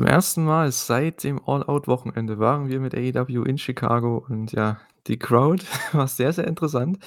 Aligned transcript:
Zum 0.00 0.06
ersten 0.06 0.46
Mal 0.46 0.72
seit 0.72 1.24
dem 1.24 1.46
All-Out-Wochenende 1.46 2.38
waren 2.38 2.70
wir 2.70 2.80
mit 2.80 2.94
AEW 2.94 3.42
in 3.44 3.58
Chicago 3.58 4.24
und 4.26 4.50
ja, 4.52 4.80
die 5.06 5.18
Crowd 5.18 5.62
war 5.92 6.08
sehr, 6.08 6.32
sehr 6.32 6.46
interessant. 6.46 6.98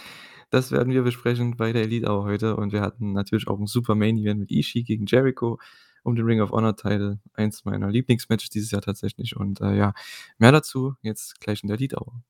Das 0.51 0.71
werden 0.71 0.93
wir 0.93 1.01
besprechen 1.01 1.57
bei 1.57 1.73
der 1.73 1.85
Elite 1.85 2.07
Hour 2.07 2.25
heute 2.25 2.55
und 2.55 2.71
wir 2.71 2.81
hatten 2.81 3.13
natürlich 3.13 3.47
auch 3.47 3.59
'n 3.59 3.65
super 3.65 3.95
Main 3.95 4.19
Event 4.19 4.41
mit 4.41 4.51
Ishii 4.51 4.83
gegen 4.83 5.07
Jericho 5.07 5.57
um 6.03 6.15
den 6.15 6.25
Ring 6.25 6.39
of 6.39 6.51
Honor 6.51 6.75
Title, 6.75 7.19
eins 7.33 7.65
meiner 7.65 7.89
Lieblingsmatches 7.89 8.49
dieses 8.49 8.69
Jahr 8.69 8.83
tatsächlich 8.83 9.35
und, 9.35 9.59
äh, 9.61 9.75
ja, 9.75 9.93
mehr 10.37 10.51
dazu 10.51 10.93
jetzt 11.01 11.39
gleich 11.41 11.63
in 11.63 11.69
der 11.69 11.77
Elite 11.77 11.97
Hour. 11.97 12.21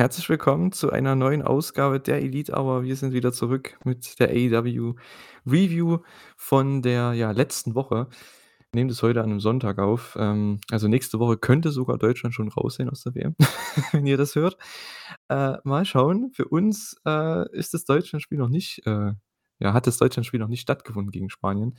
Herzlich 0.00 0.30
willkommen 0.30 0.72
zu 0.72 0.90
einer 0.90 1.14
neuen 1.14 1.42
Ausgabe 1.42 2.00
der 2.00 2.22
Elite 2.22 2.54
Hour. 2.54 2.84
Wir 2.84 2.96
sind 2.96 3.12
wieder 3.12 3.34
zurück 3.34 3.78
mit 3.84 4.18
der 4.18 4.30
AEW 4.30 4.94
Review 5.46 5.98
von 6.38 6.80
der, 6.80 7.12
ja, 7.12 7.32
letzten 7.32 7.74
Woche. 7.74 8.08
Wir 8.72 8.78
nehmen 8.78 8.88
das 8.88 9.02
heute 9.02 9.22
an 9.22 9.28
'nem 9.28 9.40
Sonntag 9.40 9.78
auf. 9.78 10.16
Ähm, 10.18 10.58
also 10.70 10.88
nächste 10.88 11.18
Woche 11.18 11.36
könnte 11.36 11.70
sogar 11.70 11.98
Deutschland 11.98 12.34
schon 12.34 12.48
raus 12.48 12.76
sein 12.76 12.88
aus 12.88 13.02
der 13.02 13.14
WM, 13.14 13.36
wenn 13.92 14.06
ihr 14.06 14.16
das 14.16 14.36
hört. 14.36 14.56
Äh, 15.28 15.58
mal 15.64 15.84
schauen. 15.84 16.30
Für 16.32 16.46
uns, 16.48 16.96
äh, 17.06 17.54
ist 17.54 17.74
das 17.74 17.84
Deutschlandspiel 17.84 18.38
noch 18.38 18.48
nicht, 18.48 18.80
äh 18.86 19.12
ja, 19.58 19.74
hat 19.74 19.86
das 19.86 19.98
Deutschlandspiel 19.98 20.40
noch 20.40 20.48
nicht 20.48 20.62
stattgefunden 20.62 21.10
gegen 21.10 21.28
Spanien 21.28 21.76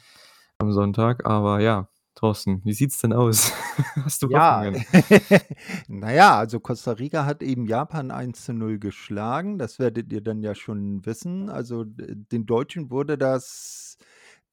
am 0.60 0.72
Sonntag, 0.72 1.26
aber 1.26 1.60
ja, 1.60 1.90
Thorsten, 2.22 2.62
wie 2.66 2.74
sieht's 2.74 3.00
denn 3.02 3.14
aus? 3.14 3.52
Hast 4.06 4.22
du 4.24 4.30
Ja, 4.30 4.68
Hoffnungen? 4.72 4.86
ja, 5.90 6.38
also 6.38 6.60
Costa 6.60 6.92
Rica 6.94 7.26
hat 7.26 7.42
eben 7.42 7.66
Japan 7.66 8.12
1:0 8.12 8.78
geschlagen. 8.80 9.58
Das 9.58 9.80
werdet 9.80 10.12
ihr 10.14 10.22
dann 10.22 10.44
ja 10.44 10.54
schon 10.54 11.06
wissen. 11.06 11.50
Also, 11.50 11.84
den 11.86 12.46
Deutschen 12.46 12.92
wurde 12.92 13.18
das 13.18 13.98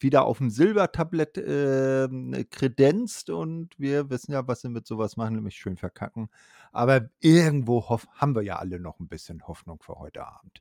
wieder 0.00 0.24
aufm 0.24 0.48
Silbertablett, 0.50 1.36
ähm, 1.38 2.46
kredenzt 2.50 3.30
und 3.30 3.78
wir 3.78 4.08
wissen 4.10 4.32
ja, 4.32 4.46
was 4.48 4.62
sie 4.62 4.68
mit 4.70 4.86
so 4.86 4.96
was 4.98 5.16
machen, 5.16 5.34
nämlich 5.34 5.56
schön 5.56 5.76
verkacken. 5.76 6.28
Aber 6.72 7.10
irgendwo 7.20 7.88
haben 8.14 8.34
wir 8.34 8.42
ja 8.42 8.56
alle 8.56 8.80
noch 8.80 9.00
'n 9.00 9.08
bisschen 9.08 9.46
Hoffnung 9.46 9.80
für 9.82 9.96
heute 9.98 10.26
Abend. 10.26 10.60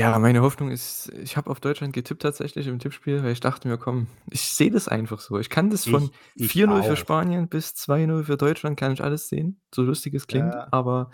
Ja, 0.00 0.16
meine 0.20 0.40
Hoffnung 0.42 0.70
ist 0.70 1.10
ich 1.20 1.36
habe 1.36 1.50
auf 1.50 1.58
Deutschland 1.58 1.92
getippt 1.92 2.22
tatsächlich 2.22 2.68
im 2.68 2.78
Tippspiel, 2.78 3.22
weil 3.24 3.32
ich 3.32 3.40
dachte 3.40 3.66
mir: 3.66 3.76
„Komm, 3.76 4.06
ich 4.30 4.42
sehe 4.42 4.70
das 4.70 4.86
einfach 4.86 5.18
so.“ 5.18 5.38
Ich 5.38 5.50
kann 5.50 5.68
das 5.68 5.84
von 5.84 6.10
Ich 6.36 6.36
ich 6.36 6.62
4:0 6.62 6.82
für. 6.84 6.96
Spanien 6.96 7.48
bis 7.48 7.74
2:0 7.74 8.22
für 8.24 8.36
Deutschland 8.36 8.78
kann 8.78 8.92
ich 8.92 9.02
alles 9.02 9.28
sehen, 9.28 9.60
so 9.74 9.82
lustig 9.82 10.14
es 10.14 10.28
klingt, 10.28 10.56
Ja. 10.56 10.68
aber 10.70 11.10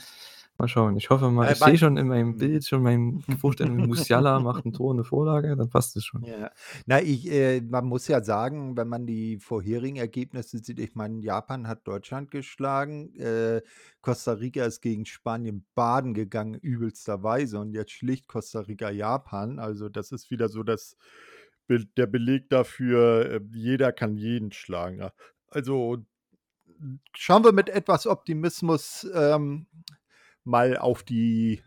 mal 0.59 0.69
schauen. 0.69 0.97
Ich 0.97 1.11
hoffe 1.11 1.31
mal 1.31 1.49
Äh, 1.49 1.53
ich 1.53 1.59
sehe 1.59 1.79
schon 1.79 1.97
in 1.97 2.09
meinem 2.09 2.29
mhm. 2.29 2.39
Bild 2.39 2.67
schon 2.67 2.83
meine 2.83 3.21
Vorstellung, 3.39 3.77
Musiala 3.89 4.41
macht 4.41 4.67
'n 4.67 4.73
Tor 4.73 4.91
und 4.91 4.97
'ne 4.97 5.05
Vorlage, 5.05 5.57
dann 5.57 5.69
passt 5.69 5.97
das 5.97 6.05
schon. 6.05 6.23
Ja. 6.25 6.51
Na, 6.87 7.01
ich 7.01 7.31
äh, 7.31 7.61
man 7.61 7.87
muss 7.87 8.09
ja 8.09 8.23
sagen, 8.23 8.77
wenn 8.77 8.89
man 8.89 9.07
die 9.07 9.39
vorherigen 9.39 9.97
Ergebnisse 9.97 10.59
sieht 10.59 10.79
ich 10.79 10.95
meine, 10.95 11.21
Japan 11.21 11.69
hat 11.69 11.87
Deutschland 11.87 12.31
geschlagen, 12.31 13.15
äh, 13.17 13.63
Costa 14.01 14.33
Rica 14.33 14.65
ist 14.65 14.81
gegen 14.81 15.05
Spanien 15.07 15.65
baden 15.75 16.15
gegangen 16.15 16.55
übelsterweise 16.55 17.59
und 17.59 17.73
jetzt 17.73 17.93
schlägt 17.93 18.29
Costa 18.29 18.61
Rica 18.61 18.91
Japan. 18.91 19.59
Also, 19.59 19.89
das 19.89 20.13
ist 20.13 20.31
wieder 20.31 20.49
so 20.49 20.63
das 20.63 20.97
der 21.69 22.07
Beleg 22.07 22.49
dafür, 22.49 23.31
äh, 23.31 23.41
jeder 23.53 23.93
kann 23.93 24.17
jeden 24.17 24.53
schlagen. 24.53 25.11
Also, 25.49 26.05
schauen 27.15 27.45
wir 27.45 27.53
mit 27.53 27.69
etwas 27.69 28.07
Optimismus, 28.07 29.07
ähm, 29.15 29.67
mal 30.47 30.77
auf 30.79 31.03
die 31.03 31.63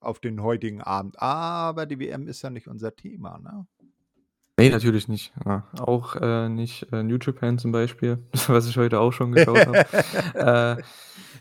auf 0.00 0.20
den 0.20 0.42
heutigen 0.42 0.82
Abend. 0.82 1.20
Aber 1.20 1.86
die 1.86 1.98
WM 2.00 2.28
ist 2.28 2.42
ja 2.42 2.50
nicht 2.50 2.68
unser 2.68 2.94
Thema, 2.96 3.38
ne? 3.38 3.66
Ne, 4.58 4.70
natürlich 4.70 5.08
nicht. 5.08 5.32
Ja, 5.44 5.66
auch, 5.80 6.16
äh, 6.16 6.48
nicht, 6.48 6.86
äh, 6.92 7.02
New 7.02 7.18
Japan 7.20 7.58
zum 7.58 7.72
Beispiel, 7.72 8.18
was 8.48 8.68
ich 8.68 8.76
heute 8.78 9.00
auch 9.00 9.12
schon 9.12 9.32
geschaut 9.32 9.66
habe. 9.66 9.84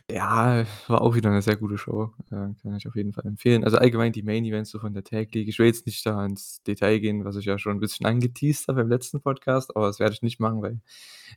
Äh, 0.09 0.16
ja, 0.16 0.66
war 0.88 1.02
auch 1.02 1.16
wieder 1.16 1.29
'ne 1.31 1.41
sehr 1.41 1.56
gute 1.57 1.78
Show, 1.78 2.13
äh, 2.31 2.35
kann 2.62 2.75
ich 2.78 2.88
auf 2.88 2.96
jeden 2.96 3.13
Fall 3.13 3.25
empfehlen. 3.28 3.63
Also, 3.63 3.78
allgemein 3.78 4.12
die 4.13 4.23
Main 4.23 4.46
Events 4.46 4.72
so 4.72 4.79
von 4.79 4.94
der 4.94 5.03
Tag 5.03 5.34
League. 5.35 5.47
Ich 5.50 5.59
will 5.59 5.68
jetzt 5.68 5.85
nicht 5.85 6.06
da 6.06 6.25
ins 6.25 6.62
Detail 6.63 7.00
gehen, 7.00 7.25
was 7.25 7.35
ich 7.38 7.46
ja 7.46 7.57
schon 7.59 7.78
'n 7.78 7.79
bisschen 7.81 8.06
angeteased 8.07 8.68
habe 8.69 8.81
im 8.81 8.90
letzten 8.90 9.22
Podcast, 9.22 9.75
aber 9.75 9.88
das 9.88 10.00
werde 10.00 10.13
ich 10.16 10.22
nicht 10.23 10.40
machen, 10.40 10.62
weil 10.62 10.79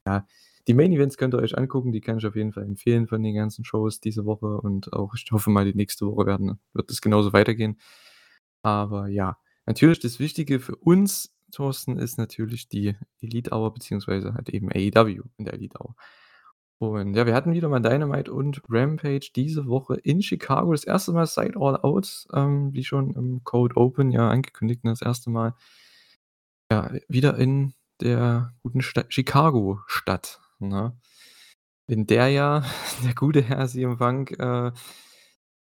ja, 0.07 0.27
die 0.67 0.75
Main 0.75 0.93
Events 0.93 1.17
könnt 1.17 1.35
ihr 1.35 1.39
euch 1.39 1.57
angucken, 1.57 1.93
die 1.93 2.01
kann 2.01 2.19
ich 2.19 2.27
auf 2.27 2.37
jeden 2.37 2.53
Fall 2.53 2.65
empfehlen 2.65 3.07
von 3.07 3.23
den 3.23 3.35
ganzen 3.35 3.65
Shows 3.65 4.01
diese 4.01 4.25
Woche 4.25 4.61
und 4.61 4.93
auch 4.93 5.15
ich 5.15 5.31
hoffe 5.33 5.51
mal, 5.51 5.65
die 5.65 5.75
nächste 5.77 6.07
Woche 6.07 6.27
werden 6.27 6.59
wird 6.73 6.91
es 6.91 7.01
genauso 7.01 7.33
weitergehen. 7.33 7.79
Aber 8.63 9.09
ja, 9.09 9.39
natürlich 9.67 10.01
das 10.01 10.19
Wichtige 10.19 10.61
für 10.61 10.77
uns, 10.77 11.35
Thorsten, 11.53 11.99
ist 11.99 12.19
natürlich 12.19 12.69
die 12.69 12.97
Elite 13.21 13.53
Hour 13.53 13.73
beziehungsweise 13.75 14.35
halt 14.35 14.49
eben 14.49 14.71
AEW 14.71 15.23
in 15.39 15.45
der 15.45 15.55
Elite 15.55 15.79
Hour. 15.81 15.95
Und 16.79 17.15
ja, 17.15 17.25
wir 17.25 17.35
hatten 17.35 17.55
wieder 17.55 17.69
mal 17.71 17.81
Dynamite 17.81 18.33
und 18.33 18.61
Rampage 18.69 19.31
diese 19.35 19.67
Woche 19.67 19.95
in 19.97 20.21
Chicago. 20.21 20.73
Das 20.73 20.87
1. 20.87 21.09
Mal 21.09 21.27
seit 21.27 21.57
All 21.57 21.77
Out, 21.77 22.27
ähm, 22.35 22.75
wie 22.75 22.85
schon 22.85 23.13
im 23.13 23.43
Cold 23.45 23.77
Open 23.77 24.11
ja 24.11 24.29
angekündigt, 24.29 24.85
ne, 24.85 24.91
das 24.91 25.03
1. 25.03 25.27
Mal 25.29 25.55
ja, 26.71 26.93
wieder 27.09 27.37
in 27.39 27.73
der 28.01 28.53
guten 28.63 28.83
Stadt 28.83 29.13
Chicago-Stadt, 29.15 30.41
ne? 30.59 30.99
In 31.89 32.07
der 32.07 32.29
ja 32.29 32.65
der 33.05 33.15
gute 33.15 33.43
Herr 33.43 33.67
CM 33.69 33.99
Punk, 33.99 34.33
äh, 34.33 34.73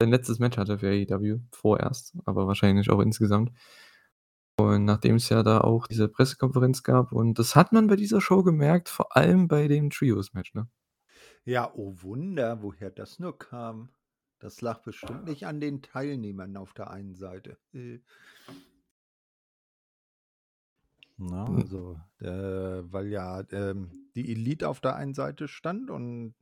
sein 0.00 0.10
letztes 0.10 0.38
Match 0.38 0.58
hatte 0.58 0.78
für 0.78 0.88
AEW 0.88 1.40
vorerst, 1.52 2.16
aber 2.24 2.46
wahrscheinlich 2.46 2.90
auch 2.90 3.00
insgesamt. 3.00 3.52
Und 4.58 4.84
nachdem 4.84 5.16
es 5.16 5.28
ja 5.28 5.42
da 5.42 5.60
auch 5.60 5.86
diese 5.86 6.08
Pressekonferenz 6.08 6.82
gab 6.82 7.12
und 7.12 7.38
das 7.38 7.56
hat 7.56 7.72
man 7.72 7.88
bei 7.88 7.96
dieser 7.96 8.20
Show 8.20 8.42
gemerkt, 8.42 8.88
vor 8.88 9.16
allem 9.16 9.48
bei 9.48 9.68
dem 9.68 9.90
Trios-Match, 9.90 10.54
ne? 10.54 10.68
Ja, 11.44 11.72
oh 11.74 11.94
Wunder, 12.02 12.62
woher 12.62 12.90
das 12.90 13.18
nur 13.18 13.38
kam. 13.38 13.90
Das 14.38 14.60
lag 14.60 14.82
bestimmt 14.82 15.24
nicht 15.24 15.46
an 15.46 15.60
den 15.60 15.80
Teilnehmern 15.80 16.56
auf 16.56 16.72
der 16.74 16.90
einen 16.90 17.14
Seite. 17.14 17.58
Äh. 17.72 18.00
Ne, 21.18 21.48
Hm. 21.48 21.62
also, 21.62 21.98
äh, 22.20 22.28
weil 22.28 23.06
ja, 23.08 23.42
ähm, 23.50 23.90
die 24.14 24.30
Elite 24.30 24.68
auf 24.68 24.80
der 24.80 24.96
einen 24.96 25.14
Seite 25.14 25.48
stand 25.48 25.90
und 25.90 26.34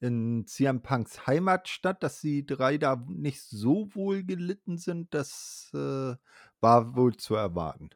in 0.00 0.44
CM 0.46 0.82
Punks 0.82 1.26
Heimatstadt, 1.28 2.02
dass 2.02 2.20
die 2.20 2.44
3 2.44 2.78
da 2.78 2.96
nicht 3.08 3.42
so 3.42 3.88
wohl 3.94 4.24
gelitten 4.24 4.76
sind, 4.78 5.14
das, 5.14 5.70
äh, 5.74 6.16
war 6.60 6.96
wohl 6.96 7.16
zu 7.16 7.36
erwarten. 7.36 7.90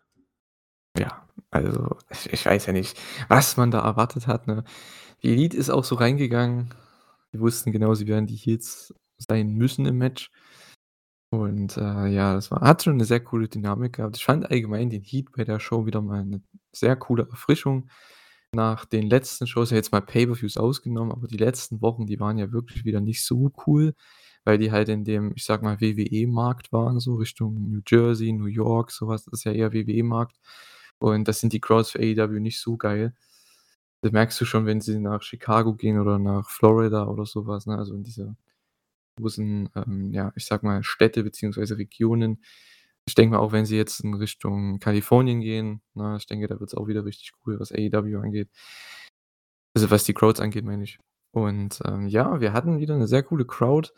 Ja, 0.98 1.26
also, 1.50 1.96
ich 2.10 2.32
ich 2.32 2.44
weiß 2.44 2.66
ja 2.66 2.72
nicht, 2.72 2.98
was 3.28 3.56
man 3.56 3.70
da 3.70 3.80
erwartet 3.80 4.26
hat, 4.26 4.46
ne? 4.46 4.64
Die 5.22 5.30
Elite 5.32 5.56
ist 5.56 5.70
auch 5.70 5.84
so 5.84 5.94
reingegangen. 5.96 6.74
Die 7.32 7.40
wussten 7.40 7.72
genau, 7.72 7.94
sie 7.94 8.06
werden 8.08 8.26
die 8.26 8.36
Heels 8.36 8.94
sein 9.18 9.54
müssen 9.54 9.86
im 9.86 9.98
Match. 9.98 10.30
Und, 11.32 11.78
äh, 11.78 12.08
ja, 12.08 12.34
das 12.34 12.50
war 12.50 12.60
hat 12.60 12.82
schon 12.82 12.98
'ne 12.98 13.06
sehr 13.06 13.20
coole 13.20 13.48
Dynamik 13.48 13.94
gehabt. 13.94 14.18
Ich 14.18 14.24
fand 14.24 14.50
allgemein 14.50 14.90
den 14.90 15.00
Heat 15.02 15.32
bei 15.34 15.44
der 15.44 15.60
Show 15.60 15.86
wieder 15.86 16.02
mal 16.02 16.22
'ne 16.26 16.42
sehr 16.72 16.94
coole 16.94 17.26
Erfrischung. 17.30 17.88
Nach 18.54 18.84
den 18.84 19.08
letzten 19.08 19.46
Shows, 19.46 19.70
ja 19.70 19.76
jetzt 19.78 19.92
mal 19.92 20.02
Pay-per-Views 20.02 20.58
ausgenommen, 20.58 21.10
aber 21.12 21.28
die 21.28 21.38
letzten 21.38 21.80
Wochen, 21.80 22.06
die 22.06 22.20
waren 22.20 22.36
ja 22.38 22.52
wirklich 22.52 22.84
wieder 22.84 23.00
nicht 23.00 23.24
so 23.24 23.50
cool, 23.66 23.94
weil 24.44 24.58
die 24.58 24.70
halt 24.72 24.90
in 24.90 25.04
dem, 25.04 25.32
ich 25.34 25.44
sage 25.44 25.64
mal, 25.64 25.80
WWE-Markt 25.80 26.70
waren, 26.72 27.00
so 27.00 27.14
Richtung 27.16 27.54
New 27.70 27.80
Jersey, 27.86 28.32
New 28.32 28.44
York, 28.46 28.90
so 28.90 29.08
was. 29.08 29.24
Das 29.24 29.32
ist 29.40 29.44
ja 29.44 29.52
eher 29.52 29.72
WWE-Markt. 29.72 30.36
Und 30.98 31.28
das 31.28 31.40
sind 31.40 31.54
die 31.54 31.60
Crowds 31.60 31.90
für 31.92 32.00
AEW 32.00 32.40
nicht 32.40 32.60
so 32.60 32.76
geil. 32.76 33.14
Das 34.02 34.12
merkst 34.12 34.40
du 34.40 34.44
schon, 34.46 34.66
wenn 34.66 34.80
sie 34.82 34.98
nach 35.00 35.22
Chicago 35.22 35.74
gehen 35.74 35.98
oder 36.00 36.18
nach 36.18 36.50
Florida 36.50 37.06
oder 37.08 37.26
so 37.26 37.46
was, 37.46 37.66
ne? 37.66 37.78
Also, 37.78 37.94
in 37.94 38.04
diese 38.04 38.36
großen, 39.16 39.68
ähm, 39.76 40.12
ja, 40.12 40.32
ich 40.36 40.46
sage 40.46 40.66
mal, 40.66 40.82
Städte 40.82 41.22
beziehungsweise 41.24 41.78
Regionen. 41.78 42.42
Ich 43.06 43.14
denke 43.16 43.36
mal, 43.36 43.40
auch 43.42 43.52
wenn 43.52 43.66
sie 43.66 43.76
jetzt 43.76 44.00
in 44.00 44.14
Richtung 44.14 44.78
Kalifornien 44.80 45.40
gehen, 45.40 45.82
ne, 45.94 46.16
ich 46.18 46.26
denke, 46.26 46.46
da 46.48 46.60
wird's 46.60 46.74
auch 46.74 46.88
wieder 46.88 47.04
richtig 47.04 47.32
cool, 47.46 47.58
was 47.60 47.72
AEW 47.72 48.18
angeht. 48.20 48.48
Also, 49.76 49.90
was 49.90 50.04
die 50.04 50.12
Crowds 50.14 50.40
angeht, 50.40 50.64
meine 50.64 50.84
ich. 50.84 50.98
Und, 51.32 51.80
ähm, 51.86 52.06
ja, 52.08 52.40
wir 52.40 52.52
hatten 52.52 52.78
wieder 52.78 52.96
'ne 52.98 53.08
sehr 53.08 53.22
coole 53.22 53.46
Crowd. 53.46 53.90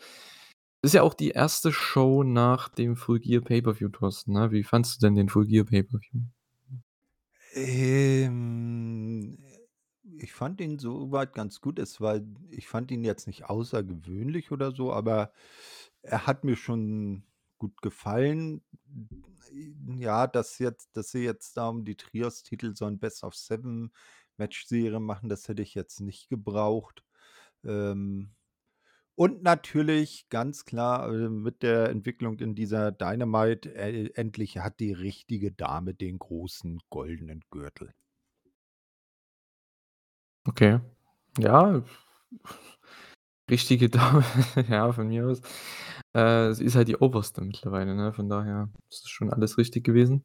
Ist 0.82 0.94
ja 0.94 1.02
auch 1.02 1.14
die 1.14 1.32
1. 1.32 1.72
Show 1.72 2.25
nach 2.25 2.69
dem 2.70 2.96
Full 2.96 3.20
Gear 3.20 3.43
Pay-per-View, 3.43 3.88
Thorsten, 3.90 4.32
ne? 4.34 4.52
Wie 4.52 4.64
fandest 4.64 5.02
du 5.02 5.06
denn 5.06 5.16
den 5.16 5.28
Full 5.31 5.46
Gear 5.46 5.64
Pay-per-View? 5.66 6.22
Ähm, 7.52 9.38
ich 10.25 10.32
fand 10.32 10.61
ihn 10.61 10.79
soweit 10.79 11.35
ganz 11.35 11.61
gut. 11.61 11.79
Es 11.79 12.00
war 12.00 12.21
ich 12.50 12.67
fand 12.67 12.91
ihn 12.91 13.05
jetzt 13.05 13.26
nicht 13.26 13.44
außergewöhnlich 13.44 14.53
oder 14.53 14.73
so, 14.73 14.93
aber 14.93 15.32
er 16.03 16.26
hat 16.26 16.44
mir 16.44 16.56
schon 16.56 17.25
gut 17.59 17.82
gefallen. 17.82 18.62
Ja, 19.99 20.26
dass 20.26 20.59
jetzt 20.59 20.97
dass 20.97 21.11
sie 21.11 21.25
jetzt 21.25 21.56
da 21.56 21.69
um 21.69 21.85
die 21.85 21.97
Trios-Titel 21.97 22.75
so 22.75 22.87
ein 22.87 22.99
Best-of-Seven-Match-Serie 22.99 25.00
machen, 25.00 25.29
das 25.29 25.49
hätte 25.49 25.62
ich 25.62 25.75
jetzt 25.75 26.00
nicht 26.00 26.29
gebraucht. 26.31 27.05
Ähm, 27.65 28.35
und 29.17 29.43
natürlich 29.43 30.29
ganz 30.29 30.65
klar, 30.65 31.09
äh, 31.12 31.29
mit 31.29 31.62
der 31.62 31.91
Entwicklung 31.91 32.38
in 32.41 32.55
dieser 32.55 32.93
Dynamite, 32.93 33.75
äh, 33.75 34.11
endlich 34.15 34.59
hat 34.59 34.81
die 34.81 34.93
richtige 34.93 35.53
Dame 35.53 35.94
den 35.94 36.19
großen 36.19 36.81
goldenen 36.91 37.43
Gürtel. 37.50 37.94
Okay. 40.46 40.81
Ja. 41.38 41.82
Richtige 43.50 43.91
Dame, 43.91 44.25
ja, 44.69 44.91
von 44.93 45.08
mir 45.08 45.26
aus. 45.26 45.41
Äh, 46.14 46.52
sie 46.55 46.64
ist 46.64 46.76
halt 46.76 46.88
die 46.88 46.96
Oberste 46.96 47.43
mittlerweile, 47.43 47.94
ne? 47.94 48.12
Von 48.12 48.29
daher 48.29 48.70
ist 48.91 49.05
das 49.05 49.11
schon 49.11 49.31
alles 49.32 49.58
richtig 49.58 49.85
gewesen, 49.85 50.25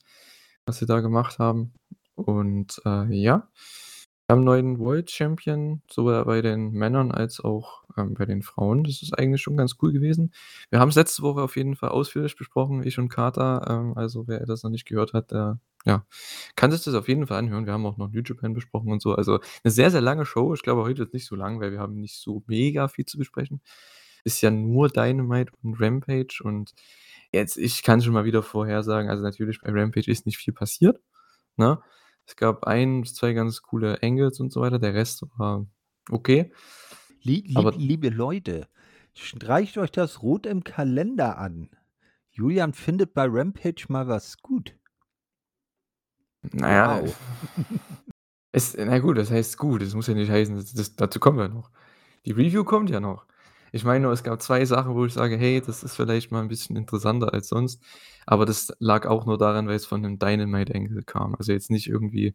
was 0.66 0.80
sie 0.80 0.86
da 0.86 1.02
gemacht 1.02 1.40
haben. 1.40 1.74
Und, 2.16 2.82
äh, 2.86 3.06
ja. 3.14 3.50
Wir 4.30 4.36
haben 4.36 4.44
neuen 4.44 4.78
World 4.78 5.10
Champion, 5.10 5.82
sowohl 5.90 6.24
bei 6.24 6.44
den 6.44 6.70
Männern 6.72 7.12
als 7.12 7.40
auch, 7.40 7.82
ähm, 7.98 8.14
bei 8.14 8.28
den 8.28 8.44
Frauen. 8.44 8.84
Das 8.84 9.02
ist 9.02 9.18
eigentlich 9.18 9.42
schon 9.42 9.58
ganz 9.58 9.78
cool 9.82 9.92
gewesen. 9.92 10.34
Wir 10.70 10.80
haben's 10.80 10.94
letzte 10.94 11.24
Woche 11.24 11.42
auf 11.42 11.56
jeden 11.56 11.76
Fall 11.76 11.90
ausführlich 11.90 12.36
besprochen, 12.36 12.84
ich 12.86 13.00
und 13.00 13.10
Kater. 13.10 13.66
Ähm, 13.68 13.94
also 13.98 14.28
wer 14.28 14.46
das 14.46 14.62
noch 14.62 14.70
nicht 14.70 14.86
gehört 14.86 15.14
hat, 15.14 15.32
der, 15.32 15.60
ja, 15.84 16.06
kann 16.56 16.70
sich 16.70 16.84
das 16.84 16.94
auf 16.94 17.08
jeden 17.08 17.26
Fall 17.26 17.40
anhören. 17.40 17.66
Wir 17.66 17.74
haben 17.74 17.88
auch 17.88 17.98
noch 17.98 18.12
New 18.12 18.22
Japan 18.24 18.54
besprochen 18.54 18.92
und 18.92 19.02
so. 19.02 19.16
Also 19.16 19.40
'ne 19.64 19.72
sehr, 19.72 19.90
sehr 19.90 20.02
lange 20.02 20.28
Show. 20.28 20.54
Ich 20.54 20.62
glaube, 20.62 20.84
heute 20.84 21.00
wird's 21.00 21.14
nicht 21.14 21.26
so 21.26 21.36
lang, 21.36 21.60
weil 21.60 21.72
wir 21.72 21.80
haben 21.80 22.00
nicht 22.00 22.18
so 22.22 22.44
mega 22.46 22.88
viel 22.88 23.06
zu 23.06 23.18
besprechen. 23.18 23.62
Ist 24.26 24.42
ja 24.42 24.52
nur 24.52 24.90
Dynamite 24.90 25.54
und 25.64 25.82
Rampage 25.82 26.42
und 26.44 26.74
jetzt 27.32 27.58
ich 27.58 27.82
kann 27.84 28.00
schon 28.04 28.14
mal 28.14 28.26
wieder 28.26 28.44
vorhersagen, 28.44 29.10
also 29.10 29.24
natürlich 29.24 29.60
bei 29.62 29.72
Rampage 29.72 30.12
ist 30.12 30.28
nicht 30.28 30.38
viel 30.38 30.54
passiert, 30.54 31.00
ne? 31.58 31.80
Es 32.30 32.36
gab 32.36 32.68
1 32.68 33.02
bis 33.02 33.16
2 33.16 33.34
ganz 33.34 33.64
coole 33.64 34.04
Angles 34.04 34.40
und 34.40 34.54
so 34.54 34.62
weiter. 34.62 34.78
Der 34.78 34.94
Rest 34.94 35.26
war 35.38 35.66
okay. 36.12 36.52
Lie 37.24 37.42
lieb 37.42 37.58
Aber 37.58 37.72
liebe 37.72 38.10
Leute, 38.10 38.68
streicht 39.16 39.80
euch 39.80 39.90
das 39.90 40.22
rot 40.22 40.46
im 40.46 40.64
Kalender 40.64 41.40
an. 41.40 41.72
Julian 42.30 42.74
findet 42.74 43.16
bei 43.16 43.26
Rampage 43.28 43.88
mal 43.88 44.08
was 44.08 44.38
gut. 44.44 44.78
Na 46.44 46.72
ja, 46.72 47.02
Wow. 47.02 47.18
es 48.52 48.78
na 48.78 49.00
gut, 49.00 49.18
das 49.18 49.32
heißt 49.32 49.58
gut. 49.58 49.82
Das 49.82 49.96
muss 49.96 50.06
ja 50.06 50.14
nicht 50.14 50.30
heißen, 50.30 50.56
das 50.56 50.72
das 50.72 50.96
dazu 50.96 51.20
kommen 51.20 51.40
wir 51.40 51.50
noch. 51.50 51.72
Die 52.28 52.32
Review 52.32 52.64
kommt 52.64 52.92
ja 52.92 53.00
noch. 53.00 53.26
Ich 53.74 53.84
meine 53.84 54.02
nur, 54.02 54.12
es 54.14 54.24
gab 54.24 54.42
2 54.42 54.66
Sachen, 54.66 54.96
wo 54.96 55.06
ich 55.06 55.14
sage: 55.14 55.38
„Hey, 55.38 55.62
das 55.62 55.84
ist 55.84 55.96
vielleicht 55.96 56.32
mal 56.32 56.42
'n 56.42 56.48
bisschen 56.48 56.76
interessanter 56.76 57.34
als 57.34 57.50
sonst.“ 57.50 57.82
Aber 58.26 58.46
das 58.46 58.74
lag 58.80 59.06
auch 59.06 59.26
nur 59.26 59.38
daran, 59.38 59.68
weil's 59.68 59.86
von 59.86 60.02
'nem 60.02 60.18
Dynamite 60.20 60.74
Angle 60.76 61.04
kam. 61.04 61.36
Also 61.36 61.52
jetzt 61.52 61.70
nicht 61.72 61.88
irgendwie 61.88 62.34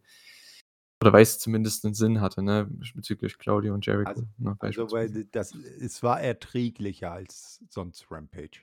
oder 1.01 1.13
weil's 1.13 1.39
zumindest 1.39 1.83
'nen 1.83 1.93
Sinn 1.93 2.21
hatte, 2.21 2.41
ne, 2.41 2.67
bezüglich 2.95 3.37
Claudio 3.37 3.73
und 3.73 3.85
Jericho, 3.85 4.11
Also 4.11 4.27
ne, 4.37 4.55
also, 4.59 4.91
weil 4.91 5.25
das 5.25 5.53
es 5.55 6.03
war 6.03 6.21
erträglicher 6.21 7.11
als 7.11 7.59
sonst 7.69 8.05
Rampage. 8.11 8.61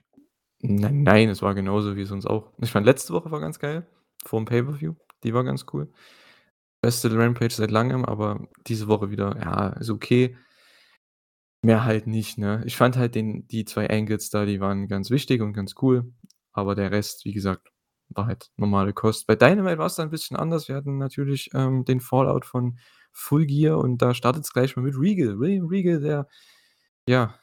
Nein, 0.61 1.03
nein, 1.03 1.29
es 1.29 1.41
war 1.41 1.55
genauso 1.55 1.95
wie 1.95 2.05
sonst 2.05 2.25
auch. 2.25 2.51
Ich 2.61 2.71
fand 2.71 2.85
letzte 2.85 3.13
Woche 3.13 3.31
war 3.31 3.39
ganz 3.39 3.59
geil, 3.59 3.85
vorm 4.25 4.45
Pay-per-View. 4.45 4.93
Die 5.23 5.33
war 5.33 5.43
ganz 5.43 5.65
cool. 5.73 5.91
Beste 6.81 7.15
Rampage 7.17 7.53
seit 7.55 7.71
Langem, 7.71 8.05
aber 8.05 8.47
diese 8.67 8.87
Woche 8.87 9.11
wieder, 9.11 9.37
ja, 9.39 9.69
ist 9.79 9.89
okay. 9.91 10.37
Mehr 11.65 11.85
halt 11.85 12.07
nicht, 12.07 12.37
ne? 12.37 12.61
Ich 12.65 12.75
fand 12.75 12.97
halt 12.97 13.15
den 13.15 13.47
die 13.47 13.63
2 13.63 13.89
Angles 13.89 14.29
da, 14.29 14.43
die 14.45 14.59
waren 14.59 14.89
ganz 14.89 15.09
wichtig 15.09 15.41
und 15.41 15.53
ganz 15.53 15.75
cool, 15.81 16.11
aber 16.51 16.75
der 16.75 16.91
Rest, 16.91 17.23
wie 17.23 17.31
gesagt, 17.31 17.69
war 18.09 18.25
halt 18.25 18.51
normale 18.57 18.91
Kost. 18.91 19.27
Bei 19.27 19.35
Dynamite 19.37 19.77
war's 19.77 19.95
dann 19.95 20.09
'n 20.09 20.11
bisschen 20.11 20.35
anders. 20.35 20.67
Wir 20.67 20.75
hatten 20.75 20.97
natürlich, 20.97 21.51
ähm, 21.53 21.85
den 21.85 22.01
Fallout 22.01 22.43
von 22.45 22.77
Full 23.13 23.45
Gear 23.45 23.77
und 23.77 24.01
da 24.01 24.13
startet's 24.13 24.51
gleich 24.51 24.75
mal 24.75 24.81
mit 24.83 24.95
Regal. 24.99 25.39
William 25.39 25.67
Regal, 25.67 26.01
der, 26.01 26.27
ja, 27.07 27.35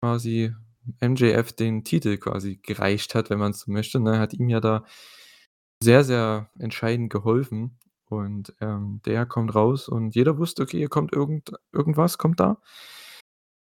quasi 0.00 0.52
MJF 1.00 1.52
den 1.54 1.84
Titel 1.84 2.18
quasi 2.18 2.58
gereicht 2.62 3.14
hat, 3.14 3.30
wenn 3.30 3.38
man 3.40 3.52
so 3.54 3.70
möchte, 3.72 4.00
ne? 4.00 4.18
Hat 4.20 4.34
ihm 4.34 4.48
ja 4.50 4.60
da 4.60 4.84
sehr, 5.82 6.04
sehr 6.04 6.50
entscheidend 6.58 7.10
geholfen 7.12 7.78
und, 8.06 8.54
ähm, 8.60 9.00
der 9.06 9.26
kommt 9.26 9.54
raus 9.54 9.88
und 9.88 10.14
jeder 10.16 10.38
wusste, 10.38 10.62
okay, 10.64 10.78
hier 10.78 10.88
kommt 10.90 11.12
irgend 11.14 11.52
irgendwas 11.72 12.18
kommt 12.18 12.40
da. 12.40 12.58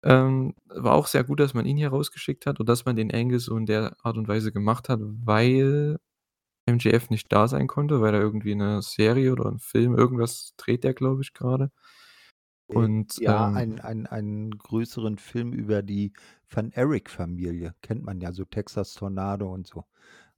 Ähm, 0.04 0.54
war 0.68 0.94
auch 0.94 1.08
sehr 1.08 1.24
gut, 1.24 1.40
dass 1.40 1.54
man 1.54 1.66
ihn 1.66 1.78
hier 1.78 1.90
rausgeschickt 1.90 2.46
hat 2.46 2.60
und 2.60 2.68
dass 2.68 2.84
man 2.86 2.96
den 2.96 3.12
Angle 3.14 3.40
so 3.40 3.56
in 3.56 3.66
der 3.66 3.96
Art 4.04 4.18
und 4.18 4.28
Weise 4.28 4.52
gemacht 4.52 4.88
hat, 4.90 5.00
weil 5.02 5.98
MJF 6.66 7.10
nicht 7.10 7.32
da 7.32 7.48
sein 7.48 7.66
konnte, 7.68 8.00
weil 8.02 8.14
er 8.14 8.20
irgendwie 8.22 8.54
'ne 8.56 8.82
Serie 8.82 9.32
oder 9.32 9.46
'n 9.50 9.58
Film 9.60 9.96
irgendwas 9.96 10.54
dreht 10.58 10.84
der, 10.84 10.94
glaube 10.94 11.22
ich, 11.22 11.34
grade. 11.34 11.70
Äh, 12.70 12.74
Und, 12.76 13.20
ja, 13.20 13.48
ähm 13.48 13.54
einen 13.54 13.80
einen 13.80 14.06
einen 14.06 14.50
größeren 14.58 15.18
Film 15.18 15.52
über 15.52 15.82
die 15.82 16.12
Van 16.50 16.70
Erich-Familie. 16.72 17.74
Kennt 17.82 18.02
man 18.04 18.20
ja, 18.20 18.32
so 18.32 18.44
Texas 18.44 18.94
Tornado 18.94 19.52
und 19.52 19.66
so. 19.66 19.84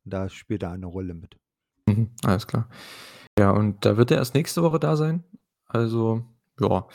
Da 0.05 0.29
spielt 0.29 0.62
er 0.65 0.73
eine 0.73 0.87
Rolle 0.87 1.15
mit. 1.15 1.39
Mhm, 1.89 2.11
alles 2.25 2.47
klar. 2.47 2.69
Ja, 3.39 3.51
und 3.53 3.85
da 3.85 3.97
wird 3.97 4.11
er 4.11 4.19
erst 4.19 4.35
nächste 4.35 4.62
Woche 4.62 4.81
da 4.81 4.97
sein. 4.97 5.25
Also, 5.67 6.25
ja, 6.61 6.87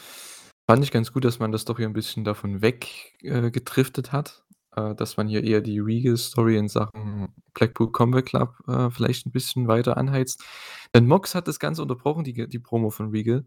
fand 0.72 0.84
ich 0.86 0.92
ganz 0.92 1.12
gut, 1.14 1.26
dass 1.26 1.40
man 1.40 1.52
das 1.52 1.66
doch 1.66 1.78
hier 1.78 1.88
'n 1.88 1.94
bisschen 1.94 2.24
davon 2.24 2.62
weg, 2.62 2.88
äh, 3.24 3.52
hat, 4.12 4.44
äh, 4.76 4.96
dass 4.96 5.18
man 5.18 5.28
hier 5.28 5.44
eher 5.44 5.62
die 5.62 5.80
Regal-Story 5.80 6.58
in 6.58 6.70
Sachen 6.70 7.34
Blackpool 7.54 7.92
Combat 7.92 8.26
Club, 8.26 8.56
äh, 8.68 8.90
vielleicht 8.92 9.26
'n 9.28 9.32
bisschen 9.32 9.68
weiter 9.68 9.98
anheizt. 9.98 10.44
Denn 10.96 11.08
Mox 11.08 11.36
hat 11.36 11.48
das 11.50 11.60
Ganze 11.60 11.82
unterbrochen, 11.82 12.24
die 12.24 12.48
die 12.48 12.60
Promo 12.60 12.90
von 12.90 13.10
Regal. 13.12 13.46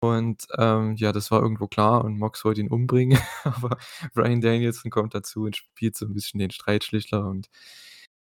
Und, 0.00 0.46
ähm, 0.58 0.96
ja, 0.96 1.12
das 1.12 1.30
war 1.30 1.42
irgendwo 1.42 1.68
klar 1.68 2.04
und 2.04 2.18
Mox 2.18 2.44
wollte 2.44 2.60
ihn 2.60 2.68
umbringen, 2.70 3.18
aber 3.44 3.78
Bryan 4.14 4.40
Danielson 4.42 4.90
kommt 4.90 5.14
dazu 5.14 5.42
und 5.44 5.56
spielt 5.56 5.96
so 5.96 6.06
'n 6.06 6.14
bisschen 6.14 6.38
den 6.40 6.50
Streitschlichter 6.50 7.26
und 7.26 7.48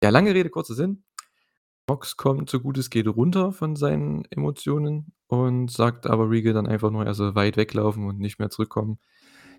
ja, 0.03 0.11
lange 0.11 0.35
Rede, 0.35 0.51
kurzer 0.51 0.75
Sinn. 0.75 1.03
Mox 1.89 2.17
kommt, 2.17 2.49
so 2.51 2.61
gut 2.61 2.79
es 2.79 2.91
geht, 2.91 3.07
runter 3.09 3.53
von 3.53 3.77
seinen 3.77 4.25
Emotionen 4.31 5.13
und 5.27 5.71
sagt 5.71 6.07
aber 6.07 6.31
Regal 6.31 6.55
dann 6.55 6.67
einfach 6.67 6.91
nur, 6.91 7.05
er 7.05 7.15
soll 7.15 7.35
weit 7.35 7.57
weglaufen 7.57 8.07
und 8.07 8.19
nicht 8.19 8.39
mehr 8.39 8.51
zurückkommen. 8.51 8.99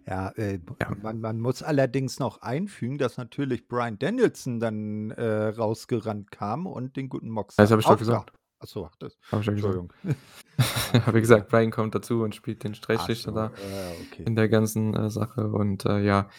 Ja, 0.08 0.30
äh, 0.36 0.60
Ja. 0.82 0.92
man 1.02 1.20
man 1.20 1.40
muss 1.40 1.64
allerdings 1.64 2.20
noch 2.20 2.42
einfügen, 2.42 2.98
dass 2.98 3.18
natürlich 3.18 3.68
Bryan 3.68 3.98
Danielson 3.98 4.60
dann, 4.60 5.12
äh, 5.12 5.48
rausgerannt 5.48 6.32
kam 6.32 6.68
und 6.68 6.96
den 6.96 7.10
guten 7.10 7.30
Mox 7.30 7.56
Das 7.56 7.72
habe 7.72 7.82
ich 7.82 7.88
doch 7.88 7.98
gesagt. 7.98 8.32
ach 8.60 8.68
so, 8.68 8.90
das 9.00 9.18
Habe 9.32 9.42
ich. 9.42 9.48
Entschuldigung. 9.48 9.92
Habe 11.06 11.22
gesagt, 11.22 11.50
Bryan 11.50 11.72
kommt 11.72 11.96
dazu 11.96 12.22
und 12.24 12.34
spielt 12.36 12.64
den 12.64 12.74
Ach 12.74 12.78
Streitschlichter 12.78 13.32
so, 13.32 13.36
da 13.36 13.48
äh, 13.48 13.94
okay. 14.12 14.24
in 14.24 14.36
der 14.36 14.48
ganzen, 14.48 14.94
äh, 14.96 15.10
Sache 15.10 15.48
und, 15.48 15.86
äh, 15.86 16.00
ja. 16.04 16.30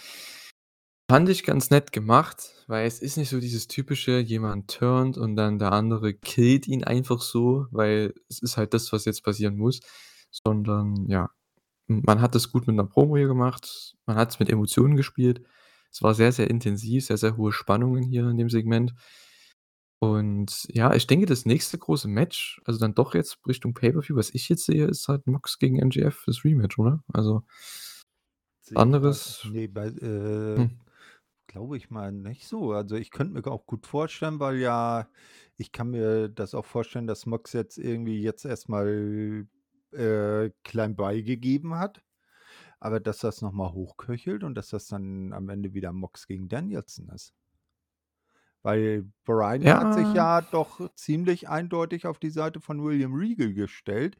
Fand 1.09 1.29
ich 1.29 1.45
ganz 1.45 1.71
nett 1.71 1.93
gemacht, 1.93 2.65
weil 2.67 2.85
es 2.87 3.01
ist 3.01 3.17
nicht 3.17 3.29
so 3.29 3.39
dieses 3.39 3.69
typische, 3.69 4.19
jemand 4.19 4.69
turnt 4.73 5.17
und 5.17 5.37
dann 5.37 5.61
der 5.61 5.71
andere 5.73 6.15
killt 6.15 6.67
ihn 6.67 6.83
einfach 6.83 7.21
so, 7.21 7.67
weil 7.71 8.13
es 8.29 8.41
ist 8.43 8.57
halt 8.57 8.75
das, 8.75 8.93
was 8.93 9.05
jetzt 9.05 9.23
passieren 9.23 9.57
muss, 9.57 9.79
sondern 10.33 11.07
ja, 11.09 11.31
man 11.87 12.21
hat 12.21 12.35
das 12.35 12.51
gut 12.53 12.67
mit 12.67 12.77
'ner 12.77 12.87
Promo 12.87 13.17
hier 13.17 13.29
gemacht. 13.29 13.95
Man 14.07 14.17
hat's 14.17 14.41
mit 14.41 14.51
Emotionen 14.51 14.97
gespielt. 14.97 15.43
Es 15.93 16.03
war 16.03 16.15
sehr, 16.15 16.33
sehr 16.33 16.51
intensiv, 16.51 17.07
sehr, 17.07 17.19
sehr 17.19 17.37
hohe 17.37 17.53
Spannungen 17.53 18.03
hier 18.03 18.29
in 18.29 18.37
dem 18.39 18.51
Segment. 18.51 18.93
Und 20.01 20.67
ja, 20.69 20.95
ich 20.95 21.07
denke, 21.07 21.27
das 21.27 21.47
nächste 21.47 21.79
große 21.79 22.09
Match, 22.09 22.61
also 22.65 22.79
dann 22.79 22.95
doch 22.95 23.15
jetzt 23.15 23.39
Richtung 23.47 23.75
Pay-per-View, 23.75 24.17
was 24.17 24.35
ich 24.35 24.49
jetzt 24.49 24.67
sehe, 24.67 24.87
ist 24.87 25.09
halt 25.09 25.27
Mox 25.27 25.59
gegen 25.59 25.79
MJF, 25.79 26.25
das 26.27 26.45
Rematch, 26.45 26.79
oder? 26.79 27.03
Also 27.13 27.43
anderes 28.75 29.45
ne, 29.51 29.69
bei 29.69 29.87
äh, 29.87 30.57
hm. 30.57 30.71
Glaube 31.47 31.77
ich 31.77 31.91
mal 31.91 32.13
nicht 32.13 32.47
so. 32.47 32.73
Also, 32.73 32.97
ich 32.97 33.11
könnte 33.11 33.35
mir 33.35 33.47
auch 33.47 33.67
gut 33.67 33.87
vorstellen, 33.87 34.41
weil 34.41 34.57
ja 34.59 35.09
ich 35.57 35.73
kann 35.73 35.91
mir 35.91 36.29
das 36.29 36.55
auch 36.55 36.65
vorstellen, 36.67 37.07
dass 37.07 37.27
Mox 37.27 37.53
jetzt 37.53 37.79
irgendwie 37.79 38.21
jetzt 38.23 38.45
erst 38.45 38.69
mal, 38.69 39.47
äh, 39.93 40.51
klein 40.65 40.97
beigegeben 40.97 41.75
hat, 41.79 42.03
aber 42.81 43.01
dass 43.01 43.19
das 43.21 43.43
noch 43.43 43.53
mal 43.53 43.73
hochköchelt 43.73 44.45
und 44.45 44.55
dass 44.57 44.71
das 44.71 44.89
dann 44.89 45.33
am 45.35 45.49
Ende 45.51 45.75
wieder 45.75 45.93
Mox 45.93 46.27
gegen 46.29 46.49
Danielson 46.49 47.09
ist. 47.11 47.33
Weil 48.65 49.05
Bryan 49.25 49.77
hat 49.77 49.93
sich 49.93 50.13
Ja. 50.13 50.13
ja 50.13 50.41
doch 50.43 50.81
ziemlich 50.95 51.49
eindeutig 51.49 52.07
auf 52.07 52.19
die 52.19 52.31
Seite 52.31 52.61
von 52.61 52.83
William 52.83 53.15
Regal 53.15 53.53
gestellt, 53.55 54.17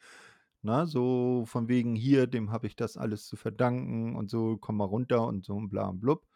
ne? 0.63 0.87
So 0.87 1.45
von 1.47 1.69
wegen: 1.69 1.97
„Hier, 1.97 2.27
dem 2.27 2.51
habe 2.53 2.67
ich 2.69 2.77
das 2.77 2.97
alles 2.97 3.27
zu 3.27 3.37
verdanken 3.37 4.17
und 4.17 4.31
so, 4.31 4.57
komm 4.59 4.77
mal 4.79 4.85
runter“ 4.85 5.27
und 5.27 5.45
so 5.45 5.55
und 5.57 5.69
bla 5.71 5.89
und 5.89 6.01
blub, 6.01 6.27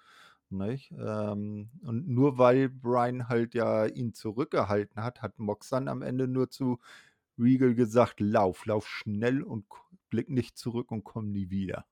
nicht? 0.52 0.92
Ähm, 0.98 1.70
und 1.82 2.08
nur 2.08 2.38
weil 2.38 2.68
Bryan 2.68 3.28
halt 3.28 3.54
ja 3.54 3.86
ihn 3.86 4.14
zurückgehalten 4.14 5.02
hat, 5.02 5.22
hat 5.22 5.38
Mox 5.38 5.68
dann 5.70 5.88
am 5.88 6.02
Ende 6.02 6.28
nur 6.28 6.50
zu 6.50 6.78
Regal 7.38 7.74
gesagt: 7.74 8.20
„Lauf, 8.20 8.66
lauf 8.66 8.86
schnell 8.88 9.42
und 9.42 9.68
k 9.70 9.76
blicken 10.10 10.34
nicht 10.34 10.58
zurück 10.58 10.90
und 10.92 11.04
kommen 11.04 11.32
nie 11.32 11.50
wieder. 11.50 11.84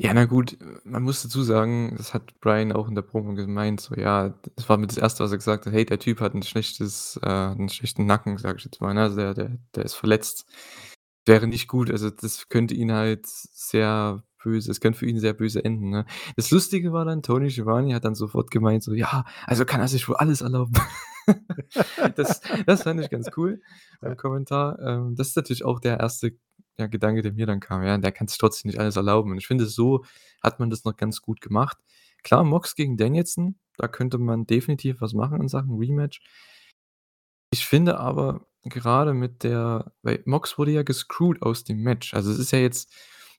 Ja, 0.00 0.14
na 0.14 0.24
gut, 0.24 0.56
man 0.84 1.02
muss 1.02 1.22
dazu 1.22 1.42
sagen, 1.42 1.94
das 1.96 2.14
hat 2.14 2.40
Bryan 2.40 2.72
auch 2.72 2.88
in 2.88 2.94
der 2.94 3.02
Promo 3.02 3.34
gemeint, 3.34 3.80
so 3.80 3.94
ja, 3.94 4.30
das 4.56 4.68
war 4.68 4.76
mit 4.78 4.90
das 4.90 4.96
Erste, 4.98 5.22
was 5.22 5.30
er 5.32 5.36
gesagt 5.38 5.66
hat: 5.66 5.72
„Hey, 5.72 5.84
der 5.84 5.98
Typ 5.98 6.20
hat 6.20 6.34
'n 6.34 6.42
schlechtes 6.42 7.20
äh, 7.22 7.28
'n 7.28 7.68
schlechten 7.68 8.06
Nacken“, 8.06 8.38
sage 8.38 8.58
ich 8.58 8.64
jetzt 8.64 8.80
mal, 8.80 8.94
ne? 8.94 9.02
Also, 9.02 9.16
der 9.16 9.34
der 9.34 9.58
der 9.74 9.84
ist 9.84 9.94
verletzt. 9.94 10.46
Wäre 11.26 11.46
nicht 11.46 11.68
gut, 11.68 11.90
also, 11.90 12.10
das 12.10 12.48
könnte 12.48 12.74
ihn 12.74 12.90
halt 12.92 13.26
sehr 13.26 14.22
böse 14.42 14.70
es 14.70 14.80
könnte 14.80 14.98
für 14.98 15.06
ihn 15.06 15.18
sehr 15.20 15.32
böse 15.34 15.64
enden, 15.64 15.90
ne? 15.90 16.06
Das 16.36 16.50
Lustige 16.50 16.92
war 16.92 17.04
dann, 17.04 17.22
Tony 17.22 17.50
Schiavone 17.50 17.94
hat 17.94 18.04
dann 18.04 18.14
sofort 18.14 18.50
gemeint 18.50 18.82
so: 18.84 18.94
„Ja, 18.94 19.24
also, 19.46 19.64
kann 19.64 19.80
er 19.80 19.88
sich 19.88 20.08
wohl 20.08 20.16
alles 20.16 20.40
erlauben.“ 20.42 20.74
Das 22.16 22.40
das 22.66 22.82
fand 22.82 23.00
ich 23.00 23.08
ganz 23.10 23.30
cool 23.36 23.60
beim 24.00 24.16
Kommentar. 24.16 24.78
Ähm, 24.80 25.14
das 25.16 25.28
ist 25.28 25.36
natürlich 25.36 25.64
auch 25.64 25.78
der 25.80 26.00
1. 26.00 26.36
ja, 26.78 26.86
Gedanke, 26.88 27.22
der 27.22 27.32
mir 27.32 27.46
dann 27.46 27.60
kam, 27.60 27.82
ja, 27.84 27.96
der 27.98 28.12
kann 28.12 28.26
sich 28.28 28.38
trotzdem 28.38 28.68
nicht 28.70 28.80
alles 28.80 28.96
erlauben. 28.96 29.30
Und 29.30 29.38
ich 29.38 29.46
finde, 29.46 29.66
so 29.66 30.04
hat 30.42 30.58
man 30.60 30.70
das 30.70 30.84
noch 30.84 30.96
ganz 30.96 31.22
gut 31.22 31.40
gemacht. 31.40 31.78
Klar, 32.24 32.44
Mox 32.44 32.74
gegen 32.74 32.96
Danielson, 32.96 33.56
da 33.78 33.88
könnte 33.88 34.18
man 34.18 34.46
definitiv 34.46 35.00
was 35.00 35.12
machen 35.14 35.40
in 35.40 35.48
Sachen 35.48 35.76
Rematch. 35.78 36.20
Ich 37.52 37.66
finde 37.66 37.98
aber 38.00 38.46
gerade 38.64 39.12
mit 39.12 39.42
der 39.44 39.92
weil 40.02 40.22
Mox 40.24 40.56
wurde 40.58 40.70
ja 40.72 40.82
gescrewt 40.82 41.42
aus 41.42 41.64
dem 41.64 41.82
Match. 41.82 42.14
Also, 42.14 42.30
es 42.32 42.38
ist 42.38 42.50
ja 42.52 42.58
jetzt 42.58 42.90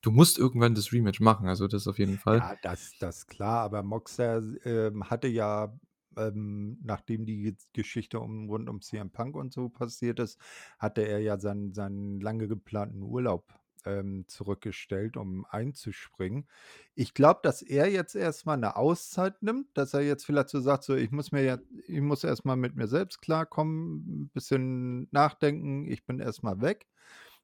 du 0.04 0.12
musst 0.12 0.38
irgendwann 0.40 0.76
das 0.76 0.92
Rematch 0.94 1.20
machen, 1.22 1.48
also, 1.48 1.68
das 1.68 1.88
auf 1.88 2.00
jeden 2.00 2.20
Fall. 2.20 2.46
Ja, 2.46 2.56
das 2.62 2.98
das 2.98 3.28
klar, 3.28 3.60
aber 3.64 3.84
Mox, 3.84 4.16
der, 4.16 4.42
ähm, 4.66 5.10
hatte 5.10 5.28
ja, 5.28 5.78
ähm, 6.16 6.78
nachdem 6.84 7.26
die 7.26 7.56
Geschichte 7.74 8.20
um 8.20 8.50
rund 8.50 8.70
um 8.70 8.82
CM 8.82 9.12
Punk 9.12 9.36
und 9.36 9.52
so 9.52 9.70
passiert 9.70 10.20
ist, 10.20 10.40
hatte 10.80 11.02
er 11.02 11.20
ja 11.20 11.38
seinen 11.40 11.74
seinen 11.74 12.20
lange 12.22 12.48
geplanten 12.48 13.02
Urlaub, 13.04 13.54
ähm, 13.86 14.26
zurückgestellt, 14.28 15.18
um 15.18 15.46
einzuspringen. 15.50 16.48
Ich 16.96 17.14
glaube, 17.14 17.42
dass 17.44 17.62
er 17.62 17.90
jetzt 17.92 18.16
erst 18.16 18.46
mal 18.46 18.56
'ne 18.58 18.76
Auszeit 18.78 19.42
nimmt, 19.44 19.68
dass 19.78 19.94
er 19.94 20.02
jetzt 20.02 20.26
vielleicht 20.26 20.50
so 20.50 20.62
sagt, 20.62 20.84
so: 20.84 20.96
„Ich 20.96 21.12
muss 21.12 21.32
mir 21.32 21.44
ja 21.44 21.58
ich 21.88 22.00
muss 22.02 22.24
erst 22.24 22.46
mal 22.46 22.56
mit 22.56 22.76
mir 22.76 22.88
selbst 22.88 23.22
klarkommen, 23.22 24.28
'n 24.28 24.30
bisschen 24.34 25.08
nachdenken, 25.12 25.86
ich 25.88 26.06
bin 26.06 26.20
erst 26.20 26.42
mal 26.44 26.62
weg.“ 26.62 26.88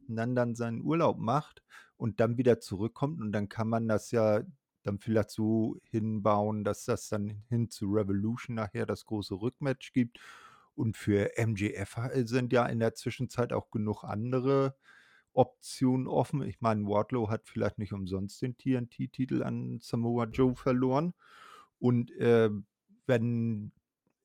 Und 0.08 0.16
dann 0.18 0.36
dann 0.36 0.56
seinen 0.56 0.82
Urlaub 0.84 1.18
macht 1.20 1.64
und 2.00 2.22
dann 2.22 2.38
wieder 2.38 2.62
zurückkommt 2.62 3.20
und 3.20 3.34
dann 3.34 3.50
kann 3.50 3.68
man 3.68 3.88
das 3.88 4.12
ja 4.12 4.42
dann 4.84 5.00
vielleicht 5.00 5.32
so 5.32 5.78
hinbauen, 5.84 6.64
dass 6.64 6.86
das 6.86 7.10
dann 7.10 7.44
hin 7.50 7.70
zu 7.70 7.92
Revolution 7.92 8.56
nachher 8.56 8.86
das 8.86 9.06
große 9.06 9.36
Rückmatch 9.36 9.92
gibt. 9.92 10.18
Und 10.76 10.96
für 10.96 11.30
ha 11.38 12.10
sind 12.26 12.54
ja 12.54 12.66
in 12.68 12.80
der 12.80 12.96
Zwischenzeit 12.96 13.52
auch 13.52 13.70
genug 13.70 14.06
andere 14.06 14.78
Optionen 15.34 16.08
offen. 16.08 16.42
Ich 16.44 16.62
meine, 16.62 16.86
Wardlow 16.86 17.30
hat 17.30 17.50
vielleicht 17.50 17.80
nicht 17.80 17.92
umsonst 17.92 18.42
den 18.42 18.58
TNT-Titel 18.58 19.44
an 19.44 19.80
Samoa 19.82 20.24
Joe 20.24 20.56
verloren. 20.56 21.14
Und, 21.80 22.12
äh, 22.12 22.50
wenn 23.08 23.74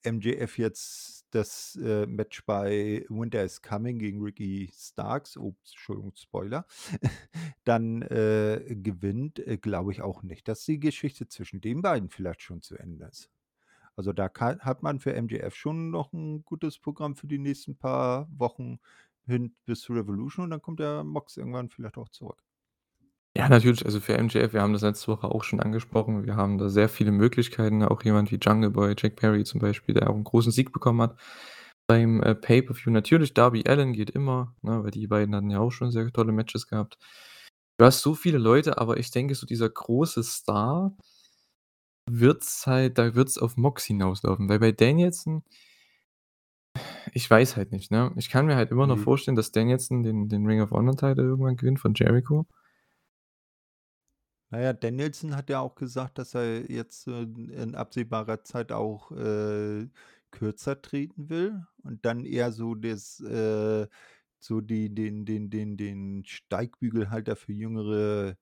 MJF 0.05 0.59
jetzt 0.59 1.27
das, 1.31 1.77
äh, 1.83 2.07
Match 2.07 2.45
bei 2.47 3.05
Winter 3.09 3.43
is 3.45 3.63
Coming 3.63 3.99
gegen 3.99 4.23
Ricky 4.23 4.71
Starks 4.73 5.37
ups, 5.37 5.73
Entschuldigung, 5.73 6.13
Spoiler, 6.17 6.67
dann, 7.65 8.03
äh, 8.03 8.77
gewinnt, 8.77 9.39
äh, 9.41 9.57
glaube 9.59 9.93
ich 9.93 10.03
auch 10.03 10.23
nicht, 10.23 10.49
dass 10.49 10.65
die 10.65 10.79
Geschichte 10.81 11.29
zwischen 11.29 11.61
den 11.61 11.83
beiden 11.83 12.11
vielleicht 12.11 12.43
schon 12.43 12.63
zu 12.63 12.77
Ende 12.77 13.07
ist. 13.07 13.31
Also, 13.97 14.13
da 14.13 14.29
ka 14.29 14.59
hat 14.61 14.83
man 14.83 15.01
für 15.01 15.15
MJF 15.15 15.55
schon 15.57 15.91
noch 15.91 16.13
'n 16.13 16.45
gutes 16.45 16.79
Programm 16.79 17.17
für 17.17 17.27
die 17.29 17.39
nächsten 17.39 17.77
paar 17.77 18.29
Wochen 18.39 18.79
hin 19.27 19.57
bis 19.67 19.83
zu 19.83 19.95
Revolution 19.95 20.45
und 20.47 20.51
dann 20.51 20.63
kommt 20.63 20.81
der 20.81 21.05
Mox 21.05 21.37
irgendwann 21.37 21.71
vielleicht 21.71 21.99
auch 21.99 22.09
zurück. 22.11 22.43
Ja, 23.37 23.49
natürlich, 23.49 23.85
also, 23.85 23.99
für 23.99 24.17
MJF 24.17 24.53
wir 24.53 24.63
haben 24.63 24.73
das 24.73 24.83
letzte 24.83 25.09
Woche 25.09 25.27
auch 25.29 25.43
schon 25.43 25.59
angesprochen. 25.59 26.25
Wir 26.25 26.37
haben 26.37 26.57
da 26.57 26.69
sehr 26.69 26.89
viele 26.89 27.11
Möglichkeiten, 27.11 27.83
auch 27.83 28.01
jemand 28.05 28.31
wie 28.31 28.37
Jungle 28.41 28.71
Boy, 28.71 28.95
Jack 28.97 29.17
Perry 29.17 29.43
zum 29.43 29.59
Beispiel, 29.61 29.93
der 29.95 30.09
auch 30.09 30.15
'n 30.15 30.23
großen 30.23 30.53
Sieg 30.53 30.73
bekommen 30.73 31.03
hat 31.03 31.19
beim, 31.89 32.23
äh, 32.23 32.35
Pay-per-View. 32.37 32.91
Natürlich, 32.93 33.35
Darby 33.35 33.65
Allin 33.67 33.93
geht 33.93 34.11
immer, 34.11 34.55
ne, 34.63 34.85
weil 34.85 34.93
die 34.93 35.09
beiden 35.09 35.35
hatten 35.35 35.51
ja 35.51 35.59
auch 35.59 35.71
schon 35.73 35.91
sehr 35.91 36.11
tolle 36.13 36.31
Matches 36.33 36.69
gehabt. 36.69 36.97
Du 37.79 37.85
hast 37.85 38.03
so 38.03 38.15
viele 38.15 38.39
Leute, 38.39 38.79
aber 38.79 38.99
ich 38.99 39.11
denke, 39.11 39.35
so 39.35 39.47
dieser 39.47 39.69
große 39.69 40.23
Star 40.23 40.97
wird's 42.11 42.67
halt 42.67 42.99
da 42.99 43.15
wird's 43.15 43.39
auf 43.39 43.57
Mox 43.57 43.85
hinauslaufen, 43.87 44.49
weil 44.49 44.59
bei 44.59 44.73
Danielson 44.73 45.43
ich 47.13 47.31
weiß 47.31 47.57
halt 47.57 47.73
nicht, 47.73 47.91
ne? 47.91 48.13
Ich 48.17 48.29
kann 48.31 48.47
mir 48.47 48.57
halt 48.57 48.71
immer 48.71 48.87
noch 48.87 48.97
Mhm. 48.97 49.03
vorstellen, 49.03 49.37
dass 49.37 49.53
Danielson 49.53 50.03
den 50.03 50.29
den 50.29 50.47
Ring 50.47 50.61
of 50.61 50.71
Honor 50.73 50.97
Title 50.97 51.25
irgendwann 51.25 51.57
gewinnt 51.57 51.81
von 51.81 51.95
Jericho. 51.95 52.47
Na 54.55 54.61
ja, 54.61 54.73
Danielson 54.73 55.35
hat 55.35 55.51
ja 55.51 55.59
auch 55.59 55.75
gesagt, 55.75 56.17
dass 56.19 56.35
er 56.37 56.71
jetzt, 56.71 57.09
äh, 57.09 57.23
in 57.23 57.75
absehbarer 57.75 58.45
Zeit 58.45 58.71
auch, 58.71 59.11
äh, 59.11 59.89
kürzer 60.31 60.81
treten 60.81 61.29
will 61.29 61.67
und 61.83 62.05
dann 62.05 62.25
eher 62.25 62.53
so 62.53 62.75
das, 62.77 63.19
äh 63.21 63.89
so 64.39 64.61
die 64.61 64.95
den 64.95 65.25
den 65.25 65.51
den 65.51 65.77
den 65.77 66.25
Steigbügelhalter 66.25 67.35
für 67.35 67.53
jüngere, 67.53 68.37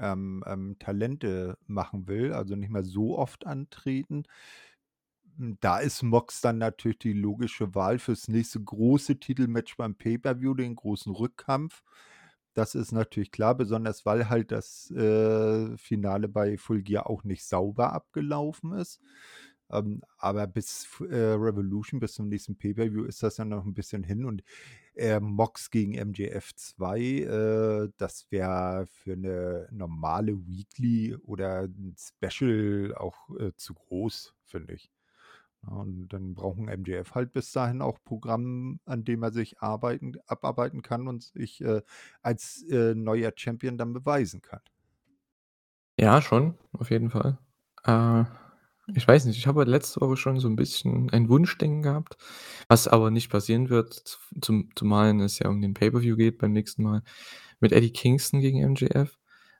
ähm, 0.00 0.44
ähm, 0.46 0.76
Talente 0.80 1.58
machen 1.66 2.08
will, 2.08 2.32
also, 2.34 2.56
nicht 2.56 2.70
mehr 2.70 2.84
so 2.84 3.18
oft 3.18 3.46
antreten. 3.46 4.24
Hm, 5.38 5.56
da 5.60 5.78
ist 5.78 6.02
Mox 6.02 6.40
dann 6.40 6.58
natürlich 6.58 6.98
die 6.98 7.12
logische 7.12 7.74
Wahl 7.74 7.98
fürs 7.98 8.28
nächste 8.28 8.60
große 8.62 9.18
Titelmatch 9.18 9.76
beim 9.76 9.94
Pay-per-View, 9.96 10.54
den 10.54 10.76
großen 10.76 11.12
Rückkampf. 11.12 11.82
Das 12.56 12.76
ist 12.76 12.92
natürlich 12.92 13.32
klar, 13.32 13.56
besonders 13.56 14.06
weil 14.06 14.28
halt 14.28 14.52
das, 14.52 14.88
äh, 14.92 15.76
Finale 15.76 16.28
bei 16.28 16.56
Full 16.56 16.82
Gear 16.82 17.10
auch 17.10 17.24
nicht 17.24 17.44
sauber 17.44 17.92
abgelaufen 17.92 18.72
ist. 18.74 19.00
Ähm, 19.70 20.02
aber 20.18 20.46
bis 20.46 20.86
äh, 21.10 21.16
Revolution, 21.16 21.98
bis 21.98 22.12
zum 22.14 22.28
nächsten 22.28 22.56
Pay-per-View 22.56 23.04
ist 23.04 23.22
das 23.24 23.38
ja 23.38 23.44
noch 23.44 23.64
'n 23.66 23.74
bisschen 23.74 24.04
hin 24.04 24.24
und, 24.24 24.44
äh, 24.96 25.20
Mox 25.20 25.70
gegen 25.70 25.94
MJF 25.94 26.54
2, 26.56 27.00
äh, 27.00 27.90
das 27.98 28.26
wäre 28.30 28.86
für 28.88 29.16
'ne 29.16 29.68
normale 29.72 30.34
Weekly 30.46 31.16
oder 31.24 31.64
'n 31.64 31.96
Special 31.98 32.94
auch, 32.96 33.30
äh, 33.40 33.52
zu 33.56 33.74
groß, 33.74 34.34
finde 34.44 34.74
ich. 34.74 34.88
Und 35.68 36.08
dann 36.08 36.34
braucht 36.34 36.58
'n 36.58 36.68
MJF 36.68 37.14
halt 37.14 37.32
bis 37.32 37.52
dahin 37.52 37.82
auch 37.82 37.98
Programm, 38.04 38.80
an 38.86 39.04
dem 39.04 39.22
er 39.22 39.32
sich 39.32 39.60
arbeiten 39.60 40.14
abarbeiten 40.26 40.82
kann 40.82 41.08
und 41.08 41.22
sich, 41.24 41.60
äh, 41.62 41.82
als, 42.22 42.62
äh, 42.70 42.94
neuer 42.94 43.32
Champion 43.36 43.78
dann 43.78 43.92
beweisen 43.92 44.42
kann. 44.42 44.60
Ja, 45.98 46.20
schon, 46.20 46.54
auf 46.72 46.90
jeden 46.90 47.10
Fall. 47.10 47.38
Äh, 47.84 48.24
ich 48.94 49.06
weiß 49.06 49.24
nicht, 49.26 49.38
ich 49.38 49.46
habe 49.46 49.64
letzte 49.64 50.00
Woche 50.00 50.16
schon 50.16 50.40
so 50.40 50.48
'n 50.48 50.56
bisschen 50.56 51.08
ein 51.10 51.28
Wunschdenken 51.28 51.82
gehabt, 51.82 52.16
was 52.68 52.88
aber 52.88 53.10
nicht 53.10 53.30
passieren 53.30 53.70
wird, 53.70 54.18
zum 54.40 54.70
zumal 54.74 55.18
es 55.20 55.38
ja 55.38 55.48
um 55.48 55.60
den 55.62 55.72
Pay-per-View 55.74 56.16
geht 56.16 56.38
beim 56.38 56.52
nächsten 56.52 56.82
Mal 56.82 57.02
mit 57.60 57.72
Eddie 57.72 57.92
Kingston 57.92 58.40
gegen 58.40 58.58
MJF. 58.60 59.16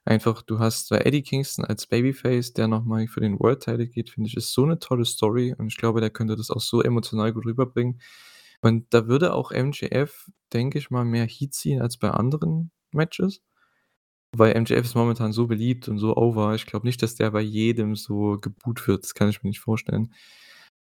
Einfach, 0.07 0.43
du 0.43 0.59
hast 0.59 0.91
da 0.91 0.97
Eddie 0.97 1.23
Kingston 1.23 1.65
als 1.65 1.87
Babyface, 1.87 2.53
der 2.53 2.67
noch 2.67 2.85
mal 2.85 3.07
für 3.07 3.21
den 3.21 3.39
World 3.39 3.61
Title 3.63 3.87
geht, 3.87 4.11
finde 4.11 4.27
ich, 4.29 4.37
ist 4.37 4.53
so 4.53 4.63
'ne 4.65 4.77
tolle 4.77 5.03
Story 5.03 5.55
und 5.57 5.67
ich 5.67 5.77
glaube, 5.77 5.99
der 5.99 6.11
könnte 6.11 6.35
das 6.35 6.51
auch 6.51 6.61
so 6.61 6.81
emotional 6.83 7.33
gut 7.33 7.45
rüberbringen. 7.45 7.99
Und 8.61 8.85
da 8.93 9.07
würde 9.07 9.33
auch 9.33 9.51
MJF, 9.51 10.29
denke 10.53 10.77
ich 10.77 10.91
mal, 10.91 11.05
mehr 11.05 11.25
Heat 11.25 11.53
ziehen 11.55 11.81
als 11.81 11.97
bei 11.97 12.11
anderen 12.11 12.71
Matches, 12.91 13.41
weil 14.33 14.55
MJF 14.55 14.85
ist 14.85 14.95
momentan 14.95 15.33
so 15.33 15.47
beliebt 15.47 15.89
und 15.89 15.99
so 15.99 16.15
over. 16.17 16.55
Ich 16.55 16.65
glaube 16.67 16.87
nicht, 16.87 17.03
dass 17.03 17.15
der 17.15 17.31
bei 17.31 17.41
jedem 17.41 17.95
so 17.95 18.39
geboot 18.41 18.87
wird. 18.87 19.03
Das 19.05 19.15
kann 19.15 19.29
ich 19.29 19.43
mir 19.43 19.49
nicht 19.49 19.61
vorstellen. 19.61 20.13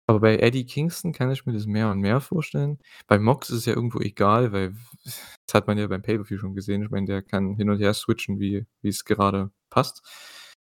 Aber 0.06 0.20
bei 0.20 0.37
Eddie 0.37 0.66
Kingston 0.66 1.12
kann 1.12 1.30
ich 1.30 1.46
mir 1.46 1.54
das 1.54 1.66
mehr 1.66 1.90
und 1.90 2.00
mehr 2.00 2.20
vorstellen. 2.20 2.78
Bei 3.06 3.18
Mox 3.18 3.49
ist 3.49 3.58
es 3.58 3.64
ja 3.64 3.75
irgendwo 3.75 4.00
egal, 4.00 4.52
weil 4.52 4.75
das 5.04 5.54
hat 5.54 5.66
man 5.66 5.78
ja 5.78 5.87
beim 5.87 6.02
Pay-per-View 6.02 6.38
schon 6.38 6.54
gesehen. 6.54 6.82
Ich 6.82 6.90
meine, 6.90 7.06
der 7.06 7.23
kann 7.23 7.56
hin 7.56 7.70
und 7.70 7.78
her 7.78 7.94
switchen, 7.94 8.38
wie 8.38 8.66
wie's 8.82 9.04
gerade 9.04 9.50
passt 9.70 10.02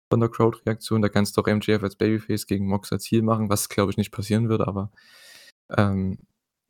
von 0.10 0.20
der 0.20 0.30
Crowd-Reaktion. 0.30 1.02
Da 1.02 1.10
kannst 1.10 1.38
du 1.38 1.42
auch 1.42 1.48
MJF 1.48 1.84
als 1.84 1.96
Babyface 1.96 2.48
gegen 2.48 2.68
Mox 2.68 2.92
als 2.92 3.06
Heel 3.06 3.22
machen, 3.22 3.50
was, 3.50 3.70
glaube 3.70 3.92
ich, 3.92 3.98
nicht 3.98 4.12
passieren 4.12 4.50
wird, 4.50 4.62
aber, 4.62 4.92
ähm, 5.78 6.18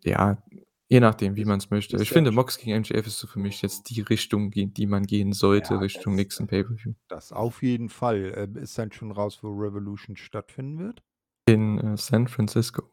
ja, 0.04 0.44
je 0.90 1.00
nachdem, 1.00 1.36
wie 1.36 1.42
Ist 1.42 1.48
man's 1.48 1.70
möchte. 1.70 1.98
Ich 2.02 2.10
ja 2.10 2.14
finde, 2.14 2.32
Mox 2.32 2.58
gegen 2.58 2.78
MJF 2.80 3.08
ist 3.08 3.20
so 3.20 3.28
für 3.28 3.40
mich 3.40 3.62
jetzt 3.62 3.90
die 3.90 4.02
Richtung, 4.02 4.52
die 4.52 4.88
man 4.88 5.04
gehen 5.04 5.34
Ja, 5.34 5.34
sollte 5.34 5.80
Richtung 5.80 6.14
das 6.14 6.18
nächsten 6.18 6.48
Pay-per-View. 6.48 6.94
das 7.08 7.32
auf 7.32 7.62
jeden 7.62 7.90
Fall. 7.90 8.34
Ähm, 8.36 8.56
ist 8.58 8.78
dann 8.78 8.92
schon 8.92 9.12
raus, 9.12 9.40
wo 9.42 9.50
Revolution 9.50 10.18
stattfinden 10.18 10.80
wird? 10.80 11.04
In, 11.48 11.80
äh, 11.80 11.98
San 11.98 12.28
Francisco. 12.28 12.84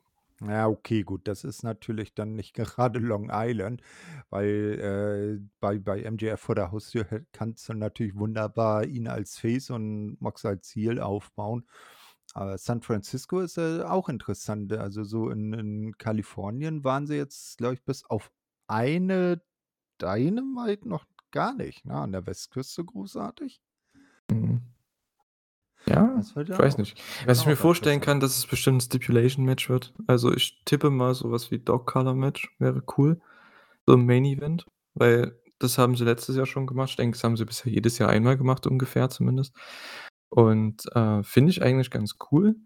Ja, 0.40 0.66
okay, 0.68 1.02
gut, 1.04 1.26
das 1.28 1.44
ist 1.44 1.62
natürlich 1.62 2.14
dann 2.14 2.34
nicht 2.34 2.54
gerade 2.78 2.98
Long 2.98 3.30
Island, 3.32 3.82
weil, 4.30 5.38
äh, 5.40 5.48
bei 5.60 5.78
bei 5.78 6.02
MJF 6.02 6.40
vor 6.40 6.54
der 6.54 6.72
Haustür 6.72 7.06
kannst 7.32 7.68
du 7.68 7.74
natürlich 7.74 8.14
wunderbar 8.16 8.84
ihn 8.84 9.08
als 9.08 9.38
Face 9.38 9.70
und 9.70 10.20
Mox 10.20 10.44
als 10.44 10.74
Heel 10.74 11.00
aufbauen. 11.00 11.66
Aber 12.34 12.58
San 12.58 12.82
Francisco 12.82 13.40
ist, 13.40 13.58
äh, 13.58 13.82
auch 13.82 14.08
interessant. 14.08 14.72
Also, 14.72 15.04
so 15.04 15.30
in 15.30 15.52
in 15.54 15.98
Kalifornien 15.98 16.84
waren 16.84 17.06
sie 17.06 17.16
jetzt, 17.16 17.58
glaube 17.58 17.74
ich, 17.74 17.84
bis 17.84 18.04
auf 18.04 18.32
eine 18.66 19.42
Dynamite 20.00 20.88
noch 20.88 21.06
gar 21.32 21.54
nicht, 21.54 21.84
ne? 21.86 21.94
An 21.96 22.12
der 22.12 22.26
Westküste 22.26 22.84
großartig. 22.84 23.60
Mhm. 24.30 24.73
Ja, 25.88 26.18
ich 26.20 26.58
weiß 26.58 26.78
nicht. 26.78 26.98
Was 27.26 27.40
ich 27.40 27.46
mir 27.46 27.52
auch 27.54 27.58
vorstellen 27.58 28.00
kann, 28.00 28.18
dass 28.20 28.38
es 28.38 28.46
bestimmt 28.46 28.78
'n 28.78 28.80
Stipulation-Match 28.80 29.68
wird. 29.68 29.92
Also, 30.06 30.32
ich 30.32 30.62
tippe 30.64 30.90
mal 30.90 31.14
so 31.14 31.30
was 31.30 31.50
wie 31.50 31.58
Dog-Collar-Match 31.58 32.54
wäre 32.58 32.82
cool, 32.96 33.20
so 33.86 33.94
im 33.94 34.06
Main 34.06 34.24
Event, 34.24 34.66
weil 34.94 35.38
das 35.58 35.78
haben 35.78 35.96
sie 35.96 36.04
letztes 36.04 36.36
Jahr 36.36 36.46
schon 36.46 36.66
gemacht. 36.66 36.90
Ich 36.90 36.96
denke, 36.96 37.16
das 37.16 37.24
haben 37.24 37.36
sie 37.36 37.44
bisher 37.44 37.72
jedes 37.72 37.98
Jahr 37.98 38.08
einmal 38.10 38.36
gemacht, 38.38 38.66
ungefähr 38.66 39.10
zumindest. 39.10 39.54
Und, 40.30 40.84
äh, 40.94 41.22
finde 41.22 41.50
ich 41.50 41.62
eigentlich 41.62 41.90
ganz 41.90 42.16
cool, 42.32 42.56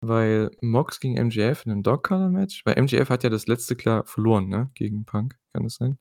weil 0.00 0.50
Mox 0.62 1.00
gegen 1.00 1.16
MJF 1.18 1.66
in 1.66 1.72
'nem 1.72 1.82
Dog-Collar-Match 1.84 2.64
weil 2.66 2.76
MJF 2.78 3.10
hat 3.10 3.24
ja 3.24 3.30
das 3.30 3.46
letzte 3.48 3.76
klar 3.76 4.04
verloren, 4.06 4.48
ne, 4.48 4.70
gegen 4.74 5.04
Punk. 5.06 5.36
Kann 5.52 5.64
das 5.64 5.76
sein? 5.76 5.98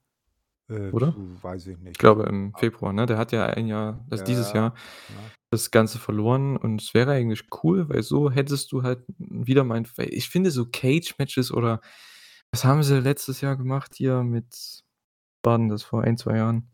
Äh, 0.69 0.93
Oder? 0.93 1.15
weiß 1.15 1.67
ich 1.67 1.77
Ich 1.93 1.97
nicht. 1.97 1.99
glaube 1.99 2.23
im 2.25 2.53
A 2.53 2.59
Februar, 2.59 2.93
ne? 2.93 3.05
Der 3.05 3.17
hat 3.17 3.31
ja 3.31 3.45
ein 3.47 3.67
Jahr 3.67 4.05
also, 4.11 4.23
dieses 4.23 4.51
Ja, 4.51 4.53
Jahr 4.53 4.75
ja. 5.09 5.33
das 5.51 5.71
Ganze 5.71 5.99
verloren 5.99 6.57
und 6.57 6.81
es 6.81 6.93
wäre 6.95 7.11
eigentlich 7.13 7.45
cool, 7.63 7.89
weil 7.89 8.03
so 8.03 8.31
hättest 8.31 8.71
du 8.71 8.83
halt 8.83 9.05
wieder 9.19 9.63
mal 9.63 9.77
'n 9.79 9.87
weil 9.97 10.13
ich 10.13 10.29
finde 10.29 10.51
so 10.51 10.65
Cage-Matches 10.71 11.51
oder 11.53 11.81
was 12.51 12.65
haben 12.65 12.83
sie 12.83 12.99
letztes 13.01 13.41
Jahr 13.41 13.57
gemacht 13.57 13.93
hier 13.95 14.23
mit 14.23 14.83
war 15.43 15.57
denn 15.59 15.69
das 15.69 15.83
vor 15.83 16.03
1, 16.03 16.17
2 16.17 16.37
Jahren? 16.37 16.71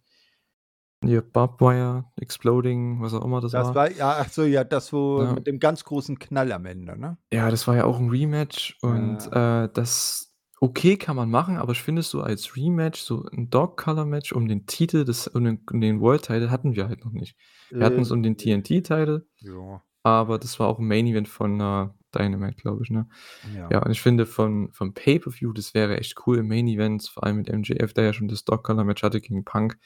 Hier 1.03 1.21
Barbed 1.21 1.61
Wire, 1.61 2.05
Exploding, 2.19 3.01
was 3.01 3.13
auch 3.13 3.23
immer 3.23 3.39
das 3.39 3.55
Das 3.55 3.73
war. 3.73 3.73
war 3.73 3.91
ja, 3.91 4.17
ach 4.19 4.29
so, 4.29 4.43
ja, 4.43 4.63
das 4.63 4.93
wo 4.93 5.25
Ja. 5.25 5.35
mit 5.35 5.47
dem 5.47 5.59
ganz 5.59 5.83
großen 5.83 6.19
Knall 6.19 6.51
am 6.51 6.65
Ende, 6.65 6.95
ne? 6.99 7.17
Ja, 7.33 7.51
das 7.51 7.67
war 7.67 7.75
ja 7.75 7.83
auch 7.85 7.99
'n 7.99 8.09
Rematch 8.09 8.75
und, 8.81 9.27
Ja. 9.27 9.31
äh, 9.31 9.69
das 9.71 10.28
okay, 10.61 10.97
kann 10.97 11.15
man 11.15 11.29
machen, 11.29 11.57
aber 11.57 11.71
ich 11.73 11.81
finde 11.81 12.01
es 12.01 12.09
so 12.09 12.21
als 12.21 12.55
Rematch, 12.55 13.01
so 13.01 13.25
'n 13.31 13.49
Dog-Collar-Match 13.49 14.33
um 14.33 14.47
den 14.47 14.65
Titel 14.67 15.05
des 15.05 15.27
um 15.27 15.43
den 15.45 15.61
um 15.71 15.81
den 15.81 16.01
World 16.01 16.23
Title 16.23 16.51
hatten 16.51 16.75
wir 16.75 16.87
halt 16.89 17.05
noch 17.05 17.11
nicht. 17.13 17.35
Wir 17.77 17.85
Äh, 17.85 17.87
hatten's 17.87 18.11
um 18.11 18.23
den 18.23 18.37
ne. 18.37 18.59
TNT 18.63 18.81
Title, 18.83 19.27
Ja. 19.41 19.83
aber 20.03 20.39
das 20.39 20.59
war 20.59 20.67
auch 20.69 20.79
'n 20.79 20.87
Main 20.87 21.07
Event 21.07 21.27
von, 21.29 21.59
äh, 21.61 21.89
Dynamite, 22.17 22.57
glaube 22.57 22.83
ich, 22.83 22.91
ne? 22.91 23.07
Ja. 23.43 23.73
Ja, 23.73 23.83
und 23.83 23.91
ich 23.91 24.01
finde 24.01 24.25
von 24.27 24.71
vom 24.73 24.93
Pay-per-View, 24.95 25.53
das 25.53 25.73
wäre 25.75 25.97
echt 25.99 26.15
cool 26.27 26.39
im 26.39 26.47
Main 26.49 26.67
Event, 26.67 27.07
vor 27.09 27.23
allem 27.25 27.37
mit 27.37 27.49
MJF, 27.49 27.93
der 27.93 28.05
ja 28.05 28.13
schon 28.13 28.27
das 28.29 28.45
Dog-Collar-Match 28.45 29.03
hatte 29.03 29.21
gegen 29.21 29.45
Punk 29.45 29.77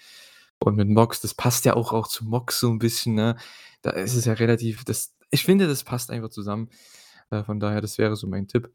und 0.60 0.76
mit 0.78 0.90
Mox, 0.90 1.22
das 1.22 1.34
passt 1.36 1.66
ja 1.66 1.76
auch 1.76 1.94
auch 1.94 2.08
zu 2.10 2.26
Mox 2.26 2.60
so 2.62 2.70
'n 2.72 2.80
bisschen, 2.80 3.16
ne? 3.16 3.38
Da 3.84 3.92
ist 3.92 4.16
es 4.16 4.26
ja 4.26 4.34
relativ 4.34 4.86
das 4.86 5.16
ich 5.32 5.44
finde, 5.46 5.68
das 5.68 5.84
passt 5.86 6.12
einfach 6.12 6.30
zusammen. 6.30 6.70
Äh, 7.32 7.44
von 7.46 7.60
daher, 7.62 7.82
das 7.82 7.98
wäre 8.00 8.16
so 8.18 8.28
mein 8.28 8.48
Tipp. 8.50 8.72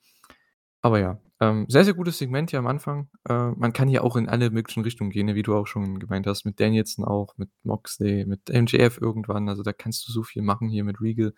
Aber 0.85 1.01
ja, 1.01 1.21
ähm, 1.41 1.67
sehr, 1.69 1.85
sehr 1.85 1.95
gutes 1.95 2.19
Segment 2.19 2.51
hier 2.51 2.59
am 2.61 2.67
Anfang. 2.67 3.09
Äh, 3.29 3.51
man 3.57 3.73
kann 3.73 3.89
hier 3.89 4.05
auch 4.05 4.17
in 4.17 4.29
alle 4.29 4.51
möglichen 4.51 4.83
Richtungen 4.85 5.11
gehen, 5.11 5.27
ne, 5.27 5.35
wie 5.35 5.43
du 5.43 5.55
auch 5.57 5.67
schon 5.67 5.99
gemeint 5.99 6.27
hast, 6.27 6.45
mit 6.45 6.61
Danielson 6.61 7.05
auch, 7.05 7.37
mit 7.37 7.51
Moxley, 7.65 8.25
mit 8.27 8.49
MJF 8.51 8.99
irgendwann. 9.01 9.49
Also, 9.49 9.63
da 9.63 9.73
kannst 9.73 10.07
du 10.09 10.13
so 10.13 10.23
viel 10.23 10.43
machen 10.43 10.69
hier 10.69 10.85
mit 10.85 11.01
Regal. 11.01 11.33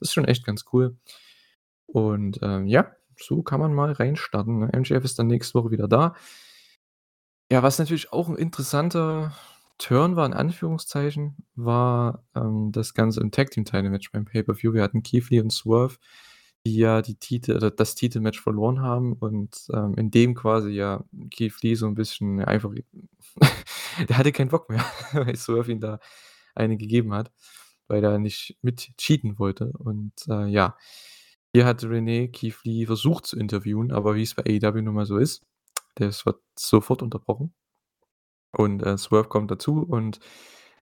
Das 0.00 0.08
ist 0.08 0.12
schon 0.14 0.24
echt 0.24 0.44
ganz 0.44 0.64
cool. 0.72 0.96
Und, 1.86 2.38
ähm, 2.42 2.66
ja, 2.66 2.92
so 3.20 3.42
kann 3.42 3.60
man 3.60 3.74
mal 3.74 3.92
reinstarten, 3.92 4.60
ne? 4.60 4.70
MJF 4.74 5.04
ist 5.04 5.18
dann 5.18 5.26
nächste 5.28 5.54
Woche 5.58 5.70
wieder 5.72 5.88
da. 5.88 6.14
Ja, 7.50 7.62
was 7.62 7.78
natürlich 7.78 8.12
auch 8.12 8.28
'n 8.28 8.36
interessanter 8.36 9.32
Turn 9.78 10.16
war 10.16 10.26
in 10.26 10.34
Anführungszeichen, 10.34 11.36
war, 11.54 12.24
ähm, 12.34 12.72
das 12.72 12.92
Ganze 12.94 13.20
im 13.20 13.30
Tag-Team-Title-Match 13.30 14.12
beim 14.12 14.24
Pay-per-View. 14.26 14.72
Wir 14.74 14.82
hatten 14.82 15.02
Keith 15.02 15.30
und 15.42 15.50
Swerve, 15.52 15.96
die 16.66 16.76
ja 16.76 17.02
die 17.02 17.16
Titel 17.16 17.56
oder 17.56 17.70
das 17.70 17.94
Titelmatch 17.94 18.40
verloren 18.40 18.80
haben 18.82 19.14
und, 19.14 19.66
ähm, 19.72 19.94
in 19.96 20.10
dem 20.10 20.34
quasi 20.34 20.70
ja 20.70 21.04
Keith 21.30 21.62
Lee 21.62 21.74
so 21.74 21.86
'n 21.86 21.94
bisschen 21.94 22.40
einfach 22.44 22.72
der 24.08 24.18
hatte 24.18 24.32
keinen 24.32 24.48
Bock 24.50 24.68
mehr, 24.70 24.84
weil 25.12 25.36
Swerve 25.36 25.72
ihm 25.72 25.80
da 25.80 26.00
eine 26.54 26.76
gegeben 26.76 27.14
hat, 27.14 27.32
weil 27.88 28.04
er 28.04 28.18
nicht 28.18 28.58
mit 28.62 28.92
cheaten 28.98 29.38
wollte. 29.38 29.72
Und, 29.78 30.12
äh, 30.28 30.46
ja, 30.48 30.76
hier 31.54 31.66
hat 31.66 31.84
Renee 31.84 32.28
Keith 32.28 32.58
Lee 32.64 32.86
versucht 32.86 33.26
zu 33.26 33.38
interviewen, 33.38 33.92
aber 33.92 34.14
wie's 34.16 34.34
bei 34.34 34.44
AEW 34.44 34.82
nun 34.82 34.94
mal 34.94 35.06
so 35.06 35.18
ist, 35.18 35.42
das 35.96 36.26
wird 36.26 36.38
sofort 36.58 37.02
unterbrochen. 37.02 37.54
Und, 38.54 38.82
äh, 38.82 38.96
Swerve 38.98 39.28
kommt 39.28 39.50
dazu 39.50 39.82
und 39.82 40.20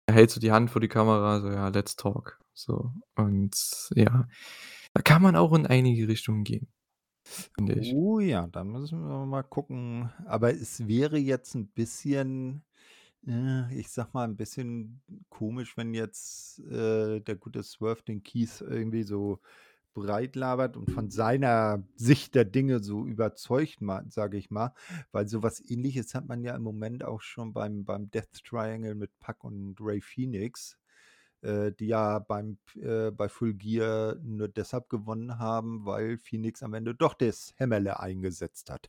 er 0.06 0.14
hält 0.14 0.30
so 0.30 0.40
die 0.40 0.52
Hand 0.52 0.70
vor 0.70 0.80
die 0.80 0.88
Kamera, 0.88 1.40
so: 1.40 1.48
„Ja, 1.50 1.68
let's 1.68 1.96
talk“, 1.96 2.38
so. 2.54 2.92
Und 3.16 3.56
ja, 3.94 4.28
da 4.96 5.02
kann 5.02 5.22
man 5.22 5.36
auch 5.36 5.52
in 5.54 5.66
einige 5.66 6.08
Richtungen 6.08 6.44
gehen, 6.44 6.68
finde 7.54 7.74
ich. 7.74 7.96
Oh 7.98 8.20
ja, 8.20 8.46
da 8.46 8.64
müssen 8.64 9.00
wir 9.08 9.26
mal 9.26 9.42
gucken. 9.42 10.10
Aber 10.26 10.52
es 10.54 10.86
wäre 10.86 11.18
jetzt 11.18 11.54
'n 11.54 11.68
bisschen, 11.68 12.64
äh, 13.26 13.74
ich 13.78 13.88
sage 13.90 14.10
mal, 14.14 14.24
'n 14.28 14.36
bisschen 14.36 15.02
komisch, 15.30 15.76
wenn 15.76 15.94
jetzt, 15.94 16.60
äh, 16.60 17.20
der 17.20 17.36
gute 17.36 17.62
Swerve 17.64 18.02
den 18.04 18.22
Keith 18.22 18.60
irgendwie 18.62 19.02
so 19.04 19.40
breitlabert 19.94 20.76
und 20.76 20.90
von 20.90 21.10
seiner 21.10 21.84
Sicht 21.96 22.34
der 22.36 22.44
Dinge 22.46 22.80
so 22.82 23.06
überzeugt 23.06 23.78
sage 24.10 24.38
ich 24.38 24.50
mal, 24.50 24.74
weil 25.12 25.28
so 25.28 25.42
was 25.42 25.60
Ähnliches 25.70 26.14
hat 26.14 26.26
man 26.28 26.44
ja 26.44 26.54
im 26.56 26.62
Moment 26.62 27.04
auch 27.04 27.22
schon 27.22 27.52
beim 27.54 27.84
beim 27.86 28.10
Death 28.10 28.44
Triangle 28.44 28.94
mit 28.96 29.18
Pac 29.20 29.44
und 29.44 29.80
Rey 29.80 30.00
Fenix, 30.02 30.78
äh, 31.46 31.72
die 31.72 31.86
ja 31.88 32.18
beim 32.20 32.58
äh, 32.76 33.10
bei 33.12 33.28
Full 33.28 33.54
Gear 33.54 34.16
nur 34.22 34.48
deshalb 34.48 34.88
gewonnen 34.90 35.38
haben, 35.38 35.86
weil 35.86 36.18
Fenix 36.18 36.62
am 36.62 36.74
Ende 36.74 36.94
doch 36.94 37.14
das 37.14 37.54
Hämmerle 37.56 38.00
eingesetzt 38.00 38.70
hat. 38.70 38.88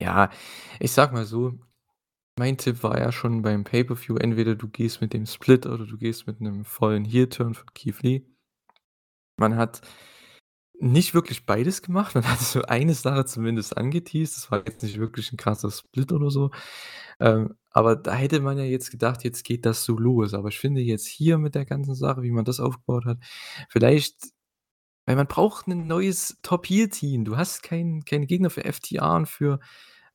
Ja, 0.00 0.30
ich 0.80 0.92
sage 0.92 1.12
mal 1.14 1.24
so, 1.24 1.58
mein 2.38 2.58
Tipp 2.58 2.82
war 2.82 2.98
ja 2.98 3.12
schon 3.12 3.42
beim 3.42 3.64
Pay-per-View, 3.64 4.16
entweder 4.16 4.56
du 4.56 4.68
gehst 4.68 5.00
mit 5.00 5.12
dem 5.14 5.26
Split 5.26 5.66
oder 5.66 5.86
du 5.86 5.98
gehst 5.98 6.26
mit 6.26 6.40
'nem 6.40 6.64
vollen 6.64 7.04
Heel-Turn 7.04 7.54
von 7.54 7.66
Keith 7.74 8.02
Lee. 8.02 8.26
Man 9.38 9.56
hat 9.56 9.80
nicht 10.80 11.14
wirklich 11.14 11.46
beides 11.46 11.82
gemacht. 11.82 12.14
Man 12.14 12.28
hat 12.28 12.40
so 12.40 12.62
eine 12.62 12.94
Sache 12.94 13.24
zumindest 13.26 13.76
angeteast. 13.76 14.36
Das 14.36 14.50
war 14.50 14.60
jetzt 14.66 14.82
nicht 14.82 14.98
wirklich 14.98 15.32
'n 15.32 15.36
krasser 15.38 15.70
Split 15.70 16.12
oder 16.12 16.30
so. 16.30 16.50
Ähm, 17.20 17.54
aber 17.74 17.96
da 17.96 18.14
hätte 18.14 18.40
man 18.42 18.58
ja 18.58 18.64
jetzt 18.64 18.90
gedacht, 18.92 19.24
jetzt 19.24 19.44
geht 19.44 19.66
das 19.66 19.84
so 19.84 19.98
los. 19.98 20.34
Aber 20.34 20.48
ich 20.50 20.60
finde 20.60 20.82
jetzt 20.82 21.06
hier 21.08 21.38
mit 21.38 21.56
der 21.56 21.66
ganzen 21.66 21.96
Sache, 21.96 22.22
wie 22.24 22.32
man 22.32 22.46
das 22.46 22.60
aufgebaut 22.60 23.06
hat, 23.06 23.18
vielleicht 23.70 24.16
weil 25.06 25.16
man 25.16 25.26
braucht 25.28 25.68
'nen 25.68 25.86
neues 25.88 26.38
Top-Heel-Team. 26.42 27.24
Du 27.26 27.36
hast 27.38 27.62
keinen 27.64 28.04
keine 28.06 28.26
Gegner 28.26 28.50
für 28.50 28.64
FTR 28.64 29.16
und 29.16 29.28
für, 29.28 29.60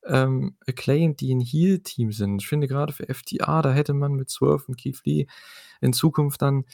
ähm, 0.05 0.57
Acclaimed, 0.67 1.21
die 1.21 1.31
'n 1.33 1.41
Heel-Team 1.41 2.11
sind. 2.13 2.41
Ich 2.43 2.47
finde 2.49 2.67
grade 2.69 2.93
für 2.93 3.09
FTR, 3.09 3.61
da 3.63 3.73
hätte 3.73 3.93
man 3.95 4.13
mit 4.13 4.29
Swerve 4.31 4.65
und 4.69 4.77
Keith 4.77 5.01
Lee 5.05 5.27
in 5.81 5.93
Zukunft 5.93 6.41
dann 6.43 6.65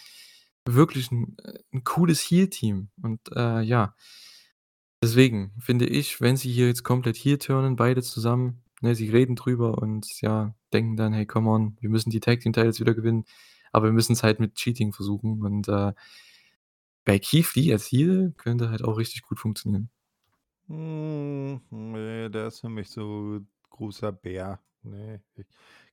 wirklich 0.68 1.12
'n 1.12 1.38
äh, 1.46 1.60
'n 1.74 1.84
cooles 1.86 2.22
Heel-Team. 2.22 2.90
Und, 3.04 3.22
äh, 3.36 3.62
ja 3.64 3.94
deswegen 5.04 5.52
finde 5.60 5.86
ich, 5.88 6.22
wenn 6.22 6.38
sie 6.38 6.52
hier 6.52 6.68
jetzt 6.68 6.84
komplett 6.84 7.18
Heel 7.18 7.38
turnen, 7.38 7.76
beide 7.76 8.02
zusammen, 8.02 8.64
ne, 8.86 8.96
sie 8.96 9.10
reden 9.10 9.36
drüber 9.36 9.80
und, 9.80 10.22
ja, 10.22 10.56
denken 10.74 10.98
dann: 10.98 11.14
„Hey, 11.14 11.26
come 11.28 11.50
on, 11.52 11.78
wir 11.82 11.90
müssen 11.92 12.12
die 12.12 12.22
Tag-Team-Titles 12.22 12.80
wieder 12.82 12.96
gewinnen, 12.96 13.26
aber 13.74 13.88
wir 13.88 13.94
müssen's 13.94 14.24
halt 14.24 14.40
mit 14.42 14.56
Cheating 14.56 14.94
versuchen.“ 14.94 15.42
Und, 15.44 15.68
äh 15.70 15.94
bei 17.08 17.18
Keith 17.20 17.56
Lee 17.56 17.72
als 17.72 17.86
Heel 17.92 18.34
könnte 18.38 18.70
halt 18.70 18.84
auch 18.84 18.98
richtig 18.98 19.22
gut 19.24 19.40
funktionieren. 19.40 19.90
Hm, 20.68 21.62
ne, 21.70 22.30
der 22.32 22.48
ist 22.48 22.62
für 22.62 22.70
mich 22.70 22.90
so 22.90 23.40
großer 23.70 24.12
Bär. 24.12 24.60
Ne, 24.84 25.22
ich 25.36 25.46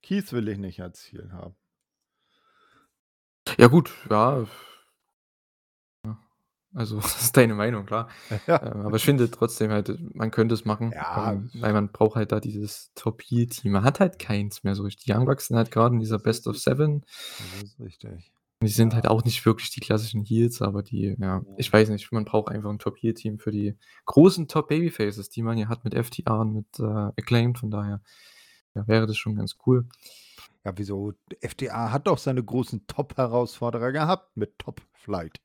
Keith 0.03 0.33
will 0.33 0.49
ich 0.49 0.59
nicht 0.59 0.81
als 0.83 1.05
Heel 1.13 1.31
haben. 1.33 1.55
Ja 3.59 3.67
gut. 3.69 3.91
Ja, 4.11 4.47
also, 6.75 6.97
das 7.01 7.23
ist 7.23 7.37
deine 7.37 7.55
Meinung, 7.55 7.87
klar. 7.87 8.09
Ja. 8.47 8.61
Ähm, 8.63 8.87
aber 8.87 8.97
ich 8.97 9.05
finde 9.05 9.31
trotzdem 9.31 9.71
halt, 9.71 9.99
man 10.15 10.31
könnte 10.31 10.55
es 10.55 10.65
machen, 10.65 10.93
Ja. 10.93 11.33
ähm, 11.33 11.51
weil 11.55 11.73
man 11.73 11.89
braucht 11.91 12.17
halt 12.17 12.33
da 12.33 12.41
dieses 12.41 12.91
Top-Heel-Team. 12.95 13.73
Man 13.73 13.85
hat 13.85 14.01
halt 14.01 14.19
keins 14.19 14.63
mehr 14.65 14.75
so 14.75 14.83
richtig. 14.85 15.05
Die 15.07 15.13
Young 15.13 15.25
Bucks 15.27 15.49
sind 15.49 15.57
halt 15.57 15.71
grade 15.71 15.95
in 15.95 16.01
dieser 16.01 16.19
Best 16.19 16.47
of. 16.47 16.59
Seven. 16.59 17.05
Das 17.55 17.63
ist 17.71 17.81
richtig. 17.81 18.33
Die 18.63 18.69
sind 18.69 18.95
halt 18.95 19.05
Ja. 19.07 19.11
auch 19.11 19.25
nicht 19.25 19.45
wirklich 19.45 19.71
die 19.71 19.81
klassischen 19.81 20.23
Heels, 20.25 20.63
aber 20.63 20.83
die 20.85 21.17
ja, 21.19 21.43
ich 21.57 21.73
weiß 21.73 21.89
nicht, 21.89 22.13
man 22.13 22.25
braucht 22.25 22.49
einfach 22.53 22.71
'n 22.71 22.79
Top-Heel-Team 22.79 23.39
für 23.41 23.51
die 23.51 23.77
großen 24.05 24.47
Top-Babyfaces, 24.47 25.31
die 25.31 25.43
man 25.43 25.59
ja 25.59 25.69
hat 25.69 25.83
mit 25.85 25.95
FTR 25.95 26.39
und 26.41 26.53
mit, 26.55 26.79
äh, 26.79 26.85
Acclaimed. 26.85 27.59
Von 27.59 27.73
daher, 27.73 28.01
ja, 28.77 28.87
wäre 28.87 29.07
das 29.09 29.17
schon 29.17 29.35
ganz 29.35 29.57
cool. 29.67 29.87
Ja, 30.65 30.73
wieso? 30.77 31.13
FTR 31.41 31.91
hat 31.91 32.07
doch 32.07 32.19
seine 32.19 32.45
großen 32.45 32.87
Top-Herausforderer 32.87 33.91
gehabt 33.91 34.37
mit 34.37 34.57
Top 34.61 34.81
Flight. 34.93 35.41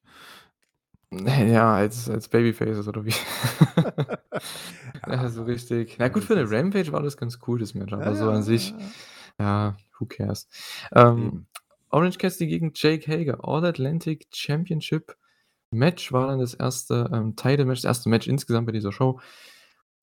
Ja, 1.53 1.75
als 1.75 2.09
als 2.09 2.27
Babyfaces 2.27 2.87
oder 2.87 3.05
wie? 3.05 3.13
Ja, 5.07 5.29
so 5.29 5.43
richtig 5.43 5.97
na 5.99 6.09
gut, 6.09 6.23
für 6.25 6.35
'ne 6.35 6.41
ist 6.41 6.51
Rampage 6.51 6.91
war 6.91 7.01
das 7.01 7.15
ganz 7.17 7.39
cool, 7.47 7.59
das 7.59 7.73
Match, 7.73 7.93
Ja, 7.99 7.99
aber 7.99 8.15
so 8.15 8.25
ja, 8.25 8.29
an 8.29 8.35
ja, 8.37 8.41
sich, 8.43 8.75
ja. 9.39 9.77
who 9.99 10.05
cares? 10.05 10.47
Ähm. 10.93 11.47
Orange 11.89 12.17
Cassidy 12.17 12.47
gegen 12.49 12.71
Jake 12.75 13.09
Hager, 13.09 13.39
All 13.43 13.63
Atlantic 13.65 14.27
Championship 14.33 15.15
Match 15.71 16.11
war 16.13 16.27
dann 16.27 16.39
das 16.39 16.55
1., 16.55 17.09
ähm, 17.13 17.35
Title-Match, 17.35 17.81
das 17.83 17.85
1. 17.89 18.09
Match 18.09 18.27
insgesamt 18.27 18.67
bei 18.67 18.73
dieser 18.73 18.91
Show. 18.93 19.19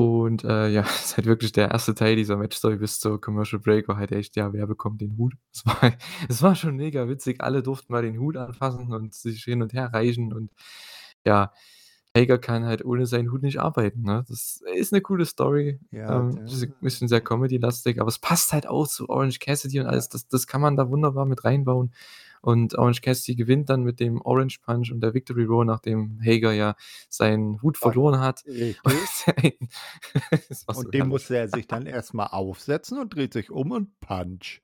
Und, 0.00 0.42
äh, 0.44 0.68
ja, 0.70 0.82
ist 1.04 1.16
halt 1.16 1.26
wirklich 1.26 1.52
der 1.52 1.68
1. 1.70 1.94
Teil 1.94 2.16
dieser 2.16 2.36
Matchstory 2.36 2.76
bis 2.76 2.98
zur 2.98 3.20
Commercial 3.20 3.60
Break 3.60 3.86
war 3.88 3.96
halt 3.96 4.10
echt, 4.12 4.34
ja, 4.36 4.52
wer 4.52 4.66
bekommt 4.66 5.00
den 5.00 5.16
Hut? 5.16 5.34
Es 5.52 5.64
war 5.66 5.76
es 6.28 6.42
war 6.42 6.54
schon 6.56 6.76
mega 6.76 7.08
witzig. 7.08 7.40
Alle 7.42 7.62
durften 7.62 7.92
mal 7.92 8.02
den 8.02 8.18
Hut 8.18 8.36
anfassen 8.36 8.92
und 8.92 9.14
sich 9.14 9.44
hin 9.44 9.62
und 9.62 9.72
her 9.72 9.90
reichen 9.92 10.32
und 10.32 10.50
ja, 11.26 11.52
Hager 12.16 12.38
kann 12.38 12.64
halt 12.64 12.84
ohne 12.84 13.06
seinen 13.06 13.30
Hut 13.32 13.42
nicht 13.42 13.60
arbeiten, 13.60 14.02
ne? 14.02 14.24
Das 14.28 14.60
ist 14.76 14.92
'ne 14.92 15.00
coole 15.00 15.24
Story, 15.26 15.80
Ja, 15.92 16.20
ähm, 16.20 16.40
bisschen 16.44 16.74
bisschen 16.80 17.08
sehr 17.08 17.20
Comedy-lastig, 17.22 18.00
aber 18.00 18.08
es 18.08 18.18
passt 18.20 18.52
halt 18.52 18.66
auch 18.68 18.86
zu 18.88 19.08
Orange 19.08 19.38
Cassidy 19.40 19.80
und 19.80 19.86
Ja. 19.86 19.90
alles. 19.90 20.08
Das 20.08 20.26
das 20.28 20.46
kann 20.48 20.60
man 20.60 20.76
da 20.76 20.88
wunderbar 20.90 21.26
mit 21.26 21.44
reinbauen. 21.44 21.92
Und 22.44 22.74
Orange 22.76 23.00
Cassidy 23.00 23.36
gewinnt 23.36 23.70
dann 23.70 23.84
mit 23.84 24.00
dem 24.00 24.20
Orange 24.20 24.58
Punch 24.60 24.92
und 24.92 25.00
der 25.00 25.14
Victory 25.14 25.44
Roll, 25.44 25.64
nachdem 25.64 26.20
Hager 26.22 26.52
ja 26.52 26.76
seinen 27.08 27.62
Hut 27.62 27.78
verloren 27.78 28.20
hat. 28.20 28.44
War 30.66 30.74
so 30.74 30.90
Und 30.90 30.92
den 30.92 31.06
musste 31.06 31.36
er 31.36 31.48
sich 31.48 31.66
dann 31.68 31.86
erst 31.86 32.14
mal 32.14 32.26
aufsetzen 32.26 32.98
und 32.98 33.14
dreht 33.14 33.32
sich 33.32 33.50
um 33.50 33.70
und 33.70 33.98
Punch. 34.00 34.60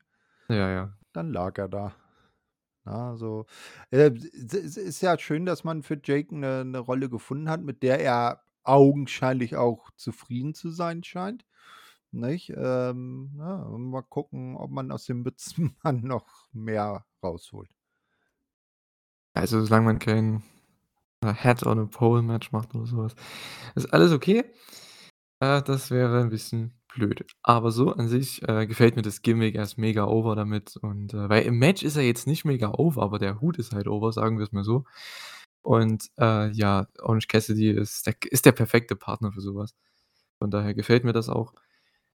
Ja, 0.49 0.69
ja. 0.71 1.01
Dann 1.15 1.33
lag 1.33 1.59
er 1.59 1.69
da. 1.69 1.93
Ja, 2.87 3.17
so, 3.17 3.47
äh, 3.91 4.11
ist 4.13 5.03
ja 5.03 5.19
schön, 5.19 5.47
dass 5.47 5.65
man 5.65 5.83
für 5.83 6.01
Jake 6.03 6.35
'ne 6.35 6.65
'ne 6.65 6.79
Rolle 6.79 7.11
gefunden 7.11 7.51
hat, 7.51 7.63
mit 7.63 7.83
der 7.83 8.01
er 8.01 8.43
augenscheinlich 8.65 9.57
auch 9.57 9.91
zufrieden 9.97 10.55
zu 10.55 10.71
sein 10.71 11.05
scheint, 11.05 11.47
nicht? 12.13 12.51
Ähm, 12.57 13.33
ja, 13.39 13.65
mal 13.79 14.03
gucken, 14.03 14.57
ob 14.57 14.71
man 14.71 14.91
aus 14.93 15.05
dem 15.07 15.23
Mützenmann 15.23 16.03
noch 16.03 16.49
mehr 16.53 17.05
rausholt. 17.23 17.71
Also, 19.35 19.65
solange 19.65 19.85
man 19.87 19.99
kein, 19.99 20.43
äh, 21.25 21.35
Head 21.35 21.65
on 21.67 21.79
a 21.81 21.87
Pole 21.87 22.23
Match 22.23 22.53
macht 22.53 22.75
oder 22.75 22.87
so 22.87 22.99
was, 22.99 23.15
ist 23.77 23.93
alles 23.93 24.13
okay. 24.13 24.45
Äh, 25.41 25.63
das 25.63 25.91
wäre 25.91 26.21
'n 26.23 26.31
bisschen 26.31 26.75
blöd. 26.95 27.27
Aber 27.43 27.71
so 27.73 27.93
an 27.95 28.09
sich, 28.09 28.43
äh, 28.49 28.67
gefällt 28.67 28.97
mir 28.97 29.03
das 29.03 29.23
Gimmick. 29.23 29.55
Er 29.57 29.65
ist 29.65 29.79
mega 29.79 30.07
over 30.07 30.37
damit 30.37 30.77
und, 30.79 31.15
äh 31.15 31.29
weil 31.29 31.45
im 31.45 31.59
Match 31.59 31.83
ist 31.85 31.97
er 31.97 32.05
jetzt 32.05 32.27
nicht 32.27 32.45
mega 32.47 32.73
over, 32.75 33.03
aber 33.03 33.19
der 33.19 33.41
Hut 33.41 33.59
ist 33.59 33.73
halt 33.75 33.89
over, 33.89 34.13
sagen 34.13 34.39
wir's 34.39 34.53
mal 34.53 34.65
so. 34.65 34.85
Und, 35.63 36.11
äh, 36.19 36.51
ja, 36.53 36.89
Orange 37.01 37.29
Cassidy 37.29 37.71
ist 37.73 38.07
der 38.09 38.15
ist 38.31 38.47
der 38.47 38.53
perfekte 38.53 38.97
Partner 38.97 39.33
für 39.33 39.41
so 39.43 39.55
was. 39.57 39.75
Von 40.41 40.51
daher 40.53 40.75
gefällt 40.75 41.05
mir 41.05 41.13
das 41.15 41.29
auch. 41.31 41.55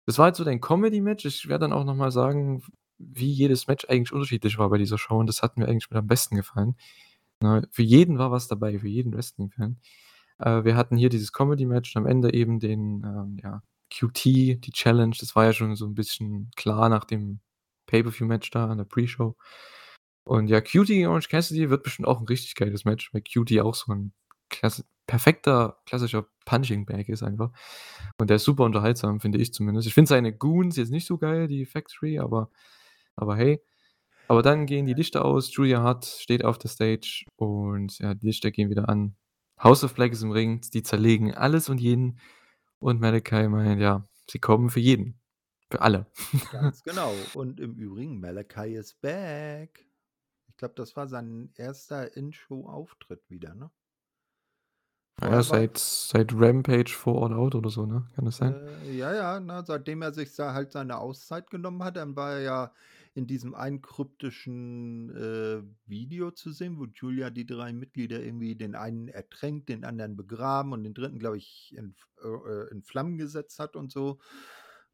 Das 0.08 0.18
war 0.18 0.26
halt 0.26 0.36
so 0.36 0.44
dein 0.44 0.60
Comedy-Match. 0.60 1.24
Ich 1.24 1.48
werde 1.48 1.62
dann 1.64 1.72
auch 1.72 1.84
noch 1.84 1.94
mal 1.96 2.10
sagen, 2.10 2.62
wie 2.98 3.30
jedes 3.30 3.66
Match 3.66 3.86
eigentlich 3.88 4.12
unterschiedlich 4.12 4.58
war 4.58 4.68
bei 4.70 4.78
dieser 4.78 4.98
Show 4.98 5.18
und 5.18 5.26
das 5.26 5.42
hat 5.42 5.56
mir 5.56 5.66
eigentlich 5.66 5.90
mit 5.90 5.98
am 5.98 6.06
besten 6.06 6.36
gefallen, 6.36 6.76
ne? 7.42 7.66
Für 7.72 7.82
jeden 7.82 8.18
war 8.18 8.30
was 8.30 8.48
dabei, 8.48 8.78
für 8.78 8.88
jeden 8.88 9.14
Wrestling-Fan. 9.14 9.78
Äh, 10.40 10.64
wir 10.64 10.76
hatten 10.76 10.96
hier 10.96 11.10
dieses 11.10 11.32
Comedy-Match, 11.32 11.96
am 11.96 12.06
Ende 12.06 12.34
eben 12.34 12.60
den, 12.60 13.04
ähm, 13.04 13.38
ja, 13.42 13.62
QT, 13.90 14.24
die 14.26 14.72
Challenge. 14.72 15.14
Das 15.20 15.36
war 15.36 15.44
ja 15.46 15.52
schon 15.54 15.76
so 15.76 15.86
'n 15.86 15.94
bisschen 15.94 16.50
klar 16.56 16.88
nach 16.90 17.04
dem 17.06 17.40
Pay-per-View-Match 17.86 18.50
da 18.50 18.70
in 18.72 18.78
der 18.78 18.84
Pre-Show. 18.86 19.36
Und 20.24 20.48
ja, 20.48 20.60
QT 20.62 20.86
gegen 20.88 21.08
Orange 21.08 21.28
Cassidy 21.30 21.70
wird 21.70 21.84
bestimmt 21.84 22.08
auch 22.08 22.20
'n 22.20 22.26
richtig 22.28 22.54
geiles 22.56 22.84
Match, 22.86 23.12
weil 23.14 23.22
QT 23.22 23.60
auch 23.62 23.74
so 23.76 23.92
'n 23.92 24.12
klasse 24.50 24.84
perfekter 25.06 25.78
klassischer 25.86 26.26
Punching 26.44 26.86
Bag 26.86 27.08
ist 27.08 27.22
einfach. 27.22 27.50
Und 28.18 28.30
der 28.30 28.36
ist 28.36 28.44
super 28.44 28.64
unterhaltsam, 28.64 29.20
finde 29.20 29.38
ich 29.38 29.52
zumindest. 29.52 29.86
Ich 29.86 29.94
finde 29.94 30.08
seine 30.08 30.32
Goons 30.32 30.76
jetzt 30.76 30.90
nicht 30.90 31.06
so 31.06 31.18
geil, 31.18 31.48
die 31.48 31.66
Factory, 31.66 32.18
aber 32.18 32.50
aber 33.16 33.36
hey. 33.36 33.60
Aber 34.26 34.42
dann 34.42 34.66
gehen 34.66 34.86
die 34.86 34.94
Lichter 34.94 35.24
aus, 35.24 35.54
Julia 35.54 35.82
Hart 35.82 36.06
steht 36.06 36.44
auf 36.44 36.58
der 36.58 36.70
Stage 36.70 37.26
und 37.36 37.98
ja, 37.98 38.14
die 38.14 38.26
Lichter 38.26 38.50
gehen 38.50 38.70
wieder 38.70 38.88
an. 38.88 39.16
House 39.62 39.84
of 39.84 39.94
Black 39.94 40.12
ist 40.12 40.22
im 40.22 40.32
Ring, 40.32 40.62
die 40.72 40.82
zerlegen 40.82 41.34
alles 41.34 41.68
und 41.68 41.78
jeden 41.78 42.18
und 42.78 43.00
Malachi 43.00 43.48
meint, 43.48 43.80
ja, 43.80 44.06
sie 44.28 44.38
kommen 44.38 44.70
für 44.70 44.80
jeden. 44.80 45.20
Für 45.70 45.80
alle. 45.80 46.06
Ganz 46.52 46.82
genau. 46.82 47.14
Und 47.34 47.60
im 47.60 47.74
Übrigen, 47.74 48.20
Malachi 48.20 48.74
is 48.74 48.94
back. 48.94 49.86
Ich 50.48 50.56
glaube, 50.56 50.74
das 50.76 50.94
war 50.94 51.08
sein 51.08 51.52
1. 51.58 51.90
In-Show-Auftritt 52.14 53.28
wieder, 53.28 53.54
ne? 53.54 53.70
Ja, 55.22 55.28
ja, 55.30 55.42
Vorher 55.42 55.48
war 55.48 55.60
seit 55.60 55.78
seit 55.78 56.32
Rampage 56.34 56.90
vor 56.92 57.22
All 57.24 57.32
Out 57.34 57.54
oder 57.54 57.70
so, 57.70 57.86
ne? 57.86 58.06
Kann 58.14 58.24
das 58.24 58.36
sein? 58.38 58.60
Äh, 58.82 58.96
ja, 58.96 59.14
ja, 59.14 59.40
ne, 59.40 59.62
seitdem 59.66 60.02
er 60.02 60.12
sich 60.12 60.34
da 60.34 60.52
halt 60.54 60.72
seine 60.72 60.98
Auszeit 60.98 61.50
genommen 61.50 61.82
hat, 61.84 61.96
dann 61.96 62.16
war 62.16 62.32
er 62.34 62.40
ja 62.40 62.72
in 63.14 63.26
diesem 63.28 63.54
einen 63.54 63.80
kryptischen, 63.80 65.10
äh, 65.16 65.62
Video 65.88 66.32
zu 66.32 66.50
sehen, 66.50 66.78
wo 66.78 66.86
Julia 66.86 67.30
die 67.30 67.46
3 67.46 67.72
Mitglieder 67.72 68.20
irgendwie 68.20 68.56
den 68.56 68.74
einen 68.74 69.06
ertränkt, 69.08 69.68
den 69.68 69.84
anderen 69.84 70.16
begraben 70.16 70.72
und 70.72 70.82
den 70.82 70.94
3., 70.94 71.18
glaube 71.20 71.38
ich, 71.38 71.72
in 71.76 71.94
äh, 72.22 72.70
in 72.72 72.82
Flammen 72.82 73.16
gesetzt 73.16 73.58
hat 73.60 73.76
und 73.76 73.92
so, 73.92 74.18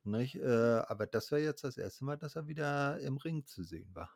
nicht? 0.04 0.36
Äh, 0.36 0.82
aber 0.86 1.06
das 1.06 1.32
war 1.32 1.38
jetzt 1.38 1.64
das 1.64 1.78
1. 1.78 2.04
Mal, 2.04 2.16
dass 2.18 2.36
er 2.36 2.46
wieder 2.46 2.98
im 3.00 3.16
Ring 3.16 3.46
zu 3.46 3.62
sehen 3.64 3.88
war. 3.94 4.10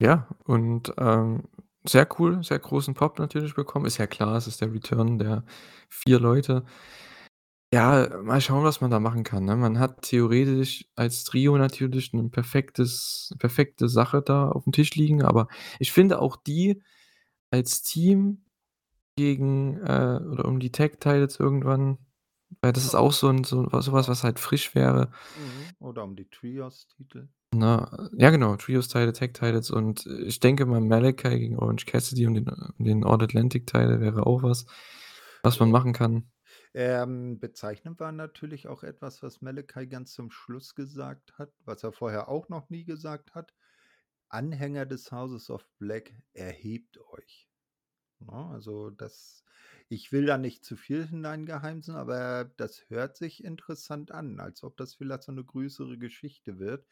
Ja, 0.00 0.28
und, 0.44 0.92
ähm, 0.98 1.44
sehr 1.88 2.08
cool, 2.18 2.42
sehr 2.44 2.58
großen 2.58 2.94
Pop 2.94 3.18
natürlich 3.18 3.54
bekommen. 3.54 3.86
Ist 3.86 3.98
ja 3.98 4.06
klar, 4.06 4.36
es 4.36 4.46
ist 4.46 4.60
der 4.60 4.72
Return 4.72 5.18
der 5.18 5.44
4 5.88 6.20
Leute. 6.20 6.64
Ja, 7.72 8.08
mal 8.22 8.40
schauen, 8.40 8.62
was 8.62 8.80
man 8.80 8.92
da 8.92 9.00
machen 9.00 9.24
kann, 9.24 9.44
ne? 9.44 9.56
Man 9.56 9.80
hat 9.80 10.02
theoretisch 10.02 10.86
als 10.94 11.24
Trio 11.24 11.58
natürlich 11.58 12.12
'n 12.14 12.30
perfektes 12.30 13.34
perfekte 13.40 13.88
Sache 13.88 14.22
da 14.22 14.48
aufm 14.50 14.70
Tisch 14.70 14.94
liegen, 14.94 15.22
aber 15.22 15.48
ich 15.80 15.90
finde 15.90 16.20
auch 16.20 16.36
die 16.36 16.80
als 17.50 17.82
Team 17.82 18.44
gegen, 19.16 19.78
äh 19.82 20.20
oder 20.30 20.46
um 20.46 20.60
die 20.60 20.72
Tag 20.72 21.00
Titles 21.00 21.40
irgendwann, 21.40 21.98
weil 22.62 22.72
das 22.72 22.84
ist 22.86 22.94
auch 22.96 23.12
so 23.12 23.28
'n 23.30 23.44
so 23.44 23.68
so 23.80 23.92
was, 23.92 24.08
was 24.08 24.24
halt 24.24 24.40
frisch 24.40 24.74
wäre. 24.74 25.10
Mhm. 25.36 25.74
Oder 25.78 26.04
um 26.04 26.16
die 26.16 26.28
Trios-Titel. 26.30 27.28
Ne? 27.54 28.10
Ja, 28.18 28.30
genau, 28.30 28.56
Trios-Title, 28.56 29.12
Tag 29.12 29.32
Titles 29.34 29.70
und 29.70 30.04
ich 30.06 30.40
denke 30.40 30.66
mal, 30.66 30.80
Malachi 30.80 31.38
gegen 31.38 31.56
Orange 31.58 31.86
Cassidy 31.86 32.26
um 32.26 32.34
den 32.34 32.48
um 32.48 32.84
den 32.84 33.04
All 33.04 33.22
Atlantic 33.22 33.66
Title 33.66 34.00
wäre 34.00 34.26
auch 34.26 34.42
was, 34.42 34.66
was 35.42 35.60
man 35.60 35.70
machen 35.70 35.92
kann. 35.92 36.26
Ähm, 36.74 37.38
bezeichnend 37.40 38.00
war 38.00 38.12
natürlich 38.12 38.68
auch 38.68 38.82
etwas, 38.82 39.22
was 39.22 39.40
Malachi 39.40 39.86
ganz 39.86 40.12
zum 40.12 40.30
Schluss 40.30 40.74
gesagt 40.74 41.38
hat, 41.38 41.52
was 41.64 41.82
er 41.82 41.92
vorher 41.92 42.28
auch 42.28 42.48
noch 42.48 42.68
nie 42.70 42.84
gesagt 42.84 43.34
hat: 43.34 43.54
„Anhänger 44.28 44.86
des 44.86 45.12
Houses 45.12 45.50
of 45.50 45.68
Black, 45.78 46.14
erhebt 46.34 46.98
euch.“ 47.10 47.48
Ne, 48.20 48.32
also, 48.34 48.90
das 48.90 49.44
ich 49.90 50.12
will 50.12 50.26
da 50.26 50.38
nicht 50.38 50.64
zu 50.64 50.76
viel 50.76 51.06
hineingeheimsen, 51.08 51.96
aber 51.96 52.46
das 52.58 52.86
hört 52.90 53.16
sich 53.16 53.44
interessant 53.44 54.12
an, 54.12 54.40
als 54.40 54.62
ob 54.64 54.76
das 54.78 54.94
vielleicht 54.94 55.24
so 55.24 55.32
'ne 55.32 55.44
größere 55.44 55.98
Geschichte 55.98 56.58
wird. 56.60 56.86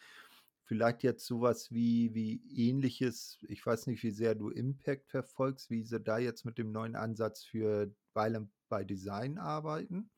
Vielleicht 0.66 1.02
jetzt 1.02 1.26
so 1.26 1.42
was 1.42 1.70
wie 1.72 2.14
wie 2.14 2.42
Ähnliches 2.70 3.38
ich 3.48 3.64
weiß 3.64 3.86
nicht, 3.86 4.02
wie 4.02 4.10
sehr 4.12 4.34
du 4.34 4.48
Impact 4.48 5.10
verfolgst, 5.10 5.68
wie 5.68 5.82
sie 5.82 6.00
da 6.00 6.16
jetzt 6.18 6.46
mit 6.46 6.56
dem 6.56 6.72
neuen 6.72 6.96
Ansatz 6.96 7.44
für 7.44 7.94
Violent 8.14 8.50
by 8.70 8.86
Design 8.86 9.36
arbeiten. 9.38 10.10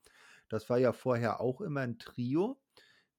Das 0.49 0.69
war 0.69 0.77
ja 0.79 0.93
vorher 0.93 1.41
auch 1.41 1.59
immer 1.61 1.81
'n 1.83 1.99
Trio, 1.99 2.61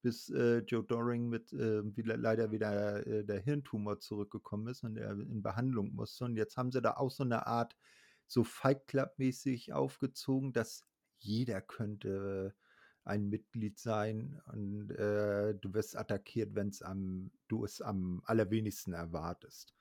bis, 0.03 0.31
äh, 0.31 0.59
Joe 0.61 0.85
Doering 0.85 1.29
mit, 1.29 1.53
äh, 1.53 1.83
wieder 1.97 2.17
leider 2.17 2.51
wieder, 2.53 3.07
äh, 3.07 3.25
der 3.25 3.41
Hirntumor 3.41 4.01
zurückgekommen 4.01 4.69
ist 4.69 4.83
und 4.85 4.97
er 4.99 5.13
in 5.13 5.43
Behandlung 5.43 5.95
musste. 5.95 6.25
Und 6.27 6.37
jetzt 6.37 6.57
haben 6.57 6.73
sie 6.73 6.81
da 6.83 6.93
auch 6.97 7.11
so 7.11 7.25
'ne 7.25 7.47
Art 7.47 7.77
so 8.27 8.45
Fight 8.45 8.87
Club-mäßig 8.89 9.73
aufgezogen, 9.75 10.53
dass 10.55 10.87
jeder 11.19 11.61
könnte 11.63 12.55
ein 13.09 13.29
Mitglied 13.29 13.79
sein 13.79 14.41
und, 14.47 14.91
äh, 14.93 15.55
du 15.57 15.75
wirst 15.75 15.97
attackiert, 15.97 16.55
wenn's 16.55 16.83
am 16.83 17.31
du 17.49 17.65
es 17.65 17.81
am 17.83 18.23
allerwenigsten 18.27 18.93
erwartest, 18.95 19.75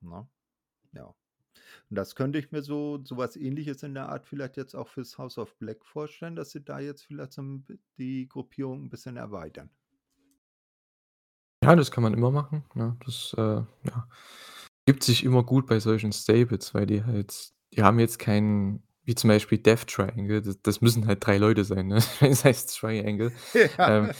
ne? 0.00 0.28
Ja. 0.94 1.14
Und 1.90 1.96
das 1.96 2.16
könnte 2.16 2.38
ich 2.40 2.52
mir 2.52 2.62
so 2.62 3.00
so 3.04 3.16
was 3.18 3.36
Ähnliches 3.36 3.82
in 3.84 3.94
der 3.94 4.08
Art 4.10 4.26
vielleicht 4.26 4.56
jetzt 4.58 4.74
auch 4.76 4.88
fürs 4.88 5.18
House 5.18 5.38
of 5.38 5.56
Black 5.58 5.84
vorstellen, 5.86 6.36
dass 6.36 6.52
sie 6.52 6.64
da 6.64 6.80
jetzt 6.80 7.04
vielleicht 7.04 7.32
so 7.34 7.42
die 7.98 8.28
Gruppierung 8.28 8.84
'n 8.86 8.90
bisschen 8.90 9.16
erweitern. 9.18 9.70
Ja, 11.62 11.74
das 11.76 11.90
kann 11.90 12.02
man 12.02 12.14
immer 12.14 12.30
machen, 12.30 12.64
ne? 12.74 12.96
Das, 13.04 13.34
äh, 13.38 13.40
ja, 13.42 14.08
gibt 14.86 15.02
sich 15.04 15.24
immer 15.24 15.44
gut 15.44 15.66
bei 15.66 15.80
solchen 15.80 16.12
Stables, 16.12 16.74
weil 16.74 16.86
die 16.86 17.04
halt 17.04 17.52
die 17.74 17.82
haben 17.82 17.98
jetzt 17.98 18.18
keinen 18.18 18.82
wie 19.04 19.14
zum 19.14 19.28
Beispiel 19.28 19.58
Death 19.58 19.86
Triangle, 19.88 20.42
das 20.42 20.60
das 20.62 20.80
müssen 20.80 21.06
halt 21.06 21.24
3 21.26 21.38
Leute 21.38 21.64
sein, 21.64 21.88
ne? 21.88 21.98
Das 22.20 22.44
heißt 22.44 22.78
Triangle. 22.78 23.32
Ja. 23.78 23.98
Ähm, 24.04 24.12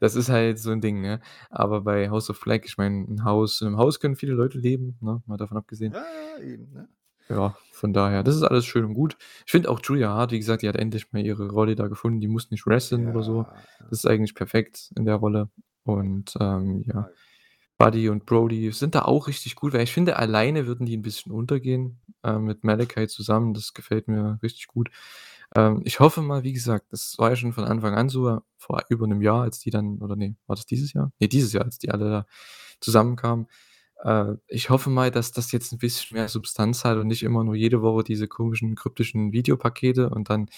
das 0.00 0.14
ist 0.16 0.28
halt 0.30 0.58
so 0.58 0.70
'n 0.72 0.80
Ding, 0.80 1.00
ne? 1.00 1.20
Aber 1.50 1.82
bei 1.82 2.10
House 2.10 2.30
of 2.30 2.40
Black 2.40 2.64
ich 2.66 2.78
meine, 2.78 3.04
'n 3.06 3.24
Haus 3.24 3.60
in 3.60 3.68
'nem 3.68 3.76
Haus 3.78 4.00
können 4.00 4.16
viele 4.16 4.34
Leute 4.34 4.58
leben, 4.58 4.96
ne, 5.00 5.22
mal 5.26 5.36
davon 5.36 5.56
abgesehen. 5.58 5.92
Ja, 5.92 6.04
ja, 6.38 6.42
eben, 6.44 6.72
ne? 6.72 6.88
Ja, 7.30 7.56
von 7.70 7.92
daher, 7.92 8.24
das 8.24 8.34
ist 8.36 8.42
alles 8.42 8.66
schön 8.66 8.84
und 8.84 8.94
gut. 8.94 9.16
Ich 9.46 9.52
finde 9.52 9.70
auch 9.70 9.80
Julia 9.84 10.08
Hart, 10.10 10.32
wie 10.32 10.38
gesagt, 10.38 10.62
die 10.62 10.68
hat 10.68 10.76
endlich 10.76 11.12
mal 11.12 11.24
ihre 11.24 11.48
Rolle 11.50 11.76
da 11.76 11.86
gefunden. 11.88 12.20
Die 12.20 12.26
muss 12.28 12.50
nicht 12.50 12.66
wrestlen 12.66 13.06
oder 13.08 13.22
so. 13.22 13.42
Ja, 13.44 13.64
ja. 13.80 13.86
Das 13.88 14.00
ist 14.00 14.06
eigentlich 14.06 14.34
perfekt 14.34 14.90
in 14.96 15.04
der 15.04 15.14
Rolle. 15.16 15.48
Und, 15.84 16.34
ähm, 16.40 16.82
ja. 16.86 17.10
Buddy 17.80 18.10
und 18.10 18.26
Brody 18.26 18.72
sind 18.72 18.94
da 18.94 19.02
auch 19.06 19.26
richtig 19.26 19.56
gut, 19.56 19.72
weil 19.72 19.82
ich 19.84 19.92
finde, 19.92 20.16
alleine 20.18 20.66
würden 20.66 20.84
die 20.86 20.94
'n 20.98 21.02
bisschen 21.02 21.32
untergehen, 21.32 21.98
äh, 22.22 22.38
mit 22.38 22.62
Malachi 22.62 23.08
zusammen. 23.08 23.54
Das 23.54 23.72
gefällt 23.72 24.06
mir 24.06 24.38
richtig 24.42 24.66
gut. 24.68 24.90
Ähm, 25.56 25.80
ich 25.84 25.98
hoffe 26.00 26.20
mal, 26.22 26.44
wie 26.44 26.52
gesagt, 26.52 26.92
das 26.92 27.14
war 27.18 27.30
ja 27.30 27.36
schon 27.36 27.54
von 27.54 27.64
Anfang 27.64 27.94
an 27.94 28.10
so, 28.10 28.40
vor 28.58 28.82
über 28.90 29.06
'nem 29.06 29.22
Jahr, 29.22 29.42
als 29.44 29.60
die 29.60 29.70
dann 29.70 29.98
oder 30.00 30.14
ne, 30.16 30.36
war 30.46 30.56
das 30.56 30.66
dieses 30.66 30.92
Jahr? 30.92 31.10
Ne, 31.20 31.28
dieses 31.28 31.54
Jahr, 31.54 31.64
als 31.64 31.78
die 31.78 31.90
alle 31.90 32.10
da 32.10 32.26
zusammenkamen. 32.80 33.46
Äh, 34.04 34.34
ich 34.48 34.70
hoffe 34.70 34.90
mal, 34.90 35.10
dass 35.12 35.32
das 35.32 35.52
jetzt 35.52 35.72
'n 35.72 35.78
bisschen 35.78 36.16
mehr 36.18 36.28
Substanz 36.28 36.84
hat 36.84 36.98
und 36.98 37.08
nicht 37.08 37.22
immer 37.24 37.44
nur 37.44 37.56
jede 37.56 37.82
Woche 37.82 38.04
diese 38.04 38.28
komischen 38.28 38.74
kryptischen 38.76 39.32
Videopakete 39.32 40.10
und 40.10 40.30
dann 40.30 40.48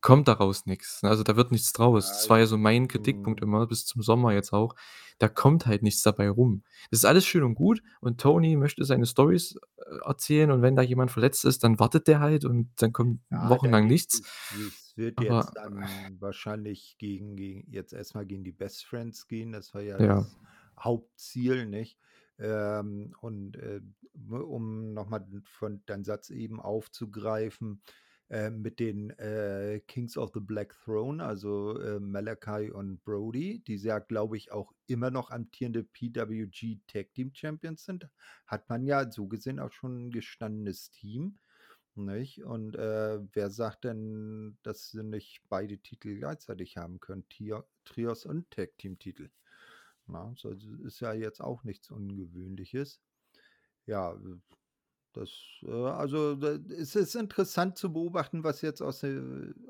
kommt 0.00 0.28
daraus 0.28 0.66
nix. 0.66 1.02
Also, 1.04 1.22
da 1.24 1.36
wird 1.36 1.52
nichts 1.52 1.72
draus. 1.72 2.08
Das 2.10 2.28
war 2.30 2.38
ja 2.38 2.46
so 2.46 2.56
mein 2.58 2.88
Kritikpunkt 2.88 3.40
Mhm. 3.40 3.42
immer 3.42 3.66
bis 3.66 3.86
zum 3.86 4.02
Sommer 4.02 4.32
jetzt 4.32 4.52
auch. 4.52 4.74
Da 5.18 5.28
kommt 5.28 5.66
halt 5.66 5.82
nichts 5.82 6.02
dabei 6.02 6.30
rum. 6.30 6.64
Das 6.90 7.00
ist 7.00 7.04
alles 7.04 7.26
schön 7.26 7.42
und 7.42 7.54
gut 7.54 7.82
und 8.00 8.20
Tony 8.20 8.56
möchte 8.56 8.84
seine 8.84 9.06
Storys, 9.06 9.56
äh, 9.78 9.96
erzählen 10.06 10.50
und 10.50 10.62
wenn 10.62 10.76
da 10.76 10.82
jemand 10.82 11.10
verletzt 11.10 11.44
ist, 11.44 11.64
dann 11.64 11.78
wartet 11.78 12.08
der 12.08 12.20
halt 12.20 12.44
und 12.44 12.70
dann 12.82 12.92
kommt 12.92 13.20
Ja, 13.30 13.50
wochenlang 13.50 13.86
nichts. 13.86 14.22
es 14.50 14.94
wird 14.96 15.18
Aber 15.18 15.20
jetzt 15.20 15.56
dann 15.56 16.20
wahrscheinlich 16.20 16.96
gegen 16.98 17.36
gegen 17.36 17.70
jetzt 17.70 17.92
erst 17.92 18.14
mal 18.14 18.26
gegen 18.26 18.44
die 18.44 18.52
Best 18.52 18.84
Friends 18.84 19.28
gehen. 19.28 19.52
Das 19.52 19.72
war 19.74 19.82
ja 19.82 19.98
Ja. 19.98 20.16
das 20.16 20.38
Hauptziel, 20.78 21.66
nicht? 21.66 21.98
Ähm, 22.38 23.14
und, 23.20 23.56
äh, 23.56 23.80
ne, 24.14 24.44
um 24.44 24.92
noch 24.94 25.08
mal 25.08 25.26
von 25.44 25.84
deinen 25.86 26.04
Satz 26.04 26.30
eben 26.30 26.60
aufzugreifen, 26.60 27.82
äh, 28.30 28.50
mit 28.50 28.80
den, 28.80 29.10
äh, 29.18 29.80
Kings 29.88 30.16
of 30.16 30.30
the 30.34 30.40
Black 30.40 30.74
Throne, 30.84 31.24
also, 31.24 31.78
äh, 31.80 32.00
Malachi 32.00 32.70
und 32.70 33.02
Brody, 33.04 33.62
die 33.66 33.76
ja, 33.76 33.98
glaube 34.00 34.36
ich, 34.38 34.52
auch 34.52 34.72
immer 34.86 35.10
noch 35.10 35.30
amtierende 35.30 35.84
PWG 35.84 36.80
Tag 36.86 37.12
Team 37.14 37.32
Champions 37.34 37.84
sind, 37.84 38.08
hat 38.46 38.68
man 38.70 38.84
ja 38.84 39.10
so 39.10 39.28
gesehen 39.28 39.60
auch 39.60 39.72
schon 39.72 40.06
'n 40.08 40.10
gestandenes 40.12 40.90
Team, 40.90 41.38
nicht? 41.96 42.44
Und, 42.44 42.76
äh, 42.76 43.20
wer 43.32 43.50
sagt 43.50 43.84
denn, 43.84 44.58
dass 44.62 44.90
sie 44.90 45.02
nicht 45.04 45.42
beide 45.48 45.78
Titel 45.78 46.16
gleichzeitig 46.18 46.76
haben 46.76 47.00
können, 47.00 47.28
Tio 47.28 47.64
Trios 47.84 48.26
und 48.26 48.50
Tag 48.50 48.78
Team 48.78 48.98
Titel, 48.98 49.30
ne? 50.06 50.34
So 50.36 50.54
das 50.54 50.64
ist 50.84 51.00
ja 51.00 51.12
jetzt 51.14 51.40
auch 51.40 51.64
nichts 51.64 51.90
Ungewöhnliches. 51.90 53.00
Ja, 53.86 54.18
das, 55.12 55.30
äh 55.62 55.70
also, 55.70 56.32
es 56.78 56.96
ist 56.96 57.14
interessant 57.16 57.76
zu 57.78 57.92
beobachten, 57.92 58.44
was 58.44 58.62
jetzt 58.62 58.82
aus 58.82 59.04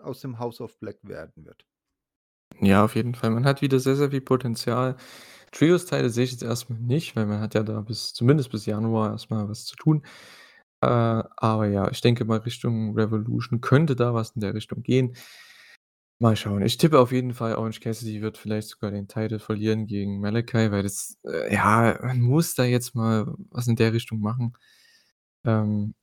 aus 0.02 0.20
dem 0.20 0.38
House 0.38 0.60
of 0.60 0.78
Black 0.78 0.98
werden 1.02 1.44
wird. 1.44 1.66
Ja, 2.60 2.84
auf 2.84 2.94
jeden 2.94 3.14
Fall. 3.14 3.30
Man 3.30 3.44
hat 3.44 3.62
wieder 3.62 3.78
sehr, 3.80 3.96
sehr 3.96 4.10
viel 4.10 4.20
Potenzial. 4.20 4.96
Trios-Teile 5.52 6.10
sehe 6.10 6.24
ich 6.24 6.32
jetzt 6.32 6.42
erst 6.42 6.70
mal 6.70 6.78
nicht, 6.78 7.16
weil 7.16 7.26
man 7.26 7.40
hat 7.40 7.54
ja 7.54 7.62
da 7.62 7.80
bis 7.80 8.12
zumindest 8.14 8.50
bis 8.50 8.66
Januar 8.66 9.12
erst 9.12 9.30
mal 9.30 9.48
was 9.48 9.64
zu 9.64 9.76
tun. 9.76 10.02
Äh, 10.82 10.86
aber 10.86 11.66
ja, 11.68 11.90
ich 11.90 12.00
denke 12.00 12.24
mal, 12.24 12.38
Richtung 12.40 12.94
Revolution 12.96 13.60
könnte 13.60 13.96
da 13.96 14.14
was 14.14 14.32
in 14.32 14.40
der 14.40 14.54
Richtung 14.54 14.82
gehen. 14.82 15.16
Mal 16.22 16.36
schauen. 16.36 16.62
Ich 16.62 16.76
tippe 16.76 16.98
auf 17.00 17.12
jeden 17.12 17.32
Fall, 17.32 17.54
Orange 17.56 17.80
Cassidy 17.80 18.20
wird 18.20 18.36
vielleicht 18.36 18.68
sogar 18.68 18.90
den 18.90 19.08
Title 19.08 19.38
verlieren 19.38 19.86
gegen 19.86 20.20
Malachi, 20.20 20.70
weil 20.70 20.82
das 20.82 21.18
äh, 21.24 21.52
ja, 21.54 21.98
man 22.02 22.20
muss 22.20 22.54
da 22.54 22.64
jetzt 22.64 22.94
mal 22.94 23.34
was 23.50 23.68
in 23.68 23.76
der 23.76 23.94
Richtung 23.94 24.20
machen. 24.20 24.52
Ähm, 25.44 25.94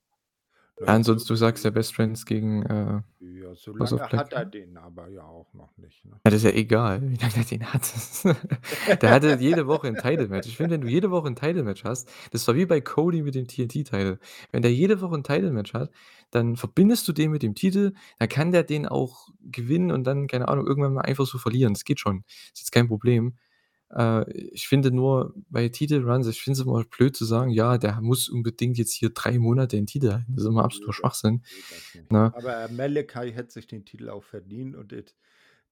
ja, 0.80 0.88
so 0.90 0.96
ansonsten 0.96 1.30
du 1.30 1.36
sagst 1.38 1.66
ja 1.66 1.72
Best 1.72 1.96
Friends 1.96 2.26
gegen, 2.26 2.64
äh, 2.66 3.02
Ja, 3.20 3.54
so 3.56 3.74
House 3.80 3.94
of 3.94 4.02
lange 4.02 4.08
Black. 4.08 4.24
hat 4.24 4.34
er 4.34 4.46
den 4.46 4.76
aber 4.78 5.08
ja 5.10 5.24
auch 5.24 5.54
noch 5.54 5.76
nicht, 5.78 6.04
ne? 6.06 6.20
Ja, 6.26 6.32
das 6.32 6.44
ist 6.44 6.52
ja 6.52 6.52
egal, 6.58 7.02
wie 7.10 7.16
lange 7.16 7.34
der 7.36 7.44
den 7.46 7.74
hat. 7.74 7.82
Der 9.02 9.12
hatte 9.12 9.38
jede 9.40 9.68
Woche 9.68 9.88
'n 9.88 9.98
Title-Match. 9.98 10.48
Ich 10.48 10.58
finde, 10.58 10.74
wenn 10.76 10.82
du 10.82 10.88
jede 10.88 11.10
Woche 11.12 11.28
'n 11.28 11.36
Title-Match 11.36 11.84
hast 11.84 12.10
das 12.32 12.46
war 12.48 12.56
wie 12.56 12.66
bei 12.66 12.82
Cody 12.82 13.22
mit 13.22 13.36
dem 13.36 13.48
TNT-Title. 13.48 14.20
Wenn 14.52 14.62
der 14.62 14.74
jede 14.74 15.00
Woche 15.02 15.16
'n 15.16 15.24
Title-Match 15.24 15.74
hat, 15.74 15.92
dann 16.32 16.56
verbindest 16.58 17.08
du 17.08 17.14
den 17.14 17.32
mit 17.32 17.44
dem 17.44 17.56
Titel, 17.56 17.94
dann 18.20 18.28
kann 18.30 18.52
der 18.52 18.64
den 18.64 18.88
auch 18.88 19.30
gewinnen 19.42 19.92
und 19.92 20.04
dann, 20.06 20.28
keine 20.28 20.48
Ahnung, 20.50 20.66
irgendwann 20.68 20.94
mal 20.94 21.02
einfach 21.02 21.26
so 21.26 21.38
verlieren. 21.38 21.74
Das 21.74 21.86
geht 21.86 22.00
schon. 22.00 22.24
Ist 22.54 22.60
jetzt 22.60 22.72
kein 22.72 22.88
Problem. 22.88 23.38
Äh, 23.94 24.30
ich 24.32 24.68
finde 24.68 24.92
nur 24.92 25.34
bei 25.50 25.70
Titelruns 25.70 26.28
ich 26.28 26.42
finde 26.42 26.60
es 26.60 26.66
immer 26.66 26.84
blöd 26.84 27.16
zu 27.16 27.26
sagen: 27.26 27.52
„Ja, 27.52 27.78
der 27.78 28.02
muss 28.02 28.30
unbedingt 28.30 28.78
jetzt 28.78 28.94
hier 28.94 29.10
3 29.12 29.40
Monate 29.40 29.76
den 29.78 29.88
Titel 29.88 30.12
halten.“ 30.14 30.34
Das 30.36 30.44
ist 30.44 30.50
immer 30.50 30.64
absoluter 30.66 30.94
Schwachsinn, 30.94 31.44
nicht. 31.70 32.08
ne? 32.10 32.34
Aber 32.34 32.70
Malachi 32.70 33.32
hätte 33.34 33.52
sich 33.54 33.68
den 33.68 33.86
Titel 33.86 34.10
auch 34.10 34.24
verdient 34.24 34.76
und 34.76 34.92
det 34.92 35.16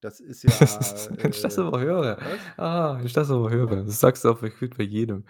das 0.01 0.19
ist 0.19 0.43
ja, 0.43 1.08
Wenn 1.17 1.32
ich 1.32 1.41
das 1.41 1.58
äh 1.58 1.60
aber 1.60 1.80
höre. 1.80 2.17
was? 2.21 2.41
Ah, 2.58 2.97
wenn 2.97 3.06
ich 3.06 3.13
das 3.13 3.30
aber 3.32 3.49
höre. 3.49 3.84
Das 3.84 3.99
sagst 3.99 4.23
du 4.25 4.30
auch 4.30 4.41
gefühlt 4.41 4.78
bei 4.78 4.84
jedem. 4.84 5.25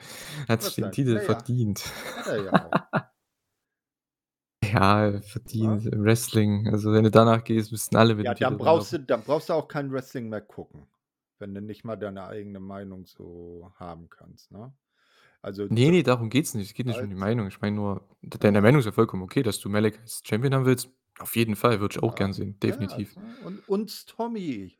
Hat 0.48 0.62
sich 0.64 0.76
den? 0.76 0.92
Titel 0.92 1.16
Na 1.16 1.22
ja, 1.22 1.26
verdient. 1.26 1.84
er 2.26 2.38
ja. 2.44 2.76
Ja, 4.64 5.12
Ne? 5.14 5.22
verdient 5.22 5.86
im 5.86 6.04
Wrestling. 6.04 6.68
Also, 6.70 6.92
wenn 6.92 7.04
du 7.04 7.12
danach 7.12 7.44
gehst, 7.44 7.72
müssten 7.72 7.96
alle 7.96 8.16
mit 8.16 8.26
Ja, 8.26 8.34
dann 8.34 8.58
brauchst 8.58 8.92
du 8.94 9.00
dann 9.00 9.24
brauchst 9.24 9.48
du 9.50 9.54
auch 9.54 9.68
kein 9.70 9.92
Wrestling 9.92 10.28
mehr 10.30 10.42
gucken, 10.42 10.88
wenn 11.40 11.54
du 11.56 11.62
nicht 11.62 11.84
mal 11.86 11.96
deine 11.98 12.26
eigene 12.28 12.60
Meinung 12.60 13.06
so 13.06 13.72
haben 13.76 14.10
kannst, 14.10 14.52
ne? 14.52 14.76
Also, 15.42 15.70
Ne, 15.70 15.90
zu 15.90 15.92
ne, 15.92 16.04
darum 16.04 16.30
geht's 16.30 16.54
nicht. 16.54 16.68
Es 16.68 16.74
geht 16.76 16.86
nicht 16.86 17.02
um 17.02 17.10
die 17.10 17.16
Also 17.16 17.16
Meinung. 17.16 17.48
Ich 17.48 17.60
meine 17.60 17.76
nur, 17.76 18.08
deine 18.22 18.62
Ja. 18.62 18.62
Meinung 18.62 18.80
ist 18.80 18.86
ja 18.86 18.92
vollkommen 18.92 19.24
okay, 19.24 19.42
dass 19.42 19.60
du 19.60 19.70
Malachi 19.70 19.98
als 20.00 20.22
Champion 20.24 20.54
haben 20.54 20.66
willst. 20.66 20.90
Auf 21.20 21.36
jeden 21.36 21.56
Fall, 21.56 21.80
würde 21.80 21.94
ich 21.98 22.04
auch 22.04 22.14
Ja, 22.14 22.16
gern 22.16 22.34
sehen, 22.34 22.60
ja, 22.64 22.78
definitiv. 22.78 23.18
also 23.18 23.20
und 23.22 23.60
und 23.68 23.92
Stommy 23.92 24.78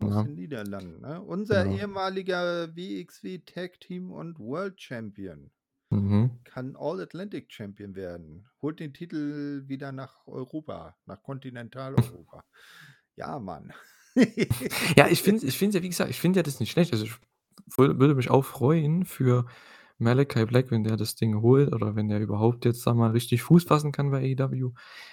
aus 0.00 0.18
Ja. 0.18 0.20
den 0.20 0.34
Niederlanden, 0.34 1.00
ne? 1.00 1.20
Unser 1.22 1.66
Genau. 1.66 1.68
ehemaliger 1.68 2.74
WXW 2.76 3.38
Tag 3.40 3.80
Team 3.80 4.10
und 4.12 4.38
World 4.38 4.80
Champion 4.80 5.50
Mhm. 5.90 6.44
kann 6.44 6.76
All 6.76 7.00
Atlantic 7.00 7.52
Champion 7.52 7.94
werden, 7.96 8.48
holt 8.62 8.80
den 8.80 8.94
Titel 8.94 9.64
wieder 9.68 9.92
nach 9.92 10.26
Europa, 10.26 10.96
nach 11.06 11.22
Kontinentaleuropa. 11.22 12.44
Ja, 13.16 13.38
Mann. 13.40 13.72
Ja, 14.96 15.08
ich 15.08 15.22
finde 15.22 15.46
ich 15.46 15.60
ja, 15.60 15.82
wie 15.82 15.88
gesagt 15.88 16.10
ich 16.10 16.20
finde 16.20 16.38
ja 16.38 16.42
das 16.42 16.60
nicht 16.60 16.70
schlecht. 16.72 16.92
Also, 16.92 17.04
ich 17.04 17.12
wür 17.76 17.98
würde 17.98 18.14
mich 18.14 18.30
auch 18.30 18.44
freuen 18.44 19.04
für 19.04 19.46
Malachi 19.98 20.44
Black, 20.46 20.70
wenn 20.70 20.84
der 20.84 20.96
das 20.96 21.14
Ding 21.14 21.40
holt 21.40 21.72
oder 21.72 21.94
wenn 21.96 22.08
der 22.08 22.20
überhaupt 22.20 22.64
jetzt 22.64 22.86
da 22.86 22.94
mal 22.94 23.10
richtig 23.12 23.42
Fuß 23.42 23.64
fassen 23.64 23.92
kann 23.92 24.10
bei 24.10 24.34
AEW. 24.38 24.72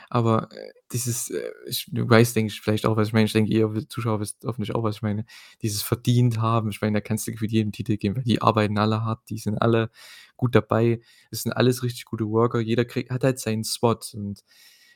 Aber, 0.10 0.50
äh, 0.52 0.72
dieses, 0.92 1.30
äh 1.30 1.52
ich 1.68 1.88
du 1.92 2.10
weißt, 2.10 2.36
denke 2.36 2.52
ich, 2.52 2.62
vielleicht 2.62 2.86
auch, 2.86 2.98
was 2.98 3.08
ich 3.10 3.14
meine. 3.14 3.26
Ich 3.26 3.34
denke, 3.34 3.52
ihr 3.54 3.88
Zuschauer 3.88 4.20
wisst 4.20 4.44
hoffentlich 4.46 4.76
auch, 4.76 4.84
was 4.84 4.98
ich 4.98 5.02
meine. 5.04 5.26
Dieses 5.62 5.82
verdient 5.84 6.40
haben. 6.40 6.70
Ich 6.72 6.82
meine, 6.82 6.96
da 6.98 7.02
kannst 7.02 7.28
du 7.28 7.32
gefühlt 7.32 7.52
jedem 7.52 7.72
Titel 7.72 7.98
geben, 7.98 8.18
weil 8.18 8.24
die 8.24 8.42
arbeiten 8.42 8.78
alle 8.78 9.04
hart, 9.04 9.22
die 9.30 9.38
sind 9.38 9.62
alle 9.62 9.90
gut 10.38 10.56
dabei. 10.56 11.00
Das 11.32 11.44
sind 11.44 11.54
alles 11.54 11.84
richtig 11.84 12.06
gute 12.06 12.28
Worker. 12.28 12.60
Jeder 12.60 12.86
kriegt 12.86 13.12
hat 13.12 13.24
halt 13.24 13.40
seinen 13.40 13.64
Spot 13.64 13.98
und 14.14 14.42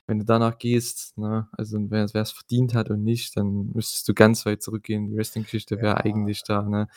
wenn 0.07 0.19
du 0.19 0.25
danach 0.25 0.57
gehst, 0.59 1.17
ne, 1.17 1.47
also, 1.53 1.79
wer 1.91 2.13
wer's 2.13 2.31
verdient 2.31 2.75
hat 2.75 2.89
und 2.91 3.03
nicht, 3.03 3.37
dann 3.37 3.71
müsstest 3.73 4.07
du 4.09 4.13
ganz 4.13 4.45
weit 4.45 4.61
zurückgehen. 4.63 5.07
Die 5.07 5.15
Wrestling-Geschichte, 5.17 5.77
Ja. 5.77 5.97
eigentlich 5.97 6.43
da, 6.43 6.61
ne, 6.63 6.87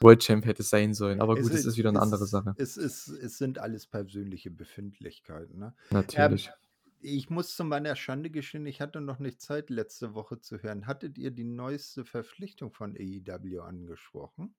World 0.00 0.20
Champ 0.22 0.46
hätte 0.46 0.62
sein 0.62 0.94
sollen. 0.94 1.20
Aber 1.20 1.36
Es 1.36 1.40
gut, 1.40 1.52
das 1.54 1.64
ist 1.64 1.76
ist 1.76 1.76
wieder 1.78 1.92
'ne 1.92 2.00
andere 2.00 2.26
es 2.26 2.28
Sache. 2.28 2.56
es 2.56 2.76
ist 2.76 3.08
es 3.08 3.38
sind 3.38 3.58
alles 3.58 3.86
persönliche 3.86 4.50
Befindlichkeiten, 4.50 5.58
ne? 5.58 5.74
Ähm, 6.12 6.40
Natürlich. 6.40 6.52
ich 7.00 7.30
muss 7.30 7.54
zu 7.54 7.64
meiner 7.64 7.94
Schande 7.96 8.30
gestehen, 8.30 8.66
ich 8.66 8.80
hatte 8.80 9.00
noch 9.00 9.18
nicht 9.20 9.40
Zeit, 9.40 9.70
letzte 9.70 10.14
Woche 10.14 10.40
zu 10.40 10.58
hören. 10.62 10.86
Hattet 10.86 11.18
ihr 11.18 11.30
die 11.30 11.44
neueste 11.44 12.04
Verpflichtung 12.04 12.72
von 12.72 12.96
AEW 12.96 13.60
angesprochen? 13.62 14.54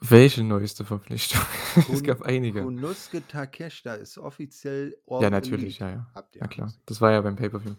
Welche 0.00 0.44
neueste 0.44 0.84
Verpflichtung? 0.84 1.40
Es 1.92 2.02
gab 2.02 2.22
einige. 2.22 2.62
Konosuke 2.62 3.26
Takeshita 3.26 3.94
ist 3.94 4.18
offiziell 4.18 4.96
Ja, 5.06 5.16
All 5.18 5.30
natürlich, 5.30 5.80
Elite. 5.80 5.84
ja, 5.84 5.90
ja. 5.90 6.10
Habt 6.14 6.36
ihr 6.36 6.42
Na 6.42 6.48
klar. 6.48 6.72
Das 6.86 7.00
war 7.00 7.12
ja 7.12 7.20
beim 7.20 7.36
Pay-per-View. 7.36 7.74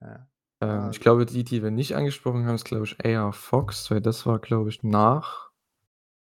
Ja. 0.00 0.28
Ähm, 0.60 0.68
ich 0.68 0.68
Also 0.86 1.00
glaube, 1.00 1.26
die, 1.26 1.44
die 1.44 1.62
wir 1.62 1.70
nicht 1.70 1.94
angesprochen 1.96 2.46
haben, 2.46 2.54
ist, 2.54 2.64
glaube 2.64 2.84
ich, 2.84 3.04
AR 3.04 3.32
Fox, 3.32 3.90
weil 3.90 4.00
das 4.00 4.26
war, 4.26 4.38
glaube 4.38 4.70
ich, 4.70 4.82
nach 4.82 5.50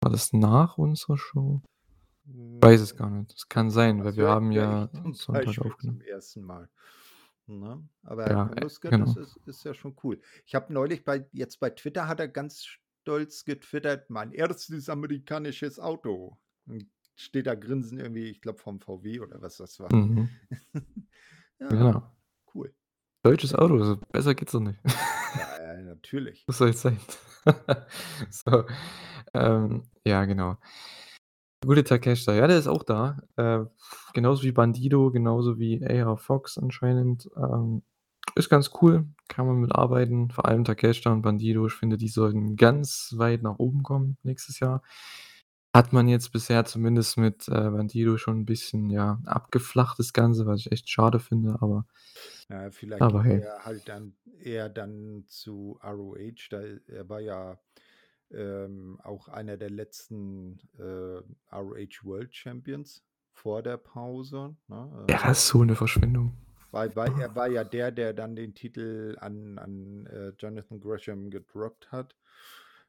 war 0.02 0.10
das 0.10 0.32
nach 0.32 0.78
unserer 0.78 1.18
Show? 1.18 1.60
Weiß 2.24 2.80
es 2.80 2.92
Hm. 2.92 2.96
gar 2.98 3.10
nicht. 3.10 3.34
Das 3.34 3.48
kann 3.48 3.70
sein, 3.70 3.98
weil 3.98 4.06
Das 4.06 4.16
wir 4.16 4.24
höre 4.24 4.30
haben 4.30 4.50
ich 4.50 4.56
ja 4.56 4.88
Sonntag 5.12 5.58
aufgenommen. 5.58 6.00
zum 6.00 6.14
1. 6.14 6.36
Mal, 6.36 6.68
ne? 7.46 7.86
Aber 8.04 8.30
Ja, 8.30 8.46
Konosuke, 8.46 8.88
das 8.88 9.14
genau. 9.14 9.20
ist 9.20 9.36
ist 9.46 9.64
ja 9.64 9.74
schon 9.74 9.94
cool. 10.02 10.20
Ich 10.46 10.54
habe 10.54 10.72
neulich 10.72 11.04
bei 11.04 11.26
jetzt 11.32 11.60
bei 11.60 11.70
Twitter 11.70 12.08
hat 12.08 12.18
er 12.20 12.28
ganz 12.28 12.66
stolz 13.02 13.44
getwittert: 13.44 14.10
„Mein 14.10 14.32
1. 14.32 14.88
amerikanisches 14.88 15.78
Auto.“ 15.78 16.38
Und 16.66 16.86
steht 17.16 17.46
da 17.46 17.54
grinsend 17.54 18.00
irgendwie, 18.00 18.28
ich 18.30 18.40
glaube, 18.40 18.58
vom 18.58 18.80
VW 18.80 19.20
oder 19.20 19.40
was 19.42 19.56
das 19.56 19.78
war. 19.80 19.94
Mhm. 19.94 20.28
Ja, 21.58 21.68
Genau. 21.68 22.02
cool. 22.54 22.74
Deutsches 23.22 23.54
Auto, 23.54 23.74
also, 23.74 23.96
besser 24.12 24.34
geht's 24.34 24.52
doch 24.52 24.60
nicht. 24.60 24.78
Ja, 25.36 25.76
natürlich. 25.82 26.42
Was 26.48 26.56
soll's 26.56 26.80
sein? 26.80 26.98
So, 28.30 28.64
ähm, 29.34 29.82
ja, 30.06 30.24
genau. 30.24 30.56
Gute 31.62 31.84
Takeshita, 31.84 32.32
ja, 32.34 32.46
der 32.46 32.58
ist 32.58 32.66
auch 32.66 32.82
da. 32.82 33.18
Äh, 33.36 33.66
genauso 34.14 34.42
wie 34.44 34.52
Bandido, 34.52 35.10
genauso 35.10 35.58
wie 35.58 35.84
AR 35.86 36.16
Fox 36.16 36.56
anscheinend. 36.56 37.28
Ähm, 37.36 37.82
ist 38.36 38.48
ganz 38.50 38.70
cool, 38.82 39.06
kann 39.28 39.46
man 39.46 39.56
mit 39.58 39.74
arbeiten, 39.74 40.30
vor 40.30 40.46
allem 40.46 40.64
Takeshita 40.64 41.12
und 41.12 41.22
Bandido. 41.22 41.66
Ich 41.66 41.74
finde, 41.74 41.96
die 41.98 42.08
sollten 42.08 42.56
ganz 42.56 43.14
weit 43.16 43.42
nach 43.42 43.58
oben 43.58 43.82
kommen 43.82 44.16
nächstes 44.22 44.60
Jahr. 44.60 44.82
Hat 45.74 45.92
man 45.92 46.08
jetzt 46.08 46.32
bisher 46.32 46.64
zumindest 46.66 47.18
mit, 47.18 47.48
äh, 47.48 47.52
Bandido 47.70 48.16
schon 48.18 48.40
'n 48.42 48.46
bisschen, 48.46 48.90
ja, 48.90 49.20
abgeflacht 49.26 49.98
das 50.00 50.12
Ganze, 50.14 50.46
was 50.46 50.60
ich 50.60 50.72
echt 50.72 50.90
schade 50.90 51.20
finde, 51.20 51.58
aber 51.62 51.86
Ja, 52.50 52.68
vielleicht 52.72 53.14
aber 53.14 53.22
hey. 53.24 53.42
er 53.42 53.64
halt 53.64 53.88
dann 53.88 54.16
eher 54.40 54.68
dann 54.68 55.24
zu 55.28 55.78
ROH, 55.84 56.48
da 56.50 56.60
er 56.88 57.08
war 57.08 57.20
ja, 57.20 57.60
ähm, 58.32 59.00
auch 59.04 59.28
einer 59.28 59.56
der 59.56 59.70
letzten, 59.70 60.60
äh, 60.78 61.22
ROH 61.52 62.04
World 62.04 62.34
Champions 62.34 63.04
vor 63.32 63.62
der 63.62 63.76
Pause, 63.78 64.56
ne? 64.68 65.08
Ja, 65.08 65.18
Äh 65.22 65.26
das 65.26 65.38
ist 65.38 65.48
so 65.48 65.62
'ne 65.64 65.74
Verschwendung. 65.76 66.32
Weil 66.70 66.94
weil 66.96 67.12
er 67.20 67.34
war 67.34 67.48
ja 67.50 67.64
der, 67.64 67.90
der 67.92 68.12
dann 68.12 68.36
den 68.36 68.54
Titel 68.54 69.16
an 69.20 69.58
an, 69.58 70.06
äh, 70.06 70.32
Jonathan 70.38 70.80
Gresham 70.80 71.30
gedroppt 71.30 71.92
hat, 71.92 72.16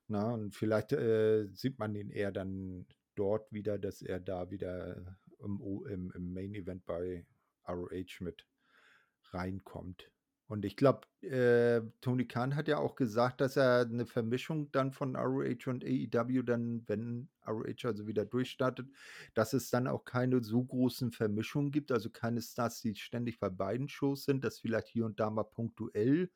ne? 0.08 0.26
Und 0.34 0.56
vielleicht, 0.56 0.94
äh, 0.94 1.48
sieht 1.54 1.80
man 1.80 1.96
ihn 1.96 2.10
eher 2.10 2.32
dann 2.32 2.86
dort 3.16 3.52
wieder, 3.52 3.78
dass 3.80 4.02
er 4.02 4.20
da 4.20 4.52
wieder 4.52 5.18
im 5.40 5.62
im 5.90 6.12
im 6.16 6.34
Main 6.34 6.54
Event 6.56 6.86
bei 6.86 7.26
ROH 7.68 8.22
mit 8.22 8.46
reinkommt. 9.32 10.12
Und 10.52 10.66
ich 10.66 10.76
glaube, 10.76 11.08
äh, 11.22 11.82
Tony 12.02 12.28
Khan 12.28 12.58
hat 12.58 12.68
ja 12.68 12.78
auch 12.78 12.96
gesagt, 12.98 13.40
dass 13.40 13.56
er 13.56 13.86
'ne 13.86 14.06
Vermischung 14.06 14.70
dann 14.74 14.92
von 14.92 15.16
ROH 15.16 15.66
und 15.68 15.86
AEW 15.86 16.44
dann, 16.44 16.84
wenn 16.88 17.30
ROH 17.48 17.86
also 17.86 18.06
wieder 18.06 18.26
durchstartet, 18.26 18.90
dass 19.34 19.54
es 19.54 19.70
dann 19.70 19.88
auch 19.88 20.04
keine 20.04 20.44
so 20.44 20.62
großen 20.62 21.14
Vermischungen 21.14 21.72
gibt, 21.72 21.90
also 21.94 22.10
keine 22.10 22.42
Stars, 22.42 22.82
die 22.82 22.96
ständig 22.96 23.40
bei 23.40 23.50
beiden 23.50 23.88
Shows 23.88 24.26
sind, 24.26 24.44
dass 24.44 24.60
vielleicht 24.60 24.90
hier 24.90 25.06
und 25.06 25.22
da 25.22 25.30
mal 25.30 25.44
punktuell 25.46 26.32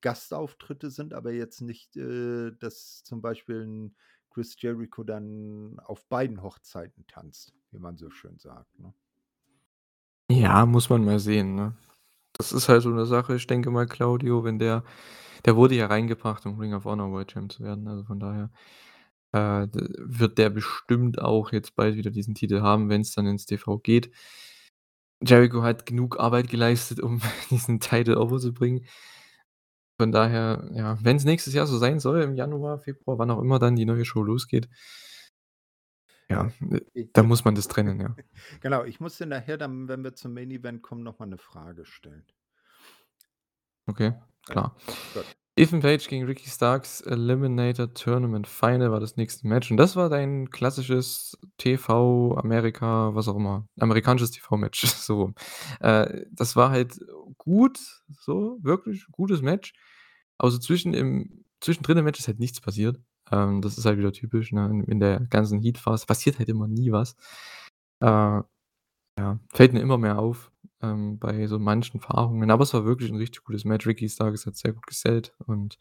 Gastauftritte 0.00 0.90
sind, 0.92 1.12
aber 1.12 1.32
jetzt 1.32 1.60
nicht, 1.60 1.96
äh, 1.96 2.52
dass 2.52 3.02
zum 3.02 3.20
Beispiel 3.20 3.62
'n 3.62 3.96
Chris 4.30 4.54
Jericho 4.60 5.02
dann 5.02 5.80
auf 5.80 6.06
beiden 6.08 6.40
Hochzeiten 6.42 7.04
tanzt, 7.08 7.52
wie 7.72 7.78
man 7.80 7.96
so 7.96 8.10
schön 8.10 8.38
sagt, 8.38 8.78
ne? 8.78 8.94
Ja, 10.30 10.66
muss 10.66 10.88
man 10.90 11.04
mal 11.04 11.20
sehen, 11.20 11.54
ne? 11.54 11.76
Das 12.38 12.52
ist 12.52 12.68
halt 12.68 12.82
so 12.82 12.90
'ne 12.90 13.06
Sache. 13.06 13.34
Ich 13.36 13.46
denke 13.46 13.70
mal, 13.70 13.86
Claudio, 13.86 14.44
wenn 14.44 14.58
der 14.58 14.84
der 15.46 15.56
wurde 15.56 15.76
ja 15.76 15.86
reingebracht, 15.86 16.44
um 16.46 16.58
Ring 16.58 16.74
of 16.74 16.84
Honor 16.86 17.10
World 17.12 17.28
Champ 17.32 17.52
zu 17.52 17.62
werden, 17.62 17.86
also 17.88 18.04
von 18.04 18.18
daher, 18.20 18.50
äh, 19.32 19.68
wird 19.72 20.38
der 20.38 20.50
bestimmt 20.50 21.20
auch 21.22 21.52
jetzt 21.52 21.76
bald 21.76 21.96
wieder 21.96 22.10
diesen 22.10 22.34
Titel 22.34 22.62
haben, 22.62 22.88
wenn's 22.90 23.12
dann 23.14 23.26
ins 23.26 23.46
TV 23.46 23.78
geht. 23.78 24.10
Jericho 25.22 25.62
hat 25.62 25.86
genug 25.86 26.18
Arbeit 26.20 26.48
geleistet, 26.50 27.00
um 27.00 27.20
diesen 27.50 27.80
Title 27.80 28.18
over 28.20 28.38
zu 28.38 28.52
bringen. 28.52 28.86
Von 30.00 30.12
daher, 30.12 30.68
ja, 30.74 30.98
wenn's 31.02 31.24
nächstes 31.24 31.54
Jahr 31.54 31.66
so 31.66 31.78
sein 31.78 32.00
soll, 32.00 32.20
im 32.22 32.34
Januar, 32.34 32.78
Februar, 32.80 33.18
wann 33.18 33.30
auch 33.30 33.40
immer 33.40 33.58
dann 33.58 33.76
die 33.76 33.86
neue 33.86 34.04
Show 34.04 34.22
losgeht 34.22 34.68
Ja, 36.30 36.48
ja, 36.60 36.76
äh, 36.76 36.80
da 37.12 37.22
muss 37.22 37.44
man 37.44 37.54
das 37.54 37.68
trennen, 37.68 38.00
ja. 38.00 38.16
Genau, 38.60 38.84
ich 38.84 39.00
muss 39.00 39.18
dir 39.18 39.26
nachher 39.26 39.58
dann, 39.58 39.88
wenn 39.88 40.02
wir 40.04 40.14
zum 40.14 40.34
Main 40.34 40.50
Event 40.50 40.82
kommen, 40.82 41.02
noch 41.02 41.18
mal 41.18 41.26
'ne 41.26 41.38
Frage 41.38 41.84
stellen. 41.84 42.26
Okay, 43.88 44.14
Ja, 44.48 44.54
klar. 44.54 44.76
gut. 45.12 45.36
Ethan 45.56 45.80
Page 45.80 46.08
gegen 46.08 46.26
Ricky 46.26 46.48
Starks 46.50 47.00
Eliminator 47.02 47.92
Tournament 47.94 48.46
Final 48.48 48.92
war 48.92 49.00
das 49.00 49.16
nächste 49.16 49.46
Match 49.48 49.70
und 49.70 49.78
das 49.78 49.96
war 49.96 50.10
dein 50.10 50.50
klassisches 50.50 51.38
TV 51.58 52.36
Amerika, 52.38 53.14
was 53.14 53.28
auch 53.28 53.36
immer, 53.36 53.66
amerikanisches 53.80 54.32
TV-Match, 54.32 54.82
so. 54.86 55.32
Äh, 55.80 56.26
das 56.32 56.56
war 56.56 56.70
halt 56.70 56.98
gut, 57.38 57.78
so, 58.20 58.58
wirklich 58.62 59.06
gutes 59.12 59.42
Match. 59.42 59.74
Aber 60.38 60.50
so 60.50 60.58
zwischen 60.58 60.94
im 60.94 61.44
zwischendrin 61.60 61.98
im 61.98 62.04
Match 62.04 62.20
ist 62.20 62.28
halt 62.28 62.40
nichts 62.40 62.60
passiert. 62.60 62.98
Ähm, 63.32 63.62
das 63.62 63.78
ist 63.78 63.86
halt 63.86 63.98
wieder 63.98 64.12
typisch, 64.12 64.52
ne, 64.52 64.84
in 64.88 65.00
der 65.00 65.20
ganzen 65.30 65.60
Heat-Phase 65.60 66.06
passiert 66.06 66.38
halt 66.38 66.48
immer 66.50 66.68
nie 66.68 66.92
was. 66.92 67.16
Äh, 68.00 68.06
ja, 69.18 69.40
fällt 69.54 69.72
mir 69.74 69.80
immer 69.82 69.98
mehr 69.98 70.18
auf, 70.20 70.52
ähm, 70.82 71.18
bei 71.20 71.46
so 71.48 71.58
manchen 71.60 72.00
Paarungen, 72.00 72.50
aber 72.52 72.64
es 72.64 72.74
war 72.74 72.84
wirklich 72.86 73.10
'n 73.12 73.16
richtig 73.18 73.44
gutes 73.44 73.64
Match. 73.66 73.86
Ricky 73.86 74.08
Starks 74.10 74.46
hat 74.46 74.56
sehr 74.56 74.72
gut 74.74 74.86
gesellt 74.88 75.34
und, 75.46 75.78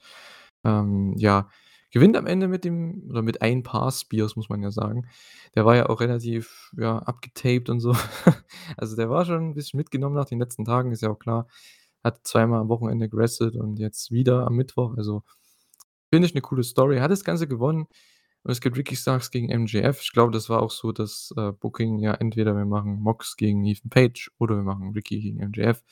ähm, 0.65 1.15
ja, 1.17 1.49
gewinnt 1.91 2.17
am 2.17 2.27
Ende 2.27 2.47
mit 2.49 2.65
dem 2.65 3.05
oder 3.10 3.21
mit 3.23 3.41
ein 3.43 3.63
paar 3.63 3.91
Spears, 3.91 4.36
muss 4.38 4.49
man 4.49 4.63
ja 4.63 4.71
sagen. 4.71 5.08
Der 5.55 5.65
war 5.65 5.75
ja 5.77 5.88
auch 5.89 6.01
relativ, 6.01 6.71
ja, 6.77 6.99
abgetaped 6.99 7.69
und 7.71 7.79
so. 7.81 7.93
Also, 8.77 8.95
der 8.97 9.10
war 9.12 9.25
schon 9.25 9.51
'n 9.51 9.55
bisschen 9.55 9.77
mitgenommen 9.79 10.15
nach 10.15 10.25
den 10.27 10.39
letzten 10.39 10.65
Tagen, 10.65 10.91
ist 10.93 11.01
ja 11.03 11.10
auch 11.12 11.19
klar. 11.19 11.47
Hat 12.03 12.25
zweimal 12.27 12.62
am 12.62 12.69
Wochenende 12.69 13.10
gewrestelt 13.10 13.55
und 13.58 13.79
jetzt 13.79 14.12
wieder 14.12 14.47
am 14.47 14.55
Mittwoch. 14.55 14.95
Also, 14.97 15.23
finde 16.15 16.28
ich 16.28 16.34
'ne 16.36 16.41
coole 16.41 16.63
Story. 16.63 16.99
Hat 16.99 17.12
das 17.12 17.23
Ganze 17.23 17.47
gewonnen 17.47 17.88
und 18.43 18.51
es 18.51 18.62
gibt 18.62 18.78
Ricky 18.78 18.95
Starks 18.95 19.32
gegen 19.32 19.49
MJF. 19.51 20.01
Ich 20.01 20.12
glaube, 20.13 20.32
das 20.34 20.49
war 20.49 20.62
auch 20.63 20.71
so 20.71 20.91
das, 20.93 21.34
äh, 21.38 21.51
Booking, 21.54 21.99
ja, 21.99 22.13
entweder 22.15 22.56
wir 22.58 22.65
machen 22.65 22.99
Mox 23.01 23.38
gegen 23.38 23.65
Ethan 23.65 23.89
Page 23.91 24.32
oder 24.39 24.56
wir 24.58 24.63
machen 24.63 24.91
Ricky 24.93 25.19
gegen 25.21 25.39
MJF. 25.41 25.84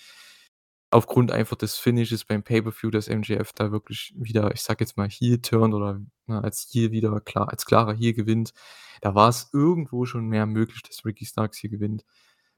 Aufgrund 0.92 1.32
einfach 1.32 1.56
des 1.58 1.76
Finishes 1.78 2.24
beim 2.26 2.44
Pay-per-View, 2.44 2.92
dass 2.92 3.08
MJF 3.10 3.52
da 3.54 3.72
wirklich 3.72 4.14
wieder, 4.16 4.54
ich 4.54 4.62
sage 4.62 4.84
jetzt 4.84 4.96
mal, 4.98 5.10
Heel 5.10 5.40
turnt 5.42 5.74
oder, 5.74 6.00
ne, 6.28 6.44
als 6.44 6.70
Heel 6.72 6.92
wieder 6.92 7.20
klar 7.22 7.50
als 7.50 7.66
klarer 7.66 7.94
Heel 7.96 8.14
gewinnt. 8.14 8.54
Da 9.02 9.16
war's 9.16 9.50
irgendwo 9.54 10.06
schon 10.06 10.28
mehr 10.28 10.46
möglich, 10.46 10.84
dass 10.84 11.04
Ricky 11.06 11.26
Starks 11.26 11.58
hier 11.58 11.72
gewinnt. 11.72 12.06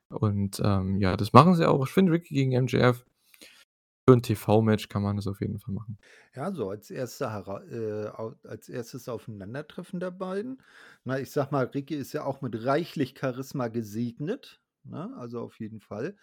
Und, 0.09 0.61
ähm, 0.63 0.97
ja, 0.99 1.17
das 1.17 1.33
machen 1.33 1.55
sie 1.55 1.67
auch. 1.69 1.85
Ich 1.87 1.93
finde 1.93 2.11
Ricky 2.13 2.33
gegen 2.35 2.51
MJF 2.53 3.05
für 4.07 4.13
'n 4.15 4.21
TV-Match 4.21 4.87
kann 4.89 5.01
man 5.03 5.15
das 5.15 5.27
auf 5.27 5.41
jeden 5.41 5.59
Fall 5.59 5.73
machen. 5.73 5.97
Ja, 6.33 6.51
so 6.53 6.69
als 6.69 6.89
erster 6.91 7.31
hera 7.33 7.63
äh, 7.65 8.07
als 8.47 8.69
1. 8.69 9.07
Aufeinandertreffen 9.07 9.99
der 9.99 10.11
beiden. 10.11 10.61
Na, 11.03 11.19
ich 11.19 11.31
sage 11.31 11.49
mal, 11.51 11.65
Ricky 11.65 11.95
ist 11.95 12.13
ja 12.13 12.23
auch 12.23 12.41
mit 12.41 12.65
reichlich 12.65 13.15
Charisma 13.19 13.67
gesegnet, 13.67 14.61
ne, 14.83 15.13
also 15.17 15.41
auf 15.41 15.59
jeden 15.59 15.79
Fall. 15.81 16.17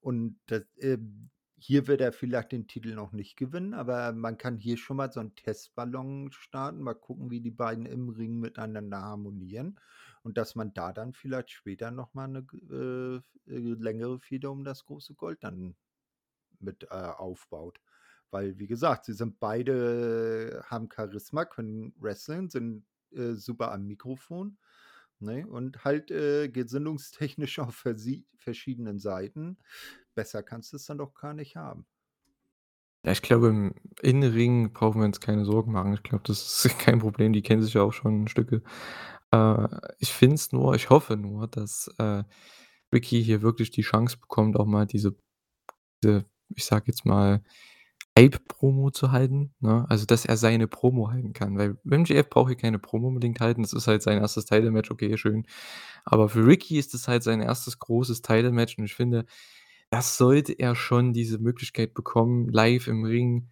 Und 0.00 0.38
das, 0.46 0.62
ähm 0.78 1.30
hier 1.60 1.88
wird 1.88 2.00
er 2.00 2.12
vielleicht 2.12 2.52
den 2.52 2.68
Titel 2.68 2.94
noch 2.94 3.10
nicht 3.10 3.34
gewinnen, 3.36 3.74
aber 3.74 4.12
man 4.12 4.38
kann 4.38 4.56
hier 4.58 4.76
schon 4.76 4.96
mal 4.96 5.10
so 5.10 5.18
'n 5.18 5.34
Testballon 5.34 6.30
starten, 6.30 6.80
mal 6.82 6.94
gucken, 6.94 7.30
wie 7.32 7.40
die 7.40 7.50
beiden 7.50 7.84
im 7.84 8.08
Ring 8.10 8.38
miteinander 8.38 9.02
harmonieren 9.02 9.80
und 10.22 10.38
dass 10.38 10.54
man 10.54 10.72
da 10.72 10.92
dann 10.92 11.14
vielleicht 11.14 11.50
später 11.50 11.90
noch 11.90 12.14
mal 12.14 12.28
'ne 12.28 12.44
g 12.44 12.58
äh, 12.70 13.16
äh, 13.52 13.74
längere 13.74 14.20
Fehde 14.20 14.50
um 14.52 14.62
das 14.62 14.84
große 14.84 15.14
Gold 15.16 15.42
dann 15.42 15.74
mit, 16.60 16.84
äh, 16.84 16.94
aufbaut. 16.94 17.80
Weil, 18.30 18.58
wie 18.58 18.66
gesagt, 18.66 19.06
sie 19.06 19.14
sind 19.14 19.40
beide 19.40 20.62
haben 20.66 20.88
Charisma, 20.94 21.44
können 21.44 21.94
wresteln, 21.98 22.50
sind, 22.50 22.84
äh, 23.12 23.32
super 23.34 23.72
am 23.72 23.86
Mikrofon, 23.86 24.58
ne, 25.20 25.46
und 25.46 25.84
halt, 25.84 26.10
äh, 26.10 26.48
gesinnungstechnisch 26.48 27.58
auf 27.60 27.84
verschiedenen 28.36 28.98
Seiten. 28.98 29.58
Besser 30.14 30.42
kannst 30.42 30.72
du's 30.72 30.86
dann 30.86 30.98
doch 30.98 31.14
gar 31.14 31.34
nicht 31.34 31.56
haben. 31.56 31.86
Ja, 33.04 33.12
ich 33.12 33.22
glaube, 33.22 33.48
im 33.48 33.74
Innenring 34.02 34.72
brauchen 34.72 35.00
wir 35.00 35.06
uns 35.06 35.20
keine 35.20 35.44
Sorgen 35.44 35.72
machen. 35.72 35.94
Ich 35.94 36.02
glaube, 36.02 36.24
das 36.26 36.64
ist 36.64 36.78
kein 36.78 36.98
Problem. 36.98 37.32
Die 37.32 37.42
kennen 37.42 37.62
sich 37.62 37.74
ja 37.74 37.82
auch 37.82 37.92
schon 37.92 38.26
Stücke. 38.28 38.62
Äh, 39.32 39.68
ich 39.98 40.12
finde 40.12 40.34
es 40.36 40.52
nur 40.52 40.74
ich 40.74 40.90
hoffe 40.90 41.16
nur, 41.16 41.46
dass, 41.48 41.88
äh, 41.98 42.24
Ricky 42.92 43.22
hier 43.24 43.42
wirklich 43.42 43.70
die 43.70 43.82
Chance 43.82 44.18
bekommt, 44.18 44.56
auch 44.58 44.66
mal 44.66 44.86
diese 44.86 45.16
diese, 46.02 46.26
ich 46.56 46.64
sage 46.66 46.86
jetzt 46.88 47.04
mal, 47.06 47.42
Hype-Promo 48.18 48.90
zu 48.92 49.12
halten, 49.12 49.54
ne? 49.60 49.86
Also, 49.90 50.06
dass 50.06 50.24
er 50.26 50.36
seine 50.38 50.68
Promo 50.68 51.10
halten 51.12 51.32
kann, 51.34 51.58
weil 51.58 51.78
MJF 51.84 52.28
braucht 52.30 52.48
hier 52.50 52.56
keine 52.58 52.78
Promo 52.80 53.08
unbedingt 53.08 53.40
halten. 53.40 53.62
Das 53.62 53.72
ist 53.74 53.88
halt 53.88 54.02
sein 54.02 54.18
1. 54.20 54.46
Title-Match, 54.46 54.90
okay, 54.92 55.16
schön. 55.18 55.46
Aber 56.04 56.28
für 56.30 56.46
Ricky 56.46 56.78
ist 56.78 56.94
das 56.94 57.08
halt 57.08 57.22
sein 57.24 57.40
1. 57.42 57.78
großes 57.80 58.22
Title-Match 58.22 58.78
und 58.78 58.84
ich 58.86 58.94
finde, 58.96 59.26
das 59.90 60.18
sollte 60.18 60.52
er 60.54 60.74
schon 60.76 61.12
diese 61.14 61.38
Möglichkeit 61.40 61.94
bekommen, 61.94 62.48
live 62.50 62.88
im 62.88 63.04
Ring 63.04 63.48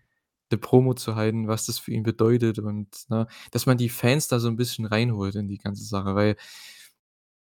'ne 0.53 0.59
Promo 0.59 0.95
zu 0.95 1.17
halten, 1.17 1.49
was 1.49 1.67
das 1.67 1.79
für 1.81 1.93
ihn 1.93 2.05
bedeutet 2.05 2.59
und, 2.61 2.89
ne, 3.11 3.27
dass 3.53 3.67
man 3.67 3.79
die 3.79 3.89
Fans 3.91 4.29
da 4.29 4.41
so 4.41 4.49
'n 4.49 4.57
bisschen 4.57 4.87
reinholt 4.87 5.37
in 5.37 5.49
die 5.49 5.59
ganze 5.59 5.85
Sache, 5.85 6.15
weil 6.17 6.37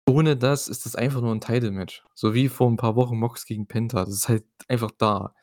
ohne 0.07 0.37
das 0.37 0.67
ist 0.67 0.85
das 0.85 0.95
einfach 0.95 1.21
nur 1.21 1.31
'n 1.33 1.41
Title-Match. 1.41 2.03
So 2.15 2.33
wie 2.33 2.49
vor 2.49 2.69
'n 2.69 2.77
paar 2.77 2.95
Wochen 2.95 3.17
Mox 3.19 3.45
gegen 3.45 3.67
Penta. 3.67 4.05
Das 4.05 4.13
ist 4.15 4.29
halt 4.29 4.45
einfach 4.67 4.91
da. 4.97 5.33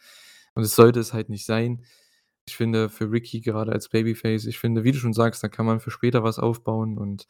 Und 0.54 0.62
das 0.64 0.74
sollte 0.76 1.00
es 1.00 1.12
halt 1.14 1.28
nicht 1.30 1.46
sein. 1.46 1.84
Ich 2.46 2.56
finde 2.56 2.88
für 2.90 3.10
Ricky 3.12 3.40
gerade 3.42 3.72
als 3.72 3.88
Babyface 3.90 4.46
ich 4.46 4.58
finde, 4.58 4.84
wie 4.84 4.92
du 4.92 4.98
schon 4.98 5.12
sagst, 5.14 5.42
da 5.44 5.48
kann 5.48 5.66
man 5.66 5.80
für 5.80 5.90
später 5.92 6.24
was 6.24 6.38
aufbauen 6.40 6.98
und 6.98 7.28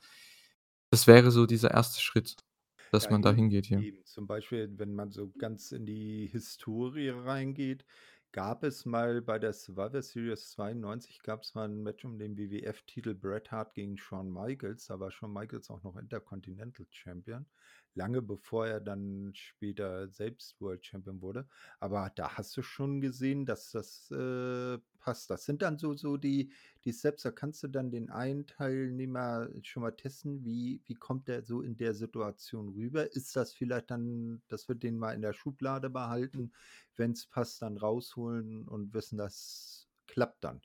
das 0.90 1.06
wäre 1.08 1.30
so 1.32 1.46
dieser 1.46 1.72
1. 1.72 2.00
Schritt, 2.02 2.36
dass 2.92 3.08
Ja, 3.08 3.10
man 3.10 3.22
da 3.22 3.32
eben, 3.32 3.34
hingeht 3.34 3.66
hier. 3.66 3.86
eben. 3.86 4.04
Zum 4.04 4.26
Beispiel, 4.26 4.70
wenn 4.78 4.94
man 4.94 5.10
so 5.10 5.30
ganz 5.38 5.72
in 5.72 5.86
die 5.86 6.26
Historie 6.30 7.08
reingeht, 7.10 7.84
gab 8.32 8.64
es 8.64 8.86
mal 8.86 9.20
bei 9.20 9.38
der 9.38 9.52
Survivor 9.52 10.00
Series 10.02 10.50
92 10.52 11.22
gab's 11.22 11.54
mal 11.54 11.66
'n 11.68 11.82
Match 11.82 12.04
um 12.04 12.18
den 12.18 12.36
WWF-Titel 12.38 13.14
Bret 13.14 13.50
Hart 13.50 13.74
gegen 13.74 13.98
Shawn 13.98 14.30
Michaels. 14.32 14.86
Da 14.86 14.98
war 15.00 15.10
Shawn 15.10 15.32
Michaels 15.34 15.68
auch 15.70 15.82
noch 15.82 15.96
Intercontinental 15.96 16.86
Champion, 16.90 17.46
lange 17.94 18.22
bevor 18.22 18.66
er 18.66 18.80
dann 18.80 19.32
später 19.34 20.08
selbst 20.08 20.60
World 20.60 20.84
Champion 20.86 21.20
wurde. 21.22 21.46
Aber 21.80 22.10
da 22.14 22.36
hast 22.36 22.56
du 22.56 22.62
schon 22.62 23.00
gesehen, 23.00 23.44
dass 23.46 23.70
das, 23.70 24.10
äh, 24.10 24.78
passt 24.98 25.30
das? 25.30 25.44
Sind 25.44 25.62
dann 25.62 25.78
so 25.78 25.94
so 25.94 26.16
die 26.16 26.52
die 26.84 26.92
Steps, 26.92 27.22
da 27.22 27.30
kannst 27.30 27.62
du 27.62 27.68
dann 27.68 27.90
den 27.90 28.10
einen 28.10 28.46
Teilnehmer 28.46 29.48
schon 29.62 29.82
mal 29.82 29.92
testen, 29.92 30.44
wie 30.44 30.82
wie 30.86 30.94
kommt 30.94 31.28
der 31.28 31.42
so 31.44 31.60
in 31.62 31.76
der 31.76 31.94
Situation 31.94 32.68
rüber? 32.70 33.12
Ist 33.12 33.36
das 33.36 33.52
vielleicht 33.52 33.90
dann 33.90 34.42
dass 34.48 34.68
wir 34.68 34.74
den 34.76 34.98
mal 34.98 35.12
in 35.14 35.22
der 35.22 35.32
Schublade 35.32 35.90
behalten, 35.90 36.52
wenn's 36.96 37.26
passt, 37.26 37.62
dann 37.62 37.76
rausholen 37.78 38.68
und 38.68 38.94
wissen, 38.94 39.18
das 39.18 39.88
klappt 40.06 40.44
dann? 40.44 40.62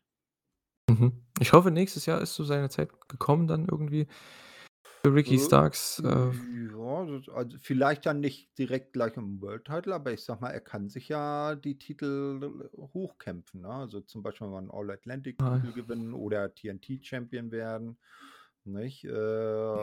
Mhm. 0.90 1.24
Ich 1.40 1.54
hoffe, 1.54 1.72
nächstes 1.72 2.06
Jahr 2.06 2.22
ist 2.22 2.36
so 2.36 2.44
seine 2.44 2.70
Zeit 2.70 2.90
gekommen 3.10 3.48
dann 3.48 3.68
irgendwie 3.70 4.08
für 5.04 5.14
Ricky 5.14 5.38
Äh, 5.38 5.39
Starks, 5.39 6.00
äh 6.04 6.32
ja, 6.72 7.06
das 7.06 7.30
also, 7.30 7.58
vielleicht 7.60 8.06
dann 8.06 8.20
nicht 8.20 8.58
direkt 8.58 8.93
gleich 8.93 9.18
im 9.18 9.41
World 9.41 9.66
Title, 9.66 9.93
aber 9.95 10.14
ich 10.14 10.24
sage 10.24 10.41
mal, 10.41 10.52
er 10.52 10.62
kann 10.62 10.89
sich 10.89 11.10
ja 11.10 11.56
die 11.56 11.78
Titel 11.78 12.70
hochkämpfen, 12.78 13.62
ne? 13.62 13.70
Also, 13.70 14.02
zum 14.02 14.24
Beispiel 14.24 14.48
mal 14.48 14.60
'n 14.64 14.72
All-Atlantic-Titel 14.72 15.74
gewinnen 15.74 16.14
oder 16.14 16.54
TNT-Champion 16.54 17.52
werden, 17.52 18.00
nicht? 18.68 19.03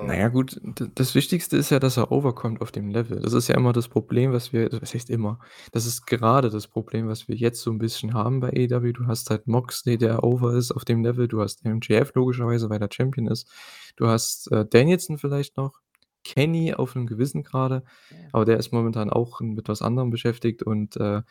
Na 0.00 0.14
Äh 0.14 0.18
ja 0.18 0.28
gut, 0.28 0.60
das 0.94 1.14
Wichtigste 1.14 1.56
ist 1.56 1.70
ja, 1.70 1.78
dass 1.78 1.96
er 1.96 2.10
over 2.10 2.34
kommt 2.34 2.60
auf 2.60 2.72
dem 2.72 2.90
Level. 2.90 3.20
Das 3.20 3.32
ist 3.32 3.48
ja 3.48 3.54
immer 3.56 3.72
das 3.72 3.88
Problem, 3.88 4.32
was 4.32 4.52
wir 4.52 4.70
was 4.80 4.94
heißt 4.94 5.10
immer? 5.10 5.38
Das 5.72 5.86
ist 5.86 6.06
gerade 6.06 6.50
das 6.50 6.66
Problem, 6.68 7.06
was 7.08 7.28
wir 7.28 7.36
jetzt 7.36 7.60
so 7.62 7.70
'n 7.70 7.78
bisschen 7.78 8.12
haben 8.14 8.40
bei 8.40 8.48
AEW. 8.50 8.92
Du 8.92 9.06
hast 9.06 9.30
halt 9.30 9.46
Moxley, 9.46 9.96
der 9.98 10.24
over 10.24 10.54
ist 10.54 10.72
auf 10.72 10.84
dem 10.84 11.02
Level. 11.04 11.28
Du 11.28 11.40
hast 11.40 11.64
MJF 11.64 12.12
logischerweise, 12.14 12.68
weil 12.70 12.80
er 12.82 12.88
Champion 12.92 13.26
ist. 13.28 13.48
Du 13.96 14.08
hast, 14.08 14.50
äh, 14.52 14.64
Danielson 14.66 15.18
vielleicht 15.18 15.56
noch, 15.56 15.80
Kenny 16.24 16.74
auf 16.74 16.94
'nem 16.94 17.06
gewissen 17.06 17.42
Grade, 17.44 17.84
Ja. 18.10 18.16
aber 18.32 18.44
der 18.46 18.56
ist 18.58 18.72
momentan 18.72 19.10
auch 19.10 19.40
mit 19.40 19.68
was 19.68 19.82
anderem 19.82 20.10
beschäftigt 20.10 20.62
und, 20.62 20.96
äh, 20.96 21.22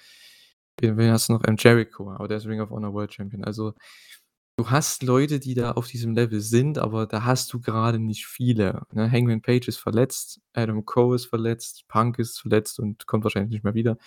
wen 0.81 1.11
hast 1.11 1.29
du 1.29 1.33
noch? 1.33 1.43
Ähm, 1.47 1.55
Jericho, 1.59 2.11
aber 2.11 2.27
der 2.29 2.37
ist 2.37 2.47
Ring 2.47 2.61
of 2.61 2.71
Honor 2.71 2.93
World 2.93 3.13
Champion. 3.13 3.43
Also, 3.45 3.73
du 4.57 4.69
hast 4.69 5.03
Leute, 5.03 5.39
die 5.39 5.55
da 5.55 5.71
auf 5.73 5.87
diesem 5.87 6.13
Level 6.15 6.39
sind, 6.41 6.77
aber 6.77 7.07
da 7.07 7.23
hast 7.25 7.51
du 7.53 7.59
grade 7.61 7.99
nicht 7.99 8.25
viele, 8.27 8.83
ne? 8.93 9.09
Hangman 9.11 9.41
Page 9.41 9.67
ist 9.67 9.77
verletzt, 9.77 10.41
Adam 10.53 10.85
Cole 10.85 11.15
ist 11.15 11.25
verletzt, 11.27 11.85
Punk 11.87 12.19
ist 12.19 12.39
verletzt 12.41 12.79
und 12.79 13.07
kommt 13.07 13.23
wahrscheinlich 13.25 13.51
nicht 13.51 13.63
mehr 13.63 13.73
wieder. 13.75 13.97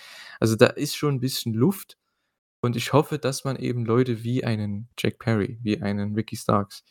Also, 0.40 0.57
da 0.57 0.66
ist 0.68 0.97
schon 0.97 1.16
'n 1.16 1.20
bisschen 1.20 1.55
Luft 1.55 1.99
und 2.62 2.76
ich 2.76 2.92
hoffe, 2.94 3.18
dass 3.18 3.44
man 3.44 3.57
eben 3.57 3.84
Leute 3.86 4.24
wie 4.24 4.44
einen 4.44 4.88
Jack 4.99 5.18
Perry, 5.20 5.59
wie 5.62 5.82
einen 5.82 6.14
Ricky 6.14 6.36
Starks, 6.36 6.84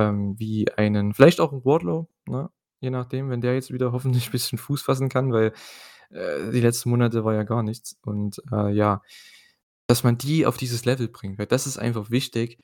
ähm, 0.00 0.36
wie 0.38 0.70
einen 0.76 1.14
vielleicht 1.14 1.40
auch 1.40 1.52
'n 1.52 1.64
Wardlow, 1.64 2.08
ne, 2.26 2.50
je 2.80 2.90
nachdem, 2.90 3.30
wenn 3.30 3.40
der 3.42 3.54
jetzt 3.54 3.72
wieder 3.72 3.92
hoffentlich 3.92 4.30
bisschen 4.30 4.58
Fuß 4.58 4.82
fassen 4.82 5.08
kann, 5.08 5.32
weil, 5.32 5.52
äh, 6.10 6.50
die 6.52 6.60
letzten 6.60 6.90
Monate 6.90 7.24
war 7.24 7.34
ja 7.34 7.44
gar 7.44 7.62
nichts 7.62 7.98
und, 8.04 8.42
äh, 8.52 8.70
ja, 8.72 9.02
dass 9.90 10.04
man 10.04 10.16
die 10.16 10.46
auf 10.46 10.56
dieses 10.56 10.84
Level 10.84 11.08
bringt, 11.08 11.36
weil 11.36 11.46
das 11.48 11.66
ist 11.66 11.76
einfach 11.76 12.12
wichtig. 12.12 12.58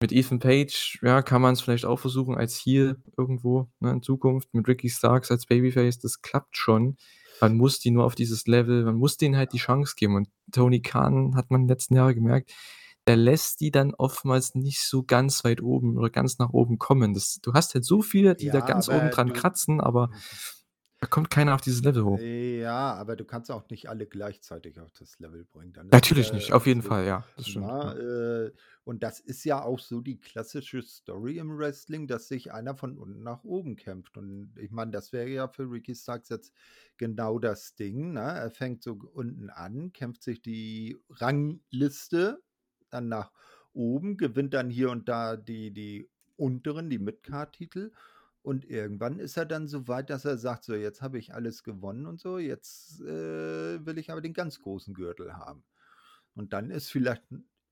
Mit 0.00 0.12
Ethan 0.12 0.38
Page, 0.38 1.00
ja, 1.02 1.20
kann 1.20 1.42
man's 1.42 1.60
vielleicht 1.60 1.84
auch 1.84 1.98
versuchen 1.98 2.36
als 2.36 2.56
Heel 2.64 2.96
irgendwo, 3.18 3.68
ne, 3.80 3.90
in 3.90 4.02
Zukunft. 4.02 4.54
Mit 4.54 4.68
Ricky 4.68 4.88
Starks 4.88 5.32
als 5.32 5.46
Babyface, 5.46 5.98
das 5.98 6.22
klappt 6.22 6.56
schon. 6.56 6.96
Man 7.40 7.56
muss 7.56 7.80
die 7.80 7.90
nur 7.90 8.04
auf 8.04 8.14
dieses 8.14 8.46
Level 8.46 8.84
man 8.84 8.94
muss 8.94 9.16
denen 9.16 9.36
halt 9.36 9.52
die 9.52 9.58
Chance 9.58 9.94
geben 9.96 10.14
und 10.14 10.28
Tony 10.52 10.80
Khan, 10.80 11.34
hat 11.34 11.50
man 11.50 11.66
letzten 11.66 11.96
Jahre 11.96 12.14
gemerkt, 12.14 12.52
der 13.08 13.16
lässt 13.16 13.60
die 13.60 13.72
dann 13.72 13.92
oftmals 13.94 14.54
nicht 14.54 14.80
so 14.80 15.02
ganz 15.02 15.42
weit 15.42 15.60
oben 15.62 15.98
oder 15.98 16.08
ganz 16.08 16.38
nach 16.38 16.50
oben 16.50 16.78
kommen. 16.78 17.14
Das 17.14 17.40
du 17.42 17.52
hast 17.52 17.74
halt 17.74 17.84
so 17.84 18.00
viele, 18.00 18.36
die 18.36 18.50
da 18.50 18.60
Ja, 18.60 18.66
ganz 18.66 18.88
oben 18.88 18.98
aber 18.98 19.10
dran 19.10 19.32
kratzen, 19.32 19.80
aber 19.80 20.10
da 21.00 21.06
kommt 21.06 21.30
keiner 21.30 21.54
auf 21.54 21.62
dieses 21.62 21.82
Level 21.82 22.04
hoch. 22.04 22.18
Ja, 22.20 22.92
aber 22.92 23.16
du 23.16 23.24
kannst 23.24 23.50
auch 23.50 23.66
nicht 23.70 23.88
alle 23.88 24.06
gleichzeitig 24.06 24.78
auf 24.78 24.92
das 24.92 25.18
Level 25.18 25.46
bringen. 25.46 25.72
Dann 25.72 25.86
ist 25.86 25.92
Natürlich 25.92 26.26
wieder 26.26 26.36
nicht, 26.36 26.52
auf 26.52 26.66
jeden 26.66 26.82
so, 26.82 26.88
Fall, 26.88 27.06
ja, 27.06 27.24
das 27.36 27.48
stimmt, 27.48 27.66
ja. 27.66 27.94
ne? 27.94 28.52
Äh, 28.52 28.58
und 28.84 29.02
das 29.02 29.18
ist 29.18 29.44
ja 29.44 29.62
auch 29.62 29.78
so 29.78 30.02
die 30.02 30.20
klassische 30.20 30.82
Story 30.82 31.38
im 31.38 31.56
Wrestling, 31.56 32.06
dass 32.06 32.28
sich 32.28 32.52
einer 32.52 32.76
von 32.76 32.98
unten 32.98 33.22
nach 33.22 33.44
oben 33.44 33.76
kämpft. 33.76 34.18
Und 34.18 34.52
ich 34.58 34.72
meine, 34.72 34.90
das 34.90 35.14
wäre 35.14 35.28
ja 35.28 35.48
für 35.48 35.70
Ricky 35.70 35.94
Starks 35.94 36.28
jetzt 36.28 36.52
genau 36.98 37.38
das 37.38 37.74
Ding, 37.76 38.12
ne? 38.12 38.20
Er 38.20 38.50
fängt 38.50 38.82
so 38.82 38.98
unten 39.14 39.48
an, 39.48 39.94
kämpft 39.94 40.22
sich 40.22 40.42
die 40.42 40.98
Rangliste 41.08 42.42
dann 42.90 43.08
nach 43.08 43.32
oben, 43.72 44.18
gewinnt 44.18 44.52
dann 44.52 44.68
hier 44.68 44.90
und 44.90 45.08
da 45.08 45.36
die 45.36 45.72
die 45.72 46.10
unteren, 46.36 46.90
die 46.90 46.98
Mid-Card-Titel 46.98 47.90
und 48.42 48.64
irgendwann 48.64 49.18
ist 49.20 49.36
er 49.36 49.46
dann 49.46 49.68
so 49.68 49.88
weit, 49.88 50.10
dass 50.10 50.24
er 50.24 50.38
sagt: 50.38 50.64
„So, 50.64 50.74
jetzt 50.74 51.02
habe 51.02 51.18
ich 51.18 51.34
alles 51.34 51.62
gewonnen 51.64 52.06
und 52.06 52.20
so, 52.20 52.38
jetzt, 52.38 53.00
äh, 53.02 53.84
will 53.86 53.98
ich 53.98 54.10
aber 54.10 54.20
den 54.22 54.34
ganz 54.34 54.60
großen 54.60 54.94
Gürtel 54.94 55.34
haben.“ 55.36 55.64
Und 56.34 56.52
dann 56.52 56.70
ist 56.70 56.90
vielleicht 56.90 57.24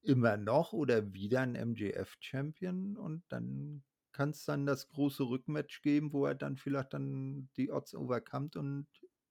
immer 0.03 0.37
noch 0.37 0.73
oder 0.73 1.13
wieder 1.13 1.41
'n 1.43 1.55
MJF 1.55 2.17
Champion 2.21 2.97
und 2.97 3.25
dann 3.29 3.85
kann's 4.13 4.45
dann 4.45 4.67
das 4.67 4.89
große 4.89 5.23
Rückmatch 5.25 5.83
geben, 5.83 6.13
wo 6.13 6.27
er 6.27 6.35
dann 6.35 6.57
vielleicht 6.57 6.95
dann 6.95 7.51
die 7.57 7.71
Odds 7.73 7.95
overcomet 7.95 8.57
und 8.57 8.89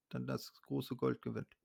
dann 0.09 0.27
das 0.27 0.53
große 0.61 0.95
Gold 0.95 1.21
gewinnt. 1.21 1.55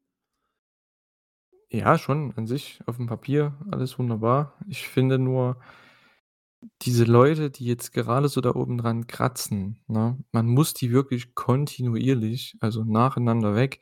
Ja, 1.70 1.96
schon 1.98 2.32
an 2.36 2.46
sich 2.46 2.80
aufm 2.86 3.06
Papier 3.06 3.54
alles 3.70 3.98
wunderbar. 3.98 4.54
Ich 4.68 4.88
finde 4.88 5.18
nur 5.18 5.56
diese 6.82 7.04
Leute, 7.04 7.50
die 7.50 7.64
jetzt 7.66 7.92
gerade 7.92 8.28
so 8.28 8.40
da 8.40 8.54
oben 8.54 8.78
dran 8.78 9.06
kratzen, 9.06 9.80
ne, 9.88 10.18
man 10.32 10.46
muss 10.46 10.74
die 10.74 10.92
wirklich 10.92 11.34
kontinuierlich, 11.34 12.56
also 12.60 12.84
nacheinander 12.84 13.54
weg 13.54 13.80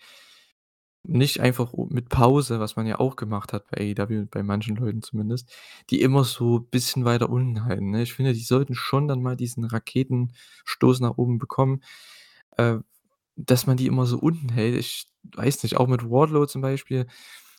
nicht 1.03 1.41
einfach 1.41 1.73
mit 1.89 2.11
Pause, 2.11 2.61
was 2.61 2.77
man 2.77 2.87
ja 2.87 3.01
auch 3.01 3.17
gemacht 3.17 3.53
hat 3.55 3.65
bei 3.71 3.95
AEW, 3.99 4.27
bei 4.31 4.43
manchen 4.43 4.77
Leuten 4.77 5.03
zumindest, 5.03 5.51
die 5.89 6.03
immer 6.03 6.25
so 6.25 6.61
bisschen 6.61 7.05
weiter 7.07 7.31
unten 7.31 7.65
halten, 7.65 7.91
ne? 7.91 8.03
Ich 8.03 8.13
finde, 8.13 8.35
die 8.35 8.41
sollten 8.43 8.75
schon 8.75 9.09
dann 9.09 9.23
mal 9.23 9.37
diesen 9.37 9.65
Raketenstoß 9.65 11.01
nach 11.01 11.17
oben 11.17 11.39
bekommen, 11.39 11.81
äh, 12.59 12.77
dass 13.37 13.67
man 13.67 13.77
die 13.79 13.87
immer 13.87 14.07
so 14.07 14.19
unten 14.19 14.51
hält. 14.51 14.77
Ich 14.79 15.07
weiß 15.37 15.63
nicht, 15.65 15.79
auch 15.79 15.89
mit 15.89 16.05
Wardlow 16.11 16.47
zum 16.47 16.63
Beispiel. 16.63 17.07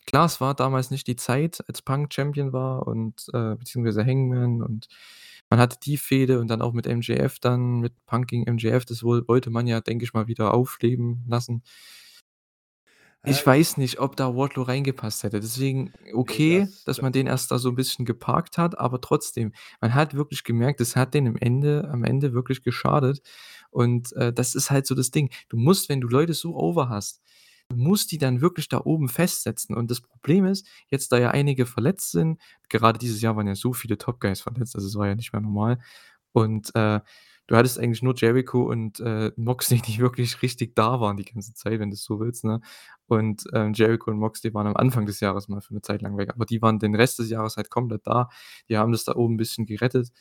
Klar, 0.08 0.26
es 0.26 0.42
war 0.42 0.56
damals 0.56 0.90
nicht 0.92 1.08
die 1.08 1.16
Zeit, 1.16 1.64
als 1.68 1.82
Punk 1.82 2.14
Champion 2.14 2.54
war 2.54 2.88
und, 2.88 3.28
äh 3.34 3.56
beziehungsweise 3.56 4.04
Hangman 4.06 4.62
und 4.64 4.88
man 5.50 5.60
hatte 5.60 5.78
die 5.84 5.98
Fehde 5.98 6.40
und 6.40 6.48
dann 6.48 6.62
auch 6.62 6.74
mit 6.74 6.88
MJF 6.88 7.40
dann, 7.40 7.80
mit 7.82 7.94
Punk 8.08 8.28
gegen 8.28 8.48
MJF, 8.48 8.86
das 8.86 9.04
woll 9.04 9.28
wollte 9.28 9.50
man 9.52 9.68
ja, 9.68 9.80
denke 9.82 10.04
ich 10.06 10.14
mal, 10.14 10.28
wieder 10.28 10.54
aufleben 10.54 11.24
lassen. 11.28 11.62
Ich 13.26 13.42
Äh 13.44 13.46
weiß 13.46 13.78
nicht, 13.78 14.00
ob 14.00 14.16
da 14.16 14.36
Wardlow 14.36 14.64
reingepasst 14.64 15.24
hätte. 15.24 15.40
Deswegen 15.40 15.94
okay, 16.14 16.62
das 16.62 16.84
dass 16.86 17.02
man 17.02 17.12
den 17.14 17.28
erst 17.28 17.52
da 17.52 17.60
so 17.60 17.70
'n 17.70 17.76
bisschen 17.76 18.06
geparkt 18.06 18.58
hat, 18.58 18.78
aber 18.80 19.00
trotzdem, 19.00 19.54
man 19.80 19.94
hat 19.94 20.16
wirklich 20.16 20.44
gemerkt, 20.44 20.80
das 20.80 20.96
hat 20.96 21.14
den 21.14 21.28
im 21.28 21.36
Ende 21.38 21.88
am 21.92 22.04
Ende 22.04 22.34
wirklich 22.34 22.64
geschadet 22.64 23.22
und, 23.70 24.12
äh, 24.14 24.34
das 24.34 24.56
ist 24.56 24.72
halt 24.72 24.88
so 24.88 24.96
das 24.96 25.12
Ding. 25.12 25.30
Du 25.50 25.58
musst, 25.58 25.88
wenn 25.90 26.02
du 26.02 26.08
Leute 26.08 26.34
so 26.34 26.56
over 26.56 26.90
hast 26.90 27.22
du 27.72 27.78
musst 27.78 28.12
die 28.12 28.18
dann 28.20 28.42
wirklich 28.42 28.70
da 28.70 28.82
oben 28.84 29.10
festsetzen 29.10 29.76
und 29.76 29.92
das 29.92 30.02
Problem 30.02 30.46
ist, 30.46 30.68
jetzt 30.90 31.12
da 31.12 31.20
ja 31.20 31.32
einige 31.32 31.66
verletzt 31.66 32.12
sind 32.12 32.40
gerade 32.70 33.00
dieses 33.00 33.22
Jahr 33.22 33.36
waren 33.38 33.48
ja 33.48 33.56
so 33.56 33.74
viele 33.74 33.98
Top 33.98 34.20
Guys 34.22 34.42
verletzt, 34.42 34.76
also 34.76 34.88
es 34.88 34.96
war 34.96 35.08
ja 35.08 35.16
nicht 35.16 35.34
mehr 35.34 35.42
normal 35.42 35.80
und, 36.34 36.74
äh, 36.76 37.02
du 37.48 37.58
hattest 37.58 37.80
eigentlich 37.80 38.04
nur 38.04 38.16
Jericho 38.18 38.64
und, 38.64 39.00
äh, 39.02 39.32
Moxley, 39.38 39.82
die 39.82 40.00
wirklich 40.00 40.42
richtig 40.44 40.76
da 40.76 41.02
waren 41.02 41.18
die 41.18 41.26
ganze 41.26 41.54
Zeit, 41.54 41.80
wenn 41.82 41.90
du's 41.92 42.04
so 42.06 42.20
willst, 42.22 42.46
ne? 42.46 42.62
Und, 43.08 43.44
ähm, 43.54 43.74
Jericho 43.74 44.12
und 44.12 44.20
Moxley 44.20 44.54
waren 44.54 44.68
am 44.68 44.78
Anfang 44.78 45.06
des 45.08 45.20
Jahres 45.22 45.50
mal 45.50 45.62
für 45.62 45.74
'ne 45.76 45.82
Zeit 45.82 46.02
lang 46.04 46.18
weg, 46.18 46.30
aber 46.36 46.46
die 46.46 46.62
waren 46.62 46.80
den 46.80 46.96
Rest 46.96 47.20
des 47.20 47.30
Jahres 47.32 47.58
halt 47.58 47.70
komplett 47.72 48.08
da. 48.08 48.30
Die 48.70 48.78
haben 48.78 48.92
das 48.94 49.04
da 49.06 49.16
oben 49.16 49.36
'n 49.36 49.38
bisschen 49.38 49.66
gerettet 49.68 50.12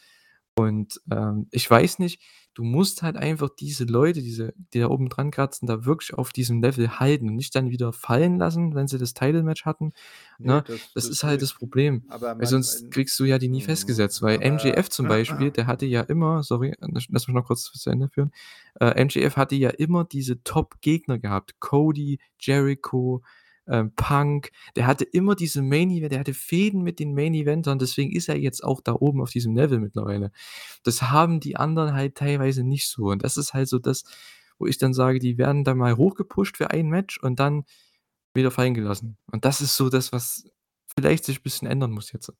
und, 0.56 1.00
ähm, 1.12 1.46
ich 1.52 1.70
weiß 1.70 1.98
nicht, 2.00 2.22
du 2.54 2.64
musst 2.64 3.02
halt 3.02 3.16
einfach 3.16 3.50
diese 3.50 3.84
Leute, 3.84 4.22
diese 4.22 4.52
die 4.74 4.80
da 4.80 4.88
oben 4.88 5.08
dran 5.08 5.30
kratzen, 5.30 5.66
da 5.66 5.84
wirklich 5.84 6.14
auf 6.14 6.32
diesem 6.32 6.62
Level 6.62 6.98
halten 7.00 7.28
und 7.28 7.36
nicht 7.36 7.54
dann 7.54 7.70
wieder 7.70 7.92
fallen 7.92 8.38
lassen, 8.38 8.74
wenn 8.74 8.88
sie 8.88 8.98
das 8.98 9.14
Title 9.14 9.42
Match 9.42 9.64
hatten, 9.64 9.92
Ne, 10.38 10.62
ne? 10.62 10.64
das 10.66 10.90
Das 10.94 11.08
das 11.08 11.08
ist 11.08 11.22
halt 11.24 11.42
das 11.42 11.54
Problem, 11.54 12.04
Aber 12.08 12.36
weil 12.38 12.46
sonst 12.46 12.90
kriegst 12.90 13.18
du 13.20 13.24
ja 13.24 13.38
die 13.38 13.48
nie 13.48 13.60
mhm, 13.60 13.62
festgesetzt, 13.62 14.22
weil 14.22 14.38
MJF 14.38 14.88
zum 14.90 15.06
Beispiel, 15.08 15.50
der 15.50 15.66
hatte 15.66 15.86
ja 15.86 16.02
immer 16.02 16.42
sorry, 16.42 16.74
lass 16.80 17.06
lass 17.08 17.28
mich 17.28 17.34
noch 17.34 17.46
kurz 17.46 17.64
zu 17.64 17.90
Ende 17.90 18.08
führen. 18.08 18.32
Äh, 18.80 19.04
MJF 19.04 19.36
hatte 19.36 19.54
ja 19.56 19.70
immer 19.70 20.04
diese 20.04 20.42
Top-Gegner 20.42 21.18
gehabt, 21.18 21.60
Cody, 21.60 22.18
Jericho, 22.38 23.22
ähm, 23.70 23.92
Punk. 23.94 24.50
Der 24.76 24.86
hatte 24.86 25.04
immer 25.04 25.34
diese 25.34 25.62
Main 25.62 25.90
Event 25.90 26.12
der 26.12 26.20
hatte 26.20 26.34
Fehden 26.34 26.82
mit 26.82 26.98
den 26.98 27.14
Main 27.14 27.34
Eventern, 27.34 27.78
deswegen 27.78 28.12
ist 28.12 28.28
er 28.28 28.36
jetzt 28.36 28.62
auch 28.62 28.80
da 28.80 28.92
oben 28.92 29.22
auf 29.22 29.30
diesem 29.30 29.54
Level 29.54 29.78
mittlerweile. 29.78 30.32
Das 30.82 31.02
haben 31.02 31.40
die 31.40 31.56
anderen 31.56 31.94
halt 31.94 32.16
teilweise 32.16 32.64
nicht 32.64 32.88
so 32.88 33.06
und 33.06 33.24
das 33.24 33.36
ist 33.36 33.54
halt 33.54 33.68
so 33.68 33.78
das, 33.78 34.04
wo 34.58 34.66
ich 34.66 34.78
dann 34.78 34.92
sage, 34.92 35.18
die 35.18 35.38
werden 35.38 35.64
da 35.64 35.74
mal 35.74 35.96
hochgepusht 35.96 36.56
für 36.56 36.70
ein 36.70 36.88
Match 36.88 37.18
und 37.18 37.40
dann 37.40 37.64
wieder 38.34 38.50
fallen 38.50 38.74
gelassen. 38.74 39.16
Und 39.32 39.44
das 39.44 39.60
ist 39.60 39.76
so 39.76 39.88
das, 39.88 40.12
was 40.12 40.44
vielleicht 40.94 41.24
sich 41.24 41.42
bisschen 41.42 41.68
ändern 41.68 41.92
muss 41.92 42.12
jetzt. 42.12 42.32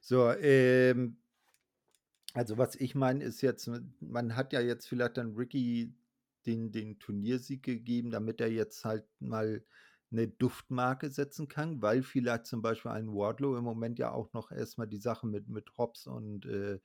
So, 0.00 0.30
ähm 0.32 1.16
also, 2.34 2.58
was 2.58 2.74
ich 2.74 2.96
meine, 2.96 3.22
ist 3.22 3.42
jetzt, 3.42 3.70
man 4.00 4.34
hat 4.34 4.52
ja 4.52 4.60
jetzt 4.60 4.88
vielleicht 4.88 5.16
dann 5.16 5.36
Ricky 5.36 5.94
den 6.46 6.72
den 6.72 6.98
Turniersieg 6.98 7.62
gegeben, 7.62 8.10
damit 8.10 8.40
er 8.40 8.50
jetzt 8.52 8.84
halt 8.84 9.06
mal 9.20 9.64
'ne 10.10 10.28
Duftmarke 10.28 11.10
setzen 11.10 11.48
kann, 11.48 11.82
weil 11.82 12.02
vielleicht 12.02 12.46
zum 12.46 12.62
Beispiel 12.62 12.92
ein 12.92 13.08
Wardlow 13.12 13.56
im 13.56 13.64
Moment 13.64 13.98
ja 13.98 14.12
auch 14.12 14.32
noch 14.32 14.50
erst 14.52 14.78
mal 14.78 14.86
die 14.86 14.98
Sache 14.98 15.26
mit 15.26 15.48
mit 15.48 15.76
Hobbs 15.78 16.06
und, 16.06 16.46
äh, 16.46 16.80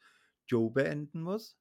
Joe 0.48 0.72
beenden 0.72 1.22
muss, 1.22 1.58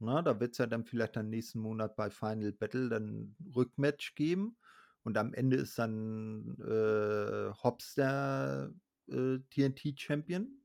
ne? 0.00 0.22
Da 0.24 0.38
wird's 0.40 0.58
ja 0.58 0.66
dann 0.66 0.84
vielleicht 0.84 1.16
dann 1.16 1.30
nächsten 1.30 1.60
Monat 1.60 1.96
bei 1.96 2.10
Final 2.10 2.52
Battle 2.52 2.88
dann 2.88 3.36
Rückmatch 3.56 4.14
geben 4.14 4.58
und 5.04 5.18
am 5.18 5.34
Ende 5.34 5.56
ist 5.56 5.78
dann, 5.78 6.56
äh, 6.60 7.52
Hobbs 7.62 7.94
der, 7.94 8.72
äh, 9.08 9.38
TNT-Champion 9.50 10.60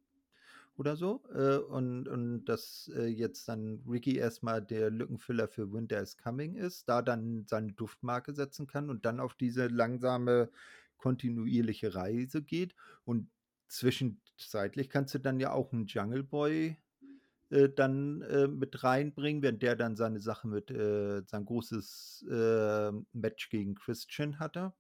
oder 0.78 0.96
so, 0.98 1.24
äh, 1.34 1.58
und 1.58 2.08
und 2.08 2.46
dass, 2.46 2.90
äh, 2.96 3.06
jetzt 3.08 3.48
dann 3.50 3.84
Ricky 3.88 4.18
erst 4.18 4.44
mal 4.44 4.62
der 4.62 4.90
Lückenfüller 4.92 5.48
für 5.48 5.72
Winter 5.74 6.02
is 6.02 6.18
Coming 6.18 6.56
ist, 6.56 6.90
da 6.90 7.02
dann 7.02 7.46
seine 7.48 7.74
Duftmarke 7.74 8.34
setzen 8.34 8.68
kann 8.68 8.90
und 8.90 9.06
dann 9.06 9.20
auf 9.20 9.36
diese 9.36 9.68
langsame 9.68 10.52
kontinuierliche 10.98 11.96
Reise 11.96 12.44
geht 12.44 12.76
und 13.06 13.30
zwischenzeitlich 13.68 14.90
kannst 14.90 15.14
du 15.16 15.20
dann 15.20 15.40
ja 15.40 15.52
auch 15.54 15.74
'n 15.74 15.86
Jungle 15.86 16.24
Boy, 16.24 16.78
äh, 17.52 17.70
dann, 17.70 18.22
äh, 18.24 18.48
mit 18.50 18.84
reinbringen, 18.84 19.44
wenn 19.44 19.60
der 19.60 19.76
dann 19.78 19.96
seine 19.98 20.20
Sache 20.22 20.48
mit, 20.50 20.72
äh 20.72 21.24
sein 21.28 21.46
großes, 21.46 22.26
ähm, 22.32 23.08
Match 23.14 23.50
gegen 23.50 23.76
Christian 23.76 24.40
hatte. 24.40 24.74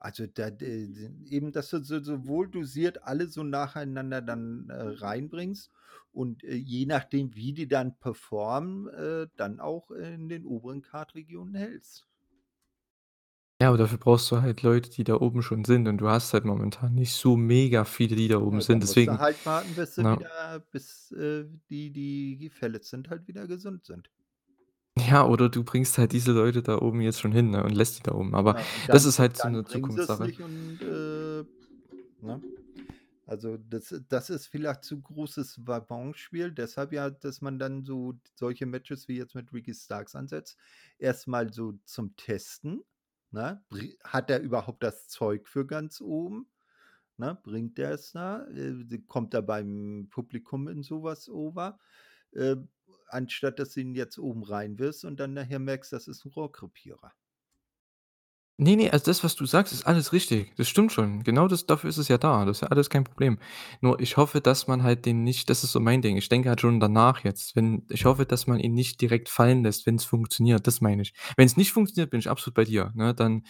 Also, 0.00 0.26
da 0.26 0.48
eben, 0.48 1.52
dass 1.52 1.70
du 1.70 1.82
so 1.84 2.00
so 2.02 2.26
wohl 2.26 2.48
dosiert 2.50 3.02
alle 3.04 3.28
so 3.28 3.42
nacheinander 3.44 4.22
dann, 4.22 4.68
äh, 4.70 4.74
reinbringst 4.82 5.70
und, 6.12 6.42
äh, 6.44 6.54
je 6.56 6.86
nachdem, 6.86 7.34
wie 7.36 7.52
die 7.52 7.68
dann 7.68 7.98
performen, 7.98 8.88
äh, 8.88 9.28
dann 9.36 9.60
auch 9.60 9.90
in 9.90 10.28
den 10.28 10.46
oberen 10.46 10.82
Card-Regionen 10.82 11.54
hältst. 11.54 12.06
Ja, 13.62 13.68
aber 13.68 13.76
dafür 13.78 13.98
brauchst 13.98 14.30
du 14.30 14.40
halt 14.40 14.62
Leute, 14.62 14.88
die 14.90 15.04
da 15.04 15.14
oben 15.16 15.42
schon 15.42 15.64
sind 15.66 15.86
und 15.86 15.98
du 15.98 16.08
hast 16.08 16.32
halt 16.32 16.44
momentan 16.46 16.94
nicht 16.94 17.12
so 17.12 17.36
mega 17.36 17.84
viele, 17.84 18.16
die 18.16 18.26
da 18.28 18.38
oben 18.38 18.60
Ja, 18.60 18.62
sind, 18.62 18.82
musst 18.82 19.06
du 19.06 19.12
deswegen 19.12 19.18
halt 19.18 19.44
warten, 19.46 19.74
bis 19.74 19.96
ne? 19.96 20.10
wieder 20.10 20.60
bis, 20.70 21.10
äh, 21.12 21.44
die 21.68 21.90
die 21.92 22.50
verletzt 22.50 22.90
sind, 22.90 23.08
halt 23.10 23.26
wieder 23.28 23.46
gesund 23.46 23.84
sind. 23.84 24.10
Ja, 25.10 25.26
oder 25.26 25.48
du 25.48 25.64
bringst 25.64 25.98
halt 25.98 26.12
diese 26.12 26.32
Leute 26.32 26.62
da 26.62 26.78
oben 26.78 27.00
jetzt 27.00 27.20
schon 27.20 27.32
hin, 27.32 27.50
ne, 27.50 27.62
und 27.64 27.70
lässt 27.74 27.98
die 27.98 28.02
da 28.02 28.12
oben. 28.12 28.34
Aber 28.34 28.54
Ja, 28.54 28.62
und 28.62 28.88
das 28.92 29.04
dann 29.04 29.06
ist 29.06 29.18
halt 29.18 29.36
so 29.36 29.48
dann 29.48 29.64
'ne 29.64 29.64
sie's 29.66 29.88
Zukunftssache. 29.90 30.30
und, 30.40 30.82
äh 30.82 31.44
ne? 32.20 32.44
Also, 33.26 33.56
das 33.58 33.94
das 34.08 34.30
ist 34.30 34.48
vielleicht 34.48 34.84
zu 34.84 35.00
großes 35.02 35.66
Wabonspiel, 35.66 36.52
deshalb 36.52 36.92
ja, 36.92 37.10
dass 37.10 37.40
man 37.42 37.58
dann 37.58 37.84
so 37.84 38.14
solche 38.34 38.66
Matches 38.66 39.08
wie 39.08 39.16
jetzt 39.18 39.34
mit 39.36 39.52
Ricky 39.52 39.74
Starks 39.74 40.16
ansetzt. 40.16 40.58
Erst 40.98 41.28
mal 41.28 41.52
so 41.52 41.74
zum 41.84 42.16
Testen, 42.16 42.82
ne? 43.32 43.64
Hat 44.04 44.30
er 44.30 44.40
überhaupt 44.42 44.82
das 44.84 45.08
Zeug 45.08 45.48
für 45.48 45.66
ganz 45.66 46.00
oben, 46.02 46.50
ne? 47.18 47.38
Bringt 47.44 47.78
der 47.78 47.92
es 47.92 48.12
da? 48.12 48.46
Äh, 48.48 49.00
kommt 49.08 49.34
er 49.34 49.42
beim 49.42 50.08
Publikum 50.10 50.68
in 50.68 50.82
so 50.84 51.02
was 51.04 51.28
over? 51.30 51.78
Anstatt 53.12 53.58
dass 53.58 53.72
du 53.74 53.80
ihn 53.80 53.94
jetzt 53.94 54.18
oben 54.18 54.42
reinwirfst 54.44 55.04
und 55.04 55.18
dann 55.20 55.34
nachher 55.34 55.58
merkst, 55.58 55.92
das 55.92 56.08
ist 56.08 56.24
'n 56.26 56.30
Rohrkrepierer. 56.32 57.12
Ne, 58.58 58.76
ne, 58.76 58.90
also 58.92 59.06
das, 59.06 59.24
was 59.24 59.36
du 59.36 59.46
sagst, 59.46 59.72
ist 59.72 59.86
alles 59.86 60.12
richtig. 60.12 60.54
Das 60.56 60.68
stimmt 60.68 60.92
schon. 60.92 61.22
Genau 61.24 61.48
das 61.48 61.64
dafür 61.64 61.88
ist 61.88 61.96
es 61.96 62.08
ja 62.08 62.18
da. 62.18 62.44
Das 62.44 62.58
ist 62.58 62.60
ja 62.60 62.68
alles 62.68 62.90
kein 62.90 63.04
Problem. 63.04 63.38
Nur 63.80 63.98
ich 64.00 64.18
hoffe, 64.18 64.42
dass 64.42 64.66
man 64.66 64.82
halt 64.82 65.06
den 65.06 65.24
nicht 65.24 65.48
das 65.48 65.64
ist 65.64 65.72
so 65.72 65.80
mein 65.80 66.02
Ding. 66.02 66.18
Ich 66.18 66.28
denke 66.28 66.50
halt 66.50 66.60
schon 66.60 66.78
danach 66.78 67.24
jetzt, 67.24 67.56
wenn 67.56 67.86
ich 67.88 68.04
hoffe, 68.04 68.26
dass 68.26 68.46
man 68.46 68.60
ihn 68.60 68.74
nicht 68.74 69.00
direkt 69.00 69.30
fallen 69.30 69.62
lässt, 69.62 69.86
wenn's 69.86 70.04
funktioniert, 70.04 70.66
das 70.66 70.82
meine 70.82 71.00
ich. 71.02 71.14
Wenn's 71.38 71.56
nicht 71.56 71.72
funktioniert, 71.72 72.10
bin 72.10 72.20
ich 72.20 72.28
absolut 72.28 72.54
bei 72.54 72.64
dir, 72.64 72.92
ne? 72.94 73.14
Dann, 73.14 73.44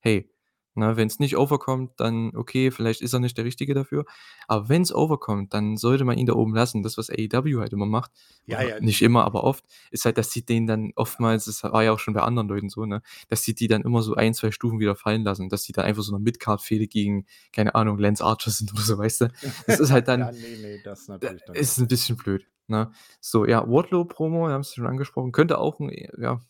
hey, 0.00 0.30
ne, 0.74 0.96
wenn's 0.96 1.18
nicht 1.20 1.36
overkommt, 1.36 1.92
dann 1.98 2.34
okay, 2.36 2.70
vielleicht 2.70 3.00
ist 3.02 3.12
er 3.12 3.20
nicht 3.20 3.36
der 3.38 3.44
Richtige 3.44 3.74
dafür. 3.74 4.04
Aber 4.48 4.68
wenn's 4.68 4.92
overkommt, 4.94 5.54
dann 5.54 5.76
sollte 5.76 6.04
man 6.04 6.18
ihn 6.18 6.26
da 6.26 6.34
oben 6.34 6.54
lassen. 6.54 6.82
Das, 6.82 6.96
was 6.98 7.10
AEW 7.10 7.60
halt 7.60 7.72
immer 7.72 7.86
macht, 7.86 8.10
Ja, 8.46 8.62
ja, 8.62 8.80
nicht 8.80 9.02
immer, 9.02 9.24
aber 9.24 9.44
oft, 9.44 9.64
ist 9.90 10.04
halt, 10.04 10.18
dass 10.18 10.32
sie 10.32 10.44
den 10.44 10.66
dann 10.66 10.92
oftmals 10.96 11.44
das 11.46 11.62
war 11.64 11.82
ja 11.84 11.92
auch 11.92 11.98
schon 11.98 12.14
bei 12.14 12.22
anderen 12.22 12.48
Leuten 12.48 12.68
so, 12.68 12.86
ne, 12.86 13.02
dass 13.28 13.42
sie 13.42 13.54
die 13.54 13.68
dann 13.68 13.82
immer 13.82 14.02
so 14.02 14.14
1, 14.14 14.34
2 14.34 14.50
Stufen 14.50 14.80
wieder 14.80 14.96
fallen 14.96 15.22
lassen, 15.24 15.48
dass 15.48 15.62
die 15.62 15.72
da 15.72 15.82
einfach 15.82 16.02
so 16.02 16.12
'ne 16.12 16.20
Mid-Card-Fehde 16.20 16.86
gegen, 16.88 17.26
keine 17.52 17.74
Ahnung, 17.74 17.98
Lance 17.98 18.24
Archer 18.24 18.50
sind 18.50 18.72
oder 18.74 18.82
so, 18.82 18.98
weißt 18.98 19.22
du? 19.22 19.28
Das 19.66 19.78
ist 19.80 19.90
halt 19.90 20.08
Ja, 20.16 20.30
dann 20.30 20.32
ne, 20.32 20.56
ne, 20.58 20.78
das 20.80 21.08
da 21.20 21.30
natürlich 21.30 21.44
dann 21.44 21.60
ist 21.60 21.78
nicht. 21.78 21.80
'n 21.80 21.88
bisschen 21.88 22.16
blöd, 22.16 22.46
ne? 22.68 22.90
So, 23.20 23.46
ja, 23.46 23.66
Wardlow-Promo, 23.68 24.46
wir 24.48 24.52
haben's 24.54 24.74
schon 24.74 24.86
angesprochen, 24.86 25.32
könnte 25.32 25.58
auch 25.58 25.80
'n, 25.80 25.90
äh, 25.90 26.08
ja 26.20 26.40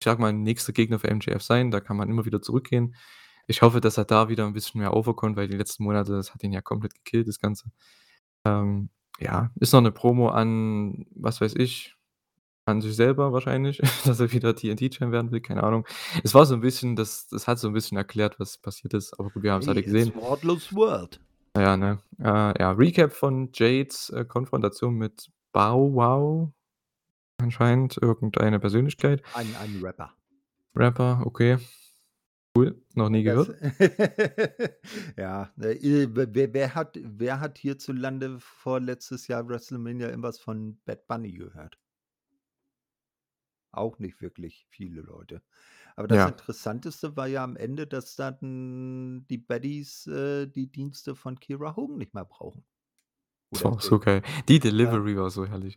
ich 0.00 0.04
sage 0.06 0.20
mal, 0.22 0.32
nächster 0.32 0.72
Gegner 0.72 0.98
für 0.98 1.08
MJF 1.10 1.42
sein, 1.42 1.70
da 1.70 1.80
kann 1.80 1.96
man 1.98 2.08
immer 2.10 2.24
wieder 2.24 2.40
zurückgehen. 2.42 2.94
Ich 3.48 3.62
hoffe, 3.62 3.80
dass 3.82 3.98
er 3.98 4.04
da 4.06 4.28
wieder 4.30 4.46
'n 4.46 4.52
bisschen 4.54 4.80
mehr 4.80 4.94
overkommt, 4.96 5.36
weil 5.36 5.48
die 5.48 5.56
letzten 5.56 5.84
Monate, 5.84 6.12
das 6.12 6.34
hat 6.34 6.42
ihn 6.44 6.52
ja 6.52 6.62
komplett 6.62 6.94
gekillt, 6.96 7.28
das 7.28 7.38
Ganze. 7.40 7.70
Ähm, 8.46 8.90
ja, 9.20 9.50
ist 9.60 9.72
noch 9.74 9.82
'ne 9.82 9.92
Promo 9.92 10.30
an, 10.30 11.06
was 11.16 11.40
weiß 11.42 11.54
ich 11.56 11.96
an 12.66 12.80
sich 12.82 12.96
selber 12.96 13.32
wahrscheinlich, 13.34 13.78
dass 14.06 14.20
er 14.20 14.32
wieder 14.32 14.54
TNT-Champ 14.56 15.12
werden 15.12 15.32
will, 15.32 15.40
keine 15.42 15.64
Ahnung. 15.64 15.86
Es 16.24 16.34
war 16.34 16.46
so 16.46 16.54
'n 16.56 16.60
bisschen 16.62 16.96
das 16.96 17.28
das 17.28 17.46
hat 17.48 17.58
so 17.60 17.68
'n 17.68 17.74
bisschen 17.74 17.98
erklärt, 17.98 18.40
was 18.40 18.58
passiert 18.58 18.94
ist, 18.94 19.18
aber 19.20 19.30
gut, 19.30 19.42
wir 19.44 19.52
haben's 19.52 19.66
Hey, 19.66 19.72
alle 19.74 19.82
gesehen. 19.84 20.14
Wardlow's 20.14 20.72
World. 20.74 21.20
Ja, 21.56 21.76
ne? 21.76 21.98
Äh, 22.20 22.24
ja, 22.60 22.70
Recap 22.72 23.12
von 23.12 23.50
Jades, 23.54 24.10
äh, 24.10 24.24
Konfrontation 24.24 24.94
mit 24.94 25.30
Bow 25.52 25.92
Wow, 25.94 26.52
anscheinend 27.42 27.96
irgendeine 28.00 28.60
Persönlichkeit. 28.60 29.22
Ein 29.32 29.56
ein 29.56 29.74
Rapper. 29.82 30.14
Rapper, 30.74 31.22
okay. 31.26 31.58
Cool, 32.56 32.82
noch 32.94 33.10
nie 33.10 33.22
gehört. 33.24 33.52
ja, 35.16 35.52
ne, 35.56 35.78
wer 36.14 36.54
wer 36.54 36.74
hat 36.74 36.98
wer 37.02 37.40
hat 37.40 37.58
hierzulande 37.58 38.38
vorletztes 38.40 39.28
Jahr 39.28 39.48
WrestleMania 39.48 40.08
irgendwas 40.08 40.38
von 40.38 40.80
Bad 40.84 41.06
Bunny 41.06 41.32
gehört? 41.32 41.78
Auch 43.72 43.98
nicht 44.00 44.20
wirklich 44.20 44.66
viele 44.68 45.00
Leute. 45.00 45.42
Aber 45.96 46.08
das 46.08 46.24
Ja. 46.24 46.26
Interessanteste 46.26 47.16
war 47.16 47.26
ja 47.28 47.44
am 47.44 47.56
Ende, 47.56 47.86
dass 47.86 48.16
dann 48.16 49.26
die 49.28 49.38
Baddies, 49.38 50.06
äh, 50.08 50.46
die 50.48 50.70
Dienste 50.72 51.14
von 51.16 51.38
Kiera 51.38 51.76
Hogan 51.76 51.98
nicht 51.98 52.14
mehr 52.14 52.24
brauchen. 52.24 52.64
Oder 53.52 53.74
Boah, 53.74 53.80
so 53.80 53.98
geil. 53.98 54.22
Die 54.48 54.60
Ja. 54.78 55.00
Delivery 55.00 55.16
war 55.16 55.30
so 55.30 55.44
herrlich. 55.46 55.76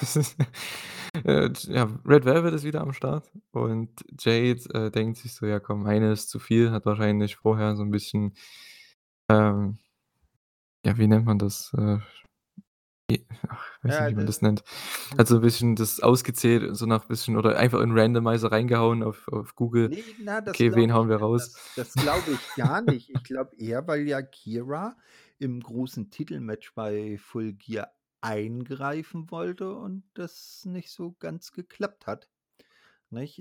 Äh, 1.26 1.50
ja, 1.68 1.88
Red 2.06 2.24
Velvet 2.24 2.54
ist 2.54 2.62
wieder 2.64 2.80
am 2.82 2.92
Start 2.92 3.32
und 3.50 3.90
Jade, 4.20 4.60
äh, 4.74 4.90
denkt 4.92 5.18
sich 5.18 5.34
so: 5.34 5.44
„Ja 5.46 5.58
komm, 5.60 5.84
eine 5.86 6.12
ist 6.12 6.30
zu 6.30 6.38
viel“, 6.38 6.70
hat 6.70 6.86
wahrscheinlich 6.86 7.34
vorher 7.36 7.74
so 7.76 7.82
'n 7.82 7.90
bisschen, 7.90 8.34
ähm 9.30 9.78
ja, 10.84 10.96
wie 10.98 11.06
nennt 11.06 11.26
man 11.26 11.38
das? 11.38 11.72
Äh, 11.76 11.98
e 13.12 13.26
ach, 13.48 13.66
weiß 13.84 14.00
nicht, 14.00 14.08
Ja, 14.08 14.10
wie 14.10 14.14
man 14.14 14.26
das 14.26 14.42
nennt. 14.42 14.64
Hat 15.18 15.28
so 15.28 15.36
'n 15.36 15.42
bisschen 15.42 15.76
das 15.76 16.00
ausgezählt, 16.00 16.76
so 16.76 16.86
nach 16.86 17.06
bisschen 17.06 17.36
oder 17.38 17.58
einfach 17.58 17.80
in 17.82 17.92
Randomizer 17.98 18.52
reingehauen 18.52 19.02
auf 19.04 19.28
auf 19.28 19.56
Google. 19.56 19.92
Ne, 19.92 20.14
na, 20.18 20.40
das 20.40 20.56
Okay, 20.56 20.74
wen 20.76 20.92
hauen 20.94 21.08
wir 21.10 21.16
raus? 21.18 21.50
das 21.54 21.72
das 21.74 21.96
glaube 21.98 22.32
ich 22.34 22.54
gar 22.54 22.82
nicht. 22.82 23.08
Ich 23.10 23.22
glaube 23.24 23.56
eher, 23.56 23.86
weil 23.86 24.06
ja 24.08 24.20
Kiera 24.22 24.96
im 25.40 25.60
großen 25.60 26.10
Titelmatch 26.10 26.74
bei 26.74 27.18
Full 27.18 27.54
Gear 27.54 27.92
eingreifen 28.22 29.30
wollte 29.30 29.74
und 29.74 30.04
das 30.14 30.64
nicht 30.66 30.90
so 30.92 31.12
ganz 31.18 31.52
geklappt 31.52 32.06
hat, 32.06 32.30
nicht? 33.10 33.40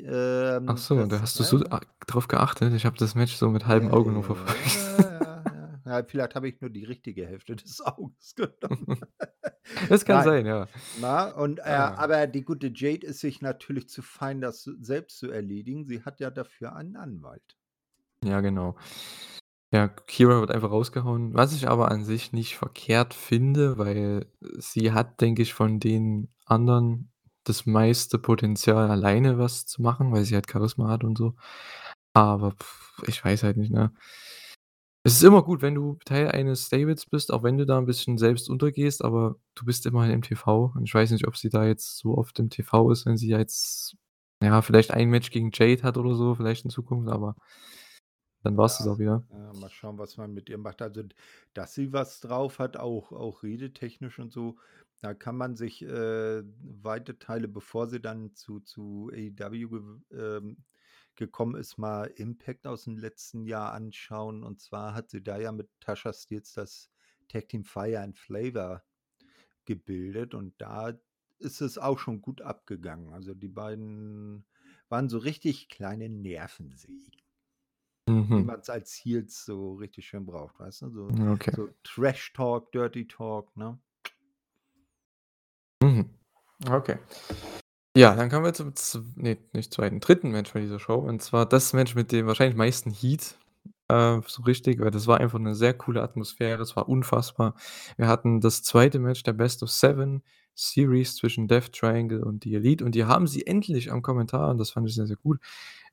Ach 0.65 0.77
Ähm, 0.77 0.77
so, 0.77 1.05
da 1.05 1.05
das 1.05 1.21
hast 1.21 1.39
du 1.39 1.43
so 1.43 1.57
a 1.69 1.81
drauf 2.07 2.27
geachtet. 2.29 2.73
Ich 2.73 2.85
habe 2.85 2.97
das 2.97 3.15
Match 3.15 3.35
so 3.35 3.49
mit 3.49 3.67
halbem 3.67 3.89
Ja, 3.89 3.93
Auge 3.93 4.11
nur 4.11 4.23
verfolgt. 4.23 4.79
ja, 4.97 5.43
ja. 5.53 5.81
Ja, 5.85 6.03
vielleicht 6.05 6.35
habe 6.35 6.49
ich 6.49 6.61
nur 6.61 6.69
die 6.69 6.83
richtige 6.83 7.25
Hälfte 7.27 7.55
des 7.55 7.81
Auges 7.85 8.35
genommen. 8.35 8.87
Das 9.87 10.03
kann 10.03 10.21
Nein, 10.21 10.23
sein, 10.23 10.45
ja. 10.47 10.67
na, 10.93 11.29
und, 11.35 11.59
äh 11.59 11.63
Ah. 11.63 11.95
aber 11.95 12.27
die 12.27 12.43
gute 12.43 12.71
Jade 12.73 13.05
ist 13.07 13.19
sich 13.21 13.41
natürlich 13.41 13.89
zu 13.89 14.01
fein, 14.01 14.41
das 14.41 14.63
selbst 14.63 15.17
zu 15.19 15.29
erledigen. 15.31 15.85
Sie 15.85 16.03
hat 16.03 16.19
ja 16.19 16.31
dafür 16.31 16.75
einen 16.75 16.95
Anwalt. 16.97 17.57
Ja, 18.23 18.41
genau. 18.41 18.75
Ja, 19.73 19.87
Kiera 19.87 20.39
wird 20.39 20.49
einfach 20.49 20.71
rausgehauen, 20.71 21.35
was 21.35 21.53
ich 21.53 21.67
aber 21.69 21.91
an 21.91 22.03
sich 22.03 22.33
nicht 22.33 22.57
verkehrt 22.57 23.13
finde, 23.13 23.77
weil 23.77 24.25
sie 24.57 24.91
hat, 24.93 25.21
denke 25.21 25.43
ich, 25.43 25.53
von 25.53 25.79
den 25.79 26.29
anderen 26.45 27.11
das 27.43 27.67
meiste 27.67 28.17
Potenzial, 28.17 28.89
alleine 28.89 29.37
was 29.37 29.67
zu 29.67 29.83
machen, 29.83 30.11
weil 30.11 30.25
sie 30.25 30.33
halt 30.33 30.49
Charisma 30.51 30.87
hat 30.89 31.03
und 31.03 31.19
so. 31.19 31.35
Aber 32.13 32.55
ich 33.07 33.23
weiß 33.23 33.43
halt 33.43 33.57
nicht, 33.57 33.71
ne? 33.71 33.93
Es 35.05 35.13
ist 35.13 35.23
immer 35.23 35.43
gut, 35.43 35.61
wenn 35.61 35.75
du 35.75 35.97
Teil 36.03 36.29
eines 36.29 36.65
Stables 36.67 37.05
bist, 37.05 37.31
auch 37.31 37.41
wenn 37.43 37.57
du 37.57 37.65
da 37.65 37.77
'n 37.79 37.85
bisschen 37.85 38.17
selbst 38.17 38.49
untergehst, 38.49 39.01
aber 39.03 39.37
du 39.55 39.63
bist 39.65 39.85
immerhin 39.85 40.11
im 40.11 40.21
TV 40.23 40.73
und 40.75 40.83
ich 40.83 40.93
weiß 40.93 41.11
nicht, 41.11 41.25
ob 41.25 41.37
sie 41.37 41.49
da 41.49 41.65
jetzt 41.65 41.97
so 41.99 42.17
oft 42.17 42.37
im 42.39 42.49
TV 42.49 42.91
ist, 42.91 43.05
wenn 43.05 43.15
sie 43.15 43.29
jetzt, 43.29 43.95
ja, 44.43 44.61
vielleicht 44.61 44.91
ein 44.91 45.09
Match 45.09 45.31
gegen 45.31 45.51
Jade 45.53 45.83
hat 45.83 45.97
oder 45.97 46.15
so, 46.15 46.35
vielleicht 46.35 46.65
in 46.65 46.69
Zukunft, 46.71 47.09
aber 47.09 47.35
dann 48.43 48.57
war's 48.57 48.77
das 48.77 48.87
Ja, 48.87 48.87
auch 48.87 48.99
wieder. 48.99 49.23
ja, 49.31 49.53
mal 49.53 49.69
schauen, 49.69 49.97
was 49.97 50.17
man 50.17 50.33
mit 50.33 50.49
ihr 50.49 50.57
macht. 50.57 50.81
Also, 50.81 51.03
dass 51.53 51.73
sie 51.73 51.93
was 51.93 52.19
drauf 52.21 52.59
hat, 52.59 52.77
auch 52.77 53.11
auch 53.11 53.43
redetechnisch 53.43 54.19
und 54.19 54.31
so, 54.31 54.57
da 55.01 55.13
kann 55.13 55.37
man 55.37 55.55
sich, 55.55 55.81
äh, 55.83 56.43
weite 56.61 57.19
Teile, 57.19 57.47
bevor 57.47 57.87
sie 57.87 58.01
dann 58.01 58.33
zu 58.35 58.59
zu 58.59 59.09
AEW 59.13 60.01
ähm, 60.11 60.63
gekommen 61.15 61.55
ist, 61.55 61.77
mal 61.77 62.05
Impact 62.07 62.65
aus 62.67 62.85
dem 62.85 62.97
letzten 62.97 63.43
Jahr 63.45 63.73
anschauen. 63.73 64.43
Und 64.43 64.61
zwar 64.61 64.93
hat 64.93 65.09
sie 65.09 65.23
da 65.23 65.37
ja 65.39 65.51
mit 65.51 65.69
Tasha 65.81 66.13
Steels 66.13 66.53
das 66.53 66.91
Tag 67.27 67.49
Team 67.49 67.63
Fire 67.65 67.99
and 68.01 68.17
Flavor 68.17 68.83
gebildet 69.65 70.33
und 70.35 70.59
da 70.61 70.99
ist 71.39 71.61
es 71.61 71.77
auch 71.77 71.99
schon 71.99 72.21
gut 72.21 72.41
abgegangen. 72.41 73.13
Also 73.13 73.33
die 73.33 73.47
beiden 73.49 74.45
waren 74.89 75.09
so 75.09 75.17
richtig 75.19 75.69
kleine 75.69 76.09
Nervensägen. 76.09 77.11
Wie 78.31 78.41
Mhm. 78.41 78.45
man 78.45 78.59
es 78.59 78.69
als 78.69 78.93
Heels 78.93 79.45
so 79.45 79.75
richtig 79.75 80.07
schön 80.07 80.25
braucht, 80.25 80.59
weißt 80.59 80.83
du? 80.83 80.89
So, 80.91 81.07
Okay. 81.33 81.51
so 81.55 81.69
Trash 81.83 82.33
Talk, 82.33 82.71
Dirty 82.71 83.07
Talk, 83.07 83.55
ne? 83.57 83.79
Mhm. 85.81 86.09
Okay. 86.69 86.97
Ja, 87.97 88.15
dann 88.15 88.29
kommen 88.29 88.45
wir 88.45 88.53
zum 88.53 88.75
zw 88.75 89.01
ne, 89.17 89.37
nicht 89.53 89.73
zweiten, 89.73 89.99
dritten 90.01 90.31
Match 90.31 90.53
bei 90.53 90.61
dieser 90.61 90.79
Show. 90.79 90.95
Und 90.95 91.21
zwar 91.23 91.47
das 91.47 91.73
Match 91.73 91.95
mit 91.95 92.11
dem 92.11 92.27
wahrscheinlich 92.27 92.57
meisten 92.57 92.91
Heat, 92.91 93.37
äh, 93.89 94.19
so 94.27 94.43
richtig, 94.43 94.79
weil 94.81 94.91
das 94.91 95.07
war 95.07 95.19
einfach 95.19 95.39
'ne 95.39 95.55
sehr 95.55 95.73
coole 95.75 96.01
Atmosphäre. 96.03 96.61
Es 96.63 96.75
war 96.75 96.89
unfassbar. 96.89 97.55
Wir 97.97 98.07
hatten 98.07 98.41
das 98.41 98.63
zweite 98.63 98.99
Match 98.99 99.23
der 99.23 99.33
Best 99.33 99.63
of 99.63 99.71
Seven 99.71 100.23
Series 100.55 101.15
zwischen 101.17 101.47
Death 101.47 101.73
Triangle 101.73 102.23
und 102.23 102.43
The 102.45 102.55
Elite 102.55 102.85
und 102.85 102.95
die 102.95 103.05
haben 103.05 103.27
sie 103.27 103.47
endlich 103.47 103.91
am 103.91 104.01
Kommentar, 104.03 104.51
und 104.51 104.59
das 104.59 104.71
fand 104.71 104.87
ich 104.89 104.95
sehr, 104.95 105.07
sehr 105.07 105.17
gut, 105.17 105.39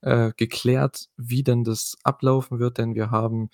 äh, 0.03 0.33
geklärt, 0.37 1.09
wie 1.17 1.43
denn 1.45 1.65
das 1.65 1.97
ablaufen 2.05 2.59
wird, 2.61 2.79
denn 2.79 2.95
wir 2.95 3.11
haben 3.11 3.51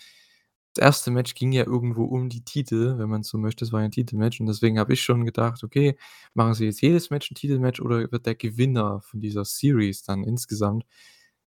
das 0.74 0.84
erste 0.86 1.10
Match 1.10 1.34
ging 1.34 1.52
ja 1.52 1.64
irgendwo 1.66 2.04
um 2.04 2.28
die 2.30 2.44
Titel, 2.44 2.96
wenn 2.98 3.08
man 3.10 3.22
so 3.24 3.38
möchte. 3.38 3.64
Es 3.64 3.72
war 3.72 3.80
ja 3.82 3.86
'n 3.88 3.92
Titelmatch 3.92 4.40
und 4.40 4.46
deswegen 4.46 4.78
habe 4.78 4.94
ich 4.94 5.02
schon 5.02 5.24
gedacht: 5.26 5.62
„Okay, 5.64 5.96
machen 6.34 6.54
sie 6.54 6.66
jetzt 6.66 6.80
jedes 6.82 7.10
Match 7.10 7.30
'n 7.30 7.34
Titelmatch 7.36 7.80
oder 7.80 8.10
wird 8.12 8.26
der 8.26 8.34
Gewinner 8.36 9.00
von 9.02 9.20
dieser 9.20 9.44
Series 9.44 10.02
dann 10.04 10.24
insgesamt, 10.24 10.84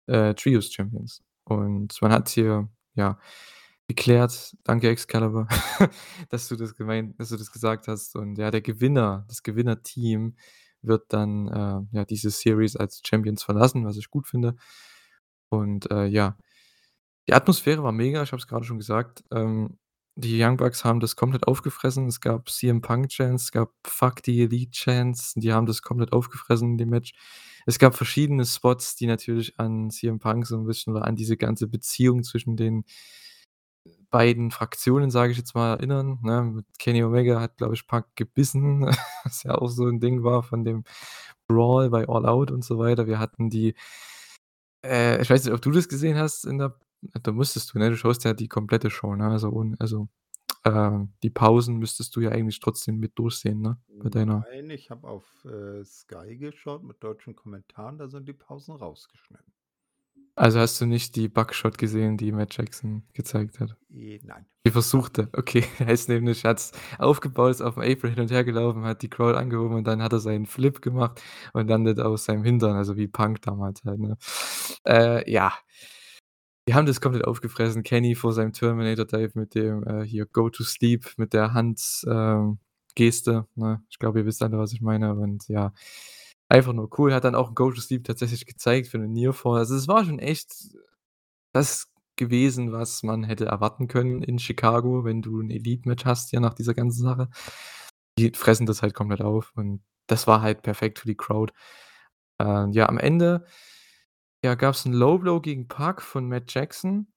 äh, 0.08 0.34
Trios 0.34 0.72
Champions?“ 0.72 1.22
Und 1.44 2.00
man 2.02 2.12
hat 2.12 2.28
hier, 2.30 2.68
ja, 2.96 3.18
geklärt, 3.88 4.56
danke 4.64 4.88
Excalibur, 4.90 5.48
dass 6.30 6.48
du 6.48 6.56
das 6.56 6.74
gemeint 6.76 7.18
dass 7.20 7.30
du 7.30 7.36
das 7.36 7.52
gesagt 7.52 7.88
hast. 7.88 8.16
Und 8.16 8.38
ja, 8.38 8.50
der 8.50 8.62
Gewinner 8.62 9.24
das 9.28 9.42
Gewinnerteam 9.44 10.36
wird 10.82 11.04
dann, 11.12 11.48
äh, 11.48 11.80
ja, 11.96 12.04
diese 12.04 12.30
Series 12.30 12.76
als 12.76 13.02
Champions 13.06 13.42
verlassen, 13.44 13.84
was 13.86 13.96
ich 13.98 14.10
gut 14.10 14.26
finde. 14.28 14.56
Und, 15.50 15.90
äh, 15.92 16.06
ja, 16.06 16.36
die 17.28 17.34
Atmosphäre 17.34 17.82
war 17.84 17.92
mega, 17.92 18.22
ich 18.24 18.32
habe 18.32 18.40
es 18.40 18.48
grade 18.48 18.64
schon 18.66 18.78
gesagt. 18.78 19.24
Ähm, 19.32 19.78
die 20.16 20.42
Young 20.42 20.58
Bucks 20.58 20.84
haben 20.84 21.00
das 21.00 21.16
komplett 21.16 21.46
aufgefressen. 21.48 22.06
Es 22.08 22.20
gab 22.20 22.50
CM 22.50 22.82
Punk 22.82 23.08
Chants, 23.10 23.44
es 23.46 23.52
gab 23.52 23.70
„Fuck 23.86 24.20
the 24.26 24.42
Elite“ 24.42 24.72
Chants, 24.72 25.34
die 25.36 25.52
haben 25.52 25.66
das 25.66 25.82
komplett 25.82 26.12
aufgefressen 26.12 26.72
in 26.72 26.78
dem 26.78 26.90
Match. 26.90 27.14
Es 27.66 27.78
gab 27.80 27.96
verschiedene 27.96 28.44
Spots, 28.46 28.96
die 28.96 29.06
natürlich 29.08 29.58
an 29.60 29.90
CM 29.90 30.18
Punk 30.20 30.46
so 30.46 30.56
'n 30.58 30.66
bisschen 30.66 30.94
oder 30.94 31.06
an 31.06 31.16
diese 31.16 31.36
ganze 31.38 31.68
Beziehung 31.68 32.24
zwischen 32.24 32.56
den 32.56 32.84
beiden 34.12 34.52
Fraktionen, 34.52 35.10
sage 35.10 35.32
ich 35.32 35.38
jetzt 35.38 35.56
mal, 35.56 35.72
erinnern, 35.74 36.20
ne? 36.22 36.64
Kenny 36.78 37.04
Omega 37.04 37.40
hat, 37.42 37.58
glaube 37.58 37.74
ich, 37.74 37.88
Punk 37.88 38.06
gebissen, 38.16 38.86
was 39.24 39.44
ja 39.44 39.56
auch 39.56 39.68
so 39.70 39.86
'n 39.88 40.00
Ding 40.00 40.24
war 40.24 40.44
von 40.44 40.64
dem 40.64 40.84
Brawl 41.48 41.90
bei 41.90 42.08
All 42.08 42.26
Out 42.26 42.52
und 42.52 42.64
so 42.64 42.78
weiter. 42.78 43.06
Wir 43.08 43.18
hatten 43.20 43.50
die 43.50 43.74
äh, 44.84 45.20
ich 45.22 45.30
weiß 45.30 45.44
nicht, 45.44 45.54
ob 45.54 45.62
du 45.62 45.70
das 45.70 45.88
gesehen 45.88 46.18
hast 46.18 46.44
in 46.44 46.58
der 46.58 46.76
da 47.24 47.32
musstest 47.32 47.74
du, 47.74 47.78
ne? 47.80 47.90
Du 47.90 47.96
schaust 47.96 48.22
ja 48.24 48.32
die 48.32 48.46
komplette 48.48 48.88
Show, 48.90 49.16
ne? 49.16 49.28
Also 49.28 49.50
also, 49.80 50.08
ähm, 50.64 51.14
die 51.22 51.30
Pausen 51.30 51.78
müsstest 51.78 52.16
du 52.16 52.20
ja 52.20 52.30
eigentlich 52.30 52.60
trotzdem 52.60 52.98
mit 52.98 53.18
durchsehen, 53.18 53.60
ne? 53.62 53.78
Bei 54.02 54.10
deiner 54.10 54.46
Nein, 54.50 54.70
ich 54.70 54.90
habe 54.90 55.08
auf, 55.08 55.44
äh, 55.44 55.84
Sky 55.84 56.36
geschaut 56.36 56.82
mit 56.84 57.02
deutschen 57.02 57.34
Kommentaren, 57.36 57.98
da 57.98 58.08
sind 58.08 58.28
die 58.28 58.32
Pausen 58.32 58.74
rausgeschnitten. 58.76 59.51
Also, 60.38 60.60
hast 60.60 60.80
du 60.80 60.86
nicht 60.86 61.14
die 61.16 61.28
Buckshot 61.28 61.76
gesehen, 61.76 62.16
die 62.16 62.32
Matt 62.32 62.56
Jackson 62.56 63.02
gezeigt 63.12 63.60
hat? 63.60 63.76
Äh, 63.94 64.18
nein. 64.24 64.46
Die 64.66 64.70
versuchte, 64.70 65.28
okay. 65.36 65.64
Er 65.78 65.88
ist 65.90 66.08
nämlich 66.08 66.44
hat's 66.44 66.72
aufgebaut, 66.98 67.50
ist 67.50 67.60
auf'm 67.62 67.82
Apron 67.82 68.10
hin 68.12 68.20
und 68.20 68.30
her 68.30 68.42
gelaufen, 68.44 68.84
hat 68.84 69.02
die 69.02 69.10
Crowd 69.10 69.36
angehoben 69.36 69.76
und 69.76 69.84
dann 69.86 70.02
hat 70.02 70.12
er 70.12 70.20
seinen 70.20 70.46
Flip 70.46 70.80
gemacht 70.80 71.20
und 71.52 71.68
landet 71.68 72.00
aus 72.00 72.24
seinem 72.24 72.44
Hintern, 72.44 72.76
also 72.76 72.96
wie 72.96 73.08
Punk 73.08 73.42
damals 73.42 73.84
halt, 73.84 74.00
ne? 74.00 74.16
Äh, 74.86 75.30
ja. 75.30 75.52
Die 76.68 76.74
haben 76.74 76.86
das 76.86 77.00
komplett 77.00 77.24
aufgefressen. 77.24 77.82
Kenny 77.82 78.14
vor 78.14 78.32
seinem 78.32 78.52
Terminator 78.52 79.04
Dive 79.04 79.32
mit 79.34 79.54
dem, 79.56 79.84
äh, 79.86 80.04
hier 80.04 80.26
„Go 80.26 80.48
to 80.48 80.62
sleep“ 80.62 81.06
mit 81.16 81.32
der 81.32 81.54
Hand 81.54 82.02
ähm, 82.06 82.58
ne? 83.56 83.82
Ich 83.90 83.98
glaube, 83.98 84.20
ihr 84.20 84.26
wisst 84.26 84.42
alle, 84.42 84.58
was 84.58 84.72
ich 84.72 84.80
meine. 84.80 85.14
Und 85.14 85.48
ja, 85.48 85.72
einfach 86.52 86.72
nur 86.74 86.90
cool. 86.98 87.14
Hat 87.14 87.24
dann 87.24 87.34
auch 87.36 87.50
'n 87.50 87.54
„Go 87.56 87.70
to 87.72 87.80
sleep“ 87.80 88.04
tatsächlich 88.04 88.46
gezeigt 88.46 88.88
für 88.88 88.98
'nen 88.98 89.12
Near 89.12 89.32
Fall. 89.34 89.58
Also, 89.60 89.76
es 89.76 89.88
war 89.88 90.04
schon 90.04 90.18
echt 90.20 90.52
das 91.54 91.88
gewesen, 92.16 92.72
was 92.72 93.02
man 93.04 93.24
hätte 93.24 93.46
erwarten 93.46 93.88
können 93.88 94.22
in 94.22 94.38
Chicago, 94.40 95.04
wenn 95.04 95.22
du 95.22 95.40
'n 95.40 95.50
Elite-Match 95.50 96.04
hast 96.06 96.30
hier 96.30 96.40
nach 96.40 96.54
dieser 96.54 96.74
ganzen 96.74 97.02
Sache. 97.04 97.28
Die 98.18 98.32
fressen 98.34 98.66
das 98.66 98.82
halt 98.82 98.94
komplett 98.94 99.22
auf 99.22 99.52
und 99.56 99.82
das 100.08 100.26
war 100.28 100.42
halt 100.42 100.62
perfekt 100.62 100.98
für 101.00 101.08
die 101.08 101.16
Crowd. 101.16 101.52
Ähm, 102.40 102.72
ja, 102.72 102.88
am 102.90 102.98
Ende, 102.98 103.46
ja, 104.44 104.54
gab's 104.56 104.86
'n 104.86 104.92
Low 104.94 105.18
Blow 105.20 105.40
gegen 105.42 105.68
Pac 105.68 106.02
von 106.02 106.28
Matt 106.28 106.52
Jackson. 106.54 107.11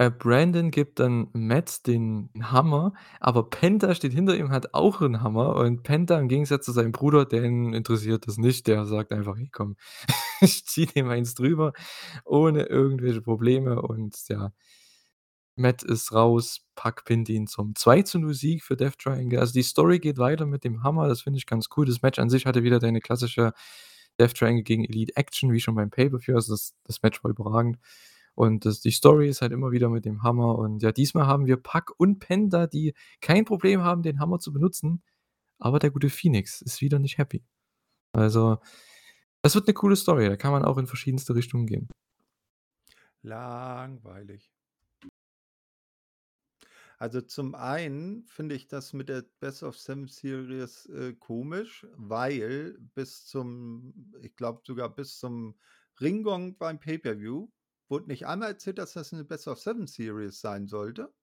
Äh, 0.00 0.10
Brandon 0.10 0.72
gibt 0.72 0.98
dann 0.98 1.28
Matt 1.34 1.86
den 1.86 2.28
Hammer, 2.42 2.94
aber 3.20 3.48
Penta 3.48 3.94
steht 3.94 4.12
hinter 4.12 4.36
ihm, 4.36 4.50
hat 4.50 4.74
auch 4.74 5.00
'n 5.00 5.22
Hammer 5.22 5.54
und 5.54 5.84
Penta 5.84 6.18
im 6.18 6.26
Gegensatz 6.28 6.64
zu 6.66 6.72
seinem 6.72 6.90
Bruder, 6.90 7.24
den 7.24 7.72
interessiert 7.74 8.26
das 8.26 8.36
nicht. 8.36 8.66
Der 8.66 8.86
sagt 8.86 9.12
einfach: 9.12 9.36
„Hey, 9.36 9.48
komm, 9.52 9.76
ich 10.40 10.66
ziehe 10.66 10.86
dem 10.88 11.08
eins 11.08 11.34
drüber 11.34 11.72
ohne 12.24 12.64
irgendwelche 12.64 13.22
Probleme“ 13.22 13.80
und 13.82 14.16
ja 14.28 14.52
Matt 15.58 15.82
ist 15.84 16.12
raus, 16.12 16.62
Pac 16.74 17.04
pinnt 17.04 17.28
ihn 17.28 17.46
zum 17.46 17.74
2:0 17.76 18.34
Sieg 18.34 18.64
für 18.64 18.76
Death 18.76 18.98
Triangle. 18.98 19.38
Also, 19.38 19.52
die 19.52 19.62
Story 19.62 20.00
geht 20.00 20.18
weiter 20.18 20.46
mit 20.46 20.64
dem 20.64 20.82
Hammer, 20.82 21.06
das 21.08 21.22
finde 21.22 21.36
ich 21.38 21.46
ganz 21.46 21.68
cool. 21.76 21.86
Das 21.86 22.02
Match 22.02 22.18
an 22.18 22.28
sich 22.30 22.44
hatte 22.46 22.64
wieder 22.64 22.80
deine 22.80 23.00
klassische 23.00 23.52
Death 24.18 24.34
Triangle 24.34 24.64
gegen 24.64 24.84
Elite 24.84 25.16
Action 25.16 25.52
wie 25.52 25.60
schon 25.60 25.76
beim 25.76 25.90
Pay-per-View. 25.90 26.34
Also, 26.34 26.54
das 26.54 26.74
das 26.84 27.02
Match 27.02 27.22
war 27.22 27.30
überragend. 27.30 27.78
Und 28.34 28.64
das 28.66 28.80
die 28.80 28.90
Story 28.90 29.28
ist 29.28 29.42
halt 29.42 29.52
immer 29.52 29.70
wieder 29.72 29.88
mit 29.90 30.04
dem 30.04 30.22
Hammer 30.22 30.58
und 30.58 30.82
ja, 30.82 30.92
diesmal 30.92 31.26
haben 31.26 31.46
wir 31.46 31.56
Pac 31.58 31.92
und 31.98 32.18
Penta, 32.20 32.66
die 32.66 32.94
kein 33.20 33.44
Problem 33.44 33.82
haben, 33.82 34.02
den 34.02 34.20
Hammer 34.20 34.38
zu 34.40 34.52
benutzen, 34.52 35.02
aber 35.60 35.78
der 35.80 35.90
gute 35.92 36.10
Phoenix 36.10 36.62
ist 36.62 36.80
wieder 36.82 36.98
nicht 37.00 37.18
happy. 37.18 37.44
Also, 38.14 38.58
das 39.42 39.54
wird 39.56 39.68
'ne 39.68 39.74
coole 39.74 39.96
Story, 39.96 40.28
da 40.28 40.36
kann 40.36 40.52
man 40.52 40.64
auch 40.64 40.78
in 40.78 40.86
verschiedenste 40.88 41.34
Richtungen 41.36 41.66
gehen. 41.66 41.88
Langweilig. 43.24 44.50
Also, 47.00 47.20
zum 47.20 47.54
einen 47.54 48.24
finde 48.26 48.54
ich 48.54 48.68
das 48.68 48.92
mit 48.92 49.08
der 49.08 49.22
Best 49.40 49.62
of 49.62 49.76
Seven 49.78 50.06
Series, 50.06 50.86
äh, 50.86 51.14
komisch, 51.14 51.86
weil 51.96 52.78
bis 52.94 53.26
zum 53.26 54.14
ich 54.22 54.36
glaube 54.36 54.62
sogar 54.64 54.94
bis 54.94 55.18
zum 55.18 55.56
Ring-Gong 56.00 56.56
beim 56.58 56.78
Pay-per-View 56.78 57.48
wurde 57.94 58.08
nicht 58.08 58.26
einmal 58.26 58.50
erzählt, 58.50 58.78
dass 58.78 58.92
das 58.94 59.12
'ne 59.12 59.24
Best 59.24 59.46
of 59.48 59.60
Seven 59.60 59.86
Series 59.86 60.40
sein 60.40 60.66
sollte. 60.66 61.14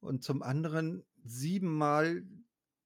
Und 0.00 0.24
zum 0.24 0.42
anderen 0.42 1.04
7 1.24 1.76
Mal 1.76 2.24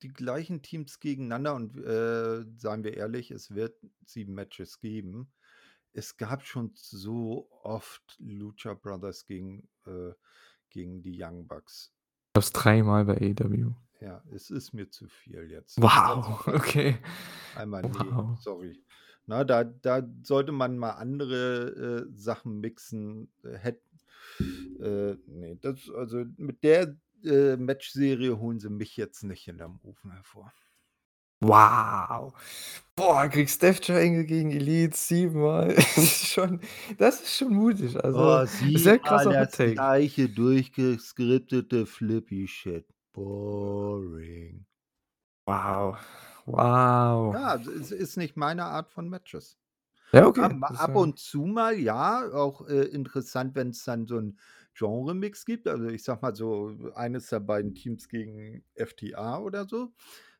die 0.02 0.08
gleichen 0.12 0.62
Teams 0.62 1.00
gegeneinander 1.00 1.54
und, 1.54 1.76
äh, 1.76 2.44
seien 2.56 2.84
wir 2.84 2.94
ehrlich, 2.96 3.30
es 3.30 3.54
wird 3.54 3.76
7 4.04 4.34
Matches 4.34 4.80
geben. 4.80 5.32
Es 5.92 6.16
gab 6.16 6.44
schon 6.44 6.72
so 6.74 7.48
oft 7.62 8.16
Lucha 8.18 8.74
Brothers 8.74 9.26
gegen 9.26 9.68
äh, 9.86 10.12
gegen 10.70 11.02
die 11.02 11.16
Young 11.22 11.46
Bucks. 11.46 11.94
Gab's 12.34 12.52
dreimal 12.52 13.04
bei 13.04 13.16
AEW. 13.16 13.74
Ja, 14.00 14.22
es 14.32 14.50
ist 14.50 14.72
mir 14.72 14.90
zu 14.90 15.08
viel 15.08 15.50
jetzt. 15.50 15.78
Wow, 15.80 16.46
okay. 16.48 16.98
Einmal 17.54 17.84
Wow. 17.84 18.38
sorry. 18.40 18.84
Na, 19.26 19.44
da 19.44 19.64
da 19.64 20.02
sollte 20.22 20.52
man 20.52 20.78
mal 20.78 20.90
andere, 20.92 22.06
äh, 22.10 22.12
Sachen 22.18 22.60
mixen, 22.60 23.32
äh, 23.44 23.56
hätt 23.58 23.80
äh, 24.80 25.16
ne, 25.26 25.56
das 25.60 25.90
also, 25.90 26.24
mit 26.36 26.62
der, 26.64 26.96
äh, 27.24 27.56
Matchserie 27.56 28.38
holen 28.38 28.60
sie 28.60 28.70
mich 28.70 28.96
jetzt 28.96 29.22
nicht 29.24 29.44
hinterm 29.44 29.80
Ofen 29.82 30.12
hervor. 30.12 30.52
Wow. 31.42 32.32
Boah, 32.96 33.28
kriegst 33.28 33.62
Death 33.62 33.82
Triangle 33.82 34.24
gegen 34.24 34.50
Elite 34.52 34.96
7 34.96 35.40
Mal. 35.40 35.74
Das 35.96 35.98
ist 35.98 36.26
schon 36.32 36.60
das 36.98 37.20
ist 37.22 37.36
schon 37.38 37.54
mutig. 37.54 37.96
Also, 38.02 38.18
Oh, 38.18 38.44
sehr 38.74 38.98
7 38.98 39.00
Mal 39.02 39.26
krasser 39.26 39.34
das 39.34 39.50
Take. 39.50 39.74
gleiche 39.74 40.28
durchgescriptete 40.28 41.86
Flippy 41.86 42.46
Shit. 42.48 42.86
Boring. 43.14 44.66
Wow. 45.46 45.98
Wow. 46.46 47.40
Ja, 47.40 47.56
es 47.56 47.90
ist 47.90 48.16
nicht 48.16 48.36
meine 48.36 48.64
Art 48.64 48.90
von 48.90 49.08
Matches. 49.08 49.58
Ja, 50.12 50.26
okay. 50.26 50.54
ab 50.70 50.96
äh 50.96 50.96
und 50.96 51.18
zu 51.18 51.42
mal, 51.46 51.78
ja, 51.78 52.30
auch, 52.32 52.68
äh, 52.68 52.84
interessant, 52.86 53.54
wenn's 53.56 53.84
dann 53.84 54.06
so 54.06 54.18
'n 54.18 54.38
Genremix 54.74 55.44
gibt. 55.46 55.68
Also, 55.68 55.86
ich 55.88 56.04
sage 56.04 56.20
mal 56.22 56.34
so, 56.36 56.76
eines 56.94 57.28
der 57.28 57.40
beiden 57.40 57.74
Teams 57.74 58.08
gegen 58.08 58.64
FTA 58.76 59.38
oder 59.40 59.68
so, 59.68 59.94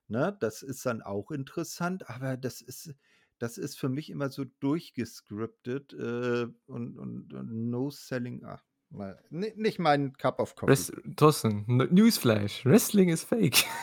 ne? 0.09 0.37
Das 0.41 0.63
ist 0.63 0.87
dann 0.87 1.03
auch 1.03 1.31
interessant, 1.33 2.11
aber 2.11 2.37
das 2.39 2.61
ist 2.63 2.95
das 3.41 3.59
ist 3.59 3.79
für 3.79 3.89
mich 3.91 4.11
immer 4.11 4.31
so 4.31 4.45
durchgescriptet, 4.61 5.93
äh, 5.95 6.47
und 6.67 6.99
und 6.99 7.35
und 7.35 7.71
no 7.71 7.91
selling 7.91 8.45
ah, 8.45 8.63
mal 8.91 9.23
ni 9.31 9.53
nicht 9.57 9.79
mein 9.81 10.15
Cup 10.15 10.41
of 10.41 10.57
Coffee. 10.57 10.87
Wrest 10.87 10.93
Thorsten, 11.17 11.65
Newsflash, 11.67 12.65
Wrestling 12.65 13.11
ist 13.11 13.25
fake. 13.25 13.65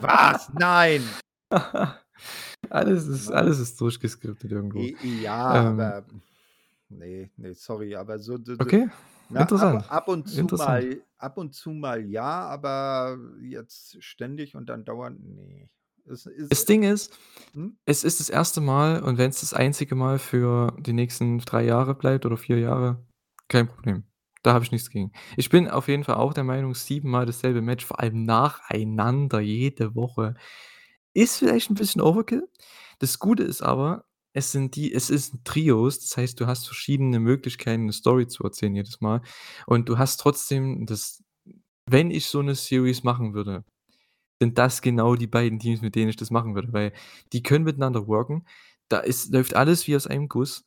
Was? 0.00 0.48
Nein! 0.52 1.16
Alles 2.70 3.06
ist 3.06 3.30
alles 3.30 3.58
ist 3.60 3.80
durchgeskriptet 3.80 4.52
irgendwo. 4.52 4.92
Ja, 5.00 5.36
Ähm 5.50 5.94
aber 5.94 6.06
ne, 6.88 7.30
ne, 7.36 7.54
sorry, 7.54 7.96
aber 7.96 8.18
so 8.18 8.36
Okay, 8.60 8.88
ab 9.34 9.52
interessant, 9.54 9.84
ab 9.88 10.08
und 10.08 10.28
zu 10.28 10.48
interessant. 10.48 10.48
mal 10.48 11.02
ab 11.18 11.38
und 11.38 11.54
zu 11.54 11.70
mal 11.72 12.04
ja, 12.06 12.22
aber 12.48 13.18
jetzt 13.42 14.02
ständig 14.02 14.56
und 14.56 14.68
dann 14.68 14.84
dauernd, 14.84 15.24
ne. 15.24 15.70
Es 16.06 16.26
ist 16.26 16.50
Das 16.50 16.64
Ding 16.64 16.82
ist, 16.84 17.16
Mhm. 17.54 17.78
es 17.86 18.04
ist 18.04 18.20
das 18.20 18.30
1. 18.30 18.60
Mal 18.60 19.02
und 19.02 19.18
wenn's 19.18 19.40
das 19.40 19.54
einzige 19.54 19.94
Mal 19.96 20.18
für 20.18 20.76
die 20.80 20.92
nächsten 20.92 21.38
3 21.40 21.64
Jahre 21.64 21.94
bleibt 21.94 22.26
oder 22.26 22.36
4 22.36 22.58
Jahre, 22.58 23.06
kein 23.48 23.68
Problem. 23.68 24.04
Da 24.42 24.54
habe 24.54 24.64
ich 24.64 24.72
nichts 24.72 24.90
gegen. 24.90 25.12
Ich 25.36 25.50
bin 25.50 25.68
auf 25.68 25.88
jeden 25.88 26.04
Fall 26.04 26.16
auch 26.16 26.34
der 26.34 26.44
Meinung, 26.44 26.74
7 26.74 27.10
Mal 27.10 27.26
dasselbe 27.26 27.62
Match, 27.62 27.84
vor 27.84 28.00
allem 28.00 28.24
nacheinander 28.24 29.40
jede 29.40 29.94
Woche, 29.96 30.34
ist 31.16 31.38
vielleicht 31.38 31.70
'n 31.70 31.74
bisschen 31.76 32.02
Overkill. 32.02 32.48
Das 33.00 33.18
Gute 33.20 33.44
ist 33.44 33.62
aber, 33.62 34.06
es 34.34 34.52
sind 34.52 34.76
die 34.76 34.92
es 34.94 35.10
ist 35.10 35.34
Trios, 35.44 36.00
das 36.00 36.16
heißt, 36.18 36.40
du 36.40 36.46
hast 36.46 36.66
verschiedene 36.66 37.20
Möglichkeiten, 37.20 37.86
'ne 37.86 37.92
Story 37.94 38.28
zu 38.28 38.44
erzählen 38.44 38.74
jedes 38.76 39.00
Mal 39.02 39.22
und 39.66 39.88
du 39.88 39.98
hast 39.98 40.18
trotzdem 40.20 40.86
das 40.86 41.22
wenn 41.88 42.10
ich 42.12 42.26
so 42.26 42.42
'ne 42.42 42.54
Series 42.56 43.04
machen 43.04 43.34
würde, 43.34 43.64
sind 44.42 44.58
das 44.58 44.82
genau 44.82 45.16
die 45.16 45.26
beiden 45.28 45.58
Teams, 45.60 45.82
mit 45.82 45.94
denen 45.96 46.10
ich 46.10 46.16
das 46.16 46.30
machen 46.32 46.54
würde, 46.56 46.72
weil 46.74 46.92
die 47.34 47.42
können 47.44 47.64
miteinander 47.66 48.06
worken. 48.08 48.44
Da 48.90 49.00
ist 49.00 49.32
läuft 49.32 49.56
alles 49.56 49.86
wie 49.88 49.96
aus 49.96 50.06
einem 50.08 50.28
Guss 50.28 50.64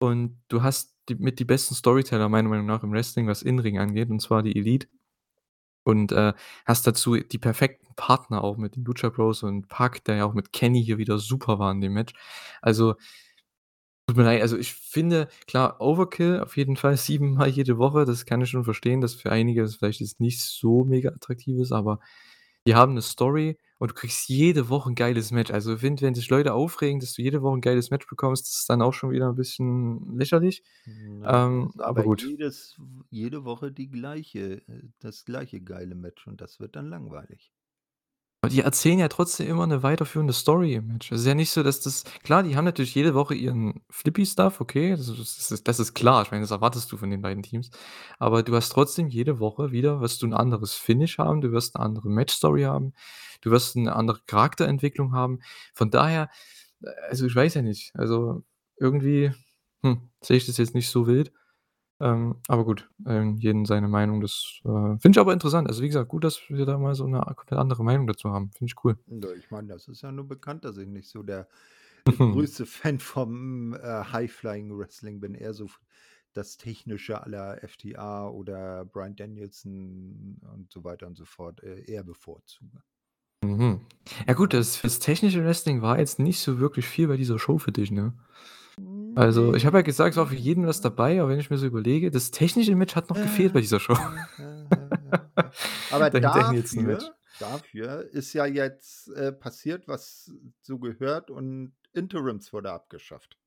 und 0.00 0.40
du 0.48 0.62
hast 0.64 0.94
die 1.10 1.16
mit 1.16 1.40
die 1.40 1.46
besten 1.46 1.74
Storyteller 1.76 2.28
meiner 2.30 2.48
Meinung 2.50 2.66
nach 2.66 2.82
im 2.84 2.92
Wrestling, 2.92 3.26
was 3.28 3.42
In-Ring 3.42 3.78
angeht, 3.80 4.10
und 4.10 4.20
zwar 4.22 4.42
die 4.44 4.56
Elite. 4.56 4.88
Und, 5.88 6.12
äh, 6.12 6.34
hast 6.66 6.86
dazu 6.86 7.16
die 7.16 7.38
perfekten 7.38 7.94
Partner 7.96 8.44
auch 8.44 8.58
mit 8.58 8.76
den 8.76 8.84
Lucha 8.84 9.08
Bros 9.08 9.42
und 9.42 9.68
Pac, 9.68 10.04
der 10.04 10.16
ja 10.16 10.24
auch 10.26 10.34
mit 10.34 10.52
Kenny 10.52 10.84
hier 10.84 10.98
wieder 10.98 11.18
super 11.18 11.58
war 11.58 11.72
in 11.72 11.80
dem 11.80 11.94
Match. 11.94 12.12
Also 12.60 12.94
tut 14.08 14.16
mir 14.16 14.24
leid, 14.24 14.40
also 14.42 14.56
ich 14.56 14.72
finde, 14.72 15.28
klar, 15.46 15.80
Overkill 15.80 16.40
auf 16.40 16.56
jeden 16.56 16.76
Fall 16.76 16.96
7 16.96 17.34
Mal 17.34 17.48
jede 17.48 17.76
Woche, 17.78 18.04
das 18.06 18.24
kann 18.26 18.40
ich 18.40 18.48
schon 18.50 18.64
verstehen, 18.64 19.00
dass 19.02 19.14
für 19.14 19.30
einige 19.30 19.62
das 19.62 19.76
vielleicht 19.76 20.00
jetzt 20.00 20.18
nicht 20.20 20.40
so 20.40 20.84
mega 20.84 21.10
attraktiv 21.10 21.58
ist, 21.60 21.72
aber 21.72 22.00
die 22.66 22.74
haben 22.74 22.94
'ne 22.94 23.02
Story 23.02 23.58
und 23.78 23.90
du 23.92 23.94
kriegst 23.94 24.28
jede 24.28 24.68
Woche 24.68 24.90
'n 24.90 24.94
geiles 24.96 25.30
Match. 25.32 25.50
Also 25.52 25.74
ich 25.74 25.80
finde, 25.80 26.02
wenn 26.02 26.14
sich 26.14 26.28
Leute 26.30 26.54
aufregen, 26.54 27.00
dass 27.00 27.14
du 27.14 27.22
jede 27.22 27.42
Woche 27.42 27.56
'n 27.56 27.60
geiles 27.62 27.90
Match 27.90 28.06
bekommst, 28.08 28.46
das 28.46 28.56
ist 28.60 28.70
dann 28.70 28.82
auch 28.82 28.92
schon 28.94 29.10
wieder 29.10 29.28
'n 29.30 29.36
bisschen 29.36 30.16
lächerlich. 30.18 30.62
Na, 30.86 31.28
Ähm, 31.28 31.70
aber 31.78 32.04
gut. 32.04 32.28
jedes 32.28 32.76
jede 33.10 33.44
Woche 33.44 33.72
die 33.72 33.88
gleiche 33.90 34.62
äh, 34.68 34.88
das 35.00 35.24
gleiche 35.24 35.60
geile 35.60 35.94
Match 35.94 36.26
und 36.26 36.40
das 36.40 36.60
wird 36.60 36.76
dann 36.76 36.88
langweilig. 36.88 37.50
Aber 38.44 38.50
die 38.50 38.60
erzählen 38.60 39.00
ja 39.00 39.08
trotzdem 39.08 39.48
immer 39.48 39.66
'ne 39.66 39.82
weiterführende 39.82 40.32
Story 40.32 40.74
im 40.74 40.86
Match. 40.86 41.10
Es 41.10 41.20
ist 41.22 41.26
ja 41.26 41.34
nicht 41.34 41.50
so, 41.50 41.64
dass 41.64 41.80
das 41.80 42.04
klar, 42.22 42.44
die 42.44 42.56
haben 42.56 42.64
natürlich 42.64 42.94
jede 42.94 43.12
Woche 43.14 43.34
ihren 43.34 43.80
Flippy-Stuff, 43.90 44.60
okay, 44.60 44.90
das 44.92 45.08
ist 45.08 45.66
das 45.66 45.80
ist 45.80 45.94
klar. 45.94 46.22
Ich 46.22 46.30
meine, 46.30 46.42
das 46.44 46.52
erwartest 46.52 46.92
du 46.92 46.96
von 46.96 47.10
den 47.10 47.20
beiden 47.20 47.42
Teams. 47.42 47.70
Aber 48.20 48.44
du 48.44 48.54
hast 48.54 48.68
trotzdem 48.68 49.08
jede 49.08 49.40
Woche 49.40 49.72
wieder 49.72 50.00
wirst 50.00 50.22
du 50.22 50.26
'n 50.26 50.34
anderes 50.34 50.74
Finish 50.74 51.18
haben, 51.18 51.40
du 51.40 51.50
wirst 51.50 51.74
'ne 51.74 51.80
andere 51.82 52.08
Match-Story 52.10 52.62
haben, 52.62 52.92
du 53.40 53.50
wirst 53.50 53.74
'ne 53.74 53.92
andere 53.94 54.20
Charakterentwicklung 54.26 55.12
haben. 55.14 55.40
Von 55.74 55.90
daher, 55.90 56.30
äh, 56.82 56.88
also 57.10 57.26
ich 57.26 57.34
weiß 57.34 57.54
ja 57.54 57.62
nicht, 57.62 57.90
also 57.94 58.44
irgendwie, 58.78 59.32
hm, 59.82 60.10
sehe 60.22 60.36
ich 60.36 60.46
das 60.46 60.58
jetzt 60.58 60.74
nicht 60.76 60.90
so 60.90 61.06
wild. 61.08 61.32
Ähm, 62.00 62.36
aber 62.48 62.64
gut, 62.64 62.88
ähm, 63.06 63.36
jedem 63.38 63.66
seine 63.66 63.88
Meinung, 63.88 64.20
das, 64.20 64.60
äh, 64.64 64.68
finde 64.68 65.10
ich 65.12 65.18
aber 65.18 65.32
interessant. 65.32 65.68
Also 65.68 65.82
wie 65.82 65.88
gesagt, 65.88 66.08
gut, 66.08 66.24
dass 66.24 66.40
wir 66.48 66.64
da 66.66 66.78
mal 66.78 66.94
so 66.94 67.06
'ne 67.06 67.26
a 67.26 67.34
komplett 67.34 67.58
andere 67.58 67.84
Meinung 67.84 68.06
dazu 68.06 68.30
haben. 68.30 68.50
Finde 68.52 68.66
ich 68.72 68.84
cool. 68.84 68.98
Ja, 69.06 69.32
ich 69.32 69.50
meine, 69.50 69.68
das 69.68 69.88
ist 69.88 70.02
ja 70.02 70.12
nur 70.12 70.28
bekannt, 70.28 70.64
dass 70.64 70.76
ich 70.76 70.86
nicht 70.86 71.08
so 71.08 71.22
der, 71.22 71.48
größte 72.24 72.66
Fan 72.66 72.98
vom, 73.00 73.74
äh, 73.74 73.78
High-Flying-Wrestling 74.12 75.20
bin, 75.20 75.34
eher 75.34 75.54
so 75.54 75.68
das 76.34 76.56
Technische 76.58 77.20
la 77.26 77.54
FTR 77.56 78.32
oder 78.34 78.84
Bryan 78.84 79.16
Danielson 79.16 80.40
und 80.54 80.72
so 80.72 80.84
weiter 80.84 81.06
und 81.06 81.16
so 81.16 81.24
fort, 81.24 81.62
äh, 81.62 81.82
eher 81.90 82.04
bevorzuge. 82.04 82.82
Mhm. 83.44 83.80
Ja 84.26 84.34
gut, 84.34 84.52
das 84.52 84.76
fürs 84.76 84.98
technische 84.98 85.44
Wrestling 85.44 85.80
war 85.82 85.98
jetzt 85.98 86.18
nicht 86.18 86.40
so 86.40 86.58
wirklich 86.58 86.86
viel 86.86 87.06
bei 87.08 87.16
dieser 87.16 87.38
Show 87.38 87.58
für 87.58 87.72
dich, 87.72 87.90
ne? 87.92 88.12
Also, 89.14 89.54
ich 89.54 89.66
habe 89.66 89.78
ja 89.78 89.82
gesagt, 89.82 90.12
es 90.12 90.16
war 90.16 90.26
für 90.26 90.36
jeden 90.36 90.66
was 90.66 90.80
dabei, 90.80 91.20
aber 91.20 91.30
wenn 91.30 91.40
ich 91.40 91.50
mir 91.50 91.58
so 91.58 91.66
überlege, 91.66 92.10
das 92.10 92.30
technische 92.30 92.76
Match 92.76 92.94
hat 92.94 93.10
noch 93.10 93.16
gefehlt 93.16 93.52
bei 93.52 93.60
dieser 93.60 93.80
Show. 93.80 93.96
Aber 95.90 96.10
dafür 96.10 96.98
dafür 97.38 98.08
ist 98.12 98.32
ja 98.32 98.46
jetzt, 98.46 99.08
äh, 99.12 99.32
passiert, 99.32 99.88
was 99.88 100.30
so 100.62 100.78
gehört 100.78 101.30
und 101.30 101.72
Interims 101.92 102.52
wurde 102.52 102.72
abgeschafft. 102.72 103.38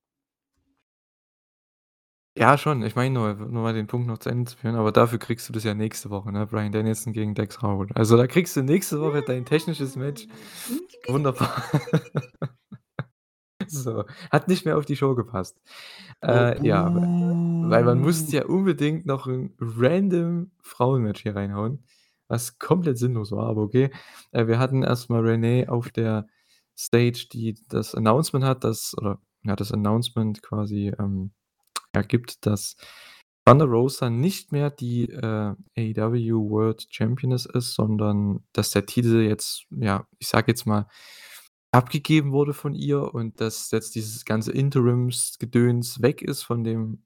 Ja, 2.38 2.58
schon. 2.58 2.82
Ich 2.84 2.96
meine 2.96 3.14
nur 3.14 3.34
nur 3.34 3.64
mal 3.64 3.74
den 3.74 3.88
Punkt 3.88 4.08
noch 4.08 4.18
zu 4.18 4.30
Ende 4.30 4.50
zu 4.50 4.58
führen, 4.58 4.76
aber 4.76 4.94
dafür 4.94 5.20
kriegst 5.20 5.50
du 5.50 5.54
das 5.54 5.66
ja 5.66 5.74
nächste 5.74 6.10
Woche, 6.10 6.32
ne? 6.32 6.48
Bryan 6.48 6.72
Danielson 6.72 7.12
gegen 7.12 7.36
Dax 7.36 7.62
Harwood. 7.62 7.90
Also, 7.96 8.16
da 8.16 8.26
kriegst 8.26 8.56
du 8.56 8.62
nächste 8.62 9.02
Woche 9.02 9.22
dein 9.22 9.46
technisches 9.46 9.98
Match. 9.98 10.28
Wunderbar. 11.08 11.62
So, 13.84 14.06
hat 14.32 14.48
nicht 14.48 14.66
mehr 14.66 14.78
auf 14.78 14.86
die 14.86 14.96
Show 14.98 15.16
gepasst. 15.16 15.62
Oh, 16.22 16.28
Äh, 16.28 16.66
ja, 16.68 16.94
weil 17.62 17.84
man 17.86 18.00
musste 18.02 18.38
ja 18.38 18.46
unbedingt 18.46 19.06
noch 19.06 19.28
'n 19.28 19.56
random 19.60 20.52
Frauenmatch 20.64 21.22
hier 21.24 21.36
reinhauen, 21.36 21.84
was 22.28 22.60
komplett 22.60 22.98
sinnlos 22.98 23.32
war, 23.32 23.48
aber 23.48 23.62
okay. 23.64 23.92
Äh, 24.32 24.48
wir 24.48 24.60
hatten 24.60 24.84
erst 24.84 25.10
mal 25.10 25.22
Renee 25.22 25.68
auf 25.68 25.90
der 25.92 26.28
Stage, 26.78 27.28
die 27.34 27.56
das 27.70 27.96
Announcement 27.96 28.46
hat, 28.46 28.64
dass 28.64 28.96
oder 28.98 29.20
ja, 29.44 29.56
das 29.56 29.72
Announcement 29.72 30.42
quasi, 30.44 30.94
ähm, 31.00 31.32
ja, 31.96 32.02
gibt, 32.04 32.46
dass 32.46 32.78
Thunder 33.46 33.66
Rosa 33.66 34.10
nicht 34.10 34.52
mehr 34.52 34.70
die, 34.72 35.10
äh, 35.10 35.56
AEW 35.78 36.50
World 36.50 36.88
Championess 36.92 37.46
ist, 37.48 37.74
sondern 37.76 38.44
dass 38.54 38.72
der 38.72 38.86
Titel 38.86 39.22
jetzt, 39.22 39.66
ja, 39.72 40.08
ich 40.20 40.28
sage 40.28 40.52
jetzt 40.52 40.66
mal, 40.68 40.88
abgegeben 41.72 42.32
wurde 42.34 42.54
von 42.54 42.74
ihr 42.76 43.14
und 43.14 43.40
dass 43.42 43.72
jetzt 43.72 43.96
dieses 43.96 44.26
ganze 44.26 44.52
Interims-Gedöns 44.52 46.02
weg 46.02 46.22
ist 46.22 46.44
von 46.44 46.64
dem 46.64 47.04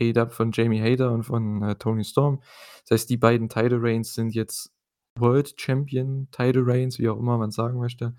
AEW 0.00 0.30
von 0.30 0.52
Jamie 0.52 0.80
Hayter 0.80 1.12
und 1.12 1.24
von, 1.24 1.62
äh, 1.62 1.74
Toni 1.76 2.04
Storm. 2.04 2.40
Das 2.88 2.92
heißt, 3.02 3.10
die 3.10 3.16
beiden 3.16 3.48
Title 3.48 3.78
Reigns 3.82 4.14
sind 4.14 4.34
jetzt 4.34 4.72
World 5.18 5.54
Champion 5.60 6.28
Title 6.32 6.62
Reigns, 6.66 6.98
wie 6.98 7.08
auch 7.08 7.18
immer 7.18 7.38
man 7.38 7.50
sagen 7.52 7.78
möchte. 7.80 8.14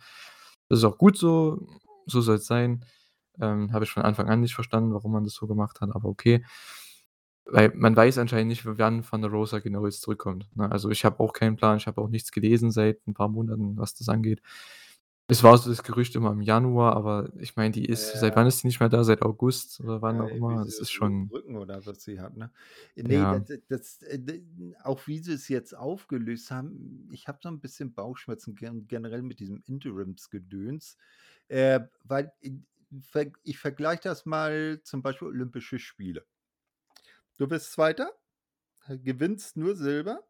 Das 0.70 0.80
ist 0.80 0.86
auch 0.86 0.98
gut 0.98 1.18
so, 1.18 1.68
so 2.08 2.22
soll's 2.22 2.46
sein. 2.48 2.86
Ähm, 3.42 3.74
habe 3.74 3.86
ich 3.86 3.92
von 3.92 4.04
Anfang 4.04 4.30
an 4.30 4.42
nicht 4.42 4.56
verstanden, 4.56 4.94
warum 4.94 5.12
man 5.14 5.24
das 5.26 5.34
so 5.36 5.48
gemacht 5.48 5.82
hat, 5.82 5.90
aber 5.94 6.10
okay. 6.10 6.44
Weil 7.48 7.72
man 7.76 7.96
weiß 7.96 8.18
anscheinend 8.18 8.48
nicht, 8.50 8.66
wann 8.66 9.04
Thunder 9.04 9.28
Rosa 9.30 9.60
genau 9.60 9.86
jetzt 9.86 10.02
zurückkommt, 10.02 10.48
ne? 10.56 10.72
Also, 10.72 10.90
ich 10.90 11.06
habe 11.06 11.20
auch 11.20 11.32
keinen 11.34 11.56
Plan, 11.58 11.78
ich 11.78 11.86
habe 11.88 12.02
auch 12.02 12.10
nichts 12.10 12.32
gelesen 12.32 12.72
seit 12.72 13.00
'n 13.08 13.14
paar 13.14 13.30
Monaten, 13.30 13.78
was 13.78 13.94
das 13.94 14.10
angeht. 14.10 14.42
Es 15.30 15.42
war 15.42 15.58
so 15.58 15.70
das 15.72 15.82
Gerücht 15.82 16.16
immer 16.16 16.32
im 16.32 16.42
Januar, 16.42 16.96
aber 16.96 17.30
ich 17.40 17.56
meine, 17.56 17.72
die 17.72 17.86
ist 17.86 18.12
seit 18.12 18.36
wann 18.36 18.46
ist 18.46 18.62
die 18.62 18.68
nicht 18.68 18.80
mehr 18.80 18.90
da? 18.90 19.04
Seit 19.04 19.24
August 19.24 19.80
oder 19.80 20.02
wann 20.04 20.22
Ja, 20.22 20.22
auch 20.22 20.32
immer? 20.36 20.64
Das 20.64 20.80
ist 20.80 20.92
schon 20.92 21.32
Rücken 21.32 21.56
oder 21.58 21.86
was 21.86 22.04
sie 22.04 22.20
hat, 22.20 22.38
ne? 22.38 22.52
Ne, 22.96 23.26
da 23.28 23.40
Ja. 23.40 23.40
d 23.40 23.62
das, 23.68 24.02
äh, 24.04 24.20
d 24.20 24.76
auch 24.84 25.08
wie 25.08 25.20
sie's 25.20 25.48
jetzt 25.50 25.74
aufgelöst 25.76 26.52
haben, 26.52 27.10
ich 27.12 27.28
habe 27.28 27.40
so 27.42 27.50
'n 27.50 27.60
bisschen 27.60 27.94
Bauchschmerzen 27.94 28.56
gen 28.56 28.88
generell 28.88 29.24
mit 29.24 29.40
diesem 29.40 29.64
Interims-Gedöns, 29.66 30.98
äh, 31.48 31.82
weil 32.04 32.32
ich 33.44 33.58
vergleiche 33.60 34.04
das 34.04 34.26
mal 34.26 34.82
zum 34.84 35.02
Beispiel 35.02 35.28
Olympische 35.30 35.80
Spiele. 35.80 36.26
Du 37.40 37.48
bist 37.48 37.72
2., 37.74 38.12
äh, 38.88 38.98
gewinnst 39.00 39.58
nur 39.58 39.76
Silber, 39.76 40.24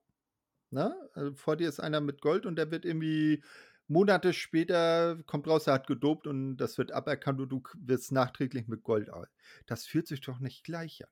ne? 0.71 0.95
Äh, 1.15 1.31
vor 1.35 1.57
dir 1.57 1.69
ist 1.69 1.79
einer 1.81 2.01
mit 2.01 2.21
Gold 2.21 2.45
und 2.45 2.57
der 2.57 2.71
wird 2.71 2.85
irgendwie 2.85 3.43
Monate 3.87 4.33
später 4.33 5.21
kommt 5.25 5.47
raus, 5.47 5.67
er 5.67 5.73
hat 5.75 5.87
gedopt 5.87 6.27
und 6.27 6.57
das 6.57 6.77
wird 6.77 6.91
aberkannt 6.91 7.39
und 7.41 7.49
du 7.49 7.63
wirst 7.75 8.11
nachträglich 8.11 8.67
mit 8.67 8.83
Gold 8.83 9.09
das 9.67 9.85
fühlt 9.85 10.07
sich 10.07 10.21
doch 10.21 10.39
nicht 10.39 10.63
gleich 10.63 11.03
an. 11.05 11.11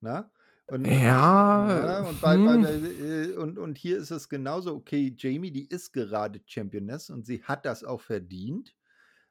Ne? 0.00 0.30
Und, 0.66 0.98
Ja, 1.02 1.18
ne, 1.54 2.04
und 2.08 2.20
bei 2.20 2.38
hm. 2.38 2.38
bei 2.38 2.56
äh, 2.56 3.34
und 3.36 3.58
und 3.58 3.78
hier 3.78 3.98
ist 3.98 4.10
es 4.10 4.28
genauso, 4.28 4.74
okay, 4.74 5.14
Jamie, 5.18 5.52
die 5.52 5.66
ist 5.68 5.92
gerade 5.92 6.40
Championess 6.46 7.10
und 7.10 7.26
sie 7.26 7.42
hat 7.44 7.64
das 7.66 7.84
auch 7.84 8.00
verdient, 8.00 8.74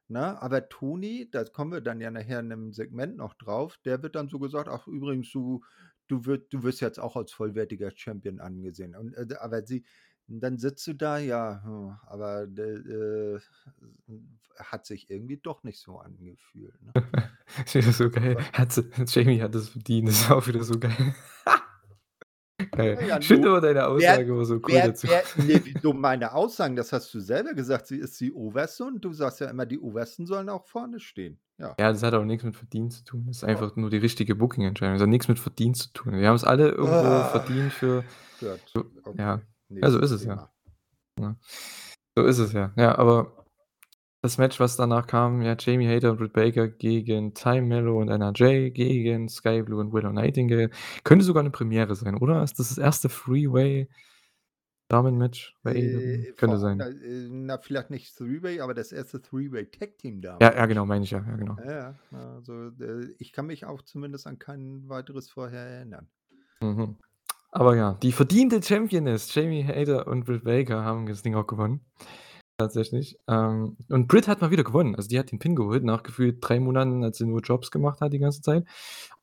ne? 0.09 0.41
Aber 0.41 0.69
Toni, 0.69 1.29
da 1.31 1.43
kommen 1.45 1.71
wir 1.73 1.81
dann 1.81 2.01
ja 2.01 2.11
nachher 2.11 2.41
in 2.41 2.49
'nem 2.49 2.73
Segment 2.73 3.17
noch 3.17 3.35
drauf, 3.35 3.79
der 3.85 4.03
wird 4.03 4.15
dann 4.15 4.29
so 4.29 4.39
gesagt: 4.39 4.69
„Ach 4.69 4.87
übrigens, 4.87 5.31
du 5.31 5.63
du 6.07 6.25
wird 6.25 6.53
du 6.53 6.63
wirst 6.63 6.81
jetzt 6.81 6.99
auch 6.99 7.15
als 7.17 7.31
vollwertiger 7.33 7.91
Champion 7.95 8.39
angesehen.“ 8.41 8.95
Und, 8.95 9.13
äh, 9.15 9.35
aber 9.39 9.65
sie 9.65 9.85
Und 10.31 10.39
dann 10.39 10.57
sitzt 10.57 10.87
du 10.87 10.93
da, 10.93 11.17
ja, 11.17 11.61
hm, 11.63 11.97
aber 12.07 12.43
äh, 12.43 13.39
hat 14.57 14.85
sich 14.85 15.09
irgendwie 15.09 15.37
doch 15.37 15.63
nicht 15.63 15.79
so 15.79 15.99
angefühlt, 15.99 16.73
ne? 16.81 16.93
Ist 17.65 17.75
wieder 17.75 17.91
so 17.91 18.09
geil. 18.09 18.37
Aber 18.37 18.57
Hat 18.57 18.71
sie 18.71 18.83
Jamie 19.07 19.41
hat 19.41 19.53
es 19.55 19.69
verdient, 19.69 20.07
das 20.07 20.21
ist 20.21 20.31
auch 20.31 20.47
wieder 20.47 20.63
so 20.63 20.79
geil. 20.79 21.13
Ja, 22.77 23.17
no 23.37 23.49
aber 23.49 23.61
deine 23.61 23.79
wer 23.79 23.89
Aussage 23.89 24.31
immer 24.31 24.45
so 24.45 24.53
cool 24.55 24.61
wer 24.67 24.87
dazu. 24.87 25.07
wer 25.07 25.23
ne, 25.43 25.61
wieso 25.65 25.93
meine 25.93 26.31
Aussagen? 26.31 26.75
Das 26.75 26.93
hast 26.93 27.11
du 27.11 27.19
selber 27.19 27.55
gesagt, 27.55 27.87
sie 27.87 27.97
ist 27.97 28.19
die 28.21 28.31
Oberste 28.31 28.85
und 28.85 29.03
du 29.03 29.11
sagst 29.13 29.39
ja 29.39 29.49
immer, 29.49 29.65
die 29.65 29.79
Obersten 29.79 30.27
sollen 30.27 30.47
auch 30.47 30.67
vorne 30.67 30.99
stehen. 30.99 31.39
Ja. 31.57 31.75
Ja, 31.79 31.91
das 31.91 32.03
hat 32.03 32.13
auch 32.13 32.23
nix 32.23 32.43
mit 32.43 32.55
Verdienst 32.55 32.99
zu 32.99 33.03
tun. 33.03 33.23
Das 33.27 33.37
ist 33.37 33.43
einfach 33.43 33.75
nur 33.75 33.89
die 33.89 33.97
richtige 33.97 34.35
Booking-Entscheidung. 34.35 34.93
Das 34.93 35.01
hat 35.01 35.09
nix 35.09 35.27
mit 35.27 35.39
Verdienst 35.39 35.81
zu 35.81 35.93
tun. 35.93 36.13
Wir 36.13 36.27
haben's 36.27 36.43
alle 36.43 36.69
irgendwo 36.69 36.93
Ah. 36.93 37.29
verdient 37.29 37.73
für 37.73 38.03
Gut, 38.39 38.59
so 38.67 38.85
ja. 39.17 39.41
Okay, 39.71 39.79
Ja, 39.83 39.89
so 39.91 39.99
ist 39.99 40.11
es 40.11 40.23
ja. 40.25 40.51
Ne? 41.19 41.37
So 42.17 42.25
ist 42.25 42.39
es 42.39 42.53
ja. 42.53 42.73
Ja, 42.77 42.97
aber 42.97 43.45
das 44.23 44.37
Match, 44.37 44.59
was 44.59 44.77
danach 44.77 45.07
kam, 45.07 45.41
ja, 45.41 45.55
Jamie 45.59 45.87
Hayter 45.87 46.11
und 46.11 46.17
Britt 46.17 46.33
Baker 46.33 46.67
gegen 46.69 47.33
Ty 47.33 47.61
Mello 47.61 47.99
und 48.01 48.09
NRJ 48.09 48.71
gegen 48.71 49.29
Sky 49.29 49.63
Blue 49.63 49.79
und 49.81 49.93
Willow 49.93 50.11
Nightingale. 50.13 50.69
Könnte 51.03 51.25
sogar 51.25 51.43
'ne 51.43 51.51
Premiere 51.51 51.95
sein, 51.95 52.15
oder? 52.17 52.43
Ist 52.43 52.59
das 52.59 52.69
das 52.69 52.77
erste 52.79 53.09
Three-Way-Damen-Match 53.09 53.87
bei 55.63 55.71
AEW? 55.71 56.27
Äh, 56.29 56.33
Könnte 56.37 56.57
vor 56.57 56.57
na, 56.57 56.59
sein. 56.59 56.79
äh, 57.01 57.27
na, 57.29 57.57
vielleicht 57.59 57.89
nicht 57.89 58.15
Three-Way, 58.17 58.61
aber 58.61 58.73
das 58.73 58.91
erste 58.91 59.21
Three-Way 59.21 59.67
Tag 59.71 59.97
Team 59.97 60.21
Ja, 60.39 60.53
ja, 60.55 60.65
Damen-Match. 60.65 60.67
genau, 60.67 60.85
meine 60.85 61.03
ich 61.03 61.11
ja. 61.11 61.19
Ja, 61.27 61.35
genau. 61.35 61.57
Ja, 61.57 61.71
ja, 62.11 62.35
also, 62.35 62.69
äh, 62.79 63.13
ich 63.19 63.31
kann 63.33 63.45
mich 63.47 63.65
auch 63.65 63.81
zumindest 63.83 64.27
an 64.27 64.39
kein 64.39 64.87
weiteres 64.89 65.29
vorher 65.29 65.61
erinnern. 65.61 66.09
Mhm. 66.61 66.97
Aber 67.51 67.75
ja, 67.75 67.93
die 68.01 68.13
verdiente 68.13 68.63
Championess 68.63 69.33
Jamie 69.35 69.63
Hayter 69.63 70.07
und 70.07 70.25
Britt 70.25 70.45
Baker 70.45 70.83
haben 70.85 71.05
das 71.05 71.21
Ding 71.21 71.35
auch 71.35 71.47
gewonnen, 71.47 71.81
tatsächlich. 72.57 73.17
Ähm, 73.27 73.77
und 73.89 74.07
Britt 74.07 74.27
hat 74.29 74.41
mal 74.41 74.51
wieder 74.51 74.63
gewonnen. 74.63 74.95
Also, 74.95 75.09
die 75.09 75.19
hat 75.19 75.31
den 75.31 75.39
Pin 75.39 75.55
geholt 75.55 75.83
nach 75.83 76.03
gefühlt 76.03 76.37
3 76.41 76.61
Monaten, 76.61 77.03
als 77.03 77.17
sie 77.17 77.25
nur 77.25 77.41
Jobs 77.41 77.69
gemacht 77.71 77.99
hat 78.01 78.13
die 78.13 78.19
ganze 78.19 78.41
Zeit. 78.41 78.65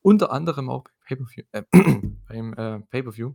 Unter 0.01 0.31
anderem 0.31 0.69
auch 0.69 0.85
Pay-per-View 1.07 1.43
äh, 1.51 1.63
beim, 2.29 2.53
äh, 2.53 2.79
Pay-per-View. 2.81 3.33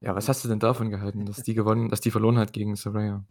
Ja, 0.00 0.14
was 0.14 0.28
hast 0.28 0.44
du 0.44 0.48
denn 0.48 0.60
davon 0.60 0.90
gehalten, 0.90 1.26
dass 1.26 1.42
die 1.42 1.54
gewonnen 1.54 1.88
dass 1.88 2.00
die 2.00 2.10
verloren 2.10 2.38
hat 2.38 2.52
gegen 2.52 2.76
Saraya? 2.76 3.24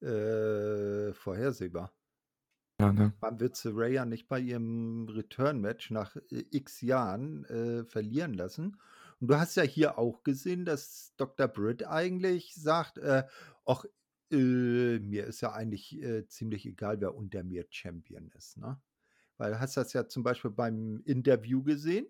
Äh, 0.00 1.12
vorhersehbar. 1.12 1.92
Ja, 2.80 2.92
ne? 2.92 3.12
Man 3.20 3.40
wird 3.40 3.56
Saraya 3.56 4.04
nicht 4.04 4.28
bei 4.28 4.38
ihrem 4.40 5.08
Return-Match 5.08 5.90
nach, 5.90 6.16
äh, 6.30 6.44
X 6.50 6.80
Jahren, 6.82 7.44
äh, 7.46 7.84
verlieren 7.84 8.34
lassen. 8.34 8.76
Und 9.20 9.28
du 9.30 9.36
hast 9.38 9.56
ja 9.56 9.62
hier 9.62 9.98
auch 9.98 10.22
gesehen, 10.22 10.64
dass 10.66 11.14
Dr. 11.16 11.48
Britt 11.48 11.86
eigentlich 11.86 12.54
sagt, 12.54 12.98
äh: 12.98 13.24
„Ach, 13.64 13.84
äh, 14.30 14.98
mir 14.98 15.24
ist 15.26 15.40
ja 15.40 15.52
eigentlich, 15.52 16.00
äh, 16.02 16.26
ziemlich 16.28 16.66
egal, 16.66 17.00
wer 17.00 17.14
unter 17.14 17.42
mir 17.42 17.66
Champion 17.70 18.28
ist“, 18.36 18.58
ne? 18.58 18.80
Weil 19.38 19.52
du 19.52 19.60
hast 19.60 19.76
das 19.78 19.92
ja 19.94 20.08
zum 20.08 20.22
Beispiel 20.24 20.50
beim 20.52 21.02
Interview 21.06 21.62
gesehen, 21.64 22.08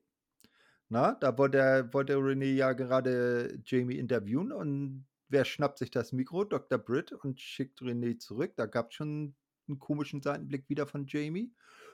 ne? 0.89 1.17
Da 1.21 1.37
wollte 1.39 1.89
wollte 1.93 2.17
Renee 2.17 2.55
ja 2.55 2.73
gerade 2.73 3.61
Jamie 3.65 3.99
interviewen 3.99 4.53
und 4.53 5.07
wer 5.29 5.45
schnappt 5.45 5.79
sich 5.79 5.91
das 5.91 6.13
Mikro? 6.13 6.45
Dr. 6.45 6.79
Britt 6.79 7.13
und 7.13 7.41
schickt 7.41 7.83
Renee 7.83 8.19
zurück. 8.19 8.55
Da 8.57 8.67
gab's 8.67 8.95
schon 8.95 9.35
'n 9.69 9.79
komischen 9.79 10.23
Seitenblick 10.23 10.69
wieder 10.69 10.87
von 10.87 11.07
Jamie. 11.07 11.53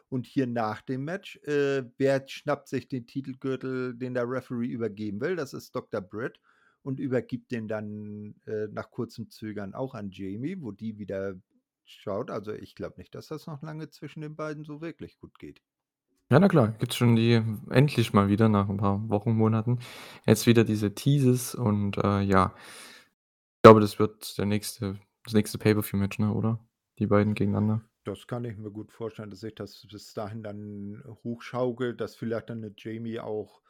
Und 0.09 0.27
hier 0.27 0.47
nach 0.47 0.83
dem 0.83 1.05
Match, 1.05 1.37
äh, 1.45 1.85
wer 1.99 2.25
schnappt 2.29 2.69
sich 2.69 2.89
den 2.89 3.07
Titelgürtel, 3.07 3.95
den 3.97 4.15
der 4.15 4.29
Referee 4.29 4.67
übergeben 4.69 5.21
will? 5.21 5.37
Das 5.37 5.55
ist 5.55 5.75
Dr. 5.75 6.01
Britt 6.03 6.39
und 6.83 7.01
übergibt 7.01 7.51
den 7.51 7.69
dann, 7.69 8.35
äh, 8.47 8.69
nach 8.71 8.91
kurzem 8.91 9.31
Zögern 9.31 9.75
auch 9.75 9.95
an 9.95 10.11
Jamie, 10.11 10.61
wo 10.61 10.73
die 10.73 10.99
wieder 10.99 11.35
schaut. 11.85 12.31
Also, 12.31 12.53
ich 12.53 12.75
glaube 12.75 12.97
nicht, 12.99 13.15
dass 13.15 13.29
das 13.29 13.47
noch 13.47 13.63
lange 13.63 13.89
zwischen 13.91 14.21
den 14.23 14.37
beiden 14.37 14.65
so 14.65 14.81
wirklich 14.83 15.19
gut 15.19 15.39
geht. 15.39 15.61
Ja, 16.31 16.39
na 16.41 16.49
klar, 16.49 16.69
gibt's 16.79 16.97
schon 16.97 17.15
die 17.17 17.43
endlich 17.71 18.13
mal 18.15 18.29
wieder 18.29 18.49
nach 18.49 18.69
'n 18.69 18.79
paar 18.79 19.09
Wochen, 19.11 19.33
Monaten 19.37 19.79
jetzt 20.27 20.47
wieder 20.47 20.65
diese 20.65 20.95
Teases 20.95 21.55
und, 21.55 21.99
äh, 21.99 22.21
ja. 22.23 22.55
Ich 23.65 23.65
glaube, 23.65 23.79
das 23.81 24.01
wird 24.01 24.37
der 24.39 24.47
nächste 24.47 24.99
das 25.25 25.35
nächste 25.35 25.57
Pay-per-View-Match, 25.57 26.19
ne, 26.19 26.33
oder? 26.35 26.59
Die 27.03 27.09
beiden 27.09 27.35
gegeneinander. 27.35 27.83
Das 28.07 28.27
kann 28.27 28.45
ich 28.45 28.57
mir 28.57 28.71
gut 28.73 28.93
vorstellen, 28.93 29.31
dass 29.31 29.41
sich 29.41 29.55
das 29.55 29.87
bis 29.89 30.13
dahin 30.13 30.43
dann 30.43 31.03
hochschaukelt, 31.23 32.01
dass 32.01 32.17
vielleicht 32.17 32.51
dann 32.51 32.61
'ne 32.61 32.75
Jamie 32.77 33.21
auch 33.21 33.63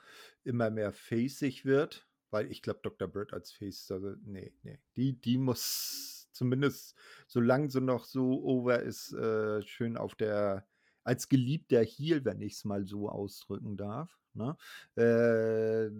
immer 0.42 0.70
mehr 0.70 0.92
faceig 0.92 1.64
wird, 1.66 2.08
weil 2.30 2.50
ich 2.50 2.62
glaube, 2.62 2.80
Dr. 2.82 3.08
Britt 3.08 3.34
als 3.34 3.52
Face, 3.52 3.90
also, 3.90 4.14
ne, 4.24 4.52
ne. 4.62 4.78
Die 4.96 5.20
die 5.20 5.36
muss 5.36 6.28
zumindest, 6.32 6.96
solange 7.26 7.70
sie 7.70 7.82
noch 7.82 8.04
so 8.06 8.42
over 8.44 8.80
ist, 8.82 9.12
äh, 9.12 9.60
schön 9.62 9.98
auf 9.98 10.14
der 10.14 10.66
als 11.04 11.28
geliebter 11.28 11.82
Heel, 11.82 12.24
wenn 12.24 12.40
ich's 12.40 12.64
mal 12.64 12.86
so 12.86 13.10
ausdrücken 13.10 13.76
darf, 13.76 14.18
ne? 14.32 14.56
Äh, 14.96 15.90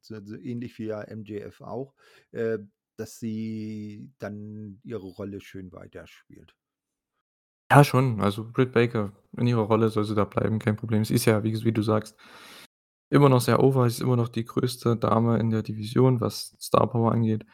so 0.00 0.24
so 0.24 0.36
ähnlich 0.36 0.78
wie 0.78 0.86
ja 0.86 1.02
MJF 1.02 1.60
auch, 1.60 1.96
äh, 2.30 2.58
dass 2.96 3.18
sie 3.18 4.12
dann 4.18 4.80
ihre 4.84 5.06
Rolle 5.08 5.40
schön 5.40 5.72
weiterspielt. 5.72 6.54
Ja, 7.70 7.84
schon. 7.84 8.20
Also, 8.20 8.44
Britt 8.50 8.72
Baker 8.72 9.12
in 9.36 9.46
ihrer 9.46 9.62
Rolle 9.62 9.90
soll 9.90 10.04
sie 10.04 10.14
da 10.16 10.24
bleiben, 10.24 10.58
kein 10.58 10.76
Problem. 10.76 11.04
Sie 11.04 11.14
ist 11.14 11.24
ja, 11.26 11.44
wie 11.44 11.64
wie 11.64 11.72
du 11.72 11.82
sagst, 11.82 12.16
immer 13.10 13.28
noch 13.28 13.40
sehr 13.40 13.62
over. 13.62 13.88
Sie 13.88 13.96
ist 13.96 14.00
immer 14.02 14.16
noch 14.16 14.28
die 14.28 14.44
größte 14.44 14.96
Dame 14.96 15.38
in 15.38 15.50
der 15.50 15.62
Division, 15.62 16.20
was 16.20 16.56
Star 16.60 16.88
Power 16.88 17.12
angeht. 17.12 17.44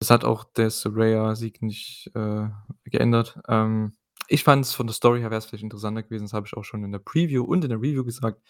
Das 0.00 0.10
hat 0.10 0.24
auch 0.24 0.44
der 0.44 0.70
Saraya-Sieg 0.70 1.62
nicht, 1.62 2.10
äh, 2.14 2.48
geändert. 2.84 3.40
Ähm, 3.48 3.94
ich 4.28 4.44
fand's 4.44 4.74
von 4.74 4.86
der 4.88 4.94
Story 4.94 5.20
her 5.20 5.30
wär's 5.30 5.46
vielleicht 5.46 5.64
interessanter 5.64 6.02
gewesen, 6.02 6.24
das 6.26 6.32
habe 6.34 6.46
ich 6.46 6.54
auch 6.56 6.64
schon 6.64 6.84
in 6.84 6.92
der 6.92 6.98
Preview 7.00 7.44
und 7.44 7.64
in 7.64 7.70
der 7.70 7.78
Review 7.80 8.04
gesagt, 8.04 8.42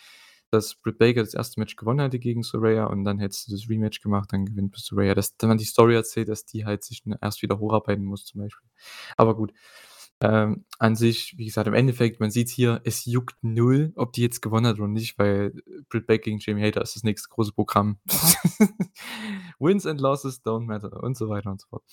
dass 0.51 0.77
Britt 0.77 0.99
Baker 0.99 1.23
das 1.23 1.35
1. 1.35 1.61
Match 1.61 1.77
gewonnen 1.77 2.01
hätte 2.01 2.19
gegen 2.21 2.43
Saraya 2.45 2.87
und 2.87 3.05
dann 3.05 3.19
hättest 3.21 3.49
du 3.49 3.53
das 3.53 3.69
Rematch 3.69 4.01
gemacht, 4.03 4.33
dann 4.33 4.47
gewinnt 4.47 4.77
Saraya. 4.79 5.15
Dass 5.15 5.37
dann 5.39 5.59
die 5.59 5.65
Story 5.65 5.95
erzählt, 5.97 6.29
dass 6.29 6.47
die 6.47 6.65
halt 6.67 6.85
sich, 6.85 7.03
erst 7.23 7.43
wieder 7.43 7.59
hocharbeiten 7.59 8.05
muss 8.05 8.25
zum 8.27 8.43
Beispiel. 8.43 8.69
Aber 9.17 9.37
gut. 9.37 9.53
Ähm, 10.23 10.65
an 10.79 10.97
sich, 10.97 11.35
wie 11.37 11.47
gesagt, 11.47 11.67
im 11.67 11.75
Endeffekt, 11.75 12.21
man 12.21 12.31
sieht's 12.31 12.53
hier, 12.53 12.81
es 12.85 13.05
juckt 13.05 13.37
null, 13.43 13.93
ob 13.97 14.13
die 14.13 14.23
jetzt 14.23 14.41
gewonnen 14.41 14.67
hat 14.67 14.79
oder 14.79 14.89
nicht, 14.89 15.19
weil 15.19 15.53
Britt 15.89 16.07
Baker 16.07 16.25
gegen 16.25 16.39
Jamie 16.39 16.63
Hayter 16.63 16.83
ist 16.83 16.97
das 16.97 17.03
nächste 17.03 17.29
große 17.29 17.53
Programm. 17.53 17.99
Wins 19.59 19.87
and 19.87 20.01
losses 20.01 20.43
don't 20.45 20.67
matter 20.67 21.03
und 21.03 21.17
so 21.17 21.29
weiter 21.29 21.51
und 21.51 21.61
so 21.61 21.69
fort. 21.69 21.85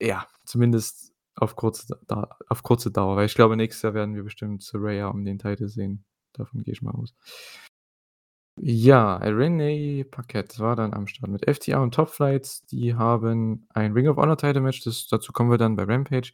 Ja, 0.00 0.26
zumindest 0.44 1.12
auf 1.34 1.56
kurze 1.56 1.98
Da 2.06 2.36
auf 2.48 2.62
kurze 2.62 2.90
Dauer, 2.90 3.16
weil 3.16 3.26
ich 3.26 3.34
glaube, 3.34 3.56
nächstes 3.56 3.82
Jahr 3.82 3.94
werden 3.94 4.14
wir 4.14 4.22
bestimmt 4.22 4.62
Saraya 4.62 5.08
um 5.08 5.24
den 5.24 5.38
Titel 5.38 5.68
sehen. 5.68 6.04
Davon 6.34 6.62
gehe 6.62 6.72
ich 6.72 6.82
mal 6.82 6.92
aus. 6.92 7.14
Ja, 8.60 9.16
Renee 9.16 10.04
Paquette 10.04 10.58
war 10.58 10.76
dann 10.76 10.92
am 10.92 11.06
Start 11.06 11.30
mit 11.32 11.48
FTR 11.48 11.80
und 11.80 11.94
Top 11.94 12.10
Flight. 12.10 12.70
Die 12.70 12.94
haben 12.94 13.66
ein 13.70 13.92
Ring 13.92 14.08
of 14.08 14.18
Honor 14.18 14.36
Title 14.36 14.60
Match, 14.60 14.82
das 14.84 15.08
dazu 15.08 15.32
kommen 15.32 15.50
wir 15.50 15.58
dann 15.58 15.76
bei 15.76 15.84
Rampage. 15.84 16.32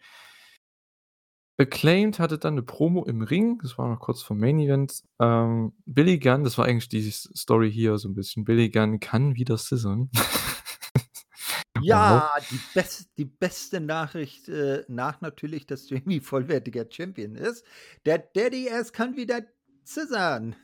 Acclaimed 1.61 2.21
hatte 2.21 2.39
dann 2.39 2.55
'ne 2.55 2.63
Promo 2.63 3.05
im 3.05 3.21
Ring, 3.23 3.59
das 3.63 3.77
war 3.79 3.89
noch 3.89 3.99
kurz 3.99 4.23
vorm 4.23 4.39
Main 4.39 4.61
Event. 4.61 5.03
Ähm, 5.21 5.73
Billy 5.87 6.19
Gunn, 6.21 6.45
das 6.45 6.57
war 6.57 6.67
eigentlich 6.67 6.89
die 6.89 7.11
Story 7.11 7.73
hier 7.73 7.99
so 7.99 8.09
'n 8.09 8.15
bisschen. 8.15 8.45
Billy 8.45 8.71
Gunn 8.71 9.01
kann 9.01 9.35
wieder. 9.35 9.55
Wow. 9.57 10.09
Ja, 11.81 12.35
die 12.51 12.59
bess 12.75 13.09
die 13.19 13.25
beste 13.25 13.81
Nachricht, 13.81 14.49
äh, 14.49 14.85
nach 14.89 15.21
natürlich, 15.21 15.67
dass 15.67 15.89
Jamie 15.91 16.21
vollwertiger 16.21 16.87
Champion 16.91 17.37
ist. 17.37 17.65
Der 18.07 18.19
Daddy 18.19 18.71
Ass 18.71 18.93
kann 18.93 19.17
wieder 19.17 19.43
scissorn. 19.87 20.57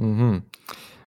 Mhm. 0.00 0.42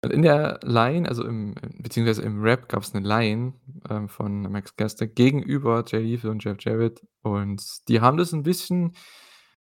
In 0.03 0.23
der 0.23 0.59
Line, 0.63 1.07
also 1.07 1.23
im 1.23 1.53
beziehungsweise 1.77 2.23
im 2.23 2.41
Rap 2.41 2.67
gab's 2.67 2.91
'ne 2.95 3.01
Line, 3.01 3.53
ähm, 3.87 4.09
von 4.09 4.41
Max 4.51 4.75
Caster 4.75 5.05
gegenüber 5.05 5.83
Jay 5.87 5.99
Lethal 6.01 6.31
und 6.31 6.43
Jeff 6.43 6.57
Jarrett 6.59 7.05
und 7.21 7.63
die 7.87 8.01
haben 8.01 8.17
das 8.17 8.33
'n 8.33 8.41
bisschen, 8.41 8.93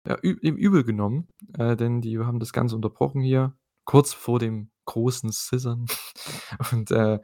ja, 0.07 0.17
ü 0.23 0.37
ihm 0.41 0.55
übel 0.55 0.85
genommen, 0.85 1.27
äh, 1.57 1.75
denn 1.75 1.99
die 2.01 2.17
haben 2.19 2.39
das 2.39 2.53
Ganze 2.53 2.75
unterbrochen 2.77 3.21
hier, 3.21 3.53
kurz 3.85 4.13
vor 4.13 4.39
dem 4.39 4.71
großen 4.85 5.31
Scissorn. 5.33 5.85
Und, 6.73 6.91
äh, 6.91 7.19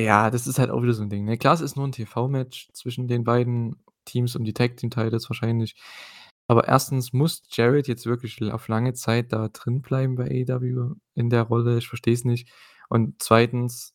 ja, 0.00 0.30
das 0.30 0.46
ist 0.48 0.58
halt 0.60 0.70
auch 0.70 0.82
wieder 0.82 0.94
so 0.94 1.02
'n 1.04 1.10
Ding, 1.10 1.24
ne? 1.26 1.38
Klar, 1.38 1.54
es 1.54 1.60
ist 1.62 1.76
nur 1.76 1.86
'n 1.86 1.92
TV-Match 1.92 2.70
zwischen 2.74 3.08
den 3.08 3.24
beiden 3.24 3.76
Teams 4.06 4.36
um 4.36 4.44
die 4.44 4.54
Tag 4.54 4.76
Team 4.78 4.90
Titles 4.90 5.30
wahrscheinlich. 5.30 5.76
Aber 6.50 6.64
1. 6.68 7.12
muss 7.12 7.42
Jarrett 7.50 7.88
jetzt 7.88 8.06
wirklich 8.06 8.40
l 8.40 8.50
auf 8.52 8.68
lange 8.68 8.92
Zeit 8.94 9.32
da 9.32 9.48
drin 9.48 9.80
bleiben 9.82 10.14
bei 10.16 10.24
AEW 10.26 10.94
in 11.14 11.30
der 11.30 11.42
Rolle? 11.42 11.78
Ich 11.78 11.88
verstehe 11.88 12.12
es 12.14 12.24
nicht. 12.24 12.50
Und 12.88 13.22
2. 13.22 13.94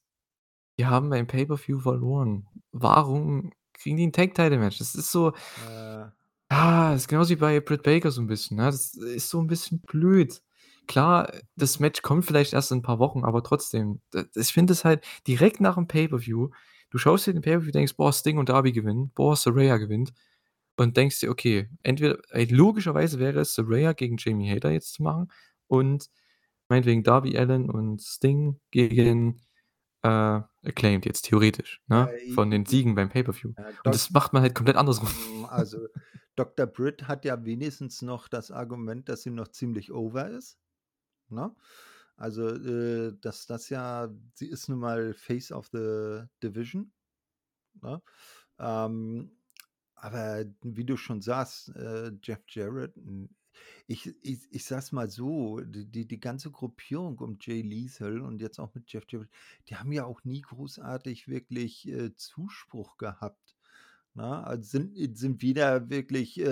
die 0.79 0.87
haben 0.87 1.09
beim 1.09 1.27
Pay-per-View 1.27 1.79
verloren. 1.81 2.47
Warum 2.71 3.51
kriegen 3.73 3.97
die 3.97 4.05
'n 4.05 4.13
Tag 4.13 4.35
Title 4.35 4.59
Match? 4.59 4.79
Das 4.79 4.95
ist 4.95 5.11
so 5.11 5.33
Äh. 5.57 6.05
ah, 6.51 6.93
ist 6.95 7.07
genauso 7.07 7.31
wie 7.31 7.35
bei 7.37 7.59
Britt 7.61 7.83
Baker 7.83 8.11
so 8.11 8.21
'n 8.21 8.27
bisschen, 8.27 8.57
ne? 8.57 8.65
Das 8.65 8.93
ist 8.95 9.29
so 9.29 9.39
'n 9.41 9.47
bisschen 9.47 9.81
blöd. 9.81 10.41
Klar, 10.87 11.31
das 11.57 11.79
Match 11.79 12.01
kommt 12.03 12.25
vielleicht 12.25 12.53
erst 12.53 12.71
in 12.71 12.79
'n 12.79 12.81
paar 12.83 12.99
Wochen, 12.99 13.23
aber 13.25 13.43
trotzdem. 13.43 14.01
Ich 14.35 14.53
finde 14.53 14.73
es 14.73 14.85
halt 14.85 15.05
direkt 15.27 15.61
nach 15.61 15.75
dem 15.75 15.87
Pay-per-View 15.87 16.49
Du 16.91 16.97
schaust 16.99 17.27
dir 17.27 17.33
den 17.33 17.43
Pay-per-View, 17.43 17.71
denkst: 17.71 17.95
„Boah, 17.97 18.13
Sting 18.13 18.37
und 18.39 18.49
Darby 18.49 18.71
gewinnen. 18.73 19.11
Boah, 19.15 19.35
Saraya 19.37 19.77
gewinnt.“ 19.77 20.13
Und 20.79 20.97
denkst 20.97 21.21
dir: 21.21 21.31
„Okay, 21.31 21.69
entweder“ 21.83 22.19
ey, 22.31 22.45
logischerweise 22.45 23.19
wäre 23.19 23.41
es 23.41 23.55
Saraya 23.55 23.93
gegen 23.93 24.17
Jamie 24.19 24.49
Hayter 24.49 24.71
jetzt 24.71 24.93
zu 24.95 25.03
machen 25.03 25.29
und 25.67 26.09
meinetwegen 26.69 27.03
Darby 27.03 27.37
Allin 27.37 27.69
und 27.69 28.01
Sting 28.03 28.59
gegen, 28.71 29.41
äh, 30.03 30.41
Acclaimed 30.65 31.05
jetzt 31.07 31.23
theoretisch, 31.23 31.81
ne, 31.87 32.15
von 32.25 32.51
den 32.51 32.65
Siegen 32.67 32.95
beim 32.95 33.09
Pay-per-View. 33.09 33.53
ja, 33.57 33.71
Und 33.85 33.95
das 33.95 34.11
macht 34.11 34.33
man 34.33 34.43
halt 34.43 34.55
komplett 34.55 34.77
andersrum. 34.77 35.09
hm, 35.09 35.45
also, 35.45 35.87
Dr. 36.35 36.65
Britt 36.67 37.07
hat 37.07 37.25
ja 37.25 37.43
wenigstens 37.45 38.01
noch 38.01 38.27
das 38.27 38.51
Argument, 38.51 39.09
dass 39.09 39.23
sie 39.23 39.29
noch 39.31 39.49
ziemlich 39.49 39.91
over 39.91 40.29
ist, 40.29 40.59
ne? 41.29 41.55
Also, 42.17 42.49
äh, 42.49 43.13
dass 43.21 43.47
das 43.47 43.69
ja 43.69 44.09
sie 44.35 44.47
ist 44.49 44.69
nun 44.69 44.79
mal 44.79 45.13
Face 45.15 45.51
of 45.53 45.69
the 45.73 46.25
Division, 46.43 46.93
ne? 47.81 48.01
Ähm, 48.59 49.38
aber 50.01 50.45
wie 50.63 50.85
du 50.85 50.97
schon 50.97 51.21
sagst, 51.21 51.69
äh, 51.75 52.11
Jeff 52.23 52.41
Jarrett, 52.49 52.95
hm, 52.95 53.29
ich 53.87 54.13
ich 54.23 54.47
ich 54.51 54.65
sage 54.65 54.79
es 54.81 54.91
mal 54.91 55.09
so, 55.09 55.59
die 55.61 56.07
die 56.07 56.19
ganze 56.19 56.51
Gruppierung 56.51 57.17
um 57.19 57.37
Jay 57.41 57.61
Lethal 57.61 58.21
und 58.21 58.41
jetzt 58.41 58.59
auch 58.59 58.73
mit 58.75 58.91
Jeff 58.91 59.05
Jarrett, 59.09 59.29
die 59.69 59.75
haben 59.77 59.91
ja 59.91 60.05
auch 60.05 60.23
nie 60.23 60.41
großartig 60.41 61.27
wirklich, 61.27 61.87
äh, 61.89 62.15
Zuspruch 62.15 62.97
gehabt, 62.97 63.57
ne? 64.15 64.45
Also, 64.45 64.63
sind 64.63 65.17
sind 65.17 65.41
weder 65.41 65.89
wirklich, 65.89 66.39
äh, 66.39 66.45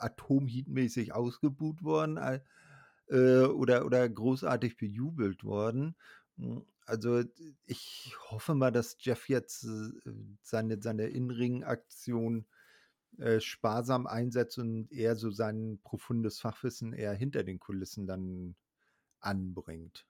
Atom-Heat-mäßig 0.00 1.14
ausgebuht 1.14 1.82
worden, 1.82 2.18
al 2.18 2.44
äh, 3.08 3.42
oder 3.44 3.86
oder 3.86 4.08
großartig 4.08 4.76
bejubelt 4.76 5.44
worden. 5.44 5.96
Also, 6.86 7.24
ich 7.66 8.14
hoffe 8.30 8.54
mal, 8.54 8.70
dass 8.70 8.96
Jeff 9.00 9.28
jetzt, 9.28 9.64
äh, 9.64 9.90
seine 10.42 10.80
seine 10.82 11.06
In-Ring-Aktion, 11.08 12.46
äh, 13.18 13.40
sparsam 13.40 14.06
einsetzt 14.06 14.58
und 14.58 14.92
eher 14.92 15.16
so 15.16 15.30
sein 15.30 15.80
profundes 15.84 16.40
Fachwissen 16.40 16.92
eher 16.94 17.14
hinter 17.14 17.44
den 17.44 17.60
Kulissen 17.60 18.06
dann 18.06 18.56
anbringt. 19.20 20.06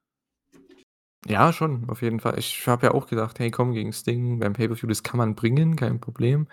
Ja, 1.26 1.52
schon, 1.54 1.88
auf 1.88 2.02
jeden 2.02 2.20
Fall. 2.20 2.38
Ich 2.38 2.66
habe 2.66 2.86
ja 2.86 2.92
auch 2.92 3.06
gedacht: 3.06 3.38
„Hey, 3.38 3.50
komm, 3.50 3.72
gegen 3.72 3.92
Sting 3.94 4.38
beim 4.40 4.52
Pay-per-View, 4.52 4.88
das 4.88 5.02
kann 5.02 5.16
man 5.18 5.34
bringen, 5.34 5.74
kein 5.76 5.98
Problem.“ 6.00 6.48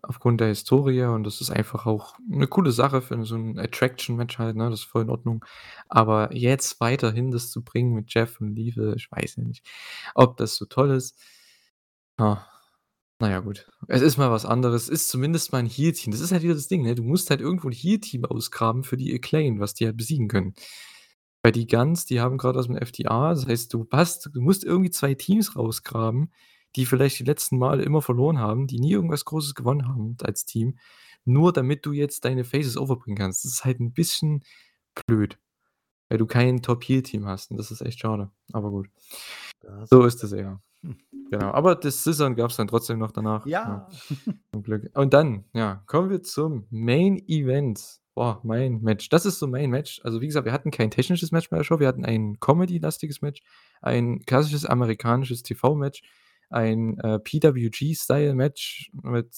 Aufgrund 0.00 0.40
der 0.40 0.48
Historie 0.48 1.02
und 1.04 1.24
das 1.24 1.40
ist 1.42 1.50
einfach 1.50 1.84
auch 1.86 2.14
'ne 2.26 2.46
coole 2.46 2.72
Sache 2.72 3.02
für 3.02 3.22
so 3.26 3.34
'n 3.36 3.58
Attraction-Match 3.58 4.38
halt, 4.38 4.56
ne? 4.56 4.70
Das 4.70 4.80
ist 4.80 4.84
voll 4.86 5.02
in 5.02 5.10
Ordnung. 5.10 5.44
Aber 5.88 6.34
jetzt 6.34 6.80
weiterhin 6.80 7.30
das 7.30 7.50
zu 7.50 7.62
bringen 7.62 7.92
mit 7.94 8.12
Jeff 8.12 8.40
und 8.40 8.54
Lethal, 8.56 8.94
ich 8.96 9.10
weiß 9.12 9.36
ja 9.36 9.42
nicht, 9.44 9.64
ob 10.14 10.36
das 10.38 10.56
so 10.56 10.64
toll 10.64 10.90
ist. 10.92 11.12
Ha, 12.18 12.46
na 13.20 13.30
ja, 13.30 13.40
gut. 13.40 13.68
Es 13.88 14.02
ist 14.02 14.18
mal 14.18 14.30
was 14.30 14.44
anderes. 14.46 14.88
Ist 14.88 15.08
zumindest 15.08 15.52
mal 15.52 15.60
'n 15.60 15.66
Heel-Team. 15.66 16.12
Das 16.12 16.20
ist 16.20 16.32
halt 16.32 16.42
wieder 16.42 16.54
das 16.54 16.68
Ding, 16.68 16.82
ne? 16.82 16.94
Du 16.94 17.02
musst 17.04 17.30
halt 17.30 17.40
irgendwo 17.40 17.68
'n 17.68 17.72
Heel-Team 17.74 18.24
ausgraben 18.26 18.84
für 18.84 18.96
die 18.98 19.14
Acclaimed, 19.14 19.60
was 19.60 19.74
die 19.74 19.86
halt 19.86 19.96
besiegen 19.96 20.28
können. 20.28 20.54
Weil 21.42 21.52
die 21.52 21.66
Guns, 21.68 22.06
die 22.06 22.20
haben 22.20 22.38
grad 22.38 22.56
aus'm 22.56 22.76
FTA 22.84 23.30
das 23.34 23.46
heißt, 23.48 23.72
du 23.74 23.88
hast 23.92 24.30
du 24.34 24.40
musst 24.42 24.64
irgendwie 24.64 24.90
2 24.90 25.14
Teams 25.14 25.56
rausgraben, 25.56 26.32
die 26.76 26.86
vielleicht 26.86 27.18
die 27.18 27.24
letzten 27.24 27.58
Male 27.58 27.82
immer 27.82 28.02
verloren 28.02 28.38
haben, 28.38 28.66
die 28.66 28.78
nie 28.80 28.92
irgendwas 28.92 29.24
Großes 29.24 29.54
gewonnen 29.54 29.88
haben 29.88 30.16
als 30.22 30.44
Team, 30.44 30.78
nur 31.24 31.52
damit 31.52 31.86
du 31.86 31.92
jetzt 31.92 32.24
deine 32.24 32.44
Faces 32.44 32.76
over 32.76 32.96
bringen 32.96 33.16
kannst. 33.18 33.44
Das 33.44 33.52
ist 33.52 33.64
halt 33.64 33.80
'n 33.80 33.92
bisschen 33.92 34.44
blöd, 35.06 35.38
weil 36.08 36.18
du 36.18 36.26
kein 36.26 36.62
Top-Heel-Team 36.62 37.26
hast 37.26 37.50
und 37.50 37.56
das 37.58 37.70
ist 37.70 37.82
echt 37.82 38.00
schade, 38.00 38.30
aber 38.52 38.70
gut. 38.70 38.88
Da 39.60 39.76
hast 39.80 39.90
So 39.90 40.04
ist 40.04 40.22
das 40.22 40.32
recht. 40.32 40.42
eher. 40.42 40.60
Genau, 41.30 41.52
aber 41.52 41.76
das 41.76 42.00
Scissoren 42.00 42.34
gab's 42.36 42.56
dann 42.56 42.68
trotzdem 42.68 42.98
noch 42.98 43.12
danach, 43.12 43.46
ja, 43.46 43.88
Ja. 43.88 43.88
zum 44.52 44.62
Glück. 44.64 44.90
Und 44.94 45.14
dann, 45.14 45.44
ja, 45.54 45.82
kommen 45.86 46.10
wir 46.10 46.22
zum 46.22 46.66
Main 46.70 47.18
Event. 47.28 48.00
Boah, 48.14 48.40
mein 48.44 48.82
Match. 48.82 49.08
Das 49.08 49.24
ist 49.24 49.38
so 49.38 49.46
mein 49.46 49.70
Match. 49.70 50.00
Also, 50.04 50.20
wie 50.20 50.26
gesagt, 50.26 50.44
wir 50.44 50.52
hatten 50.52 50.70
kein 50.70 50.90
technisches 50.90 51.32
Match 51.32 51.48
bei 51.48 51.56
der 51.56 51.64
Show. 51.64 51.80
Wir 51.80 51.88
hatten 51.88 52.04
ein 52.04 52.38
Comedy-lastiges 52.40 53.22
Match, 53.22 53.42
ein 53.80 54.20
klassisches 54.26 54.66
amerikanisches 54.66 55.42
TV-Match, 55.42 56.02
ein, 56.52 56.98
äh, 56.98 57.18
PWG-Style-Match 57.18 58.92
mit 59.02 59.34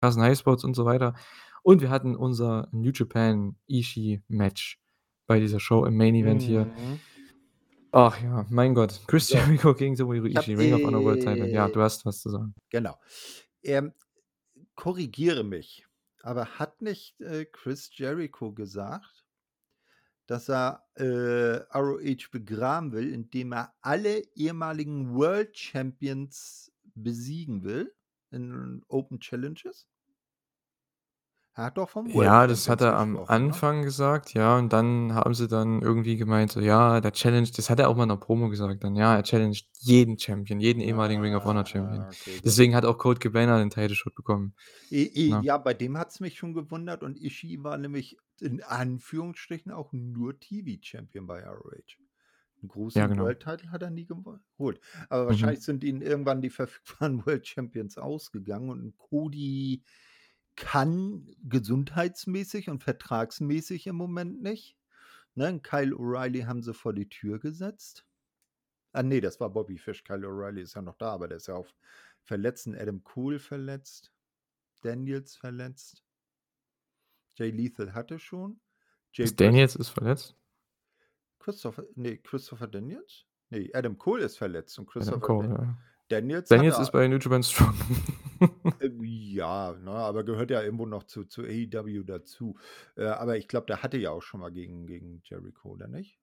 krassen 0.00 0.22
Highspots 0.22 0.64
und 0.64 0.74
so 0.74 0.84
weiter. 0.84 1.14
Und 1.62 1.82
wir 1.82 1.90
hatten 1.90 2.16
unser 2.16 2.68
New 2.72 2.90
Japan 2.92 3.56
Ishii-Match 3.66 4.80
bei 5.26 5.40
dieser 5.40 5.60
Show 5.60 5.84
im 5.84 5.96
Main 5.96 6.14
Event 6.14 6.42
hier. 6.42 6.64
Mhm. 6.64 7.00
Ach 7.92 8.20
ja, 8.22 8.46
mein 8.50 8.74
Gott. 8.74 9.00
Chris 9.06 9.28
So. 9.28 9.36
Jericho 9.36 9.74
gegen 9.74 9.96
Tomohiro 9.96 10.26
Ich 10.26 10.36
habe, 10.36 10.44
Ishii, 10.44 10.54
Ring 10.54 10.74
of 10.74 10.82
Honor 10.82 11.04
World 11.04 11.22
Title. 11.22 11.48
Ja, 11.48 11.68
du 11.68 11.80
hast 11.80 12.06
was 12.06 12.20
zu 12.20 12.30
sagen. 12.30 12.54
Genau. 12.70 12.96
Ähm, 13.62 13.92
korrigiere 14.74 15.44
mich, 15.44 15.86
aber 16.22 16.46
hat 16.58 16.82
nicht, 16.82 17.20
äh, 17.20 17.44
Chris 17.44 17.90
Jericho 17.92 18.52
gesagt 18.52 19.19
dass 20.30 20.48
er, 20.48 20.84
äh, 20.94 21.56
ROH 21.76 22.30
begraben 22.30 22.92
will, 22.92 23.12
indem 23.12 23.52
er 23.52 23.74
alle 23.80 24.22
ehemaligen 24.36 25.12
World 25.12 25.56
Champions 25.58 26.72
besiegen 26.94 27.64
will 27.64 27.92
in 28.30 28.84
Open 28.86 29.18
Challenges? 29.18 29.88
Er 31.60 31.66
hat 31.66 31.76
doch 31.78 31.88
vom 31.90 32.12
World 32.12 32.34
Ja, 32.34 32.46
das 32.46 32.68
hat 32.70 32.80
er 32.80 32.96
am 32.96 33.20
ne? 33.26 33.26
Anfang 33.26 33.82
gesagt, 33.82 34.32
ja, 34.32 34.56
und 34.56 34.72
dann 34.72 35.12
haben 35.14 35.34
sie 35.34 35.48
dann 35.48 35.82
irgendwie 35.82 36.16
gemeint, 36.16 36.50
so, 36.50 36.60
ja, 36.60 36.98
der 37.02 37.12
Challenge 37.12 37.48
das 37.54 37.68
hat 37.68 37.78
er 37.78 37.88
auch 37.90 37.96
mal 37.96 38.04
in 38.04 38.08
der 38.08 38.16
Promo 38.16 38.48
gesagt 38.48 38.82
dann, 38.84 38.96
ja, 38.96 39.14
er 39.16 39.22
challenged 39.22 39.66
jeden 39.80 40.18
Champion, 40.18 40.60
jeden 40.60 40.80
ehemaligen 40.80 41.20
Ring 41.20 41.34
of 41.34 41.44
Honor 41.44 41.66
Champion. 41.66 42.06
Ah, 42.06 42.10
okay, 42.12 42.38
gut. 42.40 42.60
Deswegen 42.60 42.74
hat 42.74 42.86
auch 42.86 42.96
Colt 42.96 43.20
Cabana 43.20 43.58
den 43.58 43.68
Title 43.70 43.94
Shot 43.94 44.14
bekommen. 44.14 44.54
I 44.92 45.02
i 45.14 45.28
Ne? 45.28 45.44
ja, 45.44 45.56
bei 45.58 45.74
dem 45.74 45.96
hat's 45.96 46.20
mich 46.20 46.36
schon 46.38 46.52
gewundert 46.54 47.02
und 47.02 47.16
Ishii 47.20 47.62
war 47.62 47.78
nämlich 47.78 48.16
in 48.40 48.62
Anführungsstrichen 48.62 49.70
auch 49.72 49.92
nur 49.92 50.38
TV-Champion 50.40 51.26
bei 51.26 51.42
ROH. 51.44 51.98
'N 52.62 52.68
großen 52.68 53.00
Ja, 53.00 53.06
genau. 53.08 53.30
World 53.30 53.40
Title 53.42 53.70
hat 53.70 53.82
er 53.82 53.90
nie 53.90 54.06
geholt. 54.06 54.80
Aber 55.08 55.26
Mhm. 55.28 55.50
wahrscheinlich 55.50 55.62
sind 55.64 55.84
ihnen 55.84 56.02
irgendwann 56.02 56.42
die 56.42 56.50
verfügbaren 56.50 57.24
World 57.26 57.46
Champions 57.46 57.98
ausgegangen 57.98 58.70
und 58.70 58.96
Cody 58.98 59.82
kann 60.60 61.34
gesundheitsmäßig 61.42 62.68
und 62.68 62.84
vertragsmäßig 62.84 63.86
im 63.86 63.96
Moment 63.96 64.42
nicht, 64.42 64.76
ne? 65.34 65.58
Kyle 65.60 65.94
O'Reilly 65.94 66.44
haben 66.44 66.62
sie 66.62 66.74
vor 66.74 66.92
die 66.92 67.08
Tür 67.08 67.38
gesetzt. 67.38 68.06
Ah, 68.92 69.02
ne, 69.02 69.20
das 69.20 69.40
war 69.40 69.50
Bobby 69.50 69.78
Fish. 69.78 70.04
Kyle 70.04 70.26
O'Reilly 70.26 70.60
ist 70.60 70.74
ja 70.74 70.82
noch 70.82 70.96
da, 70.96 71.12
aber 71.12 71.28
der 71.28 71.38
ist 71.38 71.48
ja 71.48 71.54
auf 71.54 71.74
Verletzten. 72.22 72.76
Adam 72.76 73.02
Cole 73.02 73.38
verletzt, 73.38 74.12
Daniels 74.82 75.34
verletzt. 75.34 76.04
Jay 77.36 77.50
Lethal 77.50 77.94
hatte 77.94 78.18
schon. 78.18 78.60
Jay 79.12 79.24
Bris 79.24 79.36
Daniels 79.36 79.76
ist 79.76 79.88
verletzt? 79.88 80.36
Christopher 81.38 81.84
ne, 81.94 82.18
Christopher 82.18 82.66
Daniels? 82.66 83.24
Ne, 83.48 83.70
Adam 83.72 83.96
Cole 83.96 84.24
ist 84.24 84.36
verletzt 84.36 84.78
und 84.78 84.84
Adam 84.90 84.92
Christopher 84.92 85.20
Cole, 85.20 85.48
Dan 85.48 85.56
ja. 85.56 85.78
Daniels 86.10 86.50
Daniels 86.50 86.78
ist 86.78 86.90
bei 86.90 87.06
New 87.08 87.18
Japan 87.18 87.42
Strong. 87.42 87.74
Äh, 88.80 88.90
ja, 89.04 89.72
ne, 89.74 89.90
aber 89.90 90.24
gehört 90.24 90.50
ja 90.50 90.62
irgendwo 90.62 90.86
noch 90.86 91.04
zu 91.04 91.24
zu 91.24 91.42
AEW 91.44 92.02
dazu. 92.04 92.56
Äh, 92.96 93.04
aber 93.06 93.36
ich 93.36 93.46
glaube, 93.48 93.66
der 93.66 93.82
hatte 93.82 93.98
ja 93.98 94.10
auch 94.10 94.22
schon 94.22 94.40
mal 94.40 94.50
gegen 94.52 94.86
gegen 94.86 95.20
Jericho, 95.24 95.68
oder 95.70 95.86
nicht? 95.88 96.18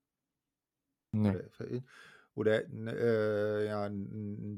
Ne. 1.13 1.39
Oder 1.59 1.81
oder 2.35 2.65
'n 2.65 2.87
äh, 2.87 3.65
ja, 3.65 3.89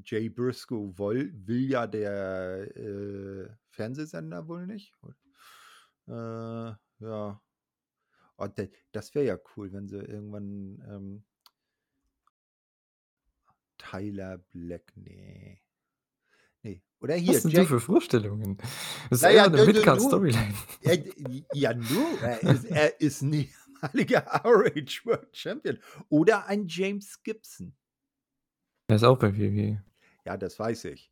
Jay 0.03 0.29
Briscoe 0.29 0.91
woll 0.97 1.31
will 1.33 1.69
ja 1.69 1.87
der, 1.87 2.75
äh, 2.75 3.49
Fernsehsender 3.69 4.47
wohl 4.47 4.67
nicht. 4.67 4.93
Äh, 6.07 6.11
ja. 6.99 7.41
Oh, 8.37 8.47
das 8.93 9.15
wäre 9.15 9.25
ja 9.25 9.37
cool, 9.57 9.73
wenn 9.73 9.87
sie 9.89 9.97
irgendwann, 9.99 10.83
ähm 10.89 11.23
Tyler 13.79 14.37
Black, 14.53 14.93
ne. 14.95 15.59
Ne. 16.63 16.81
Oder 16.99 17.15
Was 17.15 17.27
hier, 17.27 17.37
hast 17.37 17.43
denn 17.45 17.51
Jay 17.51 17.63
du 17.63 17.65
für 17.65 17.79
Vorstellungen? 17.79 18.57
Das 19.09 19.19
ist 19.19 19.23
Na 19.23 19.31
eher 19.31 19.49
'ne 19.49 19.57
du 19.57 19.65
Midcard-Storyline. 19.65 20.53
Ja, 20.81 20.95
d 20.95 21.45
ja, 21.51 21.73
nu, 21.73 22.17
er 22.21 22.41
ist 22.43 22.65
er 22.65 23.01
ist 23.01 23.21
'n 23.21 23.33
ehemaliger 23.33 24.21
ROH 24.45 25.05
World 25.05 25.35
Champion 25.35 25.79
oder 26.09 26.45
ein 26.47 26.67
James 26.67 27.21
Gibson. 27.23 27.73
Der 28.89 28.95
ist 28.95 29.03
auch 29.03 29.19
bei 29.19 29.37
WWE. 29.37 29.83
Ja, 30.25 30.37
das 30.37 30.59
weiß 30.59 30.85
ich, 30.85 31.11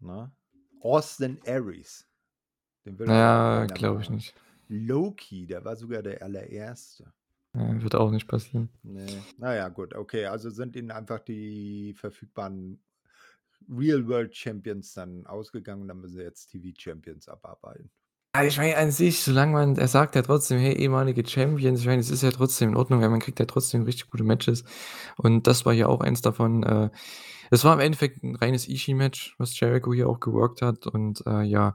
ne? 0.00 0.32
Austin 0.80 1.40
Aries, 1.46 2.08
den 2.86 2.98
will 2.98 3.08
Na 3.08 3.14
aber 3.14 3.30
auch 3.30 3.46
ja, 3.60 3.66
keiner 3.66 3.74
glaube 3.74 4.02
ich 4.02 4.10
nicht. 4.10 4.34
Low-Key, 4.68 5.46
der 5.46 5.64
war 5.64 5.76
sogar 5.76 6.02
der 6.02 6.22
Allererste. 6.22 7.12
Ja, 7.54 7.80
wird 7.82 7.94
auch 7.94 8.10
nicht 8.10 8.26
passieren. 8.28 8.70
Ne. 8.82 9.26
Na 9.36 9.54
ja, 9.54 9.68
gut, 9.68 9.94
okay, 9.94 10.26
also 10.26 10.48
sind 10.50 10.74
ihnen 10.76 10.90
einfach 10.90 11.20
die 11.20 11.94
verfügbaren 11.94 12.82
Real 13.68 14.06
World 14.08 14.36
Champions 14.36 14.94
dann 14.94 15.26
ausgegangen, 15.26 15.88
dann 15.88 16.00
müssen 16.00 16.16
sie 16.18 16.22
jetzt 16.24 16.48
TV-Champions 16.48 17.28
abarbeiten. 17.28 17.90
Ja, 18.36 18.44
ich 18.44 18.58
meine 18.58 18.76
an 18.76 18.92
sich, 18.92 19.22
solange 19.24 19.52
man 19.52 19.76
er 19.76 19.88
sagt 19.88 20.14
ja 20.14 20.22
trotzdem: 20.22 20.58
„Hey, 20.60 20.74
ehemalige 20.74 21.26
Champions“, 21.26 21.80
ich 21.80 21.86
meine, 21.86 22.00
es 22.00 22.10
ist 22.10 22.22
ja 22.22 22.30
trotzdem 22.30 22.70
in 22.70 22.76
Ordnung, 22.76 23.00
weil 23.00 23.08
man 23.10 23.18
kriegt 23.18 23.40
ja 23.40 23.46
trotzdem 23.46 23.82
richtig 23.82 24.08
gute 24.08 24.22
Matches. 24.22 24.62
Und 25.16 25.46
das 25.48 25.66
war 25.66 25.74
hier 25.74 25.88
auch 25.88 26.00
eins 26.00 26.20
davon. 26.22 26.62
Äh, 26.62 26.90
Es 27.50 27.64
war 27.64 27.74
im 27.74 27.80
Endeffekt 27.80 28.22
'n 28.22 28.36
reines 28.36 28.68
Ishii-Match, 28.68 29.34
was 29.38 29.58
Jericho 29.58 29.92
hier 29.92 30.08
auch 30.08 30.20
geworkt 30.20 30.62
hat 30.62 30.86
und, 30.86 31.24
äh, 31.26 31.42
ja, 31.42 31.74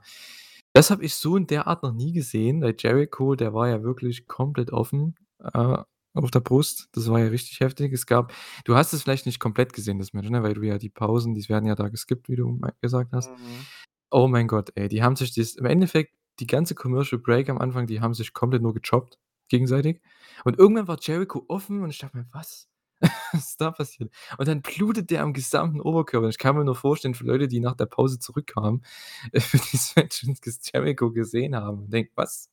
das 0.73 0.91
habe 0.91 1.03
ich 1.05 1.15
so 1.15 1.35
in 1.37 1.47
der 1.47 1.67
Art 1.67 1.83
noch 1.83 1.93
nie 1.93 2.13
gesehen, 2.13 2.61
weil 2.61 2.75
Jericho, 2.79 3.35
der 3.35 3.53
war 3.53 3.69
ja 3.69 3.83
wirklich 3.83 4.27
komplett 4.27 4.71
offen, 4.71 5.15
äh, 5.53 5.77
auf 6.13 6.31
der 6.31 6.39
Brust. 6.39 6.89
Das 6.93 7.09
war 7.09 7.19
ja 7.19 7.27
richtig 7.27 7.59
heftig. 7.59 7.91
Es 7.93 8.05
gab 8.05 8.33
du 8.65 8.75
hast 8.75 8.93
es 8.93 9.03
vielleicht 9.03 9.25
nicht 9.25 9.39
komplett 9.39 9.73
gesehen, 9.73 9.99
das 9.99 10.13
Match, 10.13 10.29
ne, 10.29 10.43
weil 10.43 10.53
du 10.53 10.61
ja 10.63 10.77
die 10.77 10.89
Pausen, 10.89 11.33
die 11.35 11.47
werden 11.49 11.65
ja 11.65 11.75
da 11.75 11.89
geskippt, 11.89 12.29
wie 12.29 12.35
du 12.37 12.59
gesagt 12.81 13.11
hast. 13.13 13.31
Mhm. 13.37 13.67
Oh 14.11 14.27
mein 14.27 14.47
Gott, 14.47 14.71
ey, 14.75 14.87
die 14.89 15.03
haben 15.03 15.15
sich 15.15 15.33
das 15.33 15.55
im 15.55 15.65
Endeffekt 15.65 16.13
die 16.39 16.47
ganze 16.47 16.75
Commercial 16.75 17.19
Break 17.21 17.49
am 17.49 17.57
Anfang, 17.57 17.87
die 17.87 18.01
haben 18.01 18.13
sich 18.13 18.33
komplett 18.33 18.61
nur 18.61 18.73
gechoppt 18.73 19.19
gegenseitig. 19.49 20.01
Und 20.45 20.57
irgendwann 20.59 20.87
war 20.87 20.97
Jericho 21.01 21.43
offen 21.47 21.81
und 21.83 21.89
ich 21.89 21.99
dachte 21.99 22.17
mir: 22.17 22.27
„Was? 22.31 22.67
Was 23.33 23.49
ist 23.51 23.61
da 23.61 23.71
passiert?“ 23.71 24.11
Und 24.37 24.47
dann 24.47 24.61
blutet 24.61 25.09
der 25.11 25.21
am 25.23 25.33
gesamten 25.33 25.81
Oberkörper. 25.81 26.29
Ich 26.29 26.37
kann 26.37 26.55
mir 26.55 26.63
nur 26.63 26.75
vorstellen, 26.75 27.13
für 27.13 27.25
Leute, 27.25 27.47
die 27.47 27.59
nach 27.59 27.75
der 27.75 27.85
Pause 27.87 28.19
zurückkamen, 28.19 28.83
äh, 29.33 29.39
für 29.39 29.57
dieses 29.57 29.95
Match 29.95 30.25
Jericho 30.73 31.11
gesehen 31.11 31.55
haben 31.55 31.79
und 31.83 31.93
denken: 31.93 32.11
„Was? 32.15 32.49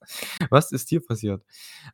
Was 0.50 0.72
ist 0.72 0.88
hier 0.88 1.00
passiert?“ 1.04 1.42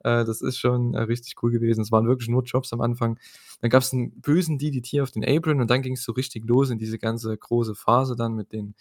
Äh, 0.05 0.24
das 0.24 0.40
ist 0.42 0.59
schon, 0.59 0.94
äh, 0.94 1.03
richtig 1.03 1.34
cool 1.42 1.51
gewesen. 1.53 1.82
Es 1.82 1.92
waren 1.92 2.07
wirklich 2.07 2.28
nur 2.28 2.44
Chops 2.44 2.72
am 2.72 2.80
Anfang. 2.80 3.18
Dann 3.61 3.70
gab's 3.70 3.92
'n 3.92 4.12
bösen 4.20 4.59
DDT 4.59 5.01
auf 5.03 5.11
den 5.11 5.24
Apron 5.24 5.61
und 5.61 5.70
dann 5.70 5.82
ging's 5.82 6.05
so 6.05 6.12
richtig 6.12 6.46
los 6.46 6.70
in 6.70 6.78
diese 6.78 6.99
ganze 6.99 7.36
große 7.36 7.74
Phase 7.74 8.16
dann 8.16 8.34
mit 8.34 8.53
den, 8.53 8.74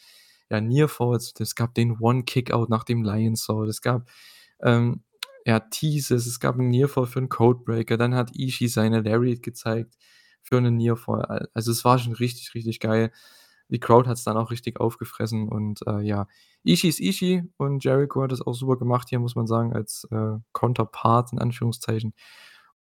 ja, 0.50 0.62
Near 0.62 0.88
Falls. 0.90 1.34
Es 1.40 1.56
gab 1.56 1.74
den 1.76 1.98
One 2.00 2.24
Kickout 2.24 2.70
nach 2.70 2.84
dem 2.86 3.04
Lionsault. 3.04 3.70
Es 3.70 3.82
gab, 3.82 4.10
ähm, 4.64 5.04
ja, 5.48 5.62
Teases, 5.62 6.28
es 6.28 6.40
gab 6.42 6.58
'n 6.60 6.70
Near 6.70 6.90
Fall 6.90 7.08
für 7.08 7.20
'n 7.22 7.30
Codebreaker. 7.30 7.98
Dann 7.98 8.16
hat 8.16 8.32
Ishii 8.38 8.70
seine 8.70 9.02
Lariat 9.02 9.44
gezeigt 9.44 9.96
für 10.44 10.62
'nen 10.62 10.78
Near 10.78 10.98
Fall. 10.98 11.24
Al 11.26 11.50
also, 11.56 11.72
es 11.72 11.86
war 11.86 12.00
schon 12.00 12.14
richtig, 12.16 12.56
richtig 12.56 12.82
geil. 12.82 13.12
Die 13.70 13.80
Crowd 13.82 14.10
hat's 14.10 14.24
dann 14.26 14.38
auch 14.38 14.52
richtig 14.52 14.80
aufgefressen 14.82 15.50
und, 15.50 15.82
äh, 15.88 16.02
ja, 16.02 16.28
Ishii 16.66 16.90
ist 16.90 17.00
Ishii 17.02 17.44
und 17.58 17.84
Jericho 17.86 18.24
hat 18.24 18.32
das 18.34 18.42
auch 18.42 18.54
super 18.56 18.78
gemacht 18.78 19.10
hier, 19.10 19.20
muss 19.20 19.36
man 19.36 19.48
sagen, 19.48 19.74
als, 19.74 20.08
äh, 20.12 20.38
Counterpart 20.54 21.34
in 21.34 21.40
Anführungszeichen. 21.40 22.14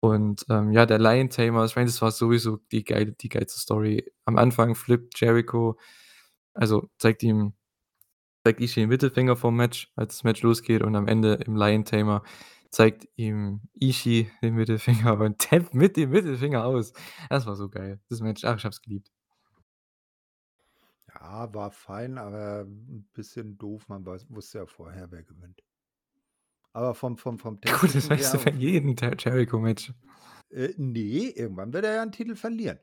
Und, 0.01 0.45
ähm, 0.49 0.72
ja, 0.74 0.86
der 0.88 0.99
Lion 0.99 1.30
Tamer, 1.32 1.66
ich 1.66 1.76
meine, 1.78 1.88
das 1.88 2.01
war 2.03 2.12
sowieso 2.12 2.57
die 2.72 2.84
geil 2.86 3.16
die 3.22 3.30
geilste 3.30 3.59
Story. 3.62 4.05
Am 4.26 4.38
Anfang 4.38 4.76
flippt 4.76 5.20
Jericho 5.22 5.78
also, 6.55 6.89
zeigt 6.99 7.24
ihm 7.24 7.53
zeigt 8.45 8.59
Ishii 8.61 8.83
den 8.83 8.89
Mittelfinger 8.89 9.35
vorm 9.35 9.55
Match, 9.57 9.91
als 9.95 10.15
das 10.17 10.23
Match 10.23 10.41
losgeht 10.43 10.81
und 10.83 10.95
am 10.95 11.07
Ende 11.07 11.35
im 11.45 11.55
Lion 11.55 11.85
Tamer 11.85 12.23
zeigt 12.71 13.07
ihm 13.15 13.61
Ishii 13.73 14.31
den 14.41 14.55
Mittelfinger 14.55 15.19
und 15.19 15.39
tappt 15.39 15.73
mit 15.75 15.97
dem 15.97 16.11
Mittelfinger 16.11 16.65
aus. 16.65 16.93
Das 17.29 17.45
war 17.45 17.55
so 17.55 17.69
geil, 17.69 17.99
das 18.09 18.21
Match. 18.21 18.43
Ach, 18.45 18.57
ich 18.57 18.63
habe 18.65 18.71
es 18.73 18.81
geliebt. 18.81 19.09
Ja, 21.13 21.53
war 21.53 21.71
fein, 21.71 22.17
aber 22.17 22.61
'n 22.65 23.07
bisschen 23.13 23.57
doof. 23.57 23.87
Man 23.87 24.05
weiß 24.05 24.29
wusste 24.29 24.59
ja 24.59 24.65
vorher, 24.65 25.11
wer 25.11 25.23
gewinnt. 25.23 25.61
Aber 26.75 26.95
vom 26.95 27.17
vom 27.17 27.37
vom 27.37 27.59
Gut, 27.81 27.95
das 27.95 28.09
weißt 28.09 28.33
du 28.33 28.37
bei 28.39 28.51
jedem 28.51 28.95
Jericho-Match. 28.95 29.93
Äh, 30.51 30.73
ne, 30.77 31.29
irgendwann 31.35 31.73
wird 31.73 31.85
er 31.85 31.95
ja 31.95 32.03
'n 32.03 32.11
Titel 32.11 32.35
verlieren. 32.35 32.79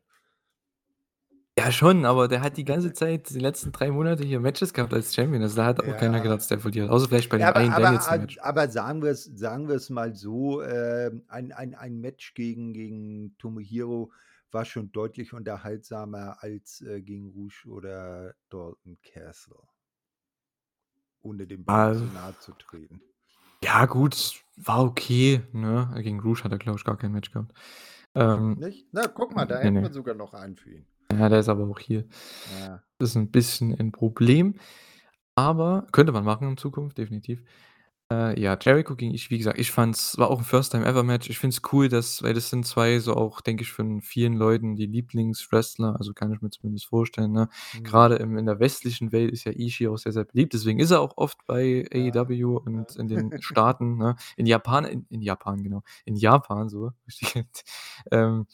Ja 1.58 1.72
schon, 1.72 2.04
aber 2.04 2.28
der 2.28 2.40
hat 2.42 2.56
die 2.56 2.64
ganze 2.64 2.92
Zeit 2.92 3.30
die 3.30 3.38
letzten 3.40 3.72
3 3.72 3.90
Monate 3.90 4.22
hier 4.24 4.38
Matches 4.40 4.72
gehabt 4.72 4.92
als 4.94 5.14
Champion. 5.14 5.42
Also, 5.42 5.56
da 5.56 5.64
hat 5.66 5.80
auch 5.80 5.96
keiner 5.96 6.20
Ja. 6.20 6.22
gedacht, 6.22 6.38
dass 6.40 6.48
der 6.48 6.60
verliert, 6.60 6.88
außer 6.90 7.08
vielleicht 7.08 7.30
bei 7.30 7.38
Ja, 7.38 7.48
dem 7.48 7.50
aber 7.50 7.60
einen 7.60 7.72
aber 7.72 7.74
Danielson-Match. 7.74 8.38
aber 8.40 8.68
sagen 8.70 9.02
wir's 9.02 9.24
sagen 9.24 9.68
wir's 9.68 9.90
mal 9.90 10.14
so, 10.14 10.62
ähm, 10.62 11.24
ein 11.28 11.52
ein 11.52 11.74
ein 11.74 12.00
Match 12.00 12.34
gegen 12.34 12.72
gegen 12.72 13.36
Tomohiro 13.38 14.12
war 14.50 14.64
schon 14.64 14.92
deutlich 14.92 15.32
unterhaltsamer 15.34 16.42
als, 16.42 16.80
äh, 16.82 17.02
gegen 17.02 17.30
Rush 17.32 17.66
oder 17.66 18.34
Dalton 18.50 18.98
Castle. 19.02 19.56
Ohne 21.20 21.46
den 21.46 21.64
beiden 21.64 21.92
Also 21.92 22.04
zu 22.06 22.08
nahe 22.08 22.36
zu 22.38 22.54
treten. 22.54 23.00
Ja 23.62 23.86
gut, 23.86 24.44
war 24.56 24.84
okay, 24.84 25.42
ne? 25.52 25.90
Gegen 26.02 26.20
Rush 26.20 26.44
hat 26.44 26.52
er, 26.52 26.58
glaube 26.58 26.78
ich, 26.78 26.84
gar 26.84 26.96
kein 26.96 27.12
Match 27.12 27.30
gehabt. 27.32 27.52
Ähm, 28.14 28.58
Nicht? 28.58 28.86
Na, 28.92 29.06
guck 29.08 29.34
mal, 29.34 29.46
da 29.46 29.58
ne, 29.62 29.70
hätten 29.70 29.80
wir 29.82 29.88
ne. 29.88 29.92
sogar 29.92 30.14
noch 30.14 30.34
einen 30.34 30.56
für 30.56 30.70
ihn. 30.70 30.86
Ja, 31.12 31.28
der 31.28 31.40
ist 31.40 31.48
aber 31.48 31.64
auch 31.68 31.78
heel. 31.80 32.06
Ja. 32.46 32.82
Das 32.98 33.10
ist 33.10 33.16
'n 33.16 33.30
bisschen 33.30 33.74
ein 33.78 33.92
Problem, 33.92 34.56
aber 35.36 35.86
könnte 35.92 36.12
man 36.12 36.24
machen 36.24 36.48
in 36.48 36.56
Zukunft, 36.58 36.98
definitiv. 36.98 37.42
Äh, 38.12 38.40
ja, 38.40 38.58
Jericho 38.60 38.96
gegen 38.96 39.14
Ishii, 39.14 39.30
wie 39.32 39.38
gesagt, 39.38 39.58
ich 39.60 39.72
fand's 39.72 40.18
war 40.18 40.30
auch 40.30 40.40
'n 40.40 40.44
First-Time-Ever-Match. 40.44 41.30
Ich 41.30 41.38
finde 41.40 41.54
es 41.56 41.62
cool, 41.72 41.88
dass 41.90 42.22
weil 42.22 42.34
das 42.34 42.50
sind 42.50 42.66
2 42.66 43.00
so 43.00 43.16
auch, 43.16 43.40
denke 43.42 43.62
ich, 43.64 43.72
von 43.72 44.02
vielen 44.02 44.34
Leuten 44.34 44.76
die 44.76 44.86
Lieblingswrestler, 44.86 45.96
also, 45.98 46.14
kann 46.14 46.32
ich 46.32 46.42
mir 46.42 46.50
zumindest 46.50 46.86
vorstellen, 46.86 47.32
ne? 47.32 47.48
Mhm. 47.72 47.82
Grade 47.84 48.16
im 48.16 48.38
in 48.38 48.46
der 48.46 48.60
westlichen 48.60 49.12
Welt 49.12 49.32
ist 49.32 49.44
ja 49.44 49.52
Ishii 49.54 49.88
auch 49.88 49.98
sehr, 49.98 50.12
sehr 50.12 50.24
beliebt. 50.26 50.54
Deswegen 50.54 50.80
ist 50.80 50.90
er 50.92 51.00
auch 51.02 51.16
oft 51.18 51.38
bei 51.46 51.86
Ja, 51.92 52.14
AEW 52.14 52.56
ja. 52.74 52.86
und 52.86 52.96
in 52.96 53.08
den 53.08 53.32
Staaten, 53.40 53.96
ne? 53.98 54.16
In 54.36 54.46
Japan 54.46 54.84
in 54.86 55.06
in 55.10 55.22
Japan, 55.22 55.62
genau. 55.64 55.82
In 56.06 56.16
Japan, 56.16 56.68
so, 56.70 56.92
ähm, 58.12 58.46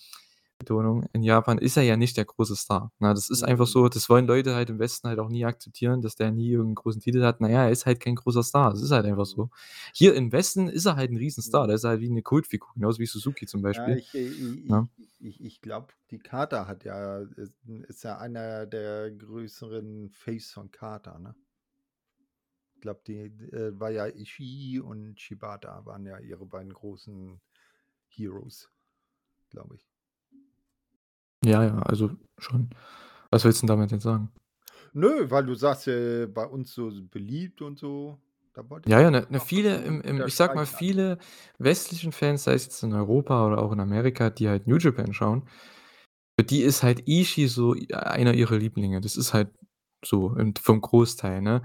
Betonung. 0.61 1.05
In 1.13 1.23
Japan 1.23 1.59
ist 1.59 1.77
er 1.77 1.83
ja 1.85 1.97
nicht 1.97 2.17
der 2.17 2.25
große 2.27 2.57
Star, 2.57 2.93
ne? 3.01 3.15
Das 3.15 3.31
ist 3.31 3.43
einfach 3.43 3.67
Mhm. 3.67 3.75
so, 3.75 3.89
das 3.89 4.09
wollen 4.09 4.27
Leute 4.27 4.55
halt 4.55 4.71
im 4.71 4.79
Westen 4.79 5.09
halt 5.09 5.19
auch 5.19 5.29
nie 5.29 5.45
akzeptieren, 5.45 6.01
dass 6.03 6.17
der 6.17 6.31
nie 6.31 6.51
irgend 6.51 6.73
'n 6.73 6.75
großen 6.77 7.01
Titel 7.01 7.23
hat. 7.25 7.41
Na 7.41 7.49
ja, 7.51 7.65
er 7.65 7.71
ist 7.71 7.87
halt 7.87 8.01
kein 8.01 8.15
großer 8.17 8.43
Star. 8.45 8.71
Das 8.71 8.83
ist 8.83 8.91
halt 8.93 9.07
einfach 9.07 9.27
Mhm. 9.27 9.27
so. 9.27 9.51
Hier 9.95 10.15
im 10.15 10.33
Westen 10.33 10.69
ist 10.69 10.87
er 10.87 10.97
halt 10.97 11.11
'n 11.11 11.17
Riesenstar. 11.17 11.67
Mhm. 11.67 11.69
Der 11.69 11.77
ist 11.77 11.85
halt 11.85 12.01
wie 12.01 12.09
'ne 12.11 12.23
Kultfigur, 12.23 12.71
genauso 12.75 12.99
wie 13.01 13.07
Suzuki 13.07 13.47
zum 13.47 13.63
Ja, 13.73 13.93
Beispiel, 13.93 13.97
ich, 13.97 14.15
äh, 14.15 14.21
ne? 14.69 14.89
ich 14.99 15.21
ich 15.21 15.41
ich 15.43 15.61
glaube, 15.63 15.95
die 16.11 16.19
Kata 16.19 16.67
hat 16.67 16.85
ja 16.85 17.21
ist 17.21 17.55
ist 17.89 18.05
ja 18.05 18.19
einer 18.19 18.67
der 18.67 19.11
größeren 19.11 20.11
Face 20.11 20.53
von 20.53 20.71
Kata, 20.71 21.19
ne? 21.19 21.35
Ich 22.77 22.81
glaube, 22.83 23.03
die 23.07 23.21
äh, 23.53 23.79
war 23.79 23.91
ja 23.91 24.07
Ishii 24.07 24.81
und 24.81 25.21
Shibata 25.21 25.87
waren 25.87 26.05
ja 26.07 26.19
ihre 26.19 26.45
beiden 26.47 26.73
großen 26.73 27.41
Heroes, 28.09 28.71
glaube 29.51 29.77
ich. 29.77 29.85
Ja, 31.45 31.63
ja, 31.65 31.79
also, 31.81 32.11
schon. 32.39 32.71
Was 33.31 33.45
willst 33.45 33.63
'n 33.63 33.67
damit 33.67 33.91
jetzt 33.93 34.03
sagen? 34.05 34.31
Nö, 34.97 35.29
weil 35.29 35.45
du 35.45 35.55
sagst, 35.57 35.89
äh, 35.89 36.27
bei 36.27 36.47
uns 36.47 36.73
so 36.73 36.89
beliebt 37.11 37.61
und 37.63 37.79
so. 37.81 38.21
Ja, 38.87 39.01
ja, 39.01 39.11
ne 39.11 39.27
ne, 39.31 39.41
viele 39.41 39.77
im 39.83 40.03
im 40.03 40.23
ich 40.27 40.35
sage 40.35 40.55
mal, 40.55 40.67
viele 40.67 41.19
westlichen 41.59 42.13
Fans, 42.13 42.45
sei 42.45 42.53
es 42.53 42.65
jetzt 42.65 42.83
in 42.83 42.93
Europa 42.93 43.47
oder 43.47 43.59
auch 43.63 43.73
in 43.73 43.81
Amerika, 43.81 44.29
die 44.29 44.49
halt 44.49 44.67
New 44.67 44.77
Japan 44.77 45.15
schauen, 45.15 45.49
für 46.39 46.45
die 46.45 46.63
ist 46.63 46.83
halt 46.83 47.09
Ishii 47.09 47.49
so 47.49 47.75
einer 47.93 48.35
ihrer 48.35 48.57
Lieblinge. 48.59 49.01
Das 49.01 49.17
ist 49.17 49.35
halt 49.35 49.51
so 50.05 50.37
vom 50.63 50.81
Großteil, 50.83 51.43
ne? 51.43 51.63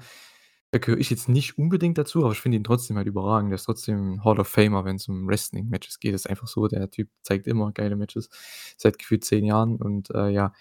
Da 0.74 0.78
gehöre 0.78 0.99
ich 0.99 1.09
jetzt 1.09 1.28
nicht 1.30 1.57
unbedingt 1.57 1.97
dazu, 1.97 2.24
aber 2.24 2.32
ich 2.32 2.41
finde 2.41 2.57
ihn 2.57 2.63
trotzdem 2.63 2.95
halt 2.97 3.07
überragend. 3.07 3.51
Der 3.51 3.55
ist 3.55 3.63
trotzdem 3.63 4.24
Hall 4.24 4.39
of 4.39 4.47
Famer, 4.47 4.86
wenn's 4.86 5.07
um 5.07 5.28
Wrestling-Matches 5.28 5.99
geht. 5.99 6.13
Ist 6.13 6.30
einfach 6.30 6.47
so, 6.47 6.67
der 6.67 6.91
Typ 6.91 7.09
zeigt 7.24 7.47
immer 7.47 7.72
geile 7.72 7.95
Matches 7.95 8.30
seit 8.78 8.99
gefühlt 8.99 9.24
10 9.26 9.45
Jahren 9.45 9.78
und, 9.78 10.11
äh, 10.11 10.30
ja. 10.30 10.53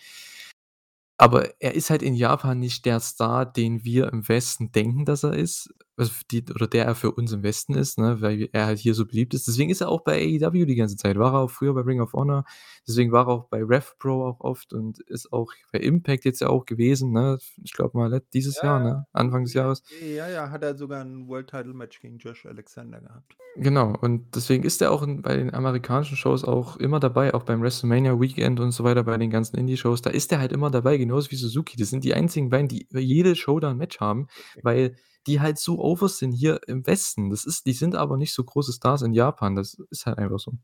Aber 1.20 1.60
er 1.60 1.74
ist 1.74 1.90
halt 1.90 2.02
in 2.02 2.14
Japan 2.14 2.58
nicht 2.60 2.84
der 2.84 3.00
Star, 3.00 3.44
den 3.44 3.84
wir 3.84 4.12
im 4.12 4.28
Westen 4.28 4.70
denken, 4.72 5.04
dass 5.04 5.24
er 5.24 5.34
ist, 5.34 5.74
also, 5.98 6.12
die 6.30 6.44
oder 6.54 6.66
der 6.68 6.86
er 6.86 6.94
für 6.94 7.12
uns 7.12 7.32
im 7.32 7.42
Westen 7.42 7.74
ist, 7.74 7.98
ne, 7.98 8.20
weil 8.20 8.48
er 8.52 8.66
halt 8.66 8.78
hier 8.78 8.94
so 8.94 9.06
beliebt 9.06 9.34
ist. 9.34 9.48
Deswegen 9.48 9.70
ist 9.70 9.80
er 9.82 9.88
auch 9.90 10.02
bei 10.02 10.14
AEW 10.18 10.64
die 10.66 10.76
ganze 10.76 10.96
Zeit. 10.96 11.18
War 11.18 11.34
er 11.34 11.40
auch 11.40 11.50
früher 11.50 11.74
bei 11.74 11.82
Ring 11.82 12.00
of 12.00 12.12
Honor. 12.14 12.44
Deswegen 12.86 13.12
war 13.12 13.26
er 13.26 13.28
auch 13.28 13.48
bei 13.48 13.62
Rev 13.64 13.92
Pro 13.98 14.24
auch 14.26 14.40
oft 14.40 14.72
und 14.72 15.00
ist 15.00 15.32
auch 15.32 15.52
bei 15.72 15.80
Impact 15.80 16.24
jetzt 16.24 16.40
ja 16.40 16.48
auch 16.48 16.64
gewesen, 16.66 17.12
ne? 17.12 17.38
Ich 17.62 17.72
glaube 17.74 17.98
mal 17.98 18.22
dieses 18.32 18.60
Ja, 18.62 18.62
Jahr, 18.62 18.80
ja. 18.80 18.94
ne? 18.96 19.06
Anfang 19.12 19.44
des 19.44 19.54
Ja, 19.54 19.62
Jahres. 19.62 19.82
ja, 19.90 20.28
ja, 20.28 20.50
hat 20.50 20.62
er 20.64 20.76
sogar 20.76 21.02
'n 21.04 21.28
World 21.28 21.48
Title 21.50 21.74
Match 21.74 22.00
gegen 22.00 22.18
Josh 22.18 22.46
Alexander 22.46 23.00
gehabt. 23.00 23.36
Genau, 23.56 23.94
und 24.00 24.34
deswegen 24.36 24.62
ist 24.62 24.80
er 24.82 24.92
auch 24.92 25.02
in 25.02 25.22
bei 25.22 25.36
den 25.36 25.52
amerikanischen 25.52 26.16
Shows 26.16 26.44
auch 26.44 26.76
immer 26.76 27.00
dabei, 27.00 27.34
auch 27.34 27.42
beim 27.42 27.60
WrestleMania 27.62 28.20
Weekend 28.20 28.60
und 28.60 28.70
so 28.72 28.84
weiter, 28.84 29.02
bei 29.02 29.16
den 29.16 29.30
ganzen 29.30 29.56
Indie-Shows. 29.56 30.02
Da 30.02 30.10
ist 30.10 30.30
er 30.32 30.38
halt 30.38 30.52
immer 30.52 30.70
dabei, 30.70 30.96
genauso 30.96 31.30
wie 31.30 31.36
Suzuki. 31.36 31.76
Das 31.76 31.90
sind 31.90 32.04
die 32.04 32.14
einzigen 32.14 32.50
beiden, 32.50 32.68
die 32.68 32.86
bei 32.92 33.00
jede 33.00 33.34
Show 33.34 33.58
da 33.58 33.70
'n 33.70 33.76
Match 33.78 33.98
haben, 34.00 34.28
weil 34.62 34.96
die 35.28 35.40
halt 35.40 35.58
so 35.58 35.78
over 35.78 36.08
sind 36.08 36.32
hier 36.32 36.60
im 36.66 36.86
Westen. 36.86 37.30
Das 37.30 37.44
ist 37.44 37.66
die 37.66 37.72
sind 37.72 37.94
aber 37.94 38.16
nicht 38.16 38.32
so 38.32 38.42
große 38.42 38.72
Stars 38.72 39.02
in 39.02 39.12
Japan. 39.12 39.54
Das 39.54 39.74
ist 39.90 40.06
halt 40.06 40.18
einfach 40.18 40.38
so. 40.38 40.54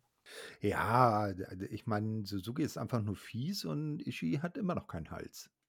Ja, 0.61 1.33
ich 1.71 1.87
meine, 1.87 2.27
Suzuki 2.27 2.63
ist 2.63 2.79
einfach 2.79 3.03
nur 3.03 3.17
fies 3.17 3.65
und 3.65 4.05
Ishii 4.07 4.39
hat 4.39 4.57
immer 4.57 4.75
noch 4.75 4.89
keinen 4.89 5.11
Hals. 5.11 5.51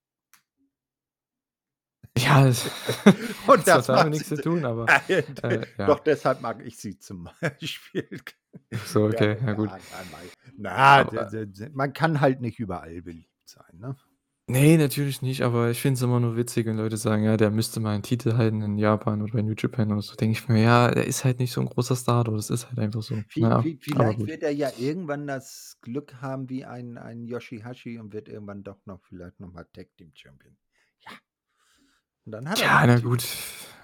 Ja, 2.18 2.46
das 2.46 2.66
Und 3.46 3.58
hat 3.58 3.66
zwar 3.66 3.78
das 3.78 3.86
damit 3.88 4.04
macht 4.04 4.10
nix 4.12 4.30
zu 4.30 4.42
tun, 4.42 4.64
aber, 4.64 4.86
äh, 5.10 5.66
ja. 5.78 5.86
doch 5.86 6.00
deshalb 6.00 6.40
mag 6.40 6.66
ich 6.66 6.78
sie 6.78 6.98
zum 6.98 7.30
Beispiel. 7.42 8.22
So, 8.86 9.08
okay, 9.08 9.38
ja 9.42 9.48
ja, 9.48 9.54
gut. 9.54 9.70
mei 9.70 9.82
na, 10.56 11.04
d 11.04 11.20
Aber 11.20 11.70
man 11.74 11.92
kann 11.92 12.22
halt 12.22 12.40
nicht 12.40 12.58
überall 12.58 13.02
beliebt 13.02 13.50
sein, 13.50 13.80
ne? 13.80 13.98
Ne, 14.50 14.78
natürlich 14.78 15.24
nicht, 15.24 15.42
aber 15.42 15.72
ich 15.72 15.82
finde 15.82 15.96
es 15.98 16.04
immer 16.04 16.20
nur 16.20 16.36
witzig, 16.38 16.68
wenn 16.68 16.78
Leute 16.78 16.98
sagen: 16.98 17.24
„Ja, 17.24 17.36
der 17.36 17.50
müsste 17.50 17.80
mal 17.80 17.96
'n 17.96 18.04
Titel 18.04 18.34
halten 18.38 18.62
in 18.62 18.78
Japan 18.78 19.24
oder 19.24 19.34
bei 19.34 19.42
New 19.42 19.56
Japan“ 19.58 19.92
oder 19.92 20.04
so. 20.04 20.14
Denke 20.16 20.38
ich 20.38 20.48
mir: 20.48 20.62
„Ja, 20.62 20.88
er 20.88 21.06
ist 21.08 21.24
halt 21.26 21.40
nicht 21.40 21.52
so 21.52 21.62
'n 21.62 21.66
großer 21.68 21.96
Star 21.96 22.24
dort. 22.24 22.38
Das 22.38 22.52
ist 22.52 22.68
halt 22.68 22.78
einfach 22.78 23.02
so.“ 23.02 23.26
Vi 23.34 23.42
Ja, 23.42 23.64
vi 23.64 23.78
aber 23.90 24.14
vielleicht 24.16 24.16
gut. 24.16 24.30
wird 24.30 24.44
er 24.44 24.52
ja 24.52 24.72
irgendwann 24.78 25.26
das 25.28 25.78
Glück 25.82 26.22
haben 26.22 26.50
wie 26.50 26.64
ein 26.66 26.98
ein 26.98 27.26
Yoshi-Hashi 27.26 27.98
und 28.00 28.14
wird 28.14 28.28
irgendwann 28.30 28.64
doch 28.64 28.86
noch 28.86 29.04
vielleicht 29.04 29.40
noch 29.40 29.52
mal 29.52 29.66
Tag 29.74 29.96
Team 29.98 30.12
Champion. 30.16 30.56
Ja. 31.00 31.12
Und 32.28 32.32
dann 32.32 32.50
hat 32.50 32.62
er 32.62 32.70
Tja, 32.70 32.86
den 32.86 32.88
na 32.88 32.96
Titel. 32.96 33.00
gut, 33.00 33.22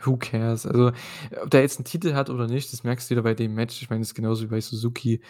who 0.05 0.15
cares? 0.17 0.65
Also, 0.65 0.93
ob 1.41 1.49
der 1.51 1.61
jetzt 1.61 1.77
'n 1.79 1.83
Titel 1.83 2.13
hat 2.13 2.29
oder 2.29 2.47
nicht, 2.47 2.71
das 2.71 2.83
merkst 2.85 3.09
du 3.09 3.11
wieder 3.15 3.21
bei 3.23 3.33
dem 3.33 3.53
Match. 3.53 3.81
Ich 3.81 3.89
meine, 3.89 3.99
das 4.01 4.09
ist 4.09 4.15
genauso 4.15 4.43
wie 4.43 4.47
bei 4.47 4.61
Suzuki. 4.61 5.21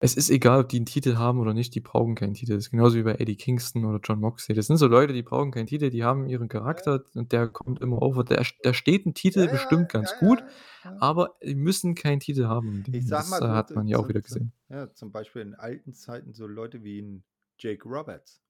Es 0.00 0.14
ist 0.14 0.28
egal, 0.30 0.60
ob 0.60 0.68
die 0.68 0.78
'n 0.78 0.84
Titel 0.86 1.16
haben 1.16 1.38
oder 1.40 1.54
nicht, 1.54 1.74
die 1.74 1.80
brauchen 1.80 2.14
keinen 2.14 2.34
Titel. 2.34 2.52
Das 2.54 2.64
ist 2.66 2.70
genauso 2.70 2.96
wie 2.96 3.02
bei 3.02 3.14
Eddie 3.14 3.36
Kingston 3.36 3.84
oder 3.86 3.98
Jon 4.02 4.20
Moxley. 4.20 4.54
Das 4.54 4.66
sind 4.66 4.76
so 4.76 4.86
Leute, 4.86 5.12
die 5.14 5.22
brauchen 5.22 5.50
keinen 5.52 5.66
Titel, 5.66 5.90
die 5.90 6.04
haben 6.04 6.26
ihren. 6.26 6.46
Charakter 6.48 7.02
und 7.14 7.32
der 7.32 7.48
kommt 7.48 7.80
immer 7.80 8.00
over. 8.02 8.22
Da 8.24 8.42
da 8.62 8.74
steht 8.74 9.06
'n 9.06 9.14
Ja, 9.34 9.42
Titel 9.42 9.48
ja, 9.48 9.48
bestimmt 9.48 9.88
ganz 9.88 10.14
ja, 10.14 10.16
gut, 10.16 10.44
ja, 10.84 10.90
ja. 10.94 10.96
aber 10.98 11.36
die 11.42 11.54
müssen 11.54 11.94
keinen 11.94 12.20
Titel 12.20 12.46
haben. 12.46 12.84
Ich 12.92 13.04
Das, 13.08 13.26
mal 13.26 13.48
hat 13.48 13.74
man 13.74 13.88
ja 13.88 13.98
auch 13.98 14.08
wieder 14.08 14.20
gesehen. 14.22 14.52
ja, 14.68 14.92
zum 14.94 15.12
Beispiel 15.12 15.42
in 15.42 15.54
alten 15.54 15.92
Zeiten 15.94 16.32
so 16.34 16.46
Leute 16.46 16.82
wie 16.84 17.22
Jake 17.58 17.88
Roberts. 17.88 18.42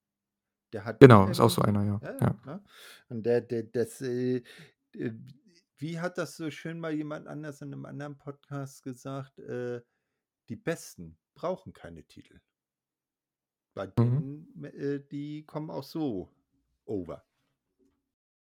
Der 0.73 0.85
hat 0.85 1.01
Genau, 1.01 1.28
ist 1.28 1.40
auch 1.40 1.51
so 1.51 1.60
einer, 1.62 1.85
ja, 1.85 2.01
ne? 2.44 2.64
Und 3.09 3.24
der 3.27 3.40
der 3.43 3.64
das, 3.64 4.01
äh, 4.02 4.43
äh 4.94 5.12
wie 5.78 6.01
hat 6.01 6.18
das 6.18 6.36
so 6.36 6.51
schön 6.51 6.81
mal 6.81 6.93
jemand 6.94 7.28
anders 7.28 7.62
in 7.62 7.70
'nem 7.70 7.85
anderen 7.86 8.18
Podcast 8.18 8.82
gesagt? 8.82 9.39
Äh, 9.40 9.82
die 10.51 10.56
Besten 10.56 11.18
brauchen 11.36 11.72
keine 11.72 12.02
Titel. 12.04 12.40
Bei 13.76 13.86
Mhm. 13.98 14.26
denen, 14.26 14.48
m 14.56 14.64
äh, 14.64 15.00
die 15.00 15.44
kommen 15.44 15.68
auch 15.70 15.82
so 15.84 16.30
over. 16.86 17.22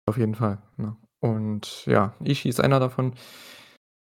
Auf 0.08 0.16
jeden 0.18 0.34
Fall, 0.34 0.62
ne? 0.76 0.96
Und 1.20 1.86
ja, 1.86 2.14
Ishii 2.24 2.48
ist 2.50 2.60
einer 2.60 2.80
davon. 2.80 3.14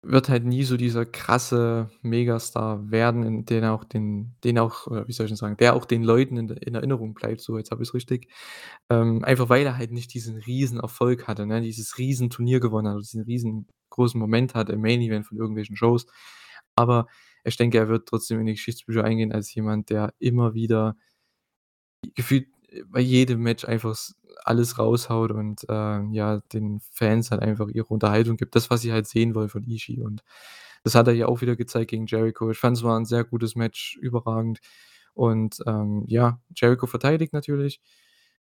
Wird 0.05 0.29
halt 0.29 0.45
nie 0.45 0.63
so 0.63 0.77
dieser 0.77 1.05
krasse 1.05 1.89
Megastar 2.01 2.91
werden, 2.91 3.45
den 3.45 3.65
auch 3.65 3.85
den 3.85 4.35
den 4.43 4.59
auch 4.59 4.87
wie 5.07 5.13
soll 5.13 5.25
ich 5.27 5.31
denn 5.31 5.37
sagen, 5.37 5.57
der 5.57 5.75
auch 5.75 5.85
den 5.85 6.03
Leuten 6.03 6.37
in 6.37 6.49
in 6.49 6.75
Erinnerung 6.75 7.13
bleibt. 7.13 7.41
So, 7.41 7.57
jetzt 7.57 7.71
habe 7.71 7.83
ich's 7.83 7.93
richtig. 7.93 8.29
Ähm, 8.89 9.23
einfach 9.23 9.49
weil 9.49 9.65
er 9.65 9.77
halt 9.77 9.91
nicht 9.93 10.13
diesen 10.13 10.37
Riesenerfolg 10.37 11.27
hatte, 11.27 11.45
ne? 11.47 11.61
Dieses 11.61 11.97
Riesenturnier 11.99 12.59
gewonnen 12.59 12.89
hat, 12.93 12.99
diesen 13.01 13.23
riesengroßen 13.23 14.19
Moment 14.19 14.55
hatte 14.55 14.73
im 14.73 14.81
Main 14.81 15.01
Event 15.01 15.25
von 15.27 15.37
irgendwelchen 15.37 15.77
Shows. 15.77 16.05
Aber 16.75 17.07
ich 17.45 17.57
denke, 17.57 17.77
er 17.79 17.87
wird 17.89 18.07
trotzdem 18.09 18.39
in 18.39 18.45
die 18.47 18.53
Geschichtsbücher 18.53 19.03
eingehen 19.03 19.31
als 19.33 19.53
jemand, 19.55 19.89
der 19.89 20.13
immer 20.19 20.53
wieder 20.53 20.95
gefühlt, 22.15 22.47
bei 22.87 22.99
jedem 23.01 23.41
Match 23.41 23.65
einfach 23.65 23.95
alles 24.45 24.79
raushaut 24.79 25.31
und, 25.31 25.63
äh, 25.69 26.01
ja, 26.11 26.39
den 26.53 26.79
Fans 26.91 27.29
halt 27.31 27.41
einfach 27.41 27.67
ihre 27.69 27.85
Unterhaltung 27.87 28.35
gibt. 28.37 28.55
Das, 28.55 28.69
was 28.71 28.81
sie 28.81 28.91
halt 28.91 29.07
sehen 29.07 29.35
wollen 29.35 29.49
von 29.49 29.63
Ishii. 29.63 30.01
Und 30.01 30.23
das 30.83 30.95
hat 30.95 31.07
er 31.07 31.13
hier 31.13 31.29
auch 31.29 31.41
wieder 31.41 31.55
gezeigt 31.55 31.91
gegen 31.91 32.07
Jericho. 32.07 32.49
Ich 32.51 32.57
fand, 32.57 32.77
es 32.77 32.83
war 32.83 32.97
'n 32.99 33.05
sehr 33.05 33.23
gutes 33.25 33.55
Match, 33.55 33.97
überragend. 34.01 34.59
Und, 35.13 35.57
ähm, 35.67 36.03
ja, 36.07 36.41
Jericho 36.55 36.87
verteidigt 36.87 37.31
natürlich. 37.33 37.79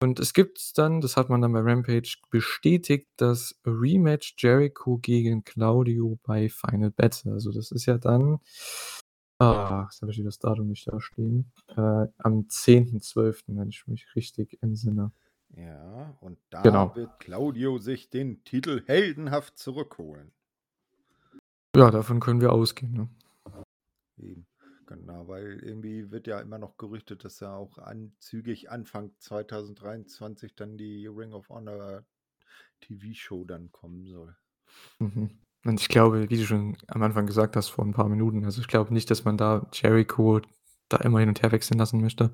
Und 0.01 0.21
es 0.21 0.33
gibt 0.33 0.79
dann 0.79 1.01
das 1.01 1.17
hat 1.17 1.29
man 1.29 1.43
dann 1.43 1.53
bei 1.53 1.61
Rampage 1.61 2.19
bestätigt, 2.31 3.09
das 3.17 3.59
Rematch 3.67 4.35
Jericho 4.39 4.99
gegen 4.99 5.43
Claudio 5.45 6.19
bei 6.23 6.49
Final 6.49 6.91
Battle. 6.91 7.33
Also, 7.33 7.51
das 7.53 7.73
ist 7.73 7.87
ja 7.87 7.99
dann 7.99 8.39
ah, 9.39 9.87
jetzt 9.91 10.03
habe 10.03 10.13
ich 10.13 10.23
das 10.23 10.39
Datum 10.39 10.69
nicht 10.69 10.87
da 10.87 11.01
stehen. 11.01 11.51
Äh, 11.69 12.07
am 12.19 12.47
10.12., 12.49 13.45
wenn 13.49 13.69
ich 13.69 13.87
mich 13.87 14.07
richtig 14.15 14.59
entsinne. 14.63 15.13
Ja, 15.57 16.17
und 16.21 16.39
da 16.51 16.63
Genau. 16.63 16.95
wird 16.95 17.19
Claudio 17.21 17.79
sich 17.79 18.11
den 18.11 18.45
Titel 18.45 18.83
heldenhaft 18.87 19.59
zurückholen. 19.59 20.33
Ja, 21.75 21.91
davon 21.91 22.21
können 22.21 22.41
wir 22.41 22.53
ausgehen, 22.53 22.93
ne? 22.93 23.09
Eben, 24.19 24.47
genau, 24.89 25.29
weil 25.29 25.61
irgendwie 25.63 26.11
wird 26.11 26.27
ja 26.27 26.41
immer 26.41 26.59
noch 26.59 26.77
gerüchtet, 26.79 27.25
dass 27.25 27.41
ja 27.41 27.55
auch 27.57 27.79
an 27.79 28.17
zügig 28.19 28.71
Anfang 28.71 29.13
2023 29.21 30.57
dann 30.57 30.77
die 30.79 31.07
Ring 31.07 31.33
of 31.33 31.49
Honor 31.51 32.05
TV-Show 32.81 33.45
dann 33.45 33.73
kommen 33.73 34.07
soll. 34.07 34.37
Mhm. 35.01 35.31
Und 35.65 35.81
ich 35.81 35.89
glaube, 35.89 36.29
wie 36.31 36.37
du 36.37 36.45
schon 36.47 36.77
am 36.89 37.03
Anfang 37.03 37.27
gesagt 37.27 37.57
hast 37.57 37.69
vor 37.69 37.85
'n 37.85 37.93
paar 37.93 38.09
Minuten 38.09 38.45
also, 38.45 38.61
ich 38.61 38.69
glaube 38.69 38.93
nicht, 38.95 39.11
dass 39.11 39.25
man 39.25 39.37
da 39.37 39.67
Jericho 39.73 40.41
da 40.89 40.99
immer 40.99 41.21
hin 41.21 41.29
und 41.29 41.43
her 41.43 41.53
wechseln 41.53 41.79
lassen 41.79 42.01
möchte. 42.01 42.33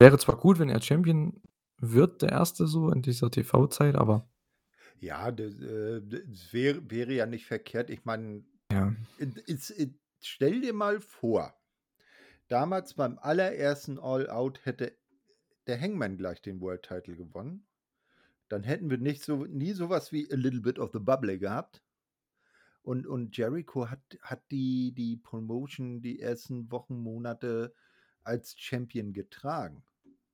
Wäre 0.00 0.18
zwar 0.18 0.36
gut, 0.38 0.58
wenn 0.58 0.70
er 0.70 0.82
Champion 0.82 1.42
wird, 1.80 2.22
der 2.22 2.30
Erste 2.30 2.66
so 2.68 2.90
in 2.90 3.02
dieser 3.02 3.30
TV-Zeit, 3.30 3.96
aber 3.96 4.28
Ja, 5.00 5.30
das, 5.32 5.54
äh, 5.60 6.00
d 6.00 6.16
es 6.32 6.52
wäre 6.52 6.90
wäre 6.90 7.12
ja 7.12 7.26
nicht 7.26 7.46
verkehrt. 7.46 7.90
Ich 7.90 8.04
meine, 8.04 8.44
Ja. 8.70 8.92
stell 10.20 10.60
dir 10.60 10.72
mal 10.72 11.00
vor, 11.00 11.54
damals 12.52 12.94
beim 12.94 13.18
allerersten 13.18 13.98
All 13.98 14.28
Out 14.30 14.64
hätte 14.66 14.98
der 15.66 15.80
Hangman 15.80 16.18
gleich 16.18 16.42
den 16.42 16.60
World 16.60 16.82
Title 16.84 17.16
gewonnen. 17.16 17.66
Dann 18.48 18.64
hätten 18.64 18.90
wir 18.90 18.98
nicht 18.98 19.24
so 19.24 19.46
nie 19.46 19.72
so 19.74 19.90
was 19.90 20.12
wie 20.12 20.30
„A 20.32 20.36
little 20.36 20.60
bit 20.62 20.78
of 20.78 20.90
the 20.92 21.00
bubbly“ 21.00 21.38
gehabt. 21.38 21.82
Und 22.84 23.06
und 23.06 23.36
Jericho 23.36 23.88
hat 23.90 24.18
hat 24.22 24.50
die 24.50 24.92
die 24.92 25.16
Promotion 25.16 26.02
die 26.02 26.20
ersten 26.20 26.70
Wochen, 26.72 26.98
Monate 26.98 27.74
als 28.24 28.54
Champion 28.58 29.12
getragen, 29.12 29.84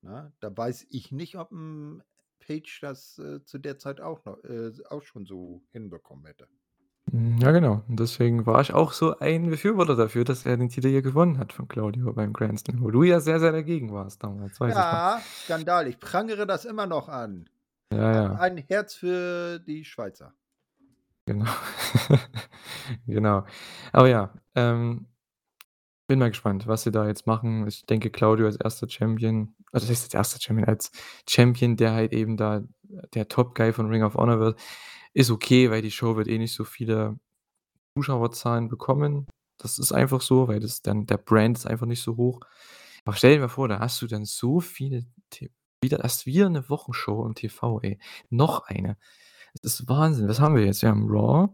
ne? 0.02 0.32
Da 0.40 0.56
weiß 0.56 0.86
ich 0.90 1.12
nicht, 1.12 1.36
ob 1.36 1.52
'n 1.52 2.02
Page 2.40 2.80
das, 2.80 3.18
äh, 3.18 3.44
zu 3.44 3.58
der 3.58 3.78
Zeit 3.78 4.00
auch 4.00 4.24
noch 4.24 4.42
äh, 4.44 4.72
auch 4.88 5.02
schon 5.02 5.26
so 5.26 5.64
hinbekommen 5.72 6.26
hätte. 6.26 6.48
Ja, 7.40 7.52
genau. 7.52 7.82
Und 7.88 8.00
deswegen 8.00 8.46
war 8.46 8.60
ich 8.60 8.72
auch 8.72 8.92
so 8.92 9.18
ein 9.18 9.50
Befürworter 9.50 9.96
dafür, 9.96 10.24
dass 10.24 10.46
er 10.46 10.56
den 10.56 10.68
Titel 10.68 10.88
hier 10.88 11.02
gewonnen 11.02 11.38
hat 11.38 11.52
von 11.52 11.68
Claudio 11.68 12.12
beim 12.12 12.32
Grand 12.32 12.60
Slam, 12.60 12.82
wo 12.82 12.90
du 12.90 13.02
ja 13.02 13.20
sehr, 13.20 13.40
sehr 13.40 13.52
dagegen 13.52 13.92
warst 13.92 14.22
damals, 14.22 14.60
weiß 14.60 14.70
ich 14.70 14.74
noch. 14.74 14.82
Ja, 14.82 15.20
Skandal. 15.44 15.88
Ich 15.88 15.98
prangere 15.98 16.46
das 16.46 16.64
immer 16.64 16.86
noch 16.86 17.08
an. 17.08 17.48
Ja, 17.92 18.12
ja. 18.12 18.32
ein 18.34 18.58
Herz 18.58 18.94
für 18.94 19.58
die 19.60 19.84
Schweizer. 19.84 20.34
Genau. 21.26 21.50
Genau. 23.06 23.44
Aber 23.92 24.08
ja, 24.08 24.32
ähm 24.54 25.06
bin 26.06 26.18
mal 26.20 26.30
gespannt, 26.30 26.66
was 26.66 26.84
sie 26.84 26.90
da 26.90 27.06
jetzt 27.06 27.26
machen. 27.26 27.66
Ich 27.66 27.84
denke, 27.84 28.08
Claudio 28.08 28.46
als 28.46 28.58
1. 28.58 28.90
Champion 28.90 29.54
also, 29.72 29.88
was 29.88 29.90
heißt 29.90 30.14
als 30.16 30.34
1. 30.34 30.42
Champion, 30.42 30.68
als 30.68 30.90
Champion, 31.28 31.76
der 31.76 31.92
halt 31.92 32.12
eben 32.12 32.36
da 32.36 32.62
der 33.14 33.28
Top 33.28 33.54
Guy 33.54 33.72
von 33.72 33.88
Ring 33.88 34.02
of 34.02 34.14
Honor 34.14 34.40
wird, 34.40 34.58
ist 35.14 35.30
okay, 35.30 35.70
weil 35.70 35.82
die 35.82 35.90
Show 35.90 36.16
wird 36.16 36.28
eh 36.28 36.38
nicht 36.38 36.54
so 36.54 36.64
viele 36.64 37.18
Zuschauerzahlen 37.96 38.68
bekommen. 38.68 39.26
Das 39.58 39.78
ist 39.78 39.92
einfach 39.92 40.20
so, 40.22 40.48
weil 40.48 40.60
das 40.60 40.82
dann 40.82 41.06
der 41.06 41.18
Brand 41.18 41.58
ist 41.58 41.66
einfach 41.66 41.86
nicht 41.86 42.02
so 42.02 42.16
hoch. 42.16 42.40
Aber 43.04 43.16
stell 43.16 43.34
dir 43.34 43.40
mal 43.40 43.48
vor, 43.48 43.68
da 43.68 43.80
hast 43.80 44.00
du 44.02 44.06
dann 44.06 44.24
so 44.24 44.60
viele 44.60 45.04
t 45.30 45.50
wieder 45.82 46.00
hast 46.02 46.26
wieder 46.26 46.48
'ne 46.50 46.68
Wochenshow 46.68 47.24
im 47.26 47.34
TV, 47.34 47.80
ey. 47.82 47.98
Noch 48.30 48.66
eine. 48.66 48.96
Das 49.62 49.80
ist 49.80 49.88
Wahnsinn. 49.88 50.28
Was 50.28 50.40
haben 50.40 50.54
wir 50.56 50.64
jetzt? 50.64 50.82
Wir 50.82 50.90
haben 50.90 51.06
Raw, 51.08 51.48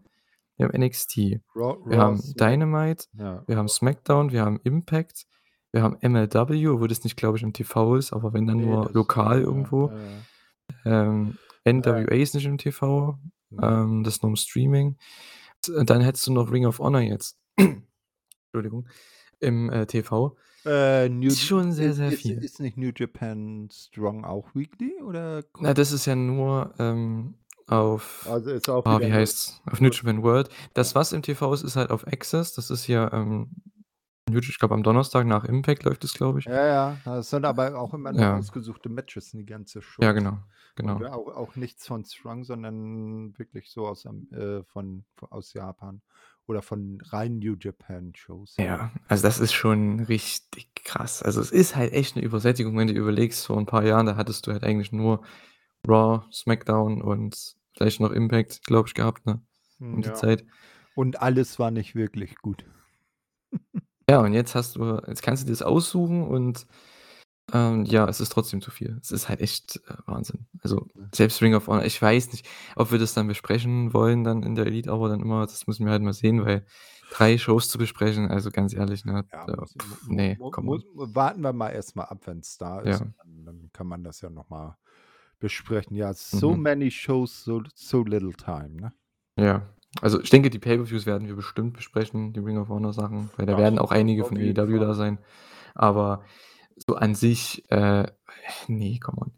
wir 0.56 0.66
haben 0.66 0.74
NXT, 0.82 1.40
Raw 1.54 1.78
wir 1.86 1.98
Raw, 1.98 2.02
haben 2.02 2.16
Smack 2.18 2.36
Dynamite, 2.38 3.06
ja, 3.14 3.42
wir 3.46 3.56
haben. 3.56 3.68
SmackDown, 3.68 4.32
wir 4.32 4.42
haben 4.44 4.60
Impact, 4.64 5.26
wir 5.72 5.82
haben 5.82 5.96
MLW, 6.02 6.68
obwohl 6.68 6.88
das 6.88 7.04
nicht, 7.04 7.16
glaube 7.16 7.36
ich, 7.38 7.42
im 7.42 7.52
TV 7.52 7.96
ist, 7.96 8.12
aber 8.12 8.32
wenn 8.32 8.46
dann 8.46 8.58
Ne, 8.58 8.66
nur 8.66 8.90
lokal 8.92 9.38
ja, 9.40 9.44
irgendwo. 9.46 9.90
ja, 9.90 9.96
ja. 10.84 11.04
Ähm. 11.04 11.38
NWA 11.66 12.14
ist 12.14 12.34
nicht 12.34 12.44
im 12.46 12.58
TV. 12.58 13.18
Ähm, 13.62 14.04
das 14.04 14.14
ist 14.16 14.22
nur 14.22 14.30
im 14.30 14.36
Streaming. 14.36 14.96
Dann 15.84 16.00
hättest 16.02 16.26
du 16.26 16.32
noch 16.32 16.50
Ring 16.52 16.66
of 16.66 16.78
Honor 16.78 17.00
jetzt 17.00 17.38
Entschuldigung, 17.56 18.88
im, 19.40 19.70
äh, 19.70 19.86
TV. 19.86 20.36
Äh, 20.64 21.08
New 21.08 21.28
Ist 21.28 21.42
schon 21.42 21.72
sehr, 21.72 21.92
sehr 21.92 22.10
ist 22.12 22.22
viel. 22.22 22.42
ist 22.42 22.60
nicht 22.60 22.76
New 22.78 22.90
Japan 22.94 23.68
Strong 23.70 24.24
auch 24.24 24.54
Weekly 24.54 25.02
oder 25.02 25.44
Na, 25.60 25.74
das 25.74 25.92
ist 25.92 26.06
ja 26.06 26.14
nur, 26.16 26.74
ähm, 26.78 27.34
auf 27.66 28.26
Also, 28.28 28.50
ist 28.50 28.68
auch 28.68 28.84
ah, 28.86 29.00
wie 29.00 29.12
heißt's? 29.12 29.60
Auf 29.66 29.80
New 29.80 29.90
Japan 29.90 30.22
World. 30.22 30.48
Das, 30.74 30.94
was 30.94 31.12
im 31.12 31.22
TV 31.22 31.52
ist, 31.54 31.62
ist 31.62 31.76
halt 31.76 31.90
auf 31.90 32.06
AXS. 32.06 32.54
Das 32.54 32.70
ist 32.70 32.86
ja, 32.86 33.12
ähm, 33.12 33.50
ich 34.30 34.58
glaube, 34.58 34.74
am 34.74 34.82
Donnerstag 34.82 35.26
nach 35.26 35.44
Impact 35.44 35.84
läuft 35.84 36.04
das, 36.04 36.14
glaube 36.14 36.38
ich. 36.38 36.46
Ja, 36.46 36.66
ja, 36.66 36.96
das 37.04 37.30
sind 37.30 37.44
aber 37.44 37.78
auch 37.78 37.92
immer 37.94 38.14
Ja. 38.14 38.38
ausgesuchte 38.38 38.88
Matches, 38.88 39.30
die 39.32 39.44
ganze 39.46 39.80
Ja, 40.00 40.12
Shows. 40.12 40.32
Genau, 40.76 40.98
Und 40.98 41.02
genau. 41.02 41.10
au 41.10 41.28
auch 41.32 41.56
nichts 41.56 41.86
von 41.86 42.04
Strong, 42.04 42.44
sondern 42.44 43.38
wirklich 43.38 43.70
so 43.70 43.86
aus 43.88 44.04
äh, 44.06 44.62
von 44.64 45.04
aus 45.30 45.52
Japan 45.54 46.02
oder 46.46 46.62
von 46.62 47.00
rein 47.02 47.38
New 47.38 47.56
Japan 47.58 48.14
Shows. 48.14 48.58
Ja, 48.58 48.92
also, 49.08 49.24
das 49.24 49.40
ist 49.40 49.52
schon 49.52 49.98
richtig 50.00 50.72
krass. 50.84 51.22
Also, 51.24 51.40
es 51.40 51.50
ist 51.50 51.74
halt 51.74 51.92
echt 51.92 52.14
'ne 52.14 52.22
Übersättigung, 52.22 52.76
wenn 52.78 52.86
du 52.86 52.94
überlegst, 52.94 53.44
vor 53.46 53.58
'n 53.58 53.66
paar 53.66 53.84
Jahren, 53.84 54.06
da 54.06 54.14
hattest 54.16 54.46
du 54.46 54.52
halt 54.52 54.62
eigentlich 54.62 54.92
nur 54.92 55.24
Raw, 55.88 56.24
SmackDown 56.32 57.02
und 57.02 57.56
vielleicht 57.76 58.00
noch 58.00 58.12
Impact, 58.12 58.62
glaube 58.64 58.88
ich, 58.88 58.94
gehabt, 58.94 59.26
ne, 59.26 59.42
Hm, 59.80 59.96
um 59.96 60.02
die 60.02 60.12
ja. 60.12 60.14
Zeit. 60.14 60.44
Und 60.94 61.20
alles 61.22 61.58
war 61.58 61.70
nicht 61.72 61.94
wirklich 61.96 62.36
gut. 62.36 62.66
Ja, 64.08 64.20
und 64.20 64.34
jetzt 64.34 64.54
hast 64.54 64.76
du 64.76 65.00
jetzt 65.06 65.22
kannst 65.22 65.42
du 65.44 65.46
dir's 65.46 65.62
aussuchen 65.62 66.24
und 66.26 66.66
Ähm, 67.52 67.84
ja, 67.84 68.08
es 68.08 68.20
ist 68.20 68.30
trotzdem 68.32 68.60
zu 68.62 68.70
viel. 68.70 68.96
Es 69.02 69.10
ist 69.10 69.28
halt 69.28 69.40
echt, 69.40 69.76
äh, 69.88 69.94
Wahnsinn. 70.06 70.46
Also, 70.62 70.86
selbst 71.14 71.42
Ring 71.42 71.54
of 71.54 71.66
Honor 71.66 71.84
ich 71.84 72.00
weiß 72.00 72.32
nicht, 72.32 72.48
ob 72.74 72.90
wir 72.90 72.98
das 72.98 73.12
dann 73.14 73.28
besprechen 73.28 73.92
wollen 73.92 74.24
dann 74.24 74.42
in 74.42 74.54
der 74.54 74.66
Elite 74.66 74.90
Hour 74.90 75.10
dann 75.10 75.20
immer, 75.20 75.42
das 75.46 75.66
müssen 75.66 75.84
wir 75.84 75.92
halt 75.92 76.02
mal 76.02 76.14
sehen, 76.14 76.44
weil 76.44 76.64
3 77.10 77.36
Shows 77.36 77.68
zu 77.68 77.76
besprechen, 77.78 78.28
also 78.30 78.50
ganz 78.50 78.72
ehrlich, 78.74 79.04
ne, 79.04 79.28
Ja, 79.32 79.46
da 79.46 79.66
ne, 80.06 80.38
come 80.50 80.70
mu 80.70 80.72
on. 80.72 80.84
warten 81.14 81.42
wir 81.42 81.52
mal 81.52 81.70
erst 81.70 81.96
mal 81.96 82.04
ab, 82.04 82.22
wenn's 82.26 82.56
da 82.58 82.80
ist 82.80 83.00
Ja. 83.00 83.14
dann 83.18 83.44
dann 83.44 83.70
kann 83.72 83.86
man 83.86 84.02
das 84.04 84.20
ja 84.20 84.30
noch 84.30 84.48
mal 84.48 84.76
besprechen. 85.40 85.96
Ja, 85.96 86.12
so 86.14 86.54
Mhm. 86.54 86.62
many 86.62 86.90
shows, 86.90 87.44
so 87.44 87.62
so 87.74 88.02
little 88.04 88.32
time, 88.32 88.70
ne? 88.80 88.94
Ja. 89.38 89.68
Also, 90.00 90.20
ich 90.20 90.30
denke, 90.30 90.50
die 90.50 90.58
Pay-per-Views 90.58 91.06
werden 91.06 91.28
wir 91.28 91.36
bestimmt 91.36 91.74
besprechen, 91.74 92.32
die 92.32 92.40
Ring 92.40 92.58
of 92.58 92.68
Honor 92.68 92.92
Sachen, 92.92 93.30
weil 93.36 93.46
da 93.46 93.56
werden 93.56 93.76
Das 93.76 93.84
auch 93.84 93.92
einige 93.92 94.24
von 94.24 94.36
jeden 94.36 94.58
AEW 94.58 94.78
da 94.78 94.94
sein. 94.94 95.18
Aber 95.74 96.24
so 96.86 96.94
an 96.96 97.14
sich, 97.14 97.64
äh, 97.70 98.06
ne, 98.68 98.98
come 99.00 99.18
on. 99.20 99.32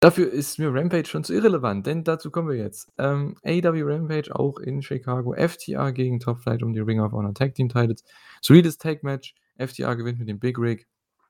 Dafür 0.00 0.30
ist 0.32 0.58
mir 0.58 0.72
Rampage 0.74 1.06
schon 1.08 1.24
zu 1.24 1.32
irrelevant, 1.34 1.86
denn 1.86 2.04
dazu 2.04 2.30
kommen 2.30 2.48
wir 2.50 2.56
jetzt. 2.56 2.92
Ähm, 2.98 3.36
AEW 3.44 3.84
Rampage 3.86 4.34
auch 4.36 4.58
in 4.58 4.82
Chicago, 4.82 5.32
FTR 5.34 5.92
gegen 5.92 6.20
Top 6.20 6.40
Flight 6.40 6.62
um 6.62 6.74
die 6.74 6.80
Ring 6.80 7.00
of 7.00 7.12
Honor 7.12 7.32
Tag 7.34 7.54
Team 7.54 7.68
Titles. 7.70 8.04
Solides 8.42 8.76
Tag-Match. 8.78 9.34
FTR 9.58 9.96
gewinnt 9.96 10.18
mit 10.18 10.28
dem 10.28 10.38
Big 10.40 10.58
Rig. 10.58 10.86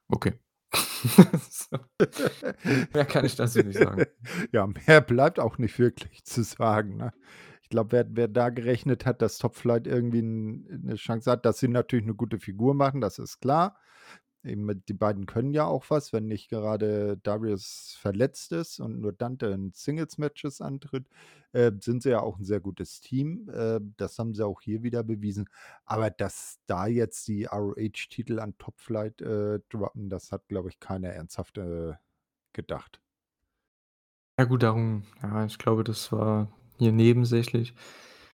Okay. 0.08 0.34
Mehr 2.94 3.04
kann 3.06 3.24
ich 3.24 3.36
dazu 3.36 3.60
nicht 3.60 3.78
sagen. 3.78 4.04
Ja, 4.52 4.66
mehr 4.66 5.00
bleibt 5.00 5.38
auch 5.40 5.58
nicht 5.58 5.78
wirklich 5.78 6.24
zu 6.24 6.42
sagen, 6.44 6.96
ne? 6.96 7.12
Ich 7.62 7.68
glaube, 7.70 7.92
wer 7.92 8.06
wer 8.10 8.28
da 8.28 8.50
gerechnet 8.50 9.06
hat, 9.06 9.22
dass 9.22 9.38
Top 9.38 9.56
Flight 9.56 9.86
irgendwie 9.86 10.18
'n 10.20 10.66
'ne 10.84 10.96
Chance 10.96 11.30
hat 11.30 11.44
dass 11.46 11.58
sie 11.60 11.68
natürlich 11.68 12.04
'ne 12.06 12.14
gute 12.14 12.38
Figur 12.40 12.74
machen, 12.74 13.00
das 13.00 13.18
ist 13.18 13.40
klar. 13.40 13.76
Eben 14.44 14.84
die 14.86 14.92
beiden 14.94 15.26
können 15.26 15.52
ja 15.54 15.64
auch 15.66 15.86
was, 15.90 16.12
wenn 16.12 16.26
nicht 16.26 16.48
gerade 16.50 17.16
Darius 17.22 17.96
verletzt 18.00 18.52
ist 18.52 18.80
und 18.80 19.00
nur 19.00 19.12
Dante 19.12 19.46
in 19.46 19.72
Singles-Matches 19.72 20.60
antritt, 20.60 21.08
äh, 21.52 21.72
sind 21.80 22.02
sie 22.02 22.10
ja 22.10 22.20
auch 22.20 22.38
'n 22.38 22.44
sehr 22.44 22.60
gutes 22.60 23.00
Team. 23.00 23.48
Äh, 23.50 23.80
das 23.96 24.18
haben 24.18 24.34
sie 24.34 24.44
auch 24.46 24.60
hier 24.60 24.82
wieder 24.82 25.02
bewiesen. 25.04 25.48
Aber 25.84 26.10
dass 26.10 26.58
da 26.66 26.86
jetzt 26.86 27.26
die 27.28 27.44
ROH-Titel 27.46 28.38
an 28.40 28.56
Top 28.58 28.80
Flight, 28.80 29.20
äh, 29.22 29.60
droppen, 29.70 30.10
das 30.10 30.32
hat, 30.32 30.48
glaube 30.48 30.68
ich, 30.70 30.80
keiner 30.80 31.08
ernsthaft, 31.10 31.58
äh, 31.58 31.94
gedacht. 32.52 33.00
Ja 34.38 34.44
gut, 34.46 34.64
darum 34.64 35.04
ja, 35.22 35.44
ich 35.44 35.58
glaube, 35.58 35.84
das 35.84 36.10
war 36.10 36.48
hier 36.78 36.90
nebensächlich. 36.92 37.72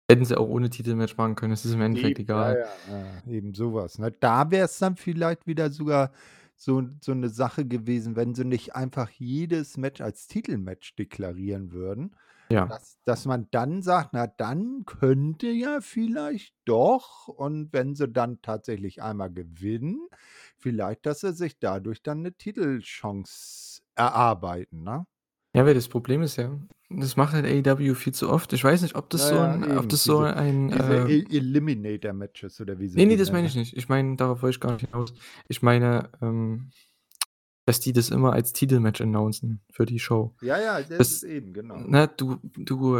Hätten 0.09 0.25
sie 0.25 0.35
auch 0.35 0.47
ohne 0.49 0.71
Titelmatch 0.71 1.17
machen 1.17 1.35
können, 1.35 1.53
es 1.53 1.65
ist 1.65 1.73
im 1.75 1.81
Endeffekt 1.81 2.17
Eben, 2.17 2.19
egal. 2.19 2.59
ja, 2.59 2.77
ja, 2.87 3.21
eben 3.27 3.53
so 3.55 3.73
was, 3.73 3.97
ne? 3.97 4.11
Da 4.11 4.51
wär's 4.51 4.77
dann 4.77 4.95
vielleicht 4.95 5.47
wieder 5.47 5.71
sogar 5.71 6.11
so 6.55 6.83
so 7.01 7.13
'ne 7.15 7.29
Sache 7.29 7.65
gewesen, 7.65 8.15
wenn 8.15 8.35
sie 8.35 8.45
nicht 8.45 8.75
einfach 8.75 9.09
jedes 9.09 9.75
Match 9.77 9.99
als 10.01 10.27
Titelmatch 10.27 10.95
deklarieren 10.95 11.71
würden, 11.71 12.15
Ja. 12.51 12.69
dass 12.69 12.99
dass 13.05 13.25
man 13.25 13.47
dann 13.51 13.81
sagt: 13.81 14.13
„Na, 14.13 14.27
dann 14.27 14.83
könnte 14.85 15.47
ja 15.47 15.81
vielleicht 15.81 16.53
doch“ 16.65 17.27
und 17.27 17.73
wenn 17.73 17.95
sie 17.95 18.07
dann 18.07 18.41
tatsächlich 18.43 19.01
einmal 19.01 19.31
gewinnen, 19.33 20.07
vielleicht, 20.59 21.05
dass 21.07 21.21
sie 21.21 21.33
sich 21.33 21.57
dadurch 21.59 22.03
dann 22.03 22.21
'ne 22.21 22.33
Titelchance 22.33 23.81
erarbeiten, 23.95 24.83
ne? 24.83 25.05
Ja, 25.55 25.65
weil 25.65 25.73
das 25.73 25.87
Problem 25.89 26.21
ist 26.21 26.35
ja, 26.37 26.59
das 26.89 27.15
macht 27.17 27.33
halt 27.33 27.45
AEW 27.45 27.95
viel 27.95 28.13
zu 28.13 28.29
oft. 28.29 28.53
Ich 28.53 28.63
weiß 28.63 28.83
nicht, 28.83 28.95
ob 28.95 29.09
das 29.09 29.21
Ja, 29.21 29.27
so 29.27 29.41
ja, 29.43 29.55
'n 29.55 29.63
ob 29.77 29.89
eben, 29.89 29.89
das 29.89 30.03
so 30.05 30.19
diese 30.19 30.35
ein, 30.35 30.71
äh 30.71 31.11
E 31.11 31.25
Eliminator-Matches 31.37 32.61
oder 32.61 32.77
wie 32.79 32.87
sie 32.87 32.97
Ne, 32.97 33.05
ne, 33.05 33.17
die 33.17 33.17
das 33.17 33.31
meine 33.31 33.45
ne? 33.45 33.47
ich 33.47 33.55
nicht. 33.55 33.75
Ich 33.77 33.87
meine, 33.89 34.15
darauf 34.15 34.41
wollte 34.41 34.55
ich 34.55 34.59
gar 34.59 34.73
nicht 34.73 34.85
hinaus. 34.89 35.13
Ich 35.47 35.61
meine, 35.61 36.09
ähm, 36.21 36.71
dass 37.69 37.79
die 37.79 37.93
das 37.93 38.09
immer 38.09 38.33
als 38.33 38.53
Titelmatch 38.53 39.01
announcen 39.01 39.61
für 39.71 39.85
die 39.85 39.99
Show. 39.99 40.35
Ja, 40.41 40.57
ja, 40.59 40.81
das 40.81 41.09
ist 41.11 41.21
Das 41.21 41.23
eben, 41.23 41.53
genau. 41.53 41.85
ne, 41.87 42.07
du 42.17 42.37
du, 42.43 42.97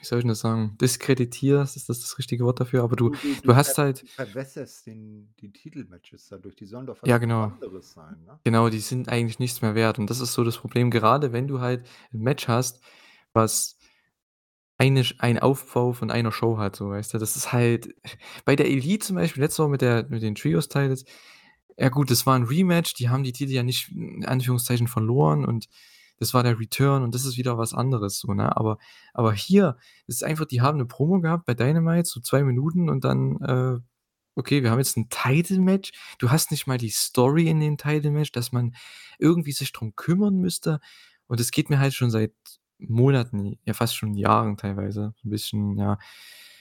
wie 0.00 0.04
soll 0.04 0.20
ich 0.20 0.26
das 0.26 0.40
sagen, 0.40 0.76
diskreditierst, 0.80 1.76
ist 1.76 1.88
das 1.88 2.00
das 2.00 2.18
richtige 2.18 2.44
Wort 2.44 2.60
dafür? 2.60 2.82
Aber 2.84 2.96
du 2.96 3.10
Du 3.10 3.34
du 3.34 3.34
du 3.42 3.56
hast 3.56 3.78
halt 3.78 4.02
du 4.02 4.06
verwässerst 4.06 4.86
den 4.86 5.34
die 5.40 5.52
Titelmatches 5.52 6.28
dadurch. 6.28 6.56
Die 6.56 6.66
sollen 6.66 6.86
doch 6.86 7.02
Ja, 7.04 7.18
genau. 7.18 7.52
anderes 7.52 7.92
sein, 7.92 8.24
ne? 8.24 8.40
Genau, 8.44 8.68
die 8.70 8.80
sind 8.80 9.08
eigentlich 9.08 9.38
nichts 9.40 9.62
mehr 9.62 9.74
wert 9.74 9.98
und 9.98 10.08
das 10.10 10.20
ist 10.20 10.32
so 10.34 10.44
das 10.44 10.58
Problem, 10.58 10.90
gerade 10.90 11.32
wenn 11.32 11.48
du 11.48 11.60
halt 11.60 11.86
'n 12.12 12.20
Match 12.22 12.48
hast, 12.48 12.80
was 13.32 13.78
eine 14.78 15.04
einen 15.18 15.38
Aufbau 15.38 15.92
von 15.92 16.10
einer 16.10 16.32
Show 16.32 16.58
hat, 16.58 16.76
so, 16.76 16.90
weißt 16.90 17.14
du? 17.14 17.18
Das 17.18 17.36
ist 17.36 17.52
halt 17.52 17.94
bei 18.44 18.56
der 18.56 18.66
Elite 18.68 19.06
zum 19.06 19.16
Beispiel 19.16 19.42
letzte 19.42 19.62
Woche 19.62 19.70
mit 19.70 19.80
der 19.80 20.06
mit 20.08 20.22
den 20.22 20.34
Trios-Titles 20.34 21.04
ja 21.78 21.88
gut, 21.90 22.10
das 22.10 22.26
war 22.26 22.36
'n 22.36 22.44
Rematch, 22.44 22.94
die 22.94 23.08
haben 23.10 23.24
die 23.24 23.32
Titel 23.32 23.52
ja 23.52 23.62
nicht 23.62 23.90
in 23.92 24.24
Anführungszeichen 24.26 24.88
verloren 24.88 25.44
und 25.44 25.68
das 26.18 26.34
war 26.34 26.42
der 26.42 26.58
Return 26.60 27.02
und 27.04 27.14
das 27.14 27.24
ist 27.26 27.36
wieder 27.38 27.58
was 27.58 27.74
anderes 27.74 28.18
so, 28.20 28.32
ne? 28.34 28.56
Aber 28.56 28.78
aber 29.14 29.32
hier 29.34 29.76
ist 30.06 30.24
einfach 30.24 30.46
die 30.46 30.60
haben 30.62 30.78
'ne 30.78 30.86
Promo 30.86 31.20
gehabt 31.20 31.46
bei 31.46 31.54
Dynamite, 31.54 32.08
so 32.08 32.20
2 32.20 32.42
Minuten 32.44 32.88
und 32.90 33.04
dann, 33.04 33.36
äh, 33.42 33.80
okay, 34.36 34.62
wir 34.64 34.70
haben 34.72 34.78
jetzt 34.80 34.96
'n 34.98 35.08
Title-Match. 35.10 35.92
Du 36.18 36.30
hast 36.30 36.50
nicht 36.52 36.66
mal 36.68 36.78
die 36.78 36.90
Story 36.90 37.48
in 37.48 37.60
dem 37.60 37.78
Title-Match, 37.78 38.32
dass 38.32 38.52
man 38.52 38.74
irgendwie 39.18 39.52
sich 39.52 39.72
drum 39.72 39.94
kümmern 39.96 40.36
müsste 40.38 40.80
und 41.28 41.40
das 41.40 41.50
geht 41.52 41.70
mir 41.70 41.78
halt 41.80 41.94
schon 41.94 42.10
seit 42.10 42.32
Monaten, 42.78 43.58
ja 43.66 43.74
fast 43.74 43.96
schon 43.96 44.14
Jahren 44.14 44.56
teilweise 44.58 45.14
'n 45.24 45.30
bisschen, 45.30 45.78
ja 45.78 45.98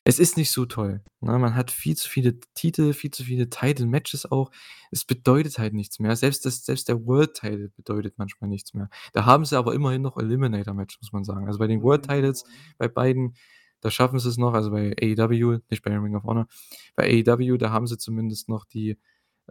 es 0.08 0.20
ist 0.20 0.38
nicht 0.38 0.52
so 0.52 0.66
toll, 0.66 1.04
ne? 1.22 1.40
Man 1.40 1.56
hat 1.56 1.72
viel 1.72 1.96
zu 1.98 2.08
viele 2.10 2.40
Titel, 2.54 2.94
viel 2.94 3.12
zu 3.12 3.24
viele 3.24 3.50
Title-Matches 3.50 4.32
auch. 4.32 4.52
Es 4.92 5.04
bedeutet 5.06 5.58
halt 5.60 5.74
nichts 5.74 6.00
mehr. 6.00 6.16
Selbst 6.16 6.46
das 6.46 6.64
selbst 6.66 6.90
der 6.90 7.06
World-Title 7.06 7.70
bedeutet 7.76 8.14
manchmal 8.18 8.50
nichts 8.50 8.74
mehr. 8.76 8.90
Da 9.14 9.26
haben 9.26 9.46
sie 9.46 9.58
aber 9.58 9.74
immerhin 9.74 10.04
noch 10.04 10.18
Eliminator-Match, 10.18 11.00
muss 11.02 11.12
man 11.12 11.24
sagen. 11.26 11.48
Also, 11.48 11.60
bei 11.60 11.68
den 11.68 11.82
World-Titles, 11.84 12.46
Mhm. 12.46 12.50
bei 12.78 12.88
beiden, 12.88 13.36
da 13.82 13.92
schaffen 13.92 14.20
sie's 14.20 14.38
noch, 14.38 14.54
also 14.54 14.72
bei 14.72 14.96
AEW, 15.02 15.60
nicht 15.70 15.84
bei 15.84 15.92
Ring 15.98 16.16
of 16.16 16.24
Honor. 16.24 16.48
Bei 16.96 17.06
AEW, 17.06 17.58
da 17.58 17.72
haben 17.72 17.88
sie 17.88 17.98
zumindest 17.98 18.50
noch 18.50 18.66
die, 18.66 18.98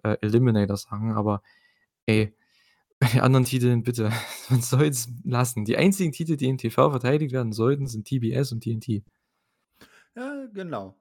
äh, 0.05 0.17
Eliminator-Sachen, 0.23 1.13
aber 1.13 1.43
ey, 2.07 2.35
bei 3.01 3.09
den 3.09 3.21
anderen 3.23 3.45
Titeln 3.47 3.83
bitte, 3.85 4.13
man 4.51 4.63
soll's 4.63 5.09
lassen. 5.25 5.65
Die 5.65 5.77
einzigen 5.79 6.13
Titel, 6.13 6.37
die 6.37 6.47
im 6.49 6.59
TV 6.59 6.91
verteidigt 6.91 7.33
werden 7.33 7.53
sollten, 7.53 7.87
sind 7.89 8.07
TBS 8.07 8.53
und 8.53 8.63
TNT. 8.65 9.05
Ja, 10.17 10.47
genau. 10.47 11.01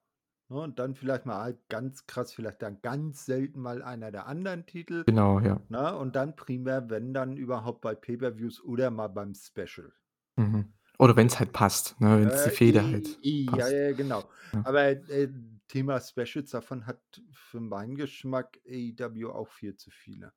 Ne, 0.49 0.59
und 0.61 0.79
dann 0.79 0.95
vielleicht 0.95 1.25
mal 1.27 1.39
halt 1.43 1.69
ganz 1.69 2.07
krass 2.07 2.33
vielleicht 2.33 2.61
dann 2.63 2.81
ganz 2.81 3.25
selten 3.25 3.59
mal 3.61 3.83
einer 3.83 4.11
der 4.11 4.25
anderen 4.25 4.65
Titel, 4.65 5.05
Genau, 5.07 5.39
ja. 5.41 5.59
ne? 5.69 5.95
Und 5.97 6.15
dann 6.15 6.35
primär, 6.35 6.89
wenn 6.89 7.13
dann 7.13 7.37
überhaupt 7.37 7.81
bei 7.81 7.95
Pay-per-Views 7.95 8.63
oder 8.63 8.91
mal 8.91 9.09
beim 9.09 9.35
Special. 9.35 9.93
Mhm. 10.37 10.73
Oder 10.99 11.15
wenn's 11.15 11.39
halt 11.39 11.53
passt, 11.53 11.99
ne, 12.01 12.19
wenn's 12.21 12.41
die 12.41 12.49
Äh, 12.49 12.51
Fehde 12.51 12.91
i 12.91 12.91
halt 12.91 13.19
i 13.23 13.55
ja, 13.55 13.67
passt. 13.67 13.77
ja, 13.87 13.93
genau. 13.93 14.29
Ja. 14.53 14.63
Aber, 14.63 14.83
äh, 14.89 15.29
Thema 15.67 15.99
Specials, 15.99 16.51
davon 16.51 16.85
hat 16.85 17.01
für 17.31 17.59
meinen 17.59 17.95
Geschmack 17.95 18.59
AEW 18.65 19.31
auch 19.31 19.47
viel 19.49 19.75
zu 19.75 19.89
viele. 19.91 20.33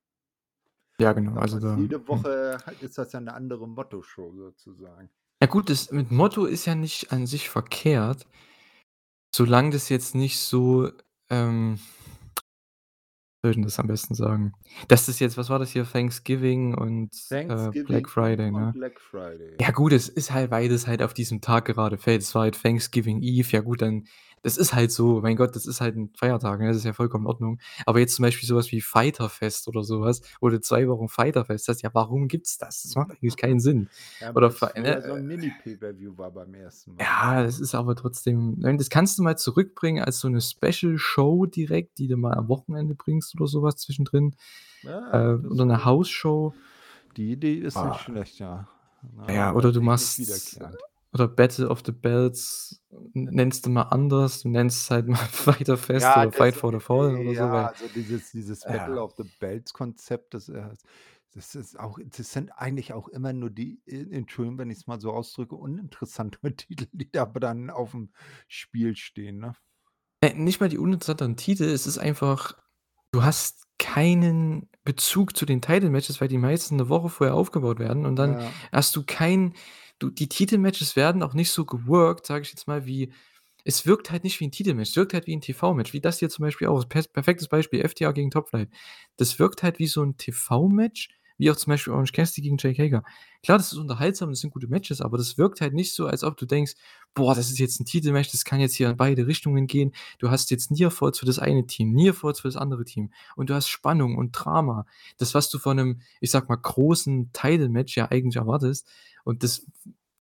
Ja, 0.99 1.13
genau, 1.13 1.35
Sage 1.39 1.39
also 1.39 1.59
da 1.59 1.75
jede 1.75 2.07
hm. 2.11 2.27
Woche 2.27 2.63
halt 2.65 2.81
ist 2.81 2.97
das 2.97 3.11
ja 3.13 3.19
'ne 3.19 3.33
andere 3.33 3.67
Motto-Show 3.67 4.33
sozusagen. 4.35 5.09
Ja 5.41 5.45
gut, 5.47 5.69
das 5.69 5.91
mit 5.91 6.09
Motto 6.09 6.45
ist 6.45 6.65
ja 6.65 6.73
nicht 6.73 7.11
an 7.11 7.27
sich 7.27 7.47
verkehrt 7.49 8.25
solange 9.33 9.71
das 9.71 9.89
jetzt 9.89 10.15
nicht 10.15 10.39
so, 10.39 10.89
ähm 11.29 11.79
wie 13.43 13.47
soll 13.49 13.51
ich 13.51 13.57
'n 13.57 13.61
das 13.63 13.79
am 13.79 13.87
besten 13.87 14.15
sagen? 14.15 14.53
Dass 14.87 15.05
das 15.05 15.19
jetzt 15.19 15.37
was 15.37 15.49
war 15.49 15.59
das 15.59 15.69
hier, 15.71 15.85
Thanksgiving 15.85 16.73
und, 16.73 17.11
äh, 17.29 17.69
Black 17.85 18.09
Friday, 18.09 18.47
und 18.47 18.53
ne? 18.53 18.71
Black 18.73 18.99
Friday. 18.99 19.55
Ja 19.61 19.69
gut, 19.71 19.93
es 19.93 20.09
ist 20.09 20.31
halt 20.31 20.49
beides 20.49 20.87
halt 20.87 21.03
auf 21.03 21.13
diesem 21.13 21.39
Tag 21.41 21.65
gerade 21.65 21.97
fällt. 21.99 22.21
Es 22.23 22.33
war 22.33 22.43
halt 22.43 22.59
Thanksgiving 22.61 23.21
Eve, 23.21 23.47
ja 23.51 23.61
gut, 23.61 23.81
dann 23.83 24.05
das 24.43 24.57
ist 24.57 24.73
halt 24.73 24.91
so, 24.91 25.21
mein 25.21 25.35
Gott, 25.35 25.55
das 25.55 25.65
ist 25.65 25.81
halt 25.81 25.95
'n 25.97 26.11
Feiertag, 26.15 26.59
ne? 26.59 26.67
Das 26.67 26.77
ist 26.77 26.85
ja 26.85 26.93
vollkommen 26.93 27.25
in 27.25 27.27
Ordnung. 27.29 27.59
Aber 27.85 27.99
jetzt 27.99 28.15
zum 28.15 28.23
Beispiel 28.23 28.47
so 28.47 28.55
was 28.55 28.71
wie 28.71 28.81
Fyter 28.81 29.29
Fest 29.29 29.67
oder 29.67 29.83
so 29.83 30.01
was, 30.01 30.21
wo 30.41 30.49
du 30.49 30.59
2 30.61 30.87
Wochen 30.87 31.09
Fyter 31.09 31.45
Fest 31.45 31.67
hast, 31.67 31.81
ja, 31.83 31.89
warum 31.93 32.27
gibt's 32.27 32.57
das? 32.57 32.83
Das 32.83 32.95
macht 32.95 33.11
eigentlich 33.11 33.37
keinen 33.37 33.59
Sinn. 33.59 33.89
Ja, 34.21 34.31
Oder 34.33 34.51
Fy 34.51 34.67
ne, 34.75 34.99
so 35.01 35.13
äh 35.13 35.15
'n 35.15 35.25
Mini-Pay-per-View 35.27 36.17
war 36.17 36.31
beim 36.31 36.53
1. 36.55 36.91
Mal, 36.93 37.15
ne? 37.19 37.29
Ja, 37.29 37.43
das 37.43 37.59
ist 37.59 37.75
aber 37.75 37.95
trotzdem 37.95 38.55
nein, 38.57 38.77
das 38.79 38.89
kannst 38.89 39.19
du 39.19 39.23
mal 39.23 39.37
zurückbringen 39.37 40.03
als 40.03 40.19
so 40.19 40.27
'ne 40.29 40.41
Special-Show 40.41 41.45
direkt, 41.45 41.99
die 41.99 42.07
du 42.07 42.17
mal 42.17 42.33
am 42.33 42.49
Wochenende 42.49 42.95
bringst 42.95 43.35
oder 43.35 43.45
so 43.47 43.61
was 43.61 43.75
zwischendrin, 43.77 44.35
Ja, 44.83 45.11
äh, 45.11 45.33
das 45.41 45.51
oder 45.51 45.65
'ne 45.65 45.85
wäre 45.85 45.85
House-Show. 45.85 46.57
Die 47.17 47.31
Idee 47.31 47.55
ist 47.55 47.83
nicht 47.83 47.99
Ah. 47.99 48.01
schlecht, 48.01 48.39
ja. 48.39 48.69
Ne, 49.01 49.29
Ja, 49.29 49.51
oder 49.53 49.71
du 49.73 49.81
nicht 49.81 49.81
machst. 49.81 50.57
Oder 51.19 51.27
Battle 51.27 51.69
of 51.69 51.81
the 51.85 51.91
Belts 51.91 52.81
nennst 53.13 53.65
du 53.65 53.69
mal 53.69 53.83
anders. 53.83 54.41
Du 54.41 54.49
nennst 54.49 54.83
es 54.83 54.91
halt 54.91 55.07
mal 55.07 55.17
Fyter 55.31 55.77
Fest 55.77 56.03
Ja, 56.03 56.17
oder 56.17 56.31
Fight 56.31 56.55
for 56.55 56.71
the 56.71 56.79
Fallen 56.79 57.17
äh, 57.17 57.21
oder 57.21 57.35
so, 57.35 57.43
ja, 57.45 57.65
also 57.67 57.87
dieses 57.89 58.31
dieses 58.31 58.65
Battle 58.65 58.97
ja. 58.97 59.01
of 59.01 59.13
the 59.17 59.23
Belts-Konzept, 59.39 60.33
das, 60.33 60.49
äh 60.49 60.75
das 61.33 61.55
ist 61.55 61.79
auch 61.79 61.99
das 62.05 62.31
sind 62.33 62.51
eigentlich 62.51 62.93
auch 62.93 63.07
immer 63.09 63.33
nur 63.33 63.49
die 63.51 63.81
e 63.85 64.01
Entschuldigung, 64.11 64.57
wenn 64.59 64.69
ich's 64.71 64.87
mal 64.87 64.99
so 65.01 65.11
ausdrücke, 65.13 65.55
uninteressanteren 65.55 66.55
Titel, 66.57 66.87
die 66.91 67.11
da 67.11 67.23
aber 67.23 67.39
dann 67.39 67.69
aufm 67.69 68.11
Spiel 68.47 68.95
stehen, 68.95 69.39
ne? 69.39 69.55
Äh, 70.23 70.33
nicht 70.33 70.59
mal 70.59 70.69
die 70.69 70.77
uninteressanteren 70.79 71.35
Titel, 71.37 71.63
es 71.65 71.85
ist 71.87 71.97
einfach 71.97 72.55
du 73.11 73.23
hast 73.23 73.63
keinen 73.79 74.69
Bezug 74.83 75.37
zu 75.37 75.45
den 75.45 75.61
Title-Matches, 75.61 76.19
weil 76.21 76.27
die 76.27 76.37
meisten 76.37 76.75
'ne 76.77 76.89
Woche 76.89 77.09
vorher 77.09 77.35
aufgebaut 77.35 77.79
werden 77.79 78.05
und 78.05 78.15
dann 78.17 78.39
Ja. 78.39 78.53
hast 78.71 78.95
du 78.95 79.03
kein 79.05 79.53
du 79.99 80.09
die 80.09 80.29
Titelmatches 80.29 80.95
werden 80.95 81.23
auch 81.23 81.33
nicht 81.33 81.51
so 81.51 81.65
geworkt, 81.65 82.25
sage 82.27 82.43
ich 82.43 82.49
jetzt 82.51 82.67
mal, 82.67 82.85
wie 82.85 83.11
es 83.65 83.85
wirkt 83.85 84.11
halt 84.11 84.23
nicht 84.23 84.39
wie 84.39 84.45
'n 84.45 84.51
Titelmatch, 84.51 84.91
es 84.91 84.95
wirkt 84.95 85.13
halt 85.13 85.27
wie 85.27 85.33
'n 85.35 85.41
TV-Match, 85.41 85.93
wie 85.93 86.01
das 86.01 86.19
hier 86.19 86.29
zum 86.29 86.43
Beispiel 86.43 86.67
auch. 86.67 86.87
Perfektes 86.89 87.47
Beispiel, 87.49 87.81
FTR 87.87 88.13
gegen 88.13 88.31
Top 88.31 88.49
Flight. 88.49 88.69
Das 89.17 89.39
wirkt 89.39 89.63
halt 89.63 89.79
wie 89.79 89.87
so 89.87 90.03
'n 90.03 90.17
TV-Match, 90.17 91.09
wie 91.37 91.51
auch 91.51 91.55
zum 91.55 91.71
Beispiel 91.71 91.93
Orange 91.93 92.11
Cassidy 92.13 92.41
gegen 92.43 92.57
Jake 92.59 92.81
Hager. 92.81 93.03
Klar, 93.43 93.57
das 93.59 93.71
ist 93.71 93.77
unterhaltsam, 93.79 94.29
das 94.31 94.39
sind 94.41 94.51
gute 94.51 94.67
Matches, 94.67 95.01
aber 95.01 95.17
das 95.17 95.37
wirkt 95.37 95.61
halt 95.61 95.73
nicht 95.73 95.93
so, 95.93 96.07
als 96.07 96.23
ob 96.23 96.37
du 96.37 96.45
denkst: 96.45 96.73
„Boah, 97.13 97.35
das 97.35 97.49
ist 97.51 97.59
jetzt 97.59 97.79
'n 97.81 97.85
Titelmatch, 97.85 98.31
das 98.31 98.45
kann 98.45 98.59
jetzt 98.59 98.75
hier 98.75 98.89
in 98.89 98.97
beide 98.97 99.27
Richtungen 99.27 99.67
gehen.“ 99.67 99.93
Du 100.19 100.29
hast 100.31 100.51
jetzt 100.51 100.71
Near 100.71 100.91
Falls 100.91 101.19
für 101.19 101.25
das 101.27 101.39
eine 101.39 101.67
Team, 101.67 101.93
Near 101.93 102.13
Falls 102.13 102.39
für 102.41 102.47
das 102.47 102.57
andere 102.57 102.85
Team 102.85 103.11
und 103.35 103.49
du 103.49 103.53
hast 103.55 103.69
Spannung 103.69 104.17
und 104.17 104.31
Drama. 104.33 104.85
Das, 105.17 105.33
was 105.35 105.49
du 105.49 105.59
von 105.59 105.77
'nem, 105.77 106.01
ich 106.21 106.31
sage 106.31 106.47
mal, 106.49 106.57
großen 106.57 107.31
Title-Match 107.33 107.97
ja 107.97 108.09
eigentlich 108.11 108.37
erwartest 108.37 108.87
und 109.23 109.43
das 109.43 109.65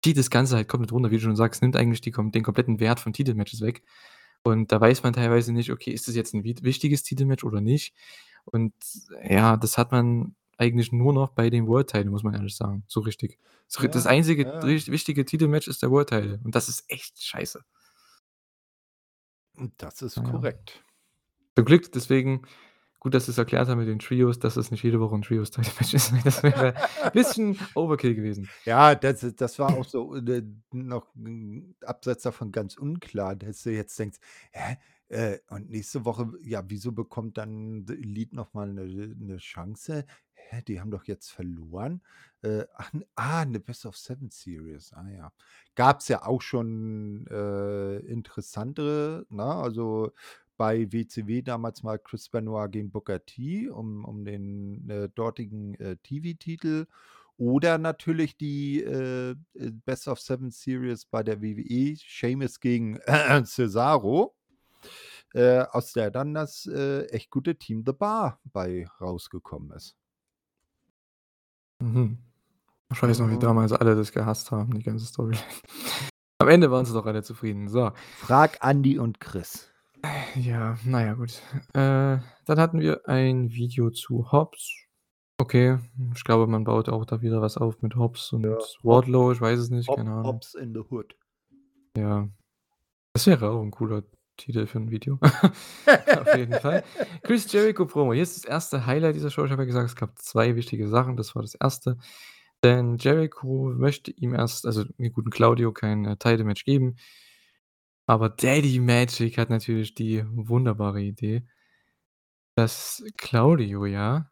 zieht 0.04 0.18
das 0.18 0.30
Ganze 0.32 0.56
halt 0.58 0.68
komplett 0.70 0.92
runter, 0.94 1.12
wie 1.12 1.18
du 1.18 1.22
schon 1.24 1.36
sagst, 1.36 1.62
nimmt 1.62 1.76
eigentlich 1.78 2.02
die 2.02 2.12
den 2.12 2.44
kompletten 2.44 2.80
Wert 2.80 3.00
von 3.02 3.14
Titelmatches 3.14 3.62
weg. 3.62 3.84
Und 4.44 4.72
da 4.72 4.82
weiß 4.82 5.04
man 5.04 5.14
teilweise 5.14 5.54
nicht: 5.54 5.72
„Okay, 5.72 5.92
ist 5.92 6.08
das 6.08 6.16
jetzt 6.16 6.34
'n 6.36 6.44
wid 6.46 6.64
wichtiges 6.64 7.04
Titelmatch 7.04 7.44
oder 7.46 7.62
nicht?“ 7.62 7.94
Und 8.46 8.74
ja, 9.30 9.58
das 9.58 9.78
hat 9.78 9.92
man 9.94 10.36
eigentlich 10.62 10.92
nur 10.94 11.14
noch 11.14 11.32
bei 11.32 11.50
dem 11.50 11.68
World 11.68 11.90
Title, 11.90 12.12
muss 12.12 12.24
man 12.24 12.36
ehrlich 12.36 12.56
sagen, 12.58 12.84
so 12.88 13.02
richtig. 13.02 13.40
Das 13.68 13.84
ri 13.84 13.90
das 13.90 14.06
Ja, 14.06 14.08
einzige 14.08 14.52
ja. 14.52 14.82
wichtige 14.88 15.26
Titelmatch 15.26 15.68
ist 15.70 15.82
der 15.84 15.92
World 15.92 16.10
Title 16.10 16.40
und 16.44 16.56
das 16.56 16.70
ist 16.70 16.86
echt 16.90 17.22
scheiße. 17.24 17.64
Das 19.78 20.02
ist 20.02 20.24
ja. 20.24 20.24
korrekt. 20.24 20.84
Zum 21.58 21.66
Glück 21.66 21.92
deswegen 21.92 22.44
gut, 23.00 23.14
dass 23.16 23.26
du's 23.28 23.38
erklärt 23.38 23.68
hast 23.70 23.76
mit 23.78 23.88
den 23.88 24.00
Trios, 24.00 24.40
dass 24.40 24.58
es 24.58 24.72
nicht 24.72 24.84
jede 24.84 25.00
Woche 25.02 25.16
'n 25.16 25.24
Trios-Title-Match 25.24 25.94
ist. 25.96 26.14
Das 26.26 26.44
wäre 26.44 26.76
bisschen 27.14 27.60
Overkill 27.76 28.16
gewesen. 28.16 28.54
Ja, 28.68 28.94
das 28.94 29.22
das 29.36 29.58
war 29.58 29.74
auch 29.74 29.84
so, 29.86 30.16
äh, 30.16 30.44
noch 30.72 31.16
'n 31.16 31.76
abseits 31.84 32.22
davon 32.24 32.52
ganz 32.52 32.78
unklar, 32.78 33.36
dass 33.36 33.64
du 33.64 33.72
jetzt 33.72 33.98
denkst: 33.98 34.20
„Hä, 34.52 34.78
äh, 35.10 35.40
und 35.50 35.70
nächste 35.72 36.06
Woche, 36.06 36.32
ja, 36.44 36.62
wieso 36.68 36.92
bekommt 36.92 37.38
dann 37.40 37.86
Elite 37.90 38.36
noch 38.36 38.54
mal 38.54 38.72
'ne 38.72 38.86
'ne 39.18 39.38
Chance? 39.38 40.06
Hä, 40.52 40.62
die 40.68 40.82
haben 40.82 40.92
doch 40.92 41.06
jetzt 41.06 41.32
verloren?“ 41.32 42.02
Äh, 42.42 42.66
ach, 42.76 42.92
ah, 43.16 43.46
'ne 43.46 43.60
Best-of-Seven-Series. 43.62 44.92
Ah 44.94 45.08
ja. 45.10 45.32
Gab's 45.76 46.10
ja 46.10 46.26
auch 46.26 46.42
schon, 46.42 47.26
äh, 47.28 47.98
interessantere, 48.00 49.26
ne? 49.30 49.44
Also, 49.46 50.12
bei 50.58 50.92
WCW 50.92 51.42
damals 51.42 51.84
mal 51.84 51.98
Chris 52.00 52.28
Benoit 52.30 52.70
gegen 52.72 52.92
Booker 52.92 53.26
T 53.26 53.70
um 53.70 54.04
um 54.06 54.26
den, 54.26 54.90
äh, 54.90 55.08
dortigen, 55.16 55.76
äh, 55.80 55.96
TV-Titel 56.04 56.86
oder 57.38 57.78
natürlich 57.78 58.36
die, 58.38 58.84
äh, 58.84 59.32
äh, 59.32 59.36
Best-of-Seven-Series 59.86 61.06
bei 61.06 61.24
der 61.24 61.42
WWE, 61.42 61.96
Sheamus 61.98 62.60
gegen 62.60 63.00
Cesaro, 63.46 64.36
äh, 65.34 65.62
aus 65.72 65.94
der 65.94 66.12
dann 66.12 66.34
das, 66.34 66.66
äh, 66.68 67.06
echt 67.08 67.30
gute 67.32 67.56
Team 67.58 67.84
The 67.86 67.94
Bar 67.94 68.40
bei 68.54 68.88
rausgekommen 69.02 69.72
ist. 69.72 69.94
Mhm. 71.82 72.18
Ich 72.92 73.02
weiß 73.02 73.20
noch, 73.20 73.30
wie 73.30 73.40
damals 73.40 73.72
alle 73.72 73.96
das 73.96 74.12
gehasst 74.12 74.52
haben, 74.52 74.74
die 74.74 74.84
ganze 74.84 75.06
Storyline. 75.06 75.42
Am 76.40 76.48
Ende 76.50 76.72
waren 76.72 76.86
sie 76.86 76.94
doch 76.94 77.06
alle 77.06 77.24
zufrieden. 77.24 77.68
So. 77.70 77.92
Frag 78.18 78.58
Andi 78.62 79.00
und 79.00 79.20
Chris. 79.20 79.70
Ja, 80.36 80.78
na 80.86 81.06
ja, 81.06 81.14
gut. 81.14 81.42
Äh, 81.74 82.18
dann 82.46 82.60
hatten 82.60 82.80
wir 82.80 83.08
ein 83.08 83.52
Video 83.52 83.92
zu 83.92 84.32
Hobbs. 84.32 84.74
Okay, 85.38 85.78
ich 86.16 86.24
glaube, 86.24 86.48
man 86.48 86.64
baut 86.64 86.90
auch 86.90 87.06
da 87.06 87.22
wieder 87.22 87.42
was 87.42 87.58
auf 87.58 87.82
mit 87.82 87.96
Hobbs 87.96 88.32
Ja, 88.32 88.38
und 88.38 88.46
Hob 88.46 88.64
Wardlow, 88.84 89.32
ich 89.32 89.42
weiß 89.42 89.60
es 89.60 89.70
nicht, 89.70 89.88
Hob 89.90 89.98
keine 89.98 90.12
Ahnung. 90.12 90.26
Hobbs 90.26 90.54
in 90.56 90.74
the 90.74 90.82
Hood. 90.82 91.16
Ja. 91.98 92.28
Das 93.14 93.28
wäre 93.28 93.50
auch 93.50 93.62
'n 93.62 93.72
cooler 93.72 94.04
Titel 94.42 94.66
für 94.68 94.80
'n 94.80 94.92
Video. 94.92 95.20
Auf 96.20 96.36
jeden 96.36 96.54
Fall. 96.60 96.84
Chris 97.24 97.52
Jericho 97.52 97.86
Promo. 97.86 98.14
Hier 98.14 98.24
ist 98.24 98.46
das 98.46 98.72
1. 98.74 98.86
Highlight 98.86 99.16
dieser 99.16 99.30
Show. 99.30 99.46
Ich 99.46 99.52
habe 99.52 99.64
ja 99.64 99.68
gesagt, 99.68 99.90
es 99.90 99.96
gab 99.96 100.18
2 100.20 100.56
wichtige 100.56 100.88
Sachen. 100.88 101.18
Das 101.18 101.36
war 101.36 101.42
das 101.42 101.56
1., 101.56 101.98
denn 102.64 102.98
Jericho 102.98 103.74
möchte 103.76 104.12
ihm 104.12 104.36
erst 104.36 104.66
also, 104.66 104.84
dem 104.84 105.12
guten 105.14 105.32
Claudio 105.32 105.72
kein, 105.74 106.06
äh, 106.06 106.18
Title-Match 106.18 106.64
geben. 106.66 106.96
Aber 108.10 108.30
Daddy 108.30 108.80
Magic 108.80 109.38
hat 109.38 109.50
natürlich 109.50 109.94
die 109.96 110.24
wunderbare 110.30 111.02
Idee 111.02 111.44
dass 112.58 113.04
Claudio 113.18 113.86
ja 113.86 114.30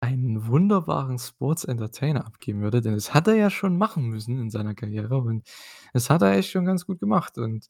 einen 0.00 0.46
wunderbaren 0.48 1.18
Sports-Entertainer 1.18 2.26
abgeben 2.26 2.62
würde, 2.62 2.80
denn 2.82 2.94
das 2.94 3.14
hat 3.14 3.28
er 3.28 3.34
ja 3.36 3.50
schon 3.50 3.78
machen 3.78 4.06
müssen 4.08 4.38
in 4.40 4.50
seiner 4.50 4.74
Karriere 4.74 5.18
und 5.18 5.48
das 5.92 6.10
hat 6.10 6.22
er 6.22 6.32
echt 6.34 6.50
schon 6.50 6.64
ganz 6.64 6.86
gut 6.86 7.00
gemacht 7.00 7.38
und 7.38 7.68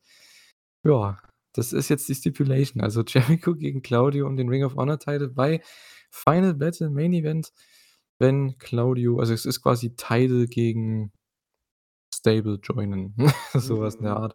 ja, 0.84 1.18
das 1.54 1.72
ist 1.72 1.88
jetzt 1.90 2.08
die 2.08 2.14
Stipulation. 2.14 2.82
Also, 2.82 3.02
Jericho 3.06 3.54
gegen 3.54 3.82
Claudio 3.82 4.26
um 4.26 4.36
den 4.36 4.48
Ring 4.48 4.64
of 4.64 4.76
Honor 4.76 4.98
Title 4.98 5.28
bei 5.28 5.62
Final 6.10 6.54
Battle 6.54 6.90
Main 6.90 7.12
Event, 7.14 7.52
wenn 8.18 8.58
Claudio 8.58 9.18
also, 9.20 9.34
es 9.34 9.46
ist 9.46 9.62
quasi 9.62 9.94
Title 9.96 10.46
gegen 10.48 11.12
Stable 12.14 12.58
joinen, 12.62 13.14
so 13.54 13.80
was 13.80 13.96
in 13.96 14.04
der 14.04 14.16
Mhm. 14.16 14.16
Art. 14.16 14.34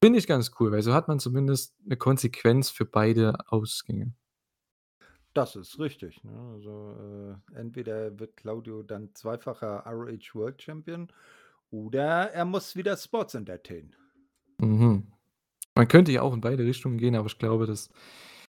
Finde 0.00 0.18
ich 0.18 0.26
ganz 0.26 0.50
cool, 0.60 0.72
weil 0.72 0.82
so 0.82 0.92
hat 0.94 1.08
man 1.08 1.18
zumindest 1.20 1.74
'ne 1.86 1.96
Konsequenz 1.96 2.70
für 2.70 2.84
beide 2.84 3.34
Ausgänge. 3.50 4.14
Das 5.34 5.56
ist 5.56 5.80
richtig, 5.80 6.22
ne? 6.22 6.30
Also, 6.54 7.40
äh, 7.54 7.58
entweder 7.58 8.18
wird 8.20 8.36
Claudio 8.36 8.82
dann 8.84 9.12
zweifacher 9.14 9.84
ROH 9.84 10.34
World 10.34 10.62
Champion 10.62 11.08
oder 11.70 12.30
er 12.32 12.44
muss 12.44 12.76
wieder 12.76 12.96
Sports 12.96 13.34
entertainen. 13.34 13.96
Mhm. 14.60 15.13
Man 15.74 15.88
könnte 15.88 16.12
ja 16.12 16.22
auch 16.22 16.34
in 16.34 16.40
beide 16.40 16.64
Richtungen 16.64 16.98
gehen, 16.98 17.16
aber 17.16 17.26
ich 17.26 17.38
glaube, 17.38 17.66
dass 17.66 17.90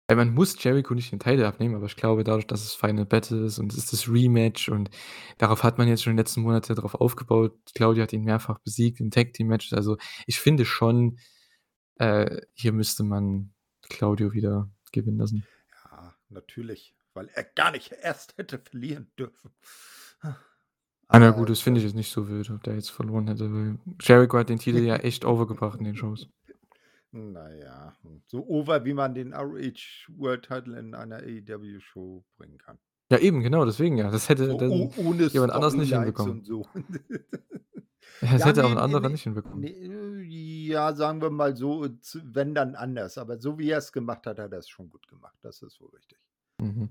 weil 0.08 0.16
man 0.16 0.34
muss 0.34 0.62
Jericho 0.62 0.94
nicht 0.94 1.12
den 1.12 1.20
Title 1.20 1.46
abnehmen, 1.46 1.74
aber 1.76 1.86
ich 1.86 1.96
glaube, 1.96 2.24
dadurch, 2.24 2.46
dass 2.46 2.62
es 2.62 2.74
Final 2.74 3.06
Battle 3.06 3.46
ist 3.46 3.58
und 3.58 3.72
es 3.72 3.78
ist 3.78 3.92
das 3.92 4.08
Rematch 4.08 4.68
und 4.68 4.90
darauf 5.38 5.62
hat 5.62 5.78
man 5.78 5.88
jetzt 5.88 6.02
schon 6.02 6.10
in 6.10 6.16
den 6.16 6.24
letzten 6.24 6.42
Monate 6.42 6.74
drauf 6.74 6.94
aufgebaut. 6.94 7.56
Claudio 7.74 8.02
hat 8.02 8.12
ihn 8.12 8.24
mehrfach 8.24 8.58
besiegt 8.58 9.00
in 9.00 9.10
Tag-Team-Matches. 9.10 9.72
Also, 9.72 9.96
ich 10.26 10.40
finde 10.40 10.64
schon, 10.64 11.18
äh, 11.96 12.42
hier 12.52 12.72
müsste 12.72 13.04
man 13.04 13.52
Claudio 13.88 14.32
wieder 14.32 14.70
gewinnen 14.92 15.18
lassen. 15.18 15.46
Ja, 15.90 16.14
natürlich, 16.28 16.94
weil 17.14 17.28
er 17.32 17.44
gar 17.44 17.70
nicht 17.70 17.92
erst 18.02 18.36
hätte 18.36 18.58
verlieren 18.58 19.10
dürfen. 19.18 19.50
Ah, 21.08 21.18
na 21.18 21.30
gut, 21.30 21.50
das 21.50 21.60
finde 21.60 21.78
ich 21.78 21.84
äh 21.84 21.88
jetzt 21.88 21.96
nicht 21.96 22.10
so 22.10 22.28
wild, 22.28 22.50
ob 22.50 22.62
der 22.62 22.74
jetzt 22.74 22.90
verloren 22.90 23.28
hätte, 23.28 23.52
weil 23.52 23.78
Jericho 24.00 24.38
hat 24.38 24.48
den 24.48 24.58
Titel 24.58 24.78
ja 24.78 24.96
echt 24.96 25.24
over 25.24 25.46
gebracht 25.46 25.78
in 25.78 25.84
den 25.84 25.96
Shows. 25.96 26.28
Na 27.14 27.50
ja, 27.52 27.94
hm, 28.02 28.22
so 28.26 28.42
over, 28.48 28.86
wie 28.86 28.94
man 28.94 29.14
den 29.14 29.34
ROH 29.34 30.08
World 30.16 30.44
Title 30.46 30.78
in 30.78 30.94
einer 30.94 31.16
AEW 31.18 31.78
Show 31.80 32.24
bringen 32.38 32.56
kann. 32.56 32.78
Ja, 33.10 33.18
eben, 33.18 33.42
genau, 33.42 33.64
deswegen 33.64 33.98
ja. 33.98 34.10
Das 34.10 34.28
hätte 34.28 34.48
So 34.48 34.56
dann 34.56 34.88
o 34.88 34.92
ohne 34.96 35.28
jemand 35.32 35.52
anders 35.52 35.76
nicht 35.76 35.90
Storylines 35.90 36.24
hinbekommen. 36.30 36.42
so. 36.42 36.66
Ja, 38.22 38.32
das 38.32 38.44
Ja, 38.44 38.46
hätte 38.46 38.64
auch 38.64 38.70
ne, 38.70 38.72
'n 38.72 38.78
ne, 38.78 38.78
anderer 38.78 39.08
ne, 39.08 39.10
nicht 39.10 39.24
hinbekommen. 39.24 39.68
ne, 39.88 40.22
ja, 40.24 40.94
sagen 40.94 41.22
wir 41.22 41.30
mal 41.30 41.56
so, 41.56 41.88
wenn 42.24 42.54
dann 42.54 42.76
anders, 42.76 43.18
aber 43.18 43.40
so 43.40 43.58
wie 43.58 43.70
er's 43.70 43.92
gemacht 43.92 44.26
hat, 44.26 44.38
hat 44.38 44.52
er's 44.52 44.68
schon 44.68 44.90
gut 44.90 45.08
gemacht. 45.08 45.38
Das 45.42 45.62
ist 45.62 45.80
wohl 45.80 45.90
richtig. 45.90 46.18
Mhm. 46.60 46.90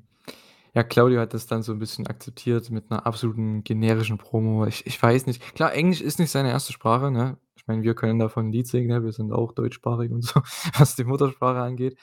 Ja, 0.75 0.83
Claudio 0.83 1.19
hat 1.21 1.33
das 1.33 1.47
dann 1.47 1.63
so 1.63 1.73
'n 1.73 1.79
bisschen 1.79 2.07
akzeptiert 2.07 2.69
mit 2.71 2.89
'ner 2.91 3.05
absoluten 3.05 3.63
generischen 3.63 4.17
Promo. 4.17 4.65
Ich 4.67 4.85
ich 4.87 5.01
weiß 5.01 5.27
nicht. 5.27 5.41
Klar, 5.55 5.73
Englisch 5.73 6.01
ist 6.01 6.19
nicht 6.19 6.31
seine 6.31 6.49
1. 6.51 6.73
Sprache, 6.73 7.11
ne? 7.11 7.37
Meine, 7.71 7.83
wir 7.83 7.95
können 7.95 8.19
davon 8.19 8.47
'n 8.47 8.51
Lied 8.51 8.67
singen, 8.67 8.89
ne? 8.89 9.03
Wir 9.03 9.13
sind 9.13 9.31
auch 9.31 9.53
deutschsprachig 9.53 10.11
und 10.11 10.23
so, 10.23 10.41
was 10.77 10.95
die 10.97 11.05
Muttersprache 11.05 11.59
angeht. 11.61 11.97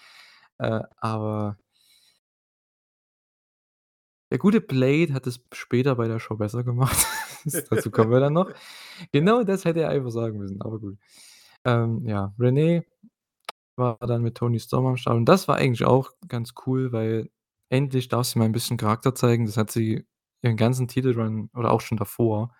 Äh, 0.59 0.81
aber 0.99 1.59
der 4.31 4.39
gute 4.39 4.61
Blade 4.61 5.15
hat 5.15 5.27
es 5.27 5.41
später 5.53 5.95
bei 5.97 6.07
der 6.09 6.19
Show 6.21 6.37
besser 6.37 6.63
gemacht. 6.65 6.97
Dazu 7.71 7.91
kommen 7.91 8.11
wir 8.11 8.21
dann 8.21 8.35
noch. 8.35 8.51
Genau 9.13 9.45
das 9.45 9.65
hätte 9.65 9.81
er 9.83 9.91
einfach 9.91 10.11
sagen 10.11 10.39
müssen, 10.39 10.61
aber 10.61 10.81
gut. 10.81 10.99
Ähm, 11.65 12.05
ja, 12.07 12.35
Renee 12.39 12.85
war 13.77 13.99
dann 14.01 14.23
mit 14.23 14.37
Toni 14.37 14.61
Storm 14.61 14.87
am 14.87 14.97
Start 14.99 15.17
und 15.17 15.27
das 15.27 15.49
war 15.49 15.57
eigentlich 15.57 15.85
auch 15.87 16.13
ganz 16.29 16.55
cool, 16.67 16.93
weil 16.93 17.31
endlich 17.71 18.09
darf 18.09 18.27
sie 18.27 18.39
mal 18.41 18.47
'n 18.47 18.53
bisschen 18.53 18.77
Charakter 18.79 19.15
zeigen. 19.15 19.47
Das 19.47 19.57
hat 19.59 19.71
sie 19.73 20.07
ihren 20.43 20.57
ganzen 20.59 20.89
Titelrun 20.89 21.51
oder 21.55 21.73
auch 21.73 21.81
schon 21.83 21.99
davor 21.99 22.55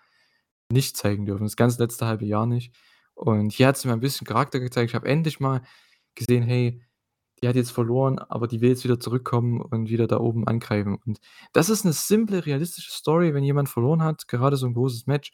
nicht 0.71 0.97
zeigen 0.97 1.25
dürfen, 1.27 1.45
das 1.45 1.57
ganze 1.57 1.81
letzte 1.83 2.07
1/2 2.07 2.25
Jahr 2.27 2.45
nicht. 2.47 2.75
Und 3.19 3.51
hier 3.51 3.67
hat 3.67 3.77
sie 3.77 3.87
mal 3.89 3.95
'n 3.95 3.99
bisschen 3.99 4.25
Charakter 4.25 4.59
gezeigt. 4.61 4.91
Ich 4.91 4.95
habe 4.95 5.07
endlich 5.07 5.39
mal 5.41 5.61
gesehen: 6.15 6.43
„Hey, 6.43 6.81
die 7.43 7.47
hat 7.49 7.55
jetzt 7.57 7.71
verloren, 7.71 8.19
aber 8.19 8.47
die 8.47 8.61
will 8.61 8.69
jetzt 8.69 8.83
wieder 8.85 8.99
zurückkommen 8.99 9.61
und 9.61 9.89
wieder 9.89 10.07
da 10.07 10.19
oben 10.19 10.47
angreifen.“ 10.47 10.95
Und 11.05 11.19
das 11.53 11.69
ist 11.69 11.83
'ne 11.85 11.93
simple, 11.93 12.45
realistische 12.45 12.91
Story, 12.91 13.33
wenn 13.33 13.43
jemand 13.43 13.69
verloren 13.69 14.03
hat, 14.03 14.27
gerade 14.29 14.55
so 14.57 14.67
'n 14.67 14.73
großes 14.73 15.07
Match. 15.07 15.31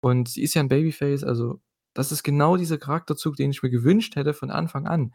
Und 0.00 0.28
sie 0.28 0.42
ist 0.42 0.54
ja 0.54 0.62
'n 0.62 0.68
Babyface, 0.68 1.24
also, 1.24 1.60
das 1.94 2.12
ist 2.12 2.22
genau 2.24 2.56
dieser 2.56 2.78
Charakterzug, 2.78 3.36
den 3.36 3.50
ich 3.50 3.62
mir 3.64 3.70
gewünscht 3.70 4.16
hätte 4.16 4.34
von 4.34 4.50
Anfang 4.50 4.86
an, 4.86 5.12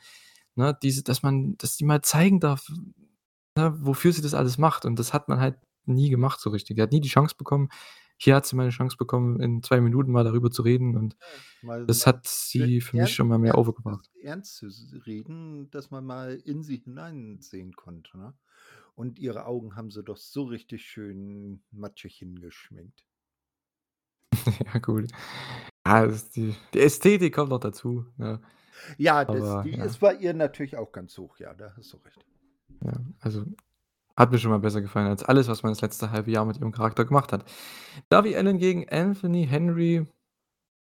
ne? 0.56 0.78
Diese 0.84 1.04
dass 1.04 1.24
man 1.24 1.58
dass 1.58 1.78
die 1.78 1.86
mal 1.86 2.02
zeigen 2.04 2.40
darf, 2.42 2.68
ne, 3.58 3.76
wofür 3.82 4.14
sie 4.14 4.22
das 4.24 4.34
alles 4.36 4.58
macht 4.60 4.86
und 4.86 5.00
das 5.00 5.14
hat 5.14 5.30
man 5.30 5.40
halt 5.42 5.58
nie 5.86 6.10
gemacht 6.12 6.40
so 6.42 6.50
richtig. 6.52 6.76
Der 6.78 6.84
hat 6.84 6.92
nie 6.94 7.02
die 7.02 7.10
Chance 7.10 7.36
bekommen. 7.38 7.70
Hier 8.22 8.36
hat 8.36 8.46
sie 8.46 8.56
mal 8.58 8.66
'ne 8.66 8.72
Chance 8.72 8.98
bekommen, 8.98 9.40
in 9.40 9.64
2 9.64 9.80
Minuten 9.80 10.12
mal 10.12 10.26
darüber 10.26 10.52
zu 10.52 10.62
reden 10.62 10.98
und 10.98 11.16
Ja, 11.22 11.44
mal 11.62 11.88
das 11.88 12.06
hat 12.08 12.28
sie 12.28 12.82
für 12.82 12.98
mich 12.98 13.14
ernst 13.14 13.16
schon 13.16 13.30
mal 13.30 13.40
mehr 13.40 13.58
overgebracht. 13.58 14.10
ernst 14.24 14.58
zu 14.58 14.68
reden, 15.06 15.70
dass 15.72 15.92
man 15.92 16.06
mal 16.06 16.36
in 16.38 16.64
sie 16.64 16.78
hineinsehen 16.78 17.74
konnte, 17.76 18.18
ne? 18.18 18.38
Und 18.96 19.20
ihre 19.20 19.46
Augen 19.46 19.76
haben 19.76 19.92
sie 19.92 20.04
doch 20.04 20.18
so 20.18 20.44
richtig 20.46 20.86
schön 20.86 21.64
matschig 21.72 22.18
hingeschminkt. 22.18 23.06
Ja, 24.74 24.80
gut. 24.80 25.08
Ja, 25.86 26.08
die 26.08 26.56
die 26.74 26.80
Ästhetik 26.82 27.34
kommt 27.36 27.50
noch 27.52 27.60
dazu, 27.60 28.06
ne? 28.18 28.42
Ja, 28.98 29.26
das 29.26 29.58
Aber 29.58 29.62
die 29.62 29.78
ja. 29.78 29.86
ist 29.86 30.00
bei 30.00 30.14
ihr 30.16 30.34
natürlich 30.34 30.76
auch 30.78 30.92
ganz 30.92 31.18
hoch, 31.18 31.38
ja, 31.40 31.54
da 31.54 31.74
hast 31.76 31.94
du 31.94 31.98
recht. 31.98 32.26
Ja, 32.82 32.94
also, 33.20 33.46
hat 34.20 34.32
mir 34.32 34.38
schon 34.40 34.52
mal 34.52 34.60
besser 34.60 34.82
gefallen 34.82 35.08
als 35.08 35.24
alles, 35.24 35.48
was 35.48 35.64
man 35.64 35.72
das 35.72 35.82
letzte 35.82 36.12
1/2 36.12 36.28
Jahr 36.28 36.46
mit 36.46 36.58
ihrem 36.58 36.72
Charakter 36.74 37.06
gemacht 37.06 37.34
hat. 37.34 37.46
Darby 38.10 38.36
Allin 38.36 38.60
gegen 38.60 38.88
Anthony 38.90 39.48
Henry, 39.48 40.06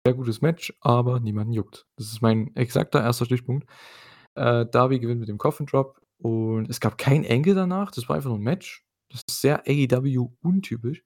sehr 0.07 0.15
gutes 0.15 0.41
Match, 0.43 0.75
aber 0.81 1.21
niemanden 1.21 1.53
juckt. 1.53 1.87
Das 1.97 2.09
ist 2.09 2.23
mein 2.23 2.55
exakter 2.57 3.05
1. 3.05 3.27
Stichpunkt. 3.27 3.69
Äh, 4.37 4.67
Darby 4.67 5.01
gewinnt 5.01 5.21
mit 5.21 5.29
dem 5.29 5.39
Coffin 5.39 5.67
Drop 5.67 6.01
und 6.19 6.71
es 6.71 6.81
gab 6.81 6.99
kein 6.99 7.27
Angle 7.27 7.55
danach. 7.55 7.91
Das 7.93 8.09
war 8.09 8.17
einfach 8.17 8.31
nur 8.31 8.39
'n 8.39 8.43
Match. 8.45 8.85
Das 9.11 9.23
ist 9.29 9.41
sehr 9.41 9.63
AEW 9.69 10.31
untypisch. 10.43 11.05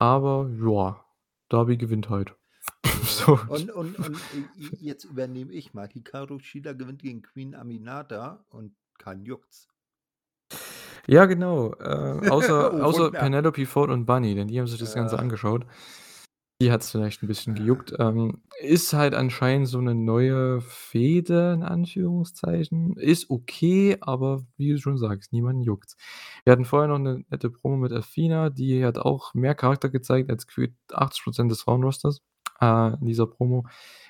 Aber 0.00 0.50
ja, 0.60 1.04
Darby 1.48 1.76
gewinnt 1.76 2.10
halt. 2.10 2.34
So. 3.04 3.38
und 3.48 3.70
und 3.72 3.98
und 3.98 4.16
jetzt 4.80 5.04
übernehme 5.04 5.52
ich 5.52 5.74
mal. 5.74 5.88
Hikaru 5.88 6.38
Shida 6.38 6.72
gewinnt 6.72 7.02
gegen 7.02 7.22
Queen 7.22 7.54
Aminata 7.56 8.44
und 8.50 8.76
keinen 8.98 9.24
juckt's. 9.24 9.71
Ja, 11.08 11.24
genau. 11.26 11.72
Äh, 11.80 12.22
außer 12.26 12.80
Oh 12.80 12.80
außer. 12.80 13.10
Penelope 13.10 13.66
Ford 13.66 13.90
und 13.90 14.06
Bunny, 14.06 14.34
denn 14.34 14.48
die 14.48 14.58
haben 14.60 14.66
sich 14.68 14.78
das 14.78 14.94
Ganze 14.94 15.18
angeschaut. 15.18 15.66
Die 16.62 16.72
hat's 16.72 16.90
vielleicht 16.92 17.22
'n 17.22 17.28
bisschen 17.28 17.54
gejuckt. 17.56 17.94
Ähm, 17.98 18.42
ist 18.60 18.92
halt 18.94 19.14
anscheinend 19.14 19.68
so 19.68 19.80
'ne 19.80 19.94
neue 19.94 20.60
Fehde 20.62 21.52
in 21.54 21.62
Anführungszeichen. 21.64 22.96
Ist 22.96 23.30
okay, 23.30 23.96
aber 24.00 24.42
wie 24.58 24.72
du 24.72 24.78
schon 24.78 24.98
sagst, 24.98 25.32
niemanden 25.32 25.62
juckt's. 25.62 25.96
Wir 26.44 26.52
hatten 26.52 26.64
vorher 26.66 26.88
noch 26.88 26.98
'ne 27.00 27.24
nette 27.30 27.50
Promo 27.50 27.76
mit 27.78 27.92
Athena, 27.92 28.50
die 28.50 28.84
hat 28.84 28.98
auch 28.98 29.34
mehr 29.34 29.54
Charakter 29.56 29.90
gezeigt 29.90 30.30
als 30.30 30.46
gefühlt 30.46 30.74
80 30.92 31.24
% 31.24 31.50
des 31.52 31.62
Frauenrosters, 31.62 32.20
äh, 32.62 32.94
in 33.00 33.06
dieser 33.06 33.26
Promo. 33.28 33.66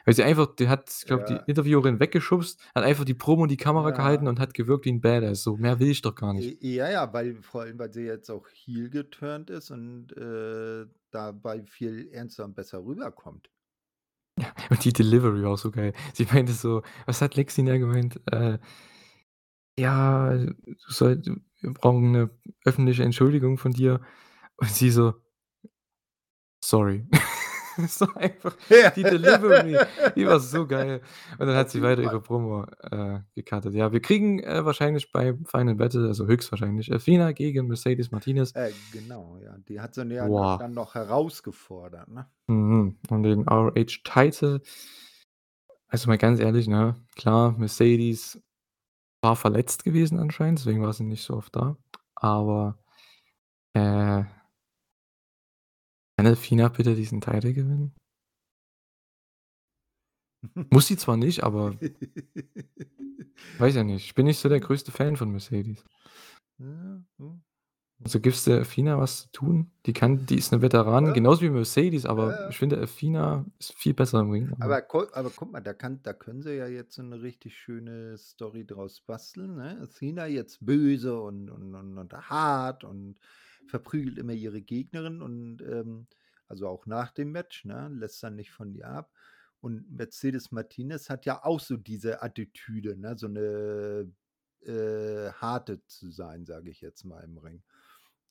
Weil 0.06 0.14
sie 0.14 0.24
einfach 0.24 0.54
die 0.56 0.68
hat, 0.68 0.90
ich 1.00 1.06
glaube, 1.06 1.24
die 1.24 1.38
Ja. 1.38 1.46
Interviewerin 1.46 2.00
weggeschubst, 2.00 2.60
hat 2.76 2.84
einfach 2.84 3.04
die 3.06 3.14
Promo 3.14 3.44
in 3.44 3.50
die 3.50 3.58
Kamera 3.58 3.92
gehalten 3.92 4.26
Ja. 4.26 4.28
und 4.28 4.40
hat 4.40 4.54
gewirkt 4.54 4.86
wie 4.86 4.90
'n 4.92 5.00
Badass. 5.02 5.42
So, 5.44 5.56
mehr 5.58 5.80
will 5.80 5.88
ich 5.90 6.02
doch 6.02 6.14
gar 6.16 6.34
nicht. 6.34 6.52
Ja, 6.62 6.88
ja, 6.90 7.12
weil 7.12 7.42
vor 7.42 7.62
allem, 7.62 7.78
weil 7.78 7.92
sie 7.92 8.02
jetzt 8.04 8.30
auch 8.30 8.48
heel 8.48 8.88
geturnt 8.88 9.50
ist 9.50 9.70
und, 9.70 10.16
äh, 10.16 10.86
dabei 11.10 11.62
viel 11.66 12.08
ernster 12.10 12.44
und 12.46 12.54
besser 12.54 12.82
rüberkommt. 12.84 13.48
Ja, 14.38 14.54
und 14.70 14.84
die 14.84 14.92
Delivery 14.92 15.44
auch 15.44 15.58
so 15.58 15.70
geil. 15.70 15.92
Sie 16.14 16.24
meinte 16.32 16.52
so 16.52 16.82
was 17.06 17.20
hat 17.20 17.36
Lexi 17.36 17.64
da 17.64 17.76
gemeint? 17.76 18.20
Äh 18.32 18.58
„Ja, 19.78 20.36
du 20.36 20.54
soll 20.88 21.22
wir 21.60 21.72
brauchen 21.72 22.10
'ne 22.12 22.30
öffentliche 22.64 23.04
Entschuldigung 23.04 23.56
von 23.58 23.72
dir.“ 23.72 24.00
Und 24.56 24.70
sie 24.70 24.90
so 24.90 25.14
„Sorry.“ 26.62 27.04
So 27.88 28.06
einfach 28.14 28.56
Ja. 28.68 28.90
die 28.90 29.02
Delivery, 29.02 29.78
die 30.16 30.26
war 30.26 30.40
so 30.40 30.66
geil. 30.66 31.00
Und 31.38 31.46
dann 31.46 31.56
hat 31.56 31.70
sie 31.70 31.82
weiter 31.82 32.02
ihre 32.02 32.20
Promo, 32.20 32.64
äh, 32.90 33.20
gecuttet. 33.34 33.74
Ja, 33.74 33.92
wir 33.92 34.00
kriegen, 34.00 34.40
äh, 34.40 34.64
wahrscheinlich 34.64 35.10
beim 35.12 35.44
Final 35.46 35.74
Battle, 35.76 36.06
also 36.08 36.26
höchstwahrscheinlich, 36.26 36.92
Athena 36.92 37.32
gegen 37.32 37.66
Mercedes 37.66 38.10
Martinez. 38.10 38.52
Äh, 38.54 38.72
genau, 38.92 39.38
ja. 39.42 39.56
Die 39.68 39.80
hat 39.80 39.94
sie 39.94 40.02
ja 40.04 40.26
Boah. 40.26 40.58
dann 40.58 40.74
noch 40.74 40.94
herausgefordert, 40.94 42.08
ne? 42.08 42.26
Mhm. 42.48 42.98
Um 43.08 43.22
den 43.22 43.48
ROH 43.48 44.02
Title. 44.04 44.60
Also, 45.88 46.08
mal 46.08 46.18
ganz 46.18 46.40
ehrlich, 46.40 46.68
ne? 46.68 46.96
Klar, 47.16 47.52
Mercedes 47.58 48.40
war 49.22 49.36
verletzt 49.36 49.84
gewesen 49.84 50.18
anscheinend, 50.18 50.58
deswegen 50.58 50.82
war 50.82 50.92
sie 50.92 51.04
nicht 51.04 51.22
so 51.22 51.34
oft 51.36 51.54
da. 51.54 51.76
Aber, 52.14 52.78
äh 53.74 54.24
kann 56.22 56.32
Athena 56.32 56.68
bitte 56.68 56.94
diesen 56.94 57.20
Title 57.20 57.52
gewinnen? 57.52 57.94
Muss 60.72 60.86
sie 60.88 60.96
zwar 60.96 61.16
nicht, 61.16 61.44
aber 61.44 61.76
weiß 63.58 63.74
ja 63.76 63.84
nicht. 63.84 64.04
Ich 64.04 64.14
bin 64.14 64.26
nicht 64.26 64.38
so 64.38 64.48
der 64.48 64.60
größte 64.60 64.92
Fan 64.92 65.16
von 65.16 65.30
Mercedes. 65.30 65.84
Also, 68.04 68.20
gibst 68.20 68.46
du 68.46 68.58
Athena 68.60 68.98
was 68.98 69.22
zu 69.24 69.28
tun? 69.32 69.70
Die 69.86 69.92
kann 69.92 70.26
die 70.26 70.36
ist 70.36 70.50
'ne 70.52 70.60
Veteranin, 70.62 71.12
Ja. 71.12 71.14
genauso 71.14 71.42
wie 71.42 71.50
Mercedes, 71.50 72.04
aber 72.06 72.34
Ja, 72.34 72.48
ich 72.48 72.58
finde, 72.58 72.80
Athena 72.80 73.46
ist 73.60 73.74
viel 73.78 73.94
besser 73.94 74.20
im 74.20 74.30
Ring, 74.30 74.52
aber 74.52 74.60
Aber 74.60 74.82
gu 74.82 75.06
aber 75.12 75.30
guck 75.30 75.50
mal, 75.52 75.60
da 75.60 75.74
kann 75.74 76.02
da 76.02 76.12
können 76.12 76.42
sie 76.42 76.52
ja 76.56 76.66
jetzt 76.68 76.94
so 76.94 77.02
'ne 77.02 77.20
richtig 77.22 77.56
schöne 77.58 78.16
Story 78.18 78.64
draus 78.66 79.00
basteln, 79.00 79.56
ne? 79.56 79.78
Athena 79.80 80.26
jetzt 80.26 80.64
böse 80.64 81.20
und 81.20 81.50
und 81.50 81.74
und 81.74 81.98
und 81.98 82.12
hart 82.30 82.84
und 82.84 83.18
verprügelt 83.66 84.18
immer 84.18 84.32
ihre 84.34 84.62
Gegnerin 84.62 85.22
und, 85.22 85.62
ähm 85.62 86.06
also, 86.48 86.68
auch 86.68 86.86
nach 86.86 87.12
dem 87.12 87.32
Match, 87.32 87.64
ne, 87.64 87.88
lässt 87.90 88.22
dann 88.22 88.36
nicht 88.36 88.50
von 88.52 88.74
ihr 88.74 88.86
ab. 88.88 89.12
Und 89.60 89.90
Mercedes 89.90 90.52
Martinez 90.52 91.08
hat 91.10 91.24
ja 91.26 91.44
auch 91.44 91.60
so 91.60 91.76
diese 91.78 92.22
Attitüde, 92.22 92.96
ne, 92.98 93.16
so 93.18 93.28
'ne, 93.28 94.12
äh, 94.62 95.32
harte 95.32 95.84
zu 95.86 96.10
sein, 96.10 96.44
sage 96.46 96.70
ich 96.70 96.80
jetzt 96.82 97.04
mal 97.04 97.22
im 97.24 97.38
Ring. 97.38 97.62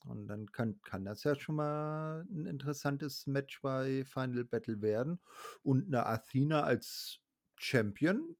Und 0.06 0.28
dann 0.28 0.52
kann 0.52 0.80
kann 0.82 1.04
das 1.06 1.24
ja 1.24 1.34
schon 1.36 1.56
mal 1.56 2.26
'n 2.30 2.46
interessantes 2.46 3.26
Match 3.28 3.60
bei 3.62 4.04
Final 4.06 4.44
Battle 4.44 4.82
werden. 4.82 5.20
Und 5.62 5.90
'ne 5.90 6.06
Athena 6.06 6.62
als 6.64 7.20
Champion, 7.58 8.36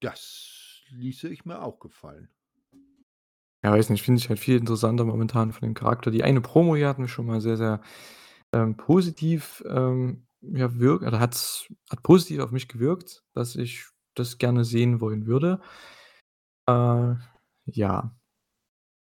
das 0.00 0.82
ließe 0.90 1.28
ich 1.30 1.44
mir 1.46 1.62
auch 1.62 1.80
gefallen. 1.80 2.30
Ja, 3.62 3.72
weiß 3.72 3.90
nicht, 3.90 4.02
finde 4.02 4.20
ich 4.20 4.28
halt 4.28 4.38
viel 4.38 4.56
interessanter 4.56 5.04
momentan 5.04 5.52
von 5.52 5.68
dem 5.68 5.74
Charakter. 5.74 6.10
Die 6.10 6.24
eine 6.24 6.40
Promo 6.40 6.76
hier 6.76 6.88
hat 6.88 6.98
mich 6.98 7.12
schon 7.12 7.26
mal 7.26 7.40
sehr, 7.40 7.56
sehr, 7.56 7.80
ähm, 8.52 8.76
positiv, 8.76 9.62
ähm, 9.68 10.26
ja, 10.40 10.78
wirk 10.78 11.02
oder 11.02 11.20
hat's 11.20 11.66
hat 11.90 12.02
positiv 12.02 12.40
auf 12.40 12.50
mich 12.52 12.68
gewirkt, 12.68 13.24
dass 13.34 13.56
ich 13.56 13.86
das 14.14 14.38
gerne 14.38 14.64
sehen 14.64 15.00
wollen 15.00 15.26
würde. 15.26 15.60
Äh, 16.66 17.14
ja. 17.66 18.14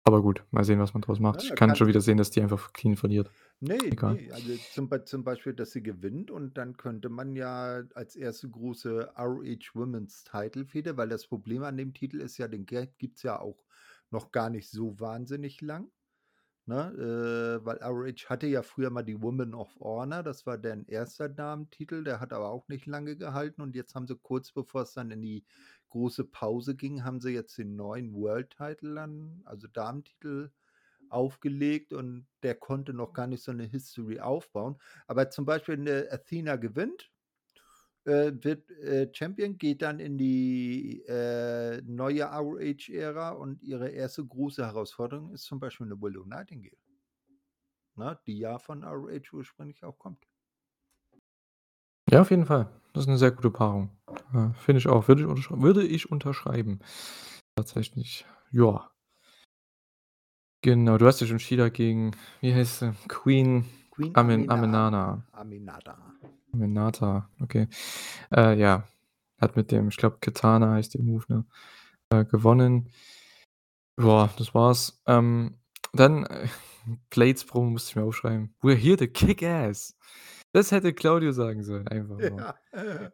Aber 0.08 0.22
gut, 0.22 0.44
mal 0.52 0.64
sehen, 0.64 0.80
was 0.80 0.94
man 0.94 1.02
draus 1.02 1.20
macht. 1.20 1.42
Ich 1.42 1.50
kann 1.50 1.70
kann 1.70 1.76
schon 1.76 1.88
wieder 1.88 2.00
sehen, 2.02 2.18
dass 2.18 2.30
die 2.30 2.42
einfach 2.42 2.74
clean 2.74 2.96
verliert. 2.96 3.32
Ne, 3.60 3.78
Egal. 3.86 4.16
ne, 4.16 4.32
also, 4.32 4.54
zum 4.72 4.90
zum 5.06 5.24
Beispiel, 5.24 5.54
dass 5.54 5.72
sie 5.72 5.82
gewinnt 5.82 6.30
und 6.30 6.58
dann 6.58 6.78
könnte 6.78 7.10
man 7.10 7.36
ja 7.36 7.82
als 7.96 8.16
1. 8.16 8.50
große 8.52 9.14
ROH 9.18 9.74
Women's 9.74 10.24
Title-Fehde 10.24 10.96
weil 10.96 11.10
das 11.10 11.26
Problem 11.26 11.64
an 11.64 11.76
dem 11.76 11.94
Titel 11.94 12.22
ist 12.22 12.38
ja, 12.38 12.48
den 12.48 12.68
Geld 12.68 13.00
gibt's 13.00 13.24
ja 13.24 13.40
auch 13.40 13.65
noch 14.16 14.32
gar 14.32 14.50
nicht 14.52 14.70
so 14.72 15.00
wahnsinnig 15.02 15.62
lang, 15.62 15.92
ne? 16.68 17.60
Äh, 17.62 17.66
weil 17.66 17.78
ROH 17.84 18.30
hatte 18.30 18.48
ja 18.48 18.64
früher 18.64 18.90
mal 18.92 19.04
die 19.04 19.22
Women 19.24 19.54
of 19.56 19.76
Honor, 19.82 20.24
das 20.24 20.46
war 20.48 20.58
deren 20.60 20.86
1. 20.88 21.30
Damentitel, 21.30 22.04
der 22.06 22.20
hat 22.22 22.34
aber 22.34 22.50
auch 22.52 22.68
nicht 22.70 22.86
lange 22.88 23.18
gehalten 23.18 23.62
und 23.64 23.76
jetzt 23.76 23.96
haben 23.96 24.08
sie 24.08 24.18
kurz 24.18 24.52
bevor 24.54 24.84
es 24.84 24.94
dann 24.94 25.12
in 25.12 25.22
die 25.24 25.46
große 25.90 26.26
Pause 26.26 26.76
ging, 26.76 27.04
haben 27.06 27.22
sie 27.22 27.32
jetzt 27.32 27.58
den 27.60 27.76
neuen 27.78 28.14
World 28.16 28.52
Title 28.58 28.96
dann 28.96 29.42
also, 29.46 29.68
Damentitel 29.70 30.52
aufgelegt 31.10 31.94
und 31.94 32.28
der 32.44 32.56
konnte 32.56 32.94
noch 32.94 33.14
gar 33.14 33.28
nicht 33.28 33.44
so 33.44 33.54
'ne 33.54 33.66
History 33.66 34.20
aufbauen. 34.22 34.78
Aber 35.08 35.30
zum 35.32 35.46
Beispiel 35.46 35.78
'ne 35.78 36.08
Athena 36.12 36.58
gewinnt, 36.58 37.12
äh, 38.06 38.34
wird, 38.42 38.72
äh, 38.72 39.10
Champion, 39.14 39.58
geht 39.58 39.82
dann 39.82 40.00
in 40.00 40.18
die, 40.18 41.04
äh, 41.08 41.82
neue 41.86 42.24
ROH-Ära 42.26 43.32
und 43.32 43.64
ihre 43.64 43.90
1. 43.90 44.24
große 44.26 44.66
Herausforderung 44.66 45.32
ist 45.34 45.44
zum 45.46 45.60
Beispiel 45.60 45.88
'ne 45.88 46.02
Willow 46.02 46.26
Nightingale. 46.26 46.78
Ne, 47.98 48.18
die 48.28 48.38
ja 48.40 48.60
von 48.60 48.84
ROH 48.84 49.32
ursprünglich 49.34 49.84
auch 49.86 49.98
kommt. 49.98 50.26
Ja, 52.12 52.22
auf 52.22 52.30
jeden 52.30 52.46
Fall. 52.46 52.68
Das 52.94 53.04
ist 53.04 53.08
'ne 53.08 53.18
sehr 53.18 53.32
gute 53.32 53.50
Paarung. 53.50 53.90
Äh, 54.34 54.50
finde 54.60 54.78
ich 54.80 54.88
auch. 54.88 55.08
Würde 55.08 55.24
ich 55.24 55.50
würde 55.50 55.84
ich 55.86 56.12
unterschreiben. 56.12 56.80
Tatsächlich, 57.56 58.26
ja. 58.52 58.90
Genau, 60.64 60.98
du 60.98 61.06
hast 61.06 61.22
ja 61.22 61.28
schon 61.28 61.40
Shida 61.40 61.70
gegen 61.70 62.12
wie 62.42 62.54
heißt 62.54 62.80
sie? 62.80 62.94
Queen 63.08 63.66
Queen 63.96 64.12
Amin 64.16 64.50
Amina 64.50 64.88
Amenana. 64.88 65.24
Aminata. 65.32 65.98
Aminata, 66.54 67.30
okay. 67.42 67.68
Äh, 68.36 68.60
ja, 68.60 68.84
hat 69.40 69.56
mit 69.56 69.72
dem 69.72 69.88
ich 69.90 69.98
glaube, 69.98 70.18
Katana 70.20 70.72
heißt 70.74 70.94
der 70.96 71.02
Move, 71.02 71.24
ne, 71.30 71.46
äh, 72.10 72.26
gewonnen. 72.26 72.90
Ja, 74.00 74.30
das 74.38 74.54
war's. 74.54 75.02
Ähm, 75.08 75.56
dann, 75.94 76.26
äh, 76.26 76.48
Blades 77.10 77.46
Promo 77.46 77.70
musste 77.72 77.92
ich 77.92 77.96
mir 77.96 78.04
aufschreiben. 78.04 78.54
„We're 78.62 78.76
here 78.76 78.98
to 78.98 79.08
kick 79.08 79.42
ass.“ 79.44 79.96
Das 80.54 80.72
hätte 80.72 80.94
Claudio 80.94 81.32
sagen 81.32 81.64
sollen, 81.64 81.88
einfach. 81.88 82.20
Ja. 82.20 82.56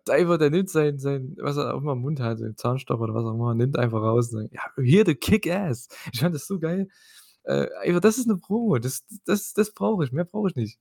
Einfach 0.10 0.38
der 0.38 0.50
nimmt 0.50 0.70
sein 0.70 1.00
sein 1.00 1.36
was 1.40 1.58
er 1.58 1.74
auch 1.76 1.82
immer 1.82 1.94
im 1.94 2.00
Mund 2.02 2.20
hat, 2.20 2.40
seinen 2.40 2.58
Zahnstocher 2.58 3.02
oder 3.02 3.14
was 3.14 3.26
auch 3.26 3.34
immer, 3.34 3.54
nimmt 3.56 3.78
einfach 3.78 4.02
raus 4.02 4.34
und 4.34 4.42
sagt: 4.42 4.54
„Ja, 4.54 4.62
we're 4.76 4.86
here 4.90 5.06
to 5.06 5.16
kick 5.16 5.48
ass.“ 5.50 5.88
Ich 6.14 6.20
fand 6.22 6.36
das 6.36 6.48
so 6.48 6.60
geil. 6.60 6.88
Äh, 7.46 7.68
einfach 7.82 8.02
das 8.02 8.18
ist 8.18 8.28
'ne 8.28 8.38
Promo. 8.38 8.78
Das 8.80 9.06
das 9.26 9.54
das 9.54 9.74
brauche 9.74 10.04
ich. 10.06 10.12
Mehr 10.12 10.26
brauche 10.26 10.50
ich 10.50 10.56
nicht. 10.56 10.80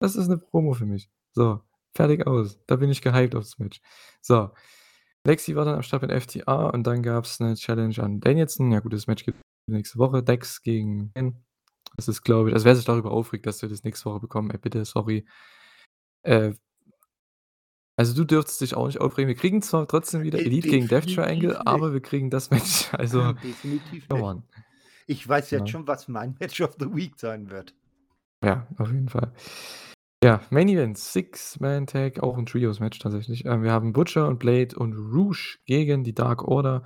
Das 0.00 0.16
ist 0.16 0.28
'ne 0.28 0.38
Promo 0.38 0.74
für 0.74 0.86
mich. 0.86 1.10
So, 1.34 1.60
fertig, 1.96 2.26
aus. 2.26 2.60
Da 2.66 2.76
bin 2.76 2.90
ich 2.90 3.02
gehypt 3.02 3.34
aufs 3.36 3.58
Match. 3.58 3.80
So, 4.22 4.50
Lexi 5.26 5.56
war 5.56 5.64
dann 5.66 5.76
am 5.76 5.82
Start 5.82 6.02
mit 6.02 6.12
FTA 6.12 6.70
und 6.70 6.84
dann 6.86 7.02
gab's 7.02 7.40
'ne 7.40 7.54
Challenge 7.56 7.98
an 8.02 8.20
Danielson. 8.20 8.72
Ja 8.72 8.80
gut, 8.80 8.92
das 8.94 9.06
Match 9.08 9.24
gibt 9.26 9.40
nächste 9.68 9.98
Woche. 9.98 10.22
Dex 10.24 10.62
gegen 10.62 11.12
Ken. 11.14 11.44
Das 11.96 12.08
ist, 12.08 12.22
glaube 12.24 12.50
ich 12.50 12.54
also, 12.54 12.66
wer 12.66 12.76
sich 12.76 12.86
darüber 12.86 13.12
aufregt, 13.12 13.46
dass 13.46 13.62
wir 13.62 13.68
das 13.70 13.84
nächste 13.84 14.06
Woche 14.06 14.20
bekommen, 14.20 14.50
ey, 14.52 14.58
bitte, 14.58 14.84
sorry. 14.86 15.26
Äh 16.24 16.54
also, 17.98 18.14
du 18.14 18.24
dürftest 18.24 18.60
dich 18.62 18.74
auch 18.74 18.86
nicht 18.86 19.00
aufregen. 19.00 19.28
Wir 19.28 19.34
kriegen 19.34 19.60
zwar 19.62 19.86
trotzdem 19.86 20.22
wieder 20.22 20.44
Elite 20.46 20.66
gegen 20.68 20.88
Death 20.88 21.08
definitiv 21.08 21.14
Triangle, 21.14 21.66
aber 21.66 21.92
nicht. 21.92 21.92
wir 21.92 22.00
kriegen 22.00 22.30
das 22.30 22.50
Match. 22.50 22.88
Also, 22.94 23.34
Definitiv 23.42 24.08
come 24.08 24.24
nicht. 24.34 24.48
Ich 25.06 25.26
weiß 25.28 25.50
jetzt 25.50 25.68
Ja. 25.68 25.72
schon, 25.72 25.86
was 25.86 26.08
mein 26.08 26.36
Match 26.40 26.60
of 26.60 26.76
the 26.78 26.86
Week 26.94 27.14
sein 27.18 27.50
wird. 27.50 27.74
Ja, 28.44 28.66
auf 28.78 28.90
jeden 28.90 29.08
Fall. 29.08 29.32
Ja, 30.24 30.40
Main 30.50 30.68
Event, 30.68 30.98
Six-Man-Tag, 30.98 32.20
auch 32.22 32.38
'n 32.38 32.46
Trios-Match 32.46 32.98
tatsächlich. 33.00 33.44
Ähm, 33.44 33.62
wir 33.62 33.72
haben 33.72 33.92
Butcher 33.92 34.28
und 34.28 34.38
Blade 34.38 34.76
und 34.76 34.94
Rouge 34.94 35.58
gegen 35.66 36.04
die 36.04 36.14
Dark 36.14 36.42
Order. 36.44 36.84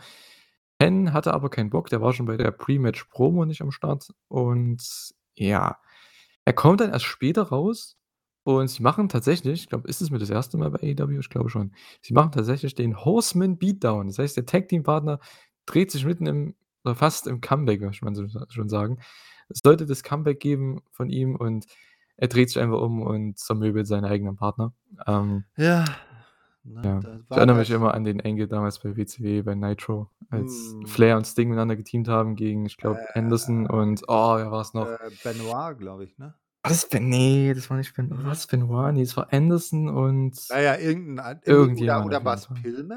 Ken 0.80 1.12
hatte 1.12 1.34
aber 1.34 1.50
keinen 1.50 1.70
Bock, 1.70 1.88
der 1.90 2.00
war 2.02 2.12
schon 2.12 2.26
bei 2.26 2.36
der 2.36 2.50
Pre-Match-Promo 2.52 3.44
nicht 3.46 3.62
am 3.62 3.72
Start 3.72 4.10
und 4.28 4.82
ja, 5.36 5.78
er 6.46 6.52
kommt 6.54 6.80
dann 6.82 6.90
erst 6.92 7.06
später 7.06 7.44
raus 7.44 7.96
und 8.44 8.68
sie 8.68 8.82
machen 8.82 9.08
tatsächlich 9.08 9.62
ich 9.64 9.68
glaube, 9.70 9.88
ist 9.88 10.02
es 10.02 10.10
mit 10.10 10.22
das 10.22 10.30
1. 10.30 10.58
Mal 10.58 10.70
bei 10.70 10.80
AEW? 10.80 11.18
Ich 11.20 11.30
glaube 11.30 11.50
schon. 11.50 11.72
Sie 12.02 12.14
machen 12.14 12.32
tatsächlich 12.32 12.74
den 12.74 13.04
Horseman 13.04 13.58
Beatdown. 13.58 14.08
Das 14.08 14.18
heißt, 14.18 14.36
der 14.36 14.46
Tag-Team-Partner 14.46 15.20
dreht 15.66 15.90
sich 15.92 16.04
mitten 16.06 16.26
im 16.26 16.54
oder 16.86 16.94
fast 16.94 17.26
im 17.26 17.40
Comeback, 17.40 17.80
möchte 17.80 18.04
man 18.04 18.14
so 18.14 18.26
schon 18.48 18.68
sagen. 18.68 18.98
Es 19.48 19.60
sollte 19.62 19.86
das 19.86 20.02
Comeback 20.02 20.40
geben 20.40 20.82
von 20.90 21.10
ihm 21.10 21.36
und 21.36 21.66
er 22.16 22.28
dreht 22.28 22.48
sich 22.50 22.60
einfach 22.62 22.80
um 22.80 23.02
und 23.02 23.38
zermöbelt 23.38 23.86
seinen 23.86 24.04
eigenen 24.06 24.36
Partner. 24.36 24.72
Ähm 25.06 25.44
Ja, 25.56 25.84
ne, 26.64 26.82
ja. 26.84 26.98
Ich 27.00 27.30
war 27.30 27.38
erinnere 27.38 27.58
mich 27.58 27.68
das 27.68 27.76
immer 27.76 27.94
an 27.94 28.04
den 28.04 28.20
Angle 28.20 28.48
damals 28.48 28.78
bei 28.80 28.96
WCW, 28.96 29.42
bei 29.42 29.54
Nitro, 29.54 30.10
als 30.30 30.74
Mhm. 30.74 30.86
Flair 30.86 31.16
und 31.16 31.26
Sting 31.26 31.48
miteinander 31.48 31.76
geteamt 31.76 32.08
haben 32.08 32.36
gegen, 32.36 32.66
ich 32.66 32.76
glaube, 32.76 33.00
Anderson 33.14 33.66
und 33.66 34.02
oh, 34.08 34.36
wer 34.36 34.50
war's 34.50 34.74
noch? 34.74 34.86
Äh, 34.86 35.10
Benoit, 35.22 35.78
glaube 35.78 36.04
ich, 36.04 36.16
ne? 36.18 36.34
War 36.62 36.70
das 36.70 36.88
Ben 36.88 37.08
ne, 37.08 37.54
das 37.54 37.70
war 37.70 37.76
nicht 37.76 37.94
Ben 37.94 38.10
war's 38.24 38.46
Benoit? 38.46 38.92
Ne, 38.94 39.02
es 39.02 39.16
war 39.16 39.32
Anderson 39.32 39.88
und 39.88 40.36
Na 40.50 40.60
ja, 40.60 40.76
irgend 40.76 41.08
'n 41.10 41.18
an 41.20 41.36
oder 41.38 41.46
irgendjemand 41.46 42.06
oder 42.06 42.18
auf 42.18 42.24
war's 42.24 42.48
jeden 42.48 42.88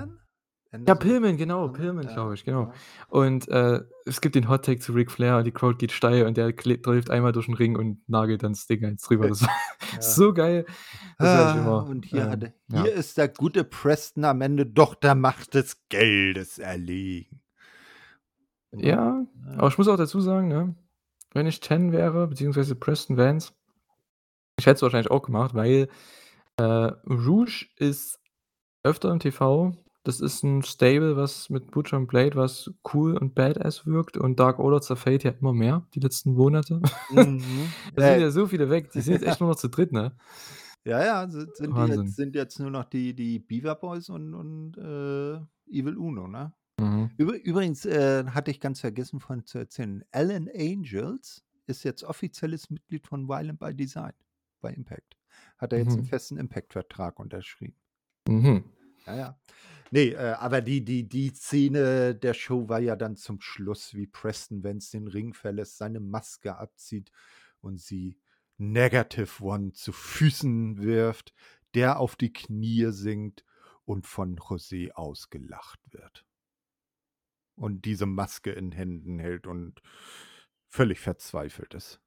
Pillman? 0.71 0.85
Ja, 0.87 0.93
Anderson? 0.93 0.99
Pillman, 0.99 1.37
genau, 1.37 1.67
Pillman? 1.69 2.03
Ja, 2.07 2.13
glaube 2.13 2.33
ich, 2.35 2.45
genau. 2.45 2.71
Und, 3.07 3.47
äh, 3.47 3.81
es 4.05 4.21
gibt 4.21 4.35
den 4.35 4.49
Hot 4.49 4.65
Take 4.65 4.79
zu 4.79 4.93
Ric 4.93 5.11
Flair 5.11 5.37
und 5.37 5.45
die 5.45 5.51
Crowd 5.51 5.77
geht 5.77 5.91
steil 5.91 6.25
und 6.25 6.37
der 6.37 6.53
läuft 6.85 7.09
einmal 7.09 7.31
durch 7.31 7.47
'n 7.47 7.55
Ring 7.55 7.75
und 7.75 8.07
nagelt 8.07 8.43
dann 8.43 8.55
Sting 8.55 8.85
eins 8.85 9.03
drüber. 9.03 9.27
Das 9.27 9.41
war 9.43 9.49
Ja. 9.93 10.01
so 10.01 10.33
geil. 10.33 10.65
Das 11.17 11.29
Ah, 11.29 11.57
immer, 11.59 11.85
und 11.87 12.05
hier 12.05 12.29
hat 12.29 12.43
ähm, 12.43 12.53
er 12.69 12.75
ja. 12.77 12.83
hier 12.83 12.93
ist 12.93 13.17
der 13.17 13.27
gute 13.29 13.63
Preston 13.63 14.25
am 14.25 14.41
Ende 14.41 14.65
doch 14.65 14.95
der 14.95 15.15
Macht 15.15 15.53
des 15.55 15.77
Geldes 15.89 16.59
erlegen. 16.59 17.41
Ne? 18.71 18.87
Ja, 18.87 19.25
aber 19.57 19.67
ich 19.67 19.77
muss 19.77 19.87
auch 19.87 19.97
dazu 19.97 20.21
sagen, 20.21 20.47
ne, 20.47 20.75
wenn 21.33 21.47
ich 21.47 21.59
Ten 21.59 21.91
wäre, 21.91 22.27
beziehungsweise 22.27 22.75
Preston 22.75 23.17
Vance 23.17 23.51
ich 24.59 24.65
hätte 24.65 24.75
es 24.75 24.81
wahrscheinlich 24.81 25.09
auch 25.09 25.21
gemacht, 25.21 25.53
weil, 25.55 25.87
äh, 26.57 26.63
Rouge 26.63 27.65
ist 27.77 28.19
öfter 28.83 29.09
im 29.11 29.19
TV. 29.19 29.71
Das 30.09 30.21
ist 30.21 30.43
'n 30.43 30.63
Stable, 30.63 31.15
was 31.17 31.51
mit 31.51 31.69
Butcher 31.69 31.97
und 31.97 32.07
Blade 32.07 32.35
was 32.35 32.71
cool 32.93 33.15
und 33.15 33.35
badass 33.35 33.85
wirkt 33.85 34.17
und 34.17 34.39
Dark 34.39 34.57
Order 34.57 34.81
zerfällt 34.81 35.23
ja 35.23 35.29
immer 35.31 35.53
mehr 35.53 35.85
die 35.93 35.99
letzten 35.99 36.33
Monate. 36.33 36.81
Mhm. 37.09 37.75
Da 37.95 38.01
sind 38.01 38.17
Äh 38.17 38.19
ja 38.19 38.31
so 38.31 38.47
viele 38.47 38.69
weg. 38.69 38.91
Die 38.91 39.01
sind 39.01 39.13
jetzt 39.13 39.23
echt 39.23 39.39
nur 39.39 39.49
noch 39.49 39.55
zu 39.57 39.69
dritt, 39.69 39.91
ne? 39.91 40.15
Ja, 40.85 41.03
ja, 41.05 41.29
sind 41.29 41.55
sind 41.55 41.77
jetzt 41.77 42.15
sind 42.15 42.35
jetzt 42.35 42.59
nur 42.59 42.71
noch 42.71 42.85
die 42.85 43.13
die 43.13 43.39
Beaver 43.39 43.75
Boys 43.75 44.09
und 44.09 44.33
und, 44.33 44.77
äh, 44.77 45.35
Evil 45.71 45.97
Uno, 45.97 46.27
ne? 46.27 46.53
Mhm. 46.79 47.09
Übr 47.17 47.35
übrigens, 47.43 47.85
äh, 47.85 48.25
hatte 48.27 48.51
ich 48.51 48.59
ganz 48.61 48.81
vergessen 48.81 49.19
vorhin 49.21 49.45
zu 49.45 49.59
erzählen, 49.59 50.05
Alan 50.11 50.49
Angels 50.55 51.43
ist 51.67 51.83
jetzt 51.83 52.03
offizielles 52.03 52.69
Mitglied 52.71 53.07
von 53.07 53.27
Violent 53.29 53.59
by 53.59 53.75
Design 53.75 54.13
bei 54.61 54.73
Impact. 54.73 55.17
Hat 55.59 55.73
er 55.73 55.79
jetzt 55.79 55.97
Mhm. 55.97 56.03
festen 56.03 56.37
Impact-Vertrag 56.37 57.19
unterschrieben. 57.19 57.75
Mhm. 58.27 58.63
Ja, 59.05 59.15
ja. 59.15 59.39
Ne, 59.91 60.11
äh, 60.13 60.33
aber 60.33 60.61
die 60.61 60.83
die 60.83 61.07
die 61.07 61.33
Szene 61.33 62.15
der 62.15 62.33
Show 62.33 62.69
war 62.69 62.79
ja 62.79 62.95
dann 62.95 63.15
zum 63.15 63.41
Schluss, 63.41 63.93
wie 63.93 64.07
Preston 64.07 64.63
Vance 64.63 64.91
den 64.91 65.07
Ring 65.07 65.33
verlässt, 65.33 65.77
seine 65.77 65.99
Maske 65.99 66.57
abzieht 66.57 67.11
und 67.61 67.79
sie 67.79 68.19
Negative 68.57 69.43
One 69.43 69.71
zu 69.71 69.91
Füßen 69.91 70.81
wirft, 70.81 71.33
der 71.73 71.99
auf 71.99 72.15
die 72.15 72.33
Knie 72.33 72.91
sinkt 72.91 73.45
und 73.85 74.05
von 74.05 74.37
José 74.37 74.91
ausgelacht 74.91 75.79
wird. 75.91 76.25
Und 77.55 77.85
diese 77.85 78.05
Maske 78.05 78.51
in 78.51 78.71
Händen 78.71 79.17
hält 79.19 79.47
und 79.47 79.81
völlig 80.67 80.99
verzweifelt 80.99 81.73
ist. 81.73 82.01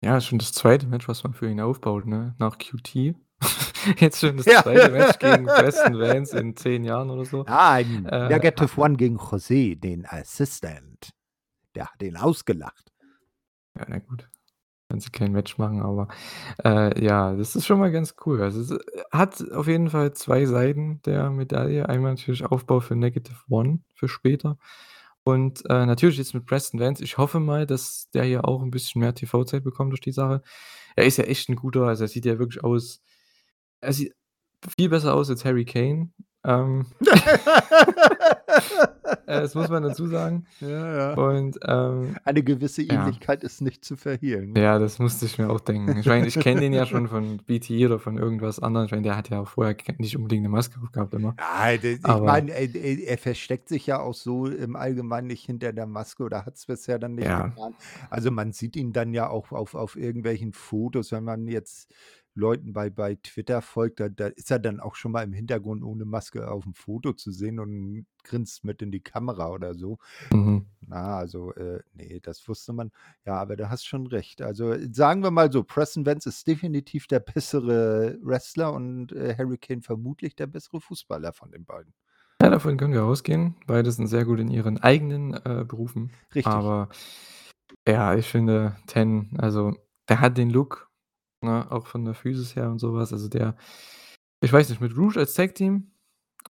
Ja, 0.00 0.20
schon 0.20 0.38
das 0.38 0.52
2. 0.52 0.86
Match, 0.86 1.08
was 1.08 1.22
man 1.22 1.32
für 1.32 1.48
ihn 1.48 1.60
aufbaut, 1.60 2.06
ne? 2.06 2.34
Nach 2.38 2.58
QT. 2.58 3.14
Jetzt 3.98 4.20
schon 4.20 4.36
das 4.36 4.46
Ja. 4.46 4.62
2. 4.62 4.90
Match 4.90 5.18
gegen 5.18 5.46
Preston 5.46 5.98
Vance 5.98 6.38
in 6.38 6.56
10 6.56 6.84
Jahren 6.84 7.10
oder 7.10 7.24
so. 7.24 7.44
Nein, 7.44 8.06
Äh, 8.06 8.28
Negative 8.28 8.80
One 8.80 8.96
gegen 8.96 9.18
José, 9.18 9.78
den 9.78 10.06
Assistant. 10.06 11.10
Der 11.74 11.86
hat 11.86 12.02
ihn 12.02 12.16
ausgelacht. 12.16 12.92
Ja, 13.78 13.86
na 13.88 13.98
gut. 14.00 14.28
Wenn 14.90 15.00
sie 15.00 15.10
kein 15.10 15.32
Match 15.32 15.58
machen, 15.58 15.82
aber, 15.82 16.08
äh, 16.64 17.04
ja, 17.04 17.34
das 17.36 17.56
ist 17.56 17.66
schon 17.66 17.80
mal 17.80 17.92
ganz 17.92 18.14
cool. 18.26 18.42
Also, 18.42 18.60
es, 18.62 18.70
äh, 18.72 18.78
hat 19.12 19.42
auf 19.52 19.68
jeden 19.68 19.90
Fall 19.90 20.12
2 20.14 20.46
Seiten 20.46 21.02
der 21.06 21.30
Medaille. 21.30 21.88
Einmal 21.88 22.12
natürlich 22.12 22.44
Aufbau 22.46 22.80
für 22.80 22.96
Negative 22.96 23.36
One 23.50 23.80
für 23.94 24.08
später 24.08 24.58
und, 25.24 25.64
äh, 25.70 25.86
natürlich 25.86 26.18
jetzt 26.18 26.34
mit 26.34 26.46
Preston 26.46 26.80
Vance. 26.80 27.04
Ich 27.04 27.18
hoffe 27.18 27.40
mal, 27.40 27.66
dass 27.66 28.10
der 28.14 28.24
hier 28.24 28.46
auch 28.48 28.62
'n 28.62 28.70
bisschen 28.72 29.00
mehr 29.00 29.14
TV-Zeit 29.14 29.64
bekommt 29.64 29.92
durch 29.92 30.00
die 30.02 30.12
Sache. 30.12 30.42
Er 30.96 31.06
ist 31.06 31.18
ja 31.18 31.24
echt 31.24 31.48
'n 31.50 31.56
guter 31.56 31.82
also, 31.84 32.04
er 32.04 32.08
sieht 32.08 32.26
ja 32.26 32.38
wirklich 32.38 32.64
aus 32.64 33.02
er 33.84 33.92
sieht 33.92 34.12
viel 34.76 34.88
besser 34.88 35.14
aus 35.14 35.30
als 35.30 35.44
Harry 35.44 35.64
Kane. 35.64 36.10
Ähm 36.46 36.86
äh, 39.26 39.40
das 39.40 39.54
muss 39.54 39.68
man 39.70 39.82
dazu 39.82 40.06
sagen. 40.06 40.46
Ja, 40.60 40.96
ja. 40.96 41.14
Und, 41.14 41.58
ähm 41.66 42.16
Eine 42.24 42.42
gewisse 42.42 42.82
ja. 42.82 43.00
Ähnlichkeit 43.00 43.42
ist 43.44 43.62
nicht 43.62 43.84
zu 43.84 43.96
verhehlen? 43.96 44.54
Ja, 44.54 44.78
das 44.78 44.98
musste 44.98 45.24
ich 45.24 45.38
mir 45.38 45.48
auch 45.48 45.60
denken. 45.60 45.96
Ich 45.98 46.06
meine, 46.06 46.26
ich 46.26 46.38
kenne 46.38 46.60
den 46.60 46.74
ja 46.74 46.84
schon 46.86 47.08
von 47.08 47.38
BTE 47.38 47.86
oder 47.86 47.98
von 47.98 48.18
irgendwas 48.18 48.60
anderem. 48.60 48.84
Ich 48.86 48.92
meine, 48.92 49.04
der 49.04 49.16
hat 49.16 49.30
ja 49.30 49.40
auch 49.40 49.48
vorher 49.48 49.74
nicht 49.98 50.16
unbedingt 50.16 50.42
'ne 50.42 50.50
Maske 50.50 50.78
aufgehabt 50.82 51.14
immer. 51.14 51.34
Ja, 51.38 51.76
d 51.78 51.92
ich 51.94 52.02
meine, 52.02 52.50
er 52.52 52.74
er 52.74 52.98
er 53.08 53.18
versteckt 53.18 53.68
sich 53.70 53.86
ja 53.86 54.00
auch 54.00 54.14
so 54.14 54.46
im 54.46 54.76
Allgemeinen 54.76 55.28
nicht 55.28 55.46
hinter 55.46 55.72
der 55.72 55.86
Maske 55.86 56.24
oder 56.24 56.44
hat's 56.44 56.66
bisher 56.66 56.98
dann 56.98 57.14
nicht 57.14 57.24
Ja. 57.26 57.46
getan. 57.48 57.74
Also, 58.10 58.30
man 58.30 58.52
sieht 58.52 58.76
ihn 58.76 58.92
dann 58.92 59.14
ja 59.14 59.28
auch 59.30 59.50
auf 59.52 59.74
auf 59.74 59.96
irgendwelchen 59.96 60.52
Fotos, 60.52 61.10
wenn 61.12 61.24
man 61.24 61.48
jetzt 61.48 61.90
Leuten 62.34 62.72
bei 62.72 62.90
bei 62.90 63.16
Twitter 63.22 63.62
folgt, 63.62 64.00
da 64.00 64.08
da 64.08 64.26
ist 64.28 64.50
er 64.50 64.58
dann 64.58 64.80
auch 64.80 64.94
schon 64.96 65.12
mal 65.12 65.22
im 65.24 65.32
Hintergrund 65.32 65.82
ohne 65.84 66.04
Maske 66.04 66.48
auf'm 66.50 66.74
Foto 66.74 67.12
zu 67.12 67.30
sehen 67.30 67.58
und 67.60 68.06
grinst 68.24 68.64
mit 68.64 68.82
in 68.82 68.90
die 68.90 69.00
Kamera 69.00 69.50
oder 69.50 69.74
so. 69.74 69.98
Mhm. 70.32 70.66
Na, 70.86 71.16
also, 71.18 71.52
äh, 71.54 71.80
ne, 71.94 72.20
das 72.20 72.46
wusste 72.48 72.72
man. 72.72 72.90
Ja, 73.24 73.36
aber 73.40 73.56
du 73.56 73.70
hast 73.70 73.86
schon 73.86 74.06
recht. 74.06 74.42
Also, 74.42 74.74
sagen 74.92 75.22
wir 75.22 75.30
mal 75.30 75.50
so, 75.52 75.62
Preston 75.64 76.04
Vance 76.06 76.28
ist 76.28 76.46
definitiv 76.46 77.06
der 77.06 77.20
bessere 77.20 78.18
Wrestler 78.22 78.72
und, 78.72 79.12
äh, 79.12 79.34
Harry 79.38 79.58
Kane 79.58 79.82
vermutlich 79.82 80.34
der 80.36 80.46
bessere 80.46 80.80
Fußballer 80.80 81.32
von 81.32 81.50
den 81.52 81.64
beiden. 81.64 81.92
Ja, 82.42 82.50
davon 82.50 82.76
können 82.76 82.92
wir 82.92 83.04
ausgehen. 83.04 83.54
Beide 83.66 83.90
sind 83.92 84.08
sehr 84.08 84.24
gut 84.24 84.40
in 84.40 84.48
ihren 84.48 84.78
eigenen, 84.78 85.34
äh, 85.34 85.64
Berufen. 85.66 86.10
Richtig. 86.34 86.46
Aber 86.46 86.88
ja, 87.88 88.14
ich 88.14 88.26
finde 88.28 88.76
Ten 88.86 89.30
also, 89.38 89.74
der 90.08 90.20
hat 90.20 90.36
den 90.38 90.50
Look, 90.50 90.90
ne, 91.44 91.70
auch 91.70 91.86
von 91.86 92.04
der 92.04 92.14
Physis 92.14 92.56
her 92.56 92.70
und 92.70 92.78
so 92.80 92.94
was. 92.94 93.12
Also, 93.12 93.28
der 93.28 93.56
ich 94.42 94.52
weiß 94.52 94.68
nicht, 94.70 94.80
mit 94.82 94.96
Rouge 94.96 95.18
als 95.20 95.34
Tag-Team, 95.34 95.90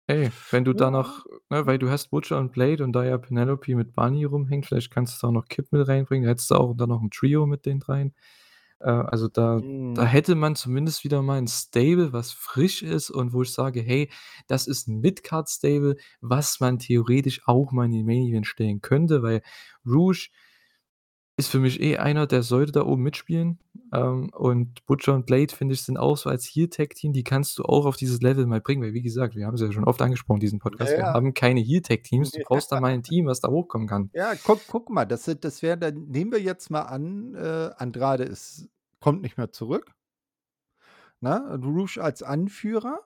ey, 0.07 0.31
wenn 0.51 0.65
du 0.65 0.73
da 0.73 0.91
Ja. 0.91 0.91
noch 0.91 1.26
ne, 1.51 1.65
weil 1.68 1.80
du 1.80 1.89
hast 1.91 2.09
Butcher 2.11 2.39
und 2.39 2.51
Blade 2.53 2.84
und 2.85 2.93
da 2.93 3.05
ja 3.05 3.18
Penelope 3.19 3.76
mit 3.76 3.93
Bunny 3.95 4.26
rumhängt, 4.26 4.68
vielleicht 4.68 4.91
kannst 4.91 5.22
du 5.23 5.27
da 5.27 5.31
noch 5.34 5.47
Kip 5.49 5.72
mit 5.73 5.88
reinbringen. 5.88 6.26
Da 6.26 6.31
hättest 6.31 6.51
du 6.51 6.55
auch 6.57 6.76
dann 6.76 6.89
noch 6.89 7.01
'n 7.03 7.11
Trio 7.11 7.45
mit 7.47 7.65
den 7.68 7.80
dreien. 7.81 8.13
Äh, 8.81 8.91
also, 8.91 9.27
da 9.30 9.63
da 9.95 10.05
Mhm. 10.05 10.07
hätte 10.07 10.35
man 10.35 10.55
zumindest 10.57 11.03
wieder 11.05 11.22
mal 11.23 11.39
'n 11.39 11.47
Stable, 11.49 12.13
was 12.13 12.31
frisch 12.34 12.84
ist 12.84 13.11
und 13.11 13.34
wo 13.34 13.43
ich 13.43 13.51
sage: 13.53 13.81
„Hey, 13.81 14.09
das 14.47 14.68
ist 14.68 14.88
'n 14.89 15.01
Mid-Card-Stable, 15.01 15.97
was 16.22 16.59
man 16.61 16.80
theoretisch 16.80 17.41
auch 17.47 17.72
mal 17.73 17.85
in 17.88 17.91
den 17.93 18.05
Main 18.07 18.27
Event 18.30 18.47
stellen 18.47 18.81
könnte“, 18.81 19.23
weil 19.23 19.41
Rouge 19.88 20.30
ist 21.41 21.49
für 21.49 21.59
mich 21.59 21.81
eh 21.81 21.97
einer, 21.97 22.27
der 22.27 22.43
sollte 22.43 22.72
da 22.72 22.85
oben 22.85 23.01
mitspielen. 23.03 23.59
Ähm, 23.93 24.30
und 24.34 24.85
Butcher 24.85 25.13
und 25.15 25.26
Blade, 25.26 25.53
finde 25.53 25.73
ich, 25.73 25.81
sind 25.84 25.97
auch 25.97 26.15
so 26.15 26.30
als 26.30 26.45
Heel-Tag-Team, 26.45 27.13
die 27.13 27.23
kannst 27.23 27.57
du 27.57 27.63
auch 27.63 27.85
auf 27.85 27.97
dieses 27.97 28.22
Level 28.22 28.45
mal 28.45 28.61
bringen, 28.61 28.81
weil 28.84 28.93
wie 28.93 29.01
gesagt, 29.01 29.35
wir 29.35 29.47
haben's 29.47 29.61
ja 29.61 29.72
schon 29.72 29.84
oft 29.85 30.01
angesprochen, 30.01 30.39
diesen 30.39 30.59
Podcast, 30.59 30.91
Ja, 30.91 30.97
wir 30.97 31.03
ja. 31.05 31.13
haben 31.13 31.34
keine 31.34 31.59
Heel-Tag-Teams. 31.59 32.31
Du 32.31 32.39
brauchst 32.45 32.72
da 32.72 32.80
mal 32.80 32.93
'n 32.93 33.03
Team, 33.03 33.26
was 33.26 33.39
da 33.41 33.49
hochkommen 33.49 33.88
kann. 33.88 34.09
Ja, 34.13 34.34
guck 34.43 34.61
guck 34.68 34.89
mal, 34.89 35.05
das 35.05 35.26
das 35.39 35.61
wäre 35.61 35.77
dann 35.77 36.07
nehmen 36.07 36.31
wir 36.31 36.41
jetzt 36.41 36.69
mal 36.69 36.84
an, 36.84 37.35
äh, 37.35 37.72
Andrade 37.77 38.23
ist 38.23 38.69
kommt 38.99 39.23
nicht 39.23 39.38
mehr 39.38 39.51
zurück. 39.51 39.91
Ne? 41.19 41.59
Rouge 41.63 41.97
als 42.01 42.23
Anführer, 42.23 42.99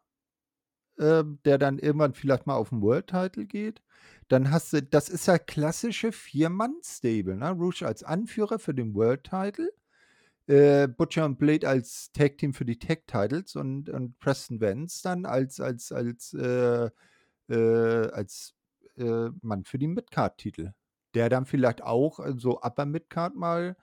ähm, 0.99 1.39
der 1.45 1.57
dann 1.57 1.79
irgendwann 1.79 2.13
vielleicht 2.13 2.47
mal 2.47 2.55
auf 2.55 2.71
'n 2.71 2.81
World 2.81 3.07
Title 3.07 3.45
geht. 3.45 3.81
Dann 4.29 4.51
hast 4.51 4.73
du 4.73 4.81
das 4.83 5.09
ist 5.09 5.27
ja 5.27 5.37
klassische 5.39 6.11
Vier-Mann-Stable, 6.11 7.35
ne? 7.37 7.51
Rouge 7.51 7.83
als 7.85 8.03
Anführer 8.03 8.59
für 8.59 8.73
den 8.73 8.95
World 8.95 9.23
Title, 9.23 9.71
äh, 10.47 10.87
Butcher 10.89 11.25
und 11.25 11.39
Blade 11.39 11.67
als 11.69 12.11
Tag-Team 12.13 12.53
für 12.53 12.65
die 12.65 12.79
Tag 12.79 13.07
Titles 13.07 13.55
und 13.57 13.89
und 13.89 14.19
Preston 14.19 14.61
Vance 14.61 15.01
dann 15.03 15.25
als 15.25 15.59
als 15.61 15.91
als, 15.93 16.33
äh, 16.35 16.89
äh 17.49 18.09
als, 18.11 18.55
äh, 18.97 19.29
Mann 19.41 19.65
für 19.65 19.79
die 19.79 19.87
Mid-Card-Titel, 19.89 20.73
der 21.15 21.29
dann 21.29 21.45
vielleicht 21.47 21.83
auch, 21.83 22.19
äh, 22.19 22.33
so 22.37 22.61
Upper 22.61 22.85
Mid-Card 22.87 23.35
mal 23.35 23.77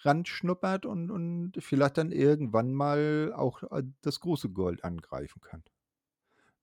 ranschnuppert 0.00 0.86
und 0.86 1.10
und 1.10 1.52
vielleicht 1.60 1.98
dann 1.98 2.12
irgendwann 2.12 2.72
mal 2.74 3.32
auch, 3.36 3.62
das 4.02 4.20
große 4.20 4.50
Gold 4.50 4.84
angreifen 4.84 5.40
kann. 5.42 5.64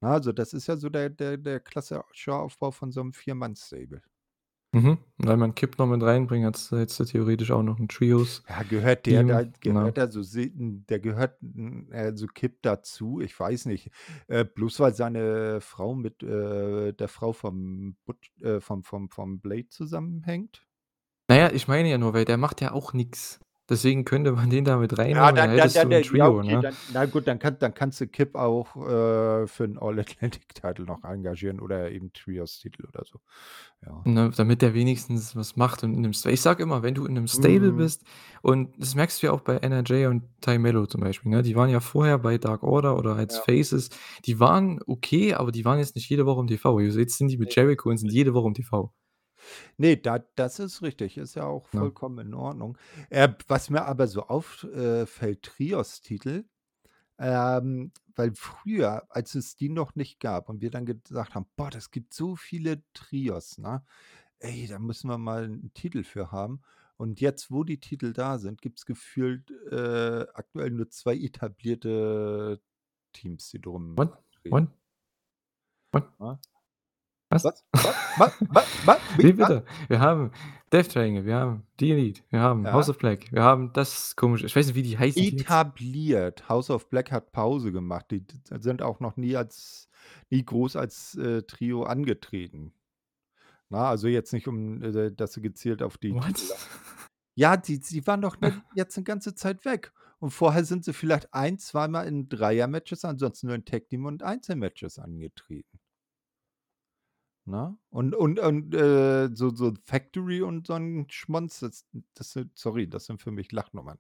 Ne, 0.05 0.11
also 0.11 0.31
das 0.31 0.53
ist 0.53 0.67
ja 0.67 0.77
so 0.77 0.89
der 0.89 1.09
der 1.09 1.35
der 1.37 1.59
klassische 1.59 2.35
Aufbau 2.35 2.69
von 2.69 2.91
so 2.91 3.01
'nem 3.01 3.11
Vier-Mann-Stable. 3.13 4.03
Mhm. 4.73 4.97
Wenn 5.17 5.39
man 5.39 5.55
Kip 5.55 5.77
noch 5.77 5.87
mit 5.87 6.03
reinbringt, 6.03 6.45
hättest 6.45 6.71
du 6.71 6.77
hättest 6.77 6.99
du 6.99 7.05
theoretisch 7.05 7.51
auch 7.51 7.63
noch 7.63 7.79
'n 7.79 7.87
Trios 7.87 8.43
Ja, 8.47 8.63
gehört 8.63 9.05
der 9.07 9.23
da 9.23 9.43
ne? 9.63 9.93
gehört 9.93 9.97
da 9.97 10.07
so 10.11 10.21
se 10.23 10.49
der 10.53 10.99
gehört, 10.99 11.39
hm, 11.41 11.89
also 11.91 12.27
Kip 12.27 12.61
dazu? 12.61 13.21
Ich 13.21 13.39
weiß 13.39 13.65
nicht. 13.65 13.91
Äh, 14.27 14.45
bloß 14.45 14.79
weil 14.79 14.93
seine 14.93 15.61
Frau 15.61 15.95
mit, 15.95 16.23
äh, 16.23 16.91
der 16.93 17.07
Frau 17.07 17.33
vom 17.33 17.95
Butch 18.05 18.31
äh, 18.41 18.59
vom 18.61 18.83
vom 18.83 19.09
vom 19.09 19.39
Blade 19.39 19.69
zusammenhängt? 19.69 20.65
Na 21.29 21.35
ja, 21.37 21.51
ich 21.51 21.67
meine 21.67 21.89
ja 21.89 21.97
nur, 21.97 22.13
weil 22.13 22.25
der 22.25 22.37
macht 22.37 22.61
ja 22.61 22.71
auch 22.71 22.93
nix. 22.93 23.39
Deswegen 23.69 24.05
könnte 24.05 24.31
man 24.33 24.49
den 24.49 24.63
da 24.65 24.77
mit 24.77 24.97
Ja, 25.11 25.31
reinnehmen 25.31 25.35
und 25.35 25.37
dann 25.37 25.51
dann 25.55 25.71
dann 25.73 25.73
dann 25.73 25.89
'n 25.91 26.01
der 26.01 26.09
ja, 26.11 26.27
Trio, 26.27 26.29
okay, 26.29 26.57
ne? 26.57 26.61
dann 26.61 26.79
na 26.87 27.05
gut, 27.05 27.27
dann 27.27 27.37
kann 27.39 27.59
dann 27.59 27.73
kannst 27.73 28.01
du 28.01 28.07
Kip 28.07 28.35
auch, 28.35 28.75
äh, 28.75 29.45
für 29.47 29.63
'n 29.65 29.77
All-Atlantic-Title 29.77 30.85
noch 30.85 31.03
engagieren 31.03 31.59
oder 31.59 31.91
eben 31.91 32.11
Trios-Titel 32.11 32.85
oder 32.87 33.03
so, 33.05 33.19
ja. 33.85 34.07
Ne, 34.07 34.29
damit 34.37 34.61
der 34.61 34.75
wenigstens 34.75 35.35
was 35.35 35.55
macht 35.55 35.83
und 35.83 35.95
in 35.95 36.11
ich 36.11 36.39
sage 36.41 36.61
immer, 36.61 36.83
wenn 36.83 36.93
du 36.93 37.07
in 37.07 37.13
'nem 37.15 37.27
Stable 37.27 37.71
Mhm. 37.71 37.73
bist 37.73 38.03
und 38.43 38.69
das 38.77 38.93
merkst 38.93 39.19
du 39.23 39.25
ja 39.27 39.33
auch 39.33 39.41
bei 39.41 39.55
NRJ 39.57 40.05
und 40.05 40.25
Tay 40.41 40.59
Melo 40.59 40.85
zum 40.85 41.01
Beispiel, 41.01 41.31
ne? 41.31 41.41
Die 41.41 41.55
waren 41.55 41.71
ja 41.71 41.79
vorher 41.79 42.19
bei 42.19 42.37
Dark 42.37 42.61
Order 42.61 42.97
oder 42.99 43.15
als 43.15 43.35
Ja. 43.35 43.39
Faces. 43.39 43.89
Die 44.25 44.39
waren 44.39 44.79
okay, 44.85 45.33
aber 45.33 45.51
die 45.51 45.65
waren 45.65 45.79
jetzt 45.79 45.95
nicht 45.95 46.07
jede 46.07 46.27
Woche 46.27 46.39
im 46.41 46.45
TV. 46.47 46.79
Jetzt 46.79 47.17
sind 47.17 47.29
die 47.29 47.39
mit 47.39 47.55
Jericho 47.55 47.89
und 47.89 47.97
sind 47.97 48.11
jede 48.11 48.35
Woche 48.35 48.47
im 48.49 48.53
TV. 48.53 48.91
Ne, 49.77 49.97
da 49.97 50.19
das 50.35 50.59
ist 50.59 50.81
richtig, 50.81 51.17
ist 51.17 51.35
ja 51.35 51.45
auch 51.45 51.67
Ne? 51.73 51.89
vollkommen 51.89 52.27
in 52.27 52.33
Ordnung. 52.33 52.77
Äh, 53.09 53.29
was 53.47 53.69
mir 53.69 53.85
aber 53.85 54.07
so 54.07 54.23
auf 54.27 54.63
äh, 54.63 55.05
fällt, 55.05 55.43
Trios-Titel, 55.43 56.45
ähm, 57.19 57.91
weil 58.15 58.33
früher, 58.35 59.05
als 59.09 59.35
es 59.35 59.55
die 59.57 59.69
noch 59.69 59.95
nicht 59.95 60.19
gab 60.19 60.49
und 60.49 60.61
wir 60.61 60.71
dann 60.71 60.85
gesagt 60.85 61.35
haben: 61.35 61.47
„Boah, 61.57 61.69
das 61.71 61.91
gibt 61.91 62.13
so 62.13 62.35
viele 62.35 62.83
Trios, 62.93 63.57
ne? 63.59 63.83
Ey, 64.39 64.67
da 64.67 64.79
müssen 64.79 65.09
wir 65.09 65.17
mal 65.19 65.45
'n 65.45 65.71
Titel 65.73 66.03
für 66.03 66.31
haben.“ 66.31 66.61
Und 66.97 67.21
jetzt, 67.21 67.51
wo 67.51 67.63
die 67.63 67.79
Titel 67.79 68.13
da 68.13 68.39
sind, 68.39 68.61
gibt's 68.61 68.85
gefühlt, 68.85 69.51
äh, 69.71 70.27
aktuell 70.33 70.71
nur 70.71 70.89
2 70.91 71.15
etablierte 71.17 72.61
Teams, 73.13 73.49
die 73.51 73.61
drum 73.61 73.97
What? 73.97 74.23
antreten. 74.35 74.61
What? 74.63 74.67
What? 75.93 76.13
Ne? 76.19 76.39
Was? 77.31 77.43
Was? 77.43 77.63
Was? 77.73 77.93
Wa 78.17 78.31
wa 78.53 78.61
wa 78.85 78.97
Wie 79.17 79.23
wie? 79.23 79.37
Was? 79.39 79.49
bitte? 79.49 79.65
Wir 79.87 79.99
haben 79.99 80.31
Death 80.71 80.91
Triangle, 80.91 81.25
wir 81.25 81.35
haben 81.35 81.63
The 81.79 81.91
Elite, 81.91 82.21
wir 82.29 82.39
haben 82.39 82.71
House 82.71 82.87
Ja. 82.87 82.91
of 82.91 82.97
Black, 82.97 83.31
wir 83.31 83.43
haben 83.43 83.71
das 83.73 84.15
komische 84.15 84.45
ich 84.45 84.55
weiß 84.55 84.67
nicht, 84.67 84.75
wie 84.75 84.83
die 84.83 84.97
heißen, 84.97 85.29
die 85.29 85.37
jetzt 85.37 85.41
Etabliert. 85.41 86.47
House 86.49 86.69
of 86.69 86.89
Black 86.89 87.11
hat 87.11 87.31
Pause 87.31 87.71
gemacht. 87.71 88.07
Die 88.11 88.25
sind 88.59 88.81
auch 88.81 88.99
noch 88.99 89.17
nie 89.17 89.35
als 89.35 89.89
nie 90.29 90.43
groß 90.45 90.75
als, 90.75 91.15
äh, 91.15 91.43
Trio 91.43 91.83
angetreten. 91.83 92.73
Ne, 93.69 93.79
also 93.79 94.07
jetzt 94.07 94.33
nicht 94.33 94.47
um, 94.47 94.81
äh, 94.83 95.11
dass 95.11 95.33
sie 95.33 95.41
gezielt 95.41 95.81
auf 95.83 95.97
die 95.97 96.13
What? 96.13 96.35
Titel 96.35 96.53
Ja, 97.37 97.57
die 97.57 97.79
die 97.79 98.05
waren 98.07 98.21
doch 98.21 98.39
ne 98.41 98.53
jetzt 98.75 98.97
'ne 98.97 99.03
ganze 99.03 99.35
Zeit 99.35 99.65
weg. 99.65 99.91
Und 100.19 100.31
vorher 100.31 100.65
sind 100.65 100.85
sie 100.85 100.93
vielleicht 100.93 101.33
ein 101.33 101.59
zweimal 101.59 102.07
in 102.07 102.29
Dreier-Matches, 102.29 103.05
ansonsten 103.05 103.47
nur 103.47 103.55
in 103.55 103.65
Tag-Team 103.65 104.05
und 104.05 104.23
Einzelmatches 104.23 104.99
angetreten. 104.99 105.79
Ne? 107.47 107.77
Und 107.91 108.15
und 108.15 108.39
und, 108.39 108.73
äh, 108.73 109.29
so 109.33 109.49
so 109.55 109.73
Factory 109.85 110.41
und 110.41 110.65
so 110.67 110.73
'n 110.73 111.05
Schmonz, 111.09 111.59
das 111.59 111.85
das 112.15 112.31
sind 112.33 112.51
sorry, 112.57 112.87
das 112.89 113.05
sind 113.05 113.21
für 113.21 113.31
mich 113.31 113.51
Lachnummern. 113.51 113.99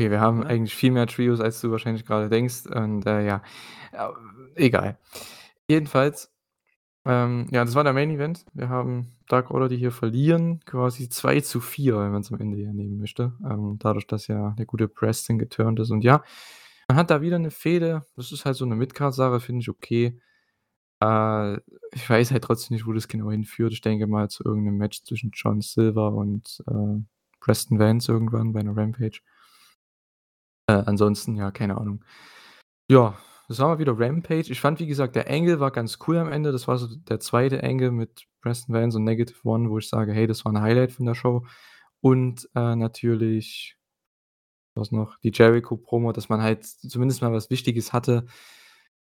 Okay, 0.00 0.12
wir 0.12 0.20
haben 0.20 0.38
Ne? 0.40 0.46
eigentlich 0.46 0.74
viel 0.76 0.92
mehr 0.92 1.08
Trios, 1.08 1.40
als 1.40 1.60
du 1.60 1.72
wahrscheinlich 1.72 2.06
grade 2.06 2.28
denkst 2.28 2.66
und, 2.66 3.04
äh, 3.04 3.26
ja, 3.26 3.42
äh, 3.92 4.08
egal. 4.54 4.96
Jedenfalls, 5.68 6.30
ähm, 7.06 7.48
ja, 7.52 7.64
das 7.64 7.74
war 7.76 7.84
der 7.84 7.94
Main 7.94 8.10
Event. 8.10 8.46
Wir 8.54 8.68
haben 8.70 9.12
Dark 9.28 9.50
Order, 9.52 9.68
die 9.68 9.76
hier 9.78 9.92
verlieren, 9.92 10.60
quasi 10.66 11.08
2:4, 11.10 12.00
wenn 12.00 12.12
man's 12.12 12.32
am 12.32 12.40
Ende 12.40 12.56
hier 12.58 12.72
nehmen 12.74 12.98
möchte, 13.00 13.34
ähm, 13.44 13.76
dadurch, 13.80 14.06
dass 14.06 14.28
ja 14.28 14.52
der 14.58 14.66
gute 14.66 14.88
Preston 14.88 15.38
geturnt 15.38 15.80
ist 15.80 15.90
und 15.90 16.02
ja, 16.04 16.24
man 16.88 16.96
hat 16.98 17.10
da 17.10 17.22
wieder 17.22 17.38
'ne 17.38 17.50
Fehde. 17.52 18.04
Das 18.16 18.32
ist 18.32 18.44
halt 18.46 18.56
so 18.56 18.64
'ne 18.66 18.76
Mid-Card-Sache, 18.76 19.40
finde 19.40 19.62
ich 19.62 19.70
okay. 19.70 20.20
Äh, 21.02 21.56
ich 21.94 22.08
weiß 22.10 22.32
halt 22.32 22.44
trotzdem 22.44 22.76
nicht, 22.76 22.86
wo 22.86 22.92
das 22.94 23.08
genau 23.08 23.30
hinführt. 23.32 23.72
Ich 23.74 23.82
denke 23.82 24.06
mal 24.08 24.30
zu 24.30 24.44
irgend 24.44 24.64
'nem 24.66 24.78
Match 24.78 25.04
zwischen 25.04 25.30
John 25.34 25.60
Silver 25.62 26.12
und, 26.14 26.62
äh, 26.68 27.02
Preston 27.40 27.78
Vance 27.80 28.12
irgendwann 28.12 28.52
bei 28.54 28.62
'ner 28.62 28.76
Rampage. 28.76 29.20
Äh, 30.68 30.82
ansonsten, 30.86 31.34
ja, 31.36 31.50
keine 31.50 31.78
Ahnung. 31.78 32.04
Ja, 32.90 33.16
das 33.48 33.60
war 33.60 33.68
mal 33.68 33.78
wieder 33.80 33.98
Rampage. 33.98 34.52
Ich 34.52 34.60
fand, 34.60 34.80
wie 34.80 34.86
gesagt, 34.88 35.16
der 35.16 35.30
Angle 35.30 35.60
war 35.60 35.72
ganz 35.72 35.98
cool 36.08 36.18
am 36.18 36.32
Ende. 36.32 36.52
Das 36.52 36.68
war 36.68 36.78
so 36.78 36.88
der 36.96 37.20
2. 37.20 37.64
Angle 37.64 37.92
mit 37.92 38.26
Preston 38.42 38.74
Vance 38.74 38.98
und 38.98 39.04
Negative 39.04 39.38
One, 39.48 39.70
wo 39.70 39.78
ich 39.78 39.88
sage: 39.88 40.12
„Hey, 40.12 40.26
das 40.28 40.44
war 40.44 40.52
'n 40.54 40.62
Highlight 40.62 40.92
von 40.92 41.06
der 41.06 41.14
Show.“ 41.16 41.46
Und, 42.02 42.48
äh, 42.56 42.76
natürlich 42.76 43.77
was 44.78 44.92
noch? 44.92 45.18
Die 45.20 45.32
Jericho-Promo, 45.34 46.12
dass 46.12 46.28
man 46.28 46.42
halt 46.42 46.64
zumindest 46.66 47.22
mal 47.22 47.32
was 47.32 47.50
Wichtiges 47.50 47.92
hatte, 47.92 48.26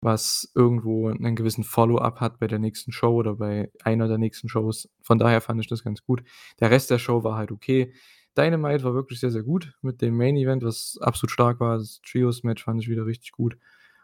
was 0.00 0.50
irgendwo 0.54 1.10
'nen 1.10 1.36
gewissen 1.36 1.64
Follow-up 1.64 2.20
hat 2.20 2.38
bei 2.40 2.48
der 2.48 2.58
nächsten 2.58 2.92
Show 2.92 3.14
oder 3.14 3.36
bei 3.36 3.70
einer 3.84 4.08
der 4.08 4.18
nächsten 4.18 4.48
Shows. 4.48 4.88
Von 5.02 5.18
daher 5.18 5.40
fand 5.40 5.60
ich 5.60 5.68
das 5.68 5.84
ganz 5.84 6.02
gut. 6.04 6.22
Der 6.60 6.70
Rest 6.70 6.90
der 6.90 6.98
Show 6.98 7.24
war 7.24 7.36
halt 7.36 7.52
okay. 7.52 7.92
Dynamite 8.36 8.84
war 8.84 8.94
wirklich 8.94 9.20
sehr, 9.20 9.30
sehr 9.30 9.42
gut 9.44 9.74
mit 9.82 10.02
dem 10.02 10.16
Main 10.16 10.36
Event, 10.36 10.64
was 10.64 10.98
absolut 11.02 11.30
stark 11.32 11.60
war. 11.60 11.78
Das 11.78 12.00
Trios-Match 12.02 12.64
fand 12.64 12.80
ich 12.82 12.88
wieder 12.88 13.06
richtig 13.06 13.32
gut. 13.32 13.56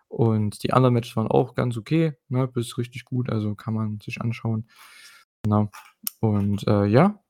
Und 0.08 0.62
die 0.64 0.72
anderen 0.72 0.94
Matches 0.94 1.16
waren 1.16 1.28
auch 1.28 1.54
ganz 1.54 1.76
okay, 1.76 2.14
ne, 2.28 2.48
bis 2.48 2.78
richtig 2.78 3.04
gut, 3.04 3.30
also 3.30 3.54
kann 3.54 3.74
man 3.74 4.00
sich 4.02 4.20
anschauen. 4.22 4.68
Genau. 5.44 5.70
Und, 6.20 6.66
äh, 6.68 6.86
ja, 6.86 7.20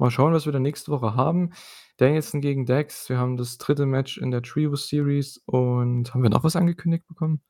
mal 0.00 0.10
schauen, 0.10 0.32
was 0.32 0.46
wir 0.46 0.52
dann 0.52 0.62
nächste 0.62 0.90
Woche 0.90 1.14
haben. 1.14 1.50
Danielson 1.98 2.40
gegen 2.40 2.66
Dax. 2.66 3.08
Wir 3.08 3.18
haben 3.18 3.36
das 3.36 3.58
3. 3.58 3.86
Match 3.86 4.18
in 4.18 4.30
der 4.30 4.42
Trios-Series 4.42 5.38
und 5.46 6.12
haben 6.14 6.22
wir 6.22 6.30
noch 6.30 6.44
was 6.44 6.56
angekündigt 6.56 7.06
bekommen? 7.06 7.40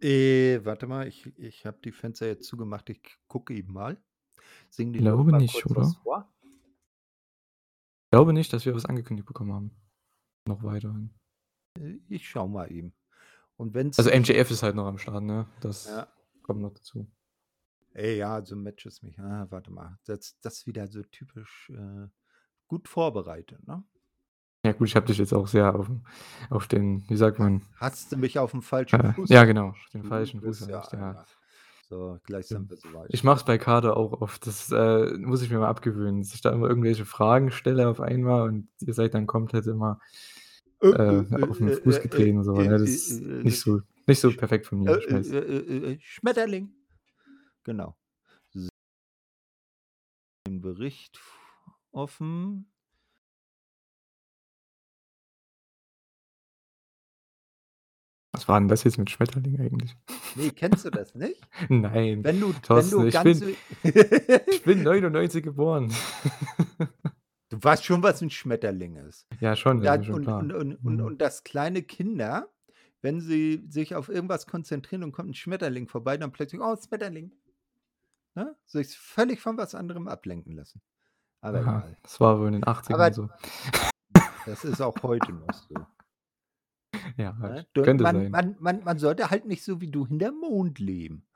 Äh, 0.00 0.64
warte 0.64 0.86
mal, 0.86 1.08
ich 1.08 1.26
ich 1.38 1.66
habe 1.66 1.78
die 1.84 1.90
Fenster 1.92 2.26
jetzt 2.26 2.46
zugemacht. 2.46 2.88
Ich 2.90 3.00
gucke 3.26 3.54
eben 3.54 3.72
mal. 3.72 4.00
Singen 4.70 4.92
die 4.92 5.00
Glaube 5.00 5.32
nicht, 5.36 5.66
oder? 5.66 5.92
vor? 6.02 6.32
Glaube 8.10 8.32
nicht, 8.32 8.52
dass 8.52 8.64
wir 8.64 8.74
was 8.74 8.86
angekündigt 8.86 9.26
bekommen 9.26 9.52
haben. 9.52 9.70
Noch 10.46 10.62
weiterhin. 10.62 11.10
Äh, 11.78 11.98
ich 12.08 12.28
schaue 12.28 12.48
mal 12.48 12.70
eben. 12.70 12.94
Und 13.56 13.74
wenn's 13.74 13.98
Also, 13.98 14.10
MJF 14.10 14.50
ist 14.50 14.62
halt 14.62 14.76
noch 14.76 14.86
am 14.86 14.98
Start, 14.98 15.24
ne? 15.24 15.46
Das 15.60 15.86
Ja. 15.86 16.06
kommt 16.42 16.60
noch 16.60 16.72
dazu. 16.72 17.10
Ey, 17.98 18.16
ja, 18.18 18.44
so 18.44 18.54
Matches 18.54 19.02
mich 19.02 19.18
ah, 19.18 19.46
warte 19.50 19.72
mal. 19.72 19.98
Das 20.04 20.38
das 20.40 20.66
wieder 20.66 20.86
so 20.86 21.02
typisch, 21.02 21.68
äh, 21.70 22.06
gut 22.68 22.88
vorbereitet, 22.88 23.66
ne? 23.66 23.84
Ja 24.64 24.72
gut, 24.72 24.88
ich 24.88 24.96
habe 24.96 25.06
dich 25.06 25.18
jetzt 25.18 25.32
auch 25.32 25.46
sehr 25.46 25.74
auf'm 25.74 26.00
auf 26.50 26.66
den, 26.66 27.04
wie 27.08 27.16
sagt 27.16 27.38
man 27.38 27.62
Hast 27.80 28.12
du 28.12 28.16
mich 28.16 28.38
auf'm 28.38 28.62
falschen 28.62 29.00
äh, 29.00 29.12
Fuß 29.14 29.30
ja 29.30 29.44
genau, 29.44 29.74
den 29.94 30.02
Du 30.02 30.08
falschen 30.08 30.40
Fuß 30.40 30.60
ja 30.60 30.78
erwischt, 30.80 30.92
ja. 30.92 31.24
So, 31.88 32.18
gleich 32.24 32.46
sind 32.48 32.68
wir 32.68 32.76
so 32.76 32.92
weit. 32.92 33.08
Ich 33.10 33.24
mache 33.24 33.36
es 33.38 33.44
bei 33.44 33.56
Kader 33.56 33.96
auch 33.96 34.20
oft. 34.20 34.46
Das, 34.46 34.70
äh, 34.70 35.16
muss 35.18 35.42
ich 35.42 35.50
mir 35.50 35.58
mal 35.58 35.68
abgewöhnen, 35.68 36.20
dass 36.20 36.34
ich 36.34 36.42
da 36.42 36.50
immer 36.50 36.68
irgendwelche 36.68 37.04
Fragen 37.06 37.50
stelle 37.50 37.88
auf 37.88 38.00
einmal 38.00 38.42
und 38.48 38.68
ihr 38.80 38.92
seid 38.94 39.14
dann 39.14 39.26
komplett 39.26 39.66
immer, 39.66 39.98
Äh, 40.82 40.92
äh, 40.96 41.24
äh, 41.30 41.42
auf 41.50 41.60
'n 41.60 41.68
äh, 41.68 41.72
Fuß 41.72 42.00
getreten 42.00 42.38
und 42.38 42.44
so, 42.44 42.62
ne? 42.62 42.78
Das 42.78 42.82
ist 42.82 43.22
nicht 43.42 43.60
so 43.60 43.80
nicht 44.06 44.20
so 44.20 44.32
perfekt 44.32 44.66
von 44.66 44.78
mir, 44.80 44.96
ich 44.96 45.06
Schmetterling. 46.02 46.70
Genau. 47.66 47.96
Den 50.46 50.60
Bericht 50.60 51.20
offen. 51.92 52.70
Was 58.34 58.46
war 58.48 58.58
'n 58.58 58.68
das 58.68 58.84
jetzt 58.84 58.98
mit 58.98 59.10
Schmetterling 59.10 59.58
eigentlich? 59.60 59.96
Ne, 60.34 60.50
kennst 60.52 60.84
du 60.84 60.90
das 60.90 61.14
nicht? 61.14 61.48
Nein, 61.70 62.24
Wenn 62.24 62.40
du 62.40 62.54
wenn 62.72 62.90
Thorsten, 62.90 62.90
du 62.90 63.06
ich 63.06 63.22
bin 63.22 63.44
ich 64.50 64.62
bin 64.64 64.82
99 64.82 65.42
geboren. 65.42 66.02
Du 67.50 67.62
weißt 67.62 67.84
schon, 67.84 68.02
was 68.02 68.20
'n 68.22 68.30
Schmetterling 68.30 68.96
ist. 68.96 69.26
Ja, 69.40 69.56
schon, 69.56 69.80
mir 69.80 70.02
schon 70.02 70.16
und 70.16 70.30
und 70.38 70.52
und 70.52 70.76
und 70.86 71.00
Mhm. 71.00 71.02
und 71.02 71.20
dass 71.22 71.44
kleine 71.44 71.82
Kinder, 71.82 72.52
wenn 73.02 73.20
sie 73.20 73.64
sich 73.68 73.94
auf 73.94 74.08
irgendwas 74.10 74.46
konzentrieren 74.46 75.04
und 75.04 75.12
kommt 75.12 75.30
'n 75.30 75.34
Schmetterling 75.34 75.88
vorbei, 75.88 76.16
dann 76.18 76.32
plötzlich: 76.32 76.60
„Oh, 76.62 76.76
Schmetterling.“ 76.76 77.32
Ne? 78.38 78.54
Sich 78.66 78.96
völlig 78.96 79.40
von 79.40 79.56
was 79.58 79.74
anderem 79.74 80.06
ablenken 80.06 80.52
lassen. 80.54 80.80
Aber 81.40 81.58
Aha, 81.58 81.78
egal. 81.80 81.96
das 82.04 82.20
war 82.20 82.38
wohl 82.38 82.46
in 82.46 82.52
den 82.52 82.64
80ern 82.64 82.94
Aber 82.94 83.12
so. 83.12 83.28
das 84.46 84.64
ist 84.64 84.80
auch 84.80 84.94
heute 85.02 85.32
noch 85.32 85.52
so. 85.52 85.74
Ja, 87.16 87.32
Ne? 87.32 87.66
könnte 87.74 88.04
man 88.04 88.14
sein. 88.16 88.30
man 88.30 88.56
man 88.60 88.84
man 88.84 88.98
sollte 88.98 89.28
halt 89.30 89.44
nicht 89.46 89.64
so 89.64 89.80
wie 89.80 89.90
du 89.90 90.06
hinterm 90.06 90.36
Mond 90.38 90.78
leben. 90.78 91.26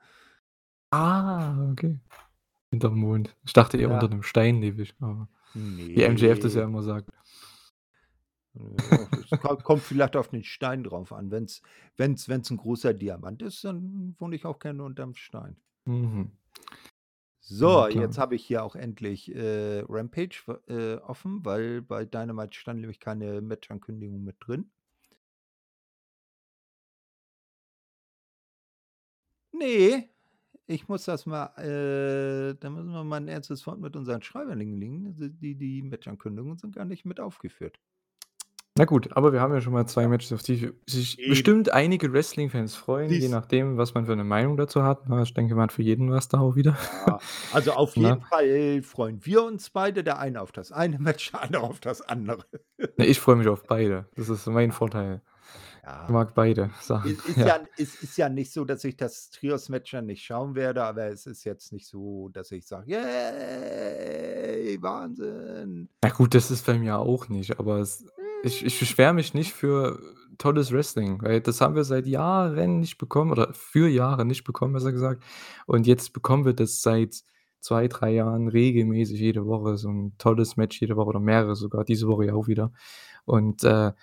Ah, 0.91 1.69
okay. 1.71 1.99
Hinterm 2.71 2.97
Mond. 2.97 3.35
Ich 3.45 3.51
dachte 3.53 3.77
eher 3.77 3.89
unter 3.91 4.05
Ja. 4.07 4.09
'nem 4.09 4.23
Stein 4.23 4.61
lebe 4.61 4.81
ich, 4.81 4.95
aber 5.01 5.27
wie 5.53 6.03
MJF 6.03 6.39
das 6.39 6.55
ja 6.55 6.63
immer 6.63 6.83
sagt. 6.83 7.09
Es 8.55 9.39
ko 9.41 9.57
kommt 9.57 9.81
vielleicht 9.81 10.15
auf 10.15 10.29
den 10.29 10.43
Stein 10.43 10.83
drauf 10.83 11.11
an. 11.11 11.31
Wenn's 11.31 11.61
wenn's 11.97 12.29
wenn's 12.29 12.49
'n 12.51 12.57
großer 12.57 12.93
Diamant 12.93 13.41
ist, 13.41 13.63
dann 13.63 14.15
wohne 14.19 14.35
ich 14.35 14.45
auch 14.45 14.59
gerne 14.59 14.83
unterm 14.83 15.15
Stein. 15.15 15.57
Mhm. 15.85 16.31
Ja, 17.49 17.81
So, 17.81 17.87
klar. 17.87 18.05
jetzt 18.05 18.17
habe 18.17 18.35
ich 18.35 18.45
hier 18.45 18.63
auch 18.63 18.75
endlich, 18.75 19.33
äh, 19.35 19.83
Rampage 19.87 20.61
äh, 20.67 20.95
offen, 21.03 21.43
weil 21.45 21.81
bei 21.81 22.05
Dynamite 22.05 22.57
stand 22.57 22.79
nämlich 22.79 22.99
keine 22.99 23.41
Matchankündigung 23.41 24.23
mit 24.23 24.37
drin. 24.39 24.71
Ne, 29.51 30.09
ich 30.67 30.87
muss 30.87 31.05
das 31.05 31.25
mal 31.25 31.47
äh, 31.57 32.55
da 32.59 32.69
müssen 32.69 32.91
wir 32.91 33.03
mal 33.03 33.17
'n 33.21 33.27
ernstes 33.27 33.65
Wort 33.67 33.79
mit 33.79 33.95
unseren 33.95 34.21
Schreiberlingen 34.21 34.77
legen. 34.77 35.15
Die 35.41 35.55
die 35.55 35.81
Matchankündigungen 35.83 36.57
sind 36.57 36.75
gar 36.75 36.85
nicht 36.85 37.05
mit 37.05 37.19
aufgeführt. 37.19 37.79
Na 38.77 38.85
gut, 38.85 39.15
aber 39.15 39.31
wir 39.33 39.39
haben 39.39 39.53
ja 39.53 39.61
schon 39.61 39.73
mal 39.73 39.85
2 39.85 40.07
Ja. 40.07 40.07
Matches, 40.07 40.33
auf 40.33 40.41
die 40.41 40.71
sich 40.87 41.19
Eben. 41.19 41.27
bestimmt 41.27 41.71
einige 41.71 42.11
Wrestling-Fans 42.11 42.75
freuen, 42.75 43.19
je 43.19 43.27
Siehst 43.27 43.29
nachdem, 43.29 43.77
was 43.77 43.93
man 43.93 44.07
für 44.07 44.15
'ne 44.15 44.23
Meinung 44.23 44.57
dazu 44.57 44.81
hat? 44.81 45.03
Ich 45.21 45.33
denke, 45.35 45.53
man 45.53 45.65
hat 45.65 45.71
für 45.73 45.83
jeden 45.83 46.09
was 46.11 46.27
da 46.27 46.39
auch 46.39 46.55
wieder, 46.55 46.75
Ja, 47.07 47.21
also 47.49 47.73
auf 47.73 47.95
jeden 47.97 48.21
Fall 48.21 48.81
freuen 48.81 49.25
wir 49.25 49.43
uns 49.43 49.69
beide, 49.69 50.03
der 50.03 50.19
eine 50.19 50.41
auf 50.41 50.51
das 50.51 50.71
eine 50.71 50.99
Match, 50.99 51.31
der 51.31 51.41
andere 51.43 51.63
auf 51.63 51.79
das 51.79 52.01
andere. 52.01 52.45
Ne, 52.97 53.05
ich 53.07 53.19
freue 53.19 53.35
mich 53.35 53.47
auf 53.47 53.63
beide. 53.65 54.07
Das 54.15 54.29
ist 54.29 54.45
mein 54.47 54.71
Vorteil. 54.71 55.21
Ich 56.03 56.09
Ja. 56.09 56.13
mag 56.13 56.35
beide 56.35 56.71
Sachen, 56.79 57.17
I 57.25 57.31
ist 57.31 57.43
ja. 57.45 57.57
ja 57.59 57.65
es 57.77 57.95
ist 57.95 58.17
ja 58.17 58.29
nicht 58.29 58.53
so, 58.53 58.65
dass 58.65 58.83
ich 58.85 58.97
das 58.97 59.29
Trios-Match 59.31 59.91
dann 59.91 60.07
nicht 60.07 60.23
schauen 60.25 60.55
werde, 60.55 60.83
aber 60.83 61.07
es 61.07 61.25
ist 61.27 61.43
jetzt 61.45 61.71
nicht 61.73 61.87
so, 61.87 62.29
dass 62.29 62.51
ich 62.51 62.67
sage: 62.67 62.91
„Yay, 62.91 64.81
Wahnsinn.“ 64.81 65.89
Ja 66.03 66.09
gut, 66.09 66.33
das 66.35 66.51
ist 66.51 66.65
bei 66.65 66.77
mir 66.77 66.97
auch 66.97 67.29
nicht, 67.29 67.59
aber 67.59 67.77
es 67.79 68.05
ich 68.43 68.65
ich 68.65 68.79
beschwere 68.79 69.13
mich 69.13 69.33
nicht 69.33 69.53
für 69.53 69.99
tolles 70.37 70.71
Wrestling, 70.71 71.21
weil 71.21 71.41
das 71.41 71.61
haben 71.61 71.75
wir 71.75 71.83
seit 71.85 72.07
Jahren 72.07 72.79
nicht 72.79 72.97
bekommen 72.97 73.31
oder 73.31 73.53
für 73.53 73.87
Jahre 73.89 74.25
nicht 74.25 74.43
bekommen, 74.43 74.73
besser 74.73 74.91
gesagt. 74.91 75.23
Und 75.67 75.87
jetzt 75.87 76.13
bekommen 76.13 76.45
wir 76.45 76.53
das 76.53 76.81
seit 76.81 77.23
2, 77.61 77.87
3 77.87 78.11
Jahren 78.13 78.47
regelmäßig 78.49 79.19
jede 79.19 79.45
Woche, 79.45 79.77
so 79.77 79.89
'n 79.89 80.13
tolles 80.17 80.57
Match 80.57 80.81
jede 80.81 80.95
Woche 80.97 81.09
oder 81.09 81.19
mehrere 81.21 81.55
sogar, 81.55 81.85
diese 81.85 82.07
Woche 82.07 82.25
ja 82.27 82.33
auch 82.35 82.47
wieder. 82.47 82.71
Und, 83.25 83.63
äh, 83.63 83.93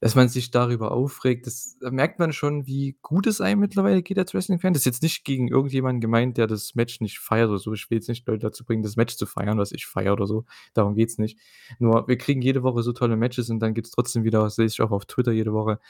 dass 0.00 0.14
man 0.14 0.28
sich 0.28 0.50
darüber 0.52 0.92
aufregt, 0.92 1.46
das 1.46 1.76
da 1.80 1.90
merkt 1.90 2.18
man 2.20 2.32
schon, 2.32 2.66
wie 2.66 2.96
gut 3.02 3.26
es 3.26 3.40
einem 3.40 3.60
mittlerweile 3.60 4.02
geht 4.02 4.18
als 4.18 4.32
Wrestling-Fan. 4.34 4.72
Das 4.72 4.82
ist 4.82 4.86
jetzt 4.86 5.02
nicht 5.02 5.24
gegen 5.24 5.48
irgendjemanden 5.48 6.00
gemeint, 6.00 6.36
der 6.38 6.46
das 6.46 6.74
Match 6.76 7.00
nicht 7.00 7.18
feiert 7.18 7.48
oder 7.50 7.58
so. 7.58 7.72
Ich 7.72 7.90
will 7.90 7.98
jetzt 7.98 8.08
nicht 8.08 8.26
Leute 8.28 8.40
dazu 8.46 8.64
bringen, 8.64 8.82
das 8.82 8.96
Match 8.96 9.16
zu 9.16 9.26
feiern, 9.26 9.58
was 9.58 9.72
ich 9.72 9.86
feiere 9.86 10.12
oder 10.12 10.26
so. 10.26 10.44
Darum 10.74 10.94
geht's 10.94 11.18
nicht. 11.18 11.38
Nur 11.80 12.06
wir 12.08 12.16
kriegen 12.18 12.42
jede 12.42 12.62
Woche 12.62 12.82
so 12.82 12.92
tolle 12.92 13.16
Matches 13.16 13.50
und 13.50 13.60
dann 13.60 13.74
gibt's 13.74 13.90
trotzdem 13.90 14.24
wieder 14.24 14.42
das 14.42 14.54
sehe 14.56 14.66
ich 14.66 14.80
auch 14.80 14.90
auf 14.92 15.06
Twitter 15.06 15.32
jede 15.32 15.52
Woche, 15.52 15.80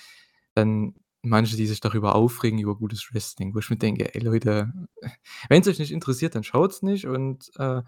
dann 0.54 0.94
manche, 1.22 1.56
die 1.56 1.66
sich 1.66 1.80
darüber 1.80 2.14
aufregen, 2.14 2.58
über 2.60 2.76
gutes 2.76 3.12
Wrestling, 3.12 3.54
wo 3.54 3.58
ich 3.58 3.70
mir 3.70 3.76
denke: 3.76 4.14
„Ey 4.14 4.20
Leute, 4.22 4.72
wenn's 5.48 5.68
euch 5.68 5.78
nicht 5.78 5.92
interessiert, 5.92 6.34
dann 6.34 6.44
schaut's 6.44 6.82
nicht 6.82 7.06
und, 7.06 7.50
äh, 7.58 7.82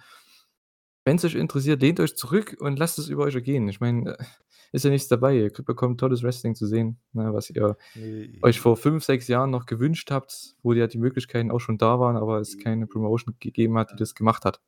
wenn's 1.05 1.25
euch 1.25 1.35
interessiert, 1.35 1.83
lehnt 1.83 2.01
euch 2.01 2.17
zurück 2.17 2.57
und 2.61 2.79
lasst 2.79 2.99
es 2.99 3.09
über 3.09 3.25
euch 3.25 3.35
ergehen.“ 3.35 3.69
Ich 3.69 3.81
meine, 3.81 4.15
äh, 4.19 4.25
ist 4.73 4.85
ja 4.85 4.91
nichts 4.91 5.09
dabei. 5.09 5.37
Ihr 5.37 5.51
bekommt 5.53 6.01
tolles 6.01 6.23
Wrestling 6.23 6.55
zu 6.55 6.67
sehen, 6.67 7.01
ne, 7.13 7.33
was 7.35 7.51
ihr 7.51 7.77
Ne, 7.95 8.43
euch 8.43 8.61
vor. 8.61 8.77
5, 8.77 9.05
6 9.05 9.29
Jahren 9.29 9.51
noch 9.51 9.67
gewünscht 9.67 10.11
habt, 10.13 10.57
wo 10.63 10.73
ja 10.75 10.87
die 10.89 10.99
Möglichkeiten 10.99 11.51
auch 11.51 11.61
schon 11.61 11.79
da 11.79 12.01
waren, 12.01 12.17
aber 12.17 12.41
es 12.41 12.59
keine 12.59 12.87
Eben. 12.87 12.89
Promotion 12.89 13.37
gegeben 13.41 13.79
hat, 13.79 13.93
die 13.93 13.97
das 13.97 14.15
gemacht 14.15 14.45
hat. 14.45 14.61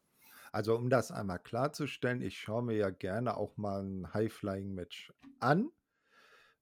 Also, 0.52 0.76
um 0.76 0.88
das 0.90 1.10
einmal 1.10 1.38
klarzustellen, 1.38 2.20
ich 2.22 2.38
schaue 2.38 2.62
mir 2.62 2.76
ja 2.76 2.90
gerne 2.90 3.36
auch 3.36 3.56
mal 3.56 3.80
'n 3.82 4.12
High-Flying-Match 4.14 5.12
an. 5.40 5.70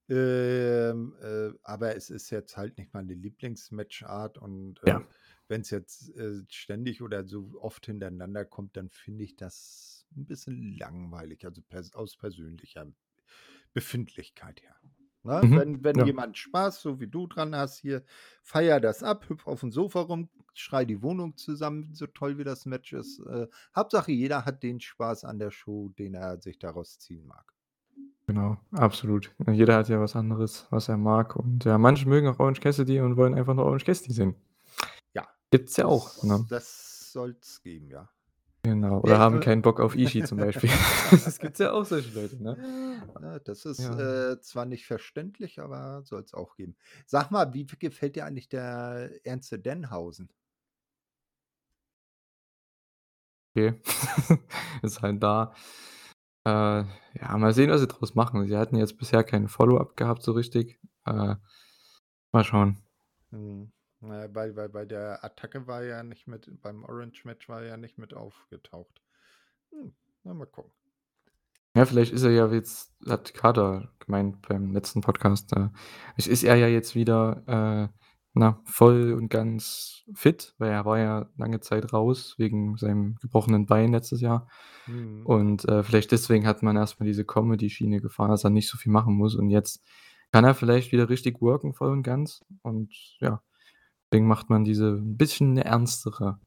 Ähm, 0.09 1.15
äh, 1.23 1.51
aber 1.63 1.95
es 1.97 2.11
ist 2.11 2.31
jetzt 2.31 2.57
halt 2.57 2.79
nicht 2.79 2.93
meine 2.95 3.15
Lieblingsmatchart 3.15 4.39
und, 4.39 4.81
Ja. 4.87 5.03
Äh, 5.51 5.55
wenn's 5.55 5.71
jetzt, 5.71 6.15
äh, 6.17 6.43
ständig 6.51 7.03
oder 7.03 7.27
so 7.27 7.53
oft 7.61 7.87
hintereinander 7.87 8.45
kommt, 8.45 8.77
dann 8.77 8.91
finde 8.91 9.25
ich 9.25 9.37
das 9.37 10.07
'n 10.17 10.27
bisschen 10.27 10.77
langweilig, 10.79 11.45
also 11.47 11.63
pers 11.63 11.95
aus 11.95 12.17
persönlicher 12.17 12.87
Befindlichkeit 13.75 14.63
her, 14.63 14.77
ne? 15.25 15.43
Mhm, 15.43 15.55
Wenn 15.55 15.85
wenn 15.85 15.99
ja. 15.99 16.07
jemand 16.07 16.39
Spaß, 16.39 16.83
so 16.83 17.01
wie 17.01 17.09
du 17.09 17.27
dran 17.27 17.55
hast 17.57 17.79
hier, 17.79 18.05
feier 18.43 18.81
das 18.81 19.03
ab, 19.03 19.29
hüpf 19.29 19.47
aufm 19.47 19.71
Sofa 19.73 20.01
rum, 20.03 20.31
schrei 20.55 20.85
die 20.85 21.03
Wohnung 21.03 21.37
zusammen, 21.37 21.95
so 21.95 22.07
toll 22.09 22.39
wie 22.39 22.45
das 22.45 22.67
Match 22.67 22.93
ist. 22.93 23.21
Äh, 23.21 23.49
Hauptsache, 23.77 24.13
jeder 24.13 24.45
hat 24.47 24.63
den 24.63 24.81
Spaß 24.81 25.25
an 25.25 25.39
der 25.39 25.51
Show, 25.53 25.89
den 25.91 26.15
er 26.15 26.41
sich 26.41 26.59
daraus 26.59 26.99
ziehen 26.99 27.27
mag. 27.27 27.55
Genau, 28.27 28.57
absolut. 28.73 29.35
Jeder 29.51 29.77
hat 29.77 29.89
ja 29.89 30.01
was 30.01 30.15
anderes, 30.17 30.67
was 30.71 30.89
er 30.89 30.97
mag 30.97 31.37
und 31.37 31.65
ja, 31.65 31.77
manche 31.79 32.09
mögen 32.09 32.29
auch 32.29 32.39
Orange 32.39 32.61
Cassidy 32.61 33.01
und 33.01 33.17
wollen 33.17 33.35
einfach 33.35 33.55
nur 33.55 33.65
Orange 33.67 33.85
Cassidy 33.85 34.13
sehen. 34.13 34.35
Ja, 35.53 35.59
Gibt's 35.59 35.77
ja 35.77 35.87
auch, 35.87 36.15
das 36.15 36.23
ne? 36.25 36.47
das 36.49 37.13
soll's 37.13 37.63
geben, 37.63 37.89
ja. 37.91 38.09
Genau, 38.63 38.99
oder 39.01 39.13
Wer 39.13 39.19
haben 39.19 39.37
äh 39.39 39.41
keinen 39.41 39.63
Bock 39.63 39.81
auf 39.81 39.95
Ishii 39.97 40.23
zum 40.25 40.39
Beispiel. 40.39 40.71
Das 41.11 41.39
gibt's 41.39 41.59
ja 41.59 41.73
auch 41.73 41.85
solche 41.85 42.11
Leute, 42.11 42.43
ne? 42.43 42.57
Ja, 42.59 43.21
ne, 43.21 43.41
das 43.45 43.65
ist, 43.65 43.81
Ja. 43.81 44.33
äh, 44.33 44.41
zwar 44.41 44.67
nicht 44.67 44.87
verständlich, 44.87 45.61
aber 45.61 46.03
soll's 46.05 46.35
auch 46.35 46.57
geben. 46.57 46.77
Sag 47.07 47.31
mal, 47.31 47.53
wie 47.55 47.65
gefällt 47.67 48.17
dir 48.17 48.27
eigentlich 48.27 48.49
der 48.49 49.11
Ernste 49.25 49.59
Denhausen? 49.59 50.31
Okay, 53.57 53.81
ist 54.83 55.03
halt 55.03 55.23
da. 55.23 55.55
Äh, 56.47 56.51
ja, 57.19 57.37
mal 57.39 57.53
sehen, 57.53 57.71
was 57.71 57.81
sie 57.81 57.89
draus 57.89 58.15
machen. 58.15 58.47
Sie 58.47 58.57
hatten 58.57 58.77
jetzt 58.77 58.97
bisher 58.99 59.25
kein 59.25 59.49
Follow-up 59.49 59.97
gehabt 59.97 60.23
so 60.23 60.33
richtig. 60.33 60.79
Äh, 61.07 61.35
mal 62.33 62.45
schauen. 62.45 62.79
Mhm. 63.31 63.73
Na 64.01 64.23
ja, 64.23 64.27
bei 64.29 64.53
bei 64.53 64.69
bei 64.69 64.85
der 64.87 65.23
Attacke 65.25 65.67
war 65.67 65.83
er 65.83 65.89
ja 65.89 66.03
nicht 66.03 66.27
mit 66.27 66.51
beim 66.63 66.85
Orange-Match 66.85 67.49
war 67.49 67.63
er 67.63 67.69
ja 67.69 67.77
nicht 67.77 67.99
mit 67.99 68.15
aufgetaucht. 68.15 69.03
Hm, 69.71 69.93
na, 70.25 70.35
mal 70.35 70.47
gucken. 70.47 70.73
Ja, 71.77 71.85
vielleicht 71.87 72.13
ist 72.13 72.25
er 72.25 72.33
ja 72.33 72.51
jetzt 72.53 72.93
hat 73.09 73.33
Carter 73.35 73.93
gemeint 74.01 74.43
beim 74.43 74.73
letzten 74.73 75.03
Podcast, 75.03 75.53
äh, 75.57 75.69
ist 76.17 76.43
er 76.43 76.57
ja 76.57 76.67
jetzt 76.67 76.97
wieder, 76.97 77.45
äh, 77.47 77.97
na, 78.33 78.61
voll 78.65 79.13
und 79.13 79.29
ganz 79.29 80.05
fit, 80.15 80.55
weil 80.59 80.71
er 80.71 80.85
war 80.85 80.99
ja 80.99 81.29
lange 81.37 81.61
Zeit 81.61 81.93
raus 81.93 82.35
wegen 82.39 82.77
seinem 82.77 83.17
gebrochenen 83.21 83.67
Bein 83.67 83.93
letztes 83.93 84.21
Jahr. 84.21 84.49
Mhm. 84.87 85.27
Und, 85.27 85.65
äh, 85.69 85.83
vielleicht 85.85 86.11
deswegen 86.13 86.47
hat 86.47 86.63
man 86.63 86.77
erst 86.77 86.99
mal 87.01 87.07
diese 87.07 87.25
Comedy-Schiene 87.25 88.01
gefahren, 88.01 88.31
dass 88.31 88.45
er 88.45 88.51
nicht 88.51 88.69
so 88.69 88.77
viel 88.79 88.93
machen 88.93 89.15
muss 89.15 89.37
und 89.37 89.51
jetzt 89.51 89.85
kann 90.33 90.45
er 90.45 90.55
vielleicht 90.55 90.93
wieder 90.93 91.09
richtig 91.09 91.41
worken 91.41 91.75
voll 91.75 91.91
und 91.91 92.03
ganz 92.03 92.45
und 92.63 92.93
ja, 93.21 93.43
deswegen 94.11 94.27
macht 94.27 94.51
man 94.51 94.65
diese 94.65 94.93
bisschen 95.01 95.55
'ne 95.55 95.65
ernstere 95.65 96.39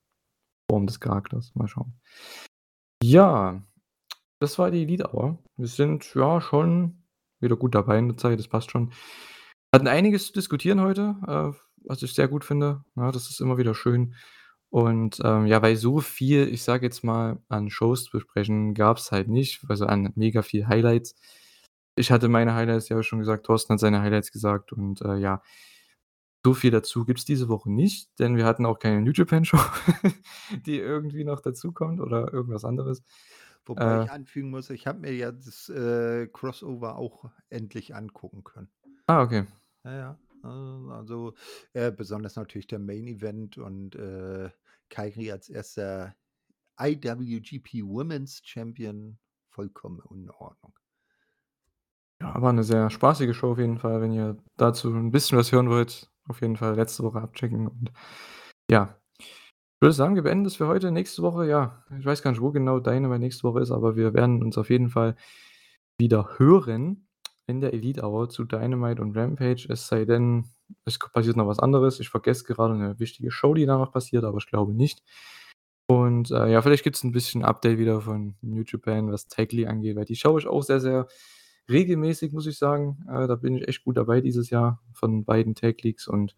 Form 0.69 0.87
des 0.87 0.99
Charakters. 0.99 1.53
Mal 1.55 1.67
schauen. 1.67 1.93
Ja, 3.03 3.61
das 4.39 4.59
war 4.59 4.71
die 4.71 5.01
Hour. 5.03 5.39
Wir 5.57 5.67
sind, 5.67 6.13
ja, 6.15 6.41
schon 6.41 7.03
wieder 7.41 7.55
gut 7.57 7.75
dabei 7.75 7.99
in 7.99 8.09
der 8.09 8.17
Zeit, 8.17 8.39
das 8.39 8.47
passt 8.47 8.71
schon. 8.71 8.93
Hatten 9.73 9.87
einiges 9.87 10.27
zu 10.27 10.33
diskutieren 10.33 10.81
heute, 10.81 11.15
äh, 11.27 11.59
was 11.87 12.03
ich 12.03 12.13
sehr 12.13 12.27
gut 12.27 12.45
finde, 12.45 12.83
ne? 12.95 13.11
Das 13.11 13.29
ist 13.29 13.41
immer 13.41 13.57
wieder 13.57 13.75
schön. 13.75 14.15
Und, 14.69 15.19
ähm, 15.23 15.47
ja, 15.47 15.61
weil 15.61 15.75
so 15.77 15.99
viel, 16.01 16.47
ich 16.49 16.63
sage 16.63 16.85
jetzt 16.85 17.03
mal, 17.03 17.39
an 17.49 17.69
Shows 17.69 18.05
zu 18.05 18.11
besprechen 18.11 18.73
gab's 18.73 19.11
halt 19.11 19.27
nicht, 19.29 19.63
also 19.69 19.85
an 19.87 20.11
mega 20.15 20.41
viel 20.41 20.67
Highlights. 20.67 21.15
Ich 21.95 22.11
hatte 22.11 22.29
meine 22.29 22.55
Highlights 22.55 22.89
ja 22.89 23.01
schon 23.03 23.19
gesagt, 23.19 23.45
Thorsten 23.45 23.73
hat 23.73 23.79
seine 23.79 24.01
Highlights 24.01 24.31
gesagt 24.31 24.71
und, 24.73 25.01
äh, 25.03 25.17
ja 25.17 25.41
so 26.45 26.53
viel 26.53 26.71
dazu 26.71 27.05
gibt's 27.05 27.25
diese 27.25 27.49
Woche 27.49 27.71
nicht, 27.71 28.19
denn 28.19 28.37
wir 28.37 28.45
hatten 28.45 28.65
auch 28.65 28.79
keine 28.79 29.01
New 29.01 29.11
Japan 29.13 29.45
Show, 29.45 29.57
die 30.65 30.77
irgendwie 30.79 31.23
noch 31.25 31.41
dazukommt 31.41 32.01
oder 32.01 32.33
irgendwas 32.33 32.65
anderes. 32.65 33.03
Wobei 33.65 33.95
Äh 33.95 34.05
ich 34.05 34.11
anfügen 34.11 34.49
muss, 34.49 34.69
ich 34.69 34.87
habe 34.87 34.99
mir 34.99 35.13
ja 35.15 35.31
das, 35.31 35.69
äh, 35.69 36.27
Crossover 36.27 36.97
auch 36.97 37.31
endlich 37.49 37.95
angucken 37.95 38.43
können. 38.43 38.69
Ah, 39.09 39.21
okay. 39.21 39.43
Ja, 39.85 39.91
ja. 39.97 40.19
Also, 40.43 41.35
äh, 41.73 41.91
besonders 41.91 42.35
natürlich 42.35 42.67
der 42.67 42.79
Main 42.79 43.07
Event 43.07 43.57
und, 43.57 43.95
äh, 43.95 44.49
Kairi 44.89 45.31
als 45.31 45.49
1. 45.49 46.15
IWGP 46.79 47.83
Women's 47.85 48.41
Champion, 48.45 49.19
vollkommen 49.49 50.01
in 50.11 50.29
Ordnung. 50.31 50.73
Ja, 52.21 52.41
war 52.41 52.53
'ne 52.53 52.63
sehr 52.63 52.89
spaßige 52.89 53.35
Show 53.35 53.51
auf 53.53 53.57
jeden 53.57 53.77
Fall. 53.77 54.01
Wenn 54.01 54.11
ihr 54.13 54.37
dazu 54.57 54.89
'n 54.93 55.11
bisschen 55.11 55.37
was 55.37 55.51
hören 55.51 55.69
wollt, 55.69 56.09
auf 56.27 56.41
jeden 56.41 56.57
Fall 56.57 56.75
letzte 56.75 57.03
Woche 57.03 57.21
abchecken 57.21 57.67
und 57.67 57.91
ja. 58.71 58.97
Ich 59.77 59.85
würde 59.85 59.93
sagen, 59.95 60.15
wir 60.15 60.23
beenden 60.23 60.45
das 60.45 60.55
für 60.57 60.67
heute. 60.67 60.91
Nächste 60.91 61.23
Woche, 61.23 61.47
ja, 61.47 61.83
ich 61.99 62.05
weiß 62.05 62.23
gar 62.23 62.31
nicht, 62.31 62.41
wo 62.41 62.51
genau 62.51 62.79
Dynamite 62.79 63.19
nächste 63.19 63.43
Woche 63.45 63.61
ist, 63.61 63.71
aber 63.71 63.95
wir 63.97 64.13
werden 64.15 64.43
uns 64.43 64.57
auf 64.57 64.69
jeden 64.71 64.89
Fall 64.89 65.15
wieder 65.99 66.37
hören 66.39 67.07
in 67.47 67.61
der 67.61 67.73
Elite 67.73 68.03
Hour 68.03 68.29
zu 68.29 68.45
Dynamite 68.45 69.01
und 69.03 69.17
Rampage. 69.17 69.67
Es 69.69 69.87
sei 69.87 70.05
denn, 70.05 70.45
es 70.85 70.99
passiert 70.99 71.37
noch 71.37 71.47
was 71.47 71.59
anderes. 71.59 71.99
Ich 72.01 72.09
vergesse 72.09 72.45
gerade 72.45 72.75
'ne 72.77 72.99
wichtige 72.99 73.31
Show, 73.31 73.53
die 73.55 73.65
da 73.67 73.77
noch 73.79 73.91
passiert, 73.93 74.23
aber 74.25 74.37
ich 74.39 74.47
glaube 74.47 74.73
nicht. 74.75 75.01
Und, 75.87 76.31
äh, 76.31 76.51
ja, 76.51 76.61
vielleicht 76.63 76.83
gibt's 76.85 77.03
'n 77.05 77.11
bisschen 77.13 77.43
Update 77.45 77.79
wieder 77.79 78.01
von 78.01 78.35
New 78.41 78.63
Japan, 78.67 79.11
was 79.11 79.27
Tag 79.29 79.51
League 79.53 79.67
angeht, 79.69 79.95
weil 79.97 80.05
die 80.05 80.15
schaue 80.17 80.39
ich 80.41 80.47
auch 80.47 80.63
sehr, 80.63 80.79
sehr 80.81 81.07
regelmäßig, 81.69 82.33
muss 82.33 82.47
ich 82.47 82.57
sagen. 82.57 83.05
Äh, 83.09 83.27
da 83.27 83.35
bin 83.35 83.55
ich 83.55 83.67
echt 83.67 83.83
gut 83.85 83.97
dabei 83.97 84.21
dieses 84.21 84.49
Jahr 84.49 84.81
von 84.93 85.25
beiden 85.25 85.55
Tag 85.55 85.81
Leagues 85.83 86.07
und 86.07 86.35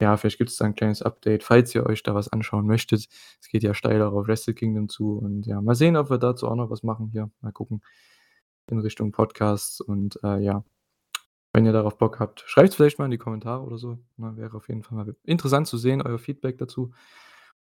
ja, 0.00 0.16
vielleicht 0.18 0.38
gibt's 0.38 0.56
da 0.58 0.66
'n 0.66 0.74
kleines 0.74 1.02
Update, 1.02 1.42
falls 1.44 1.74
ihr 1.74 1.86
euch 1.86 2.02
da 2.02 2.14
was 2.14 2.28
anschauen 2.28 2.66
möchtet. 2.66 3.08
Es 3.40 3.48
geht 3.48 3.62
ja 3.62 3.74
steil 3.74 4.02
auch 4.02 4.12
auf 4.12 4.28
Wrestle 4.28 4.54
Kingdom 4.54 4.88
zu 4.90 5.18
und 5.18 5.46
ja, 5.46 5.60
mal 5.62 5.74
sehen, 5.74 5.96
ob 5.96 6.10
wir 6.10 6.18
dazu 6.18 6.48
auch 6.48 6.56
noch 6.56 6.70
was 6.70 6.82
machen 6.82 7.08
hier. 7.12 7.30
Mal 7.40 7.52
gucken 7.52 7.82
in 8.70 8.78
Richtung 8.80 9.12
Podcasts 9.12 9.80
und, 9.80 10.18
äh, 10.24 10.38
ja. 10.40 10.64
Wenn 11.52 11.66
ihr 11.66 11.72
darauf 11.72 11.98
Bock 11.98 12.20
habt, 12.20 12.42
schreibt's 12.46 12.76
vielleicht 12.76 12.98
mal 12.98 13.06
in 13.06 13.10
die 13.12 13.18
Kommentare 13.18 13.62
oder 13.64 13.78
so, 13.78 13.98
ne? 14.18 14.36
Wäre 14.36 14.56
auf 14.58 14.68
jeden 14.68 14.82
Fall 14.82 14.98
mal 14.98 15.16
interessant 15.24 15.66
zu 15.68 15.78
sehen, 15.78 16.02
euer 16.02 16.18
Feedback 16.18 16.58
dazu. 16.58 16.92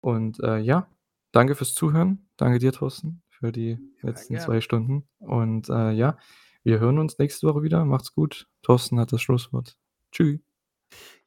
Und, 0.01 0.39
äh, 0.41 0.59
ja, 0.59 0.87
danke 1.33 1.55
fürs 1.55 1.75
Zuhören. 1.75 2.27
Danke 2.37 2.59
dir, 2.59 2.71
Thorsten, 2.73 3.23
für 3.29 3.51
die 3.51 3.79
letzten 4.01 4.35
gerne. 4.35 4.45
2 4.45 4.61
Stunden. 4.61 5.07
Und, 5.19 5.69
äh, 5.69 5.91
ja, 5.91 6.17
wir 6.63 6.79
hören 6.79 6.99
uns 6.99 7.17
nächste 7.19 7.47
Woche 7.47 7.63
wieder. 7.63 7.85
Macht's 7.85 8.13
gut. 8.13 8.47
Thorsten 8.61 8.99
hat 8.99 9.11
das 9.13 9.21
Schlusswort. 9.21 9.77
Tschü. 10.11 10.39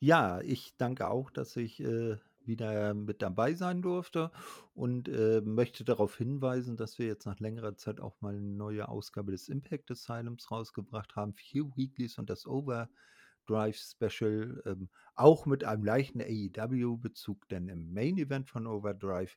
Ja, 0.03 0.41
ich 0.43 0.77
danke 0.77 1.09
auch, 1.09 1.31
dass 1.31 1.57
ich, 1.57 1.81
äh, 1.81 2.19
wieder 2.45 2.93
mit 2.95 3.23
dabei 3.23 3.55
sein 3.55 3.81
durfte 3.83 4.31
und, 4.75 5.09
äh, 5.09 5.41
möchte 5.41 5.85
darauf 5.85 6.17
hinweisen, 6.19 6.77
dass 6.77 6.99
wir 6.99 7.07
jetzt 7.07 7.25
nach 7.27 7.41
längerer 7.41 7.77
Zeit 7.77 7.99
auch 8.01 8.21
mal 8.21 8.35
'ne 8.35 8.41
neue 8.57 8.89
Ausgabe 8.89 9.33
des 9.33 9.49
Impact 9.49 9.91
Asylums 9.91 10.51
rausgebracht 10.51 11.17
haben. 11.17 11.33
4 11.35 11.65
Weeklies 11.77 12.19
und 12.19 12.29
das 12.31 12.47
Overdrive 12.47 13.77
Special, 13.77 14.63
ähm, 14.67 14.91
auch 15.15 15.47
mit 15.47 15.65
einem 15.65 15.83
leichten 15.83 16.21
AEW-Bezug, 16.21 17.49
denn 17.49 17.69
im 17.69 17.93
Main 17.93 18.19
Event 18.19 18.49
von 18.51 18.67
Overdrive 18.67 19.37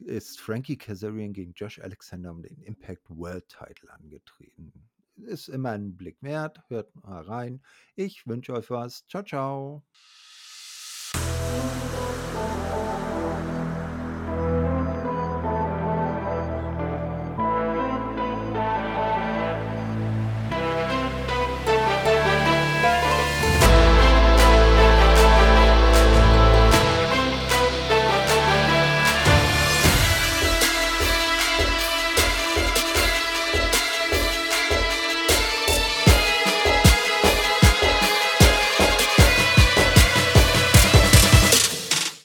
ist 0.00 0.40
Frankie 0.40 0.76
Kazarian 0.76 1.32
gegen 1.32 1.52
Josh 1.54 1.78
Alexander 1.78 2.30
um 2.30 2.42
den 2.42 2.60
Impact 2.62 3.08
World 3.08 3.48
Title 3.48 3.92
angetreten. 3.92 4.72
Ist 5.16 5.48
immer 5.48 5.72
'n 5.74 5.96
Blick 5.96 6.16
wert. 6.22 6.62
Hört 6.68 6.94
mal 6.96 7.22
rein. 7.22 7.62
Ich 7.94 8.26
wünsche 8.26 8.54
euch 8.54 8.70
was. 8.70 9.06
Tschau, 9.06 9.22
tschau. 9.22 9.84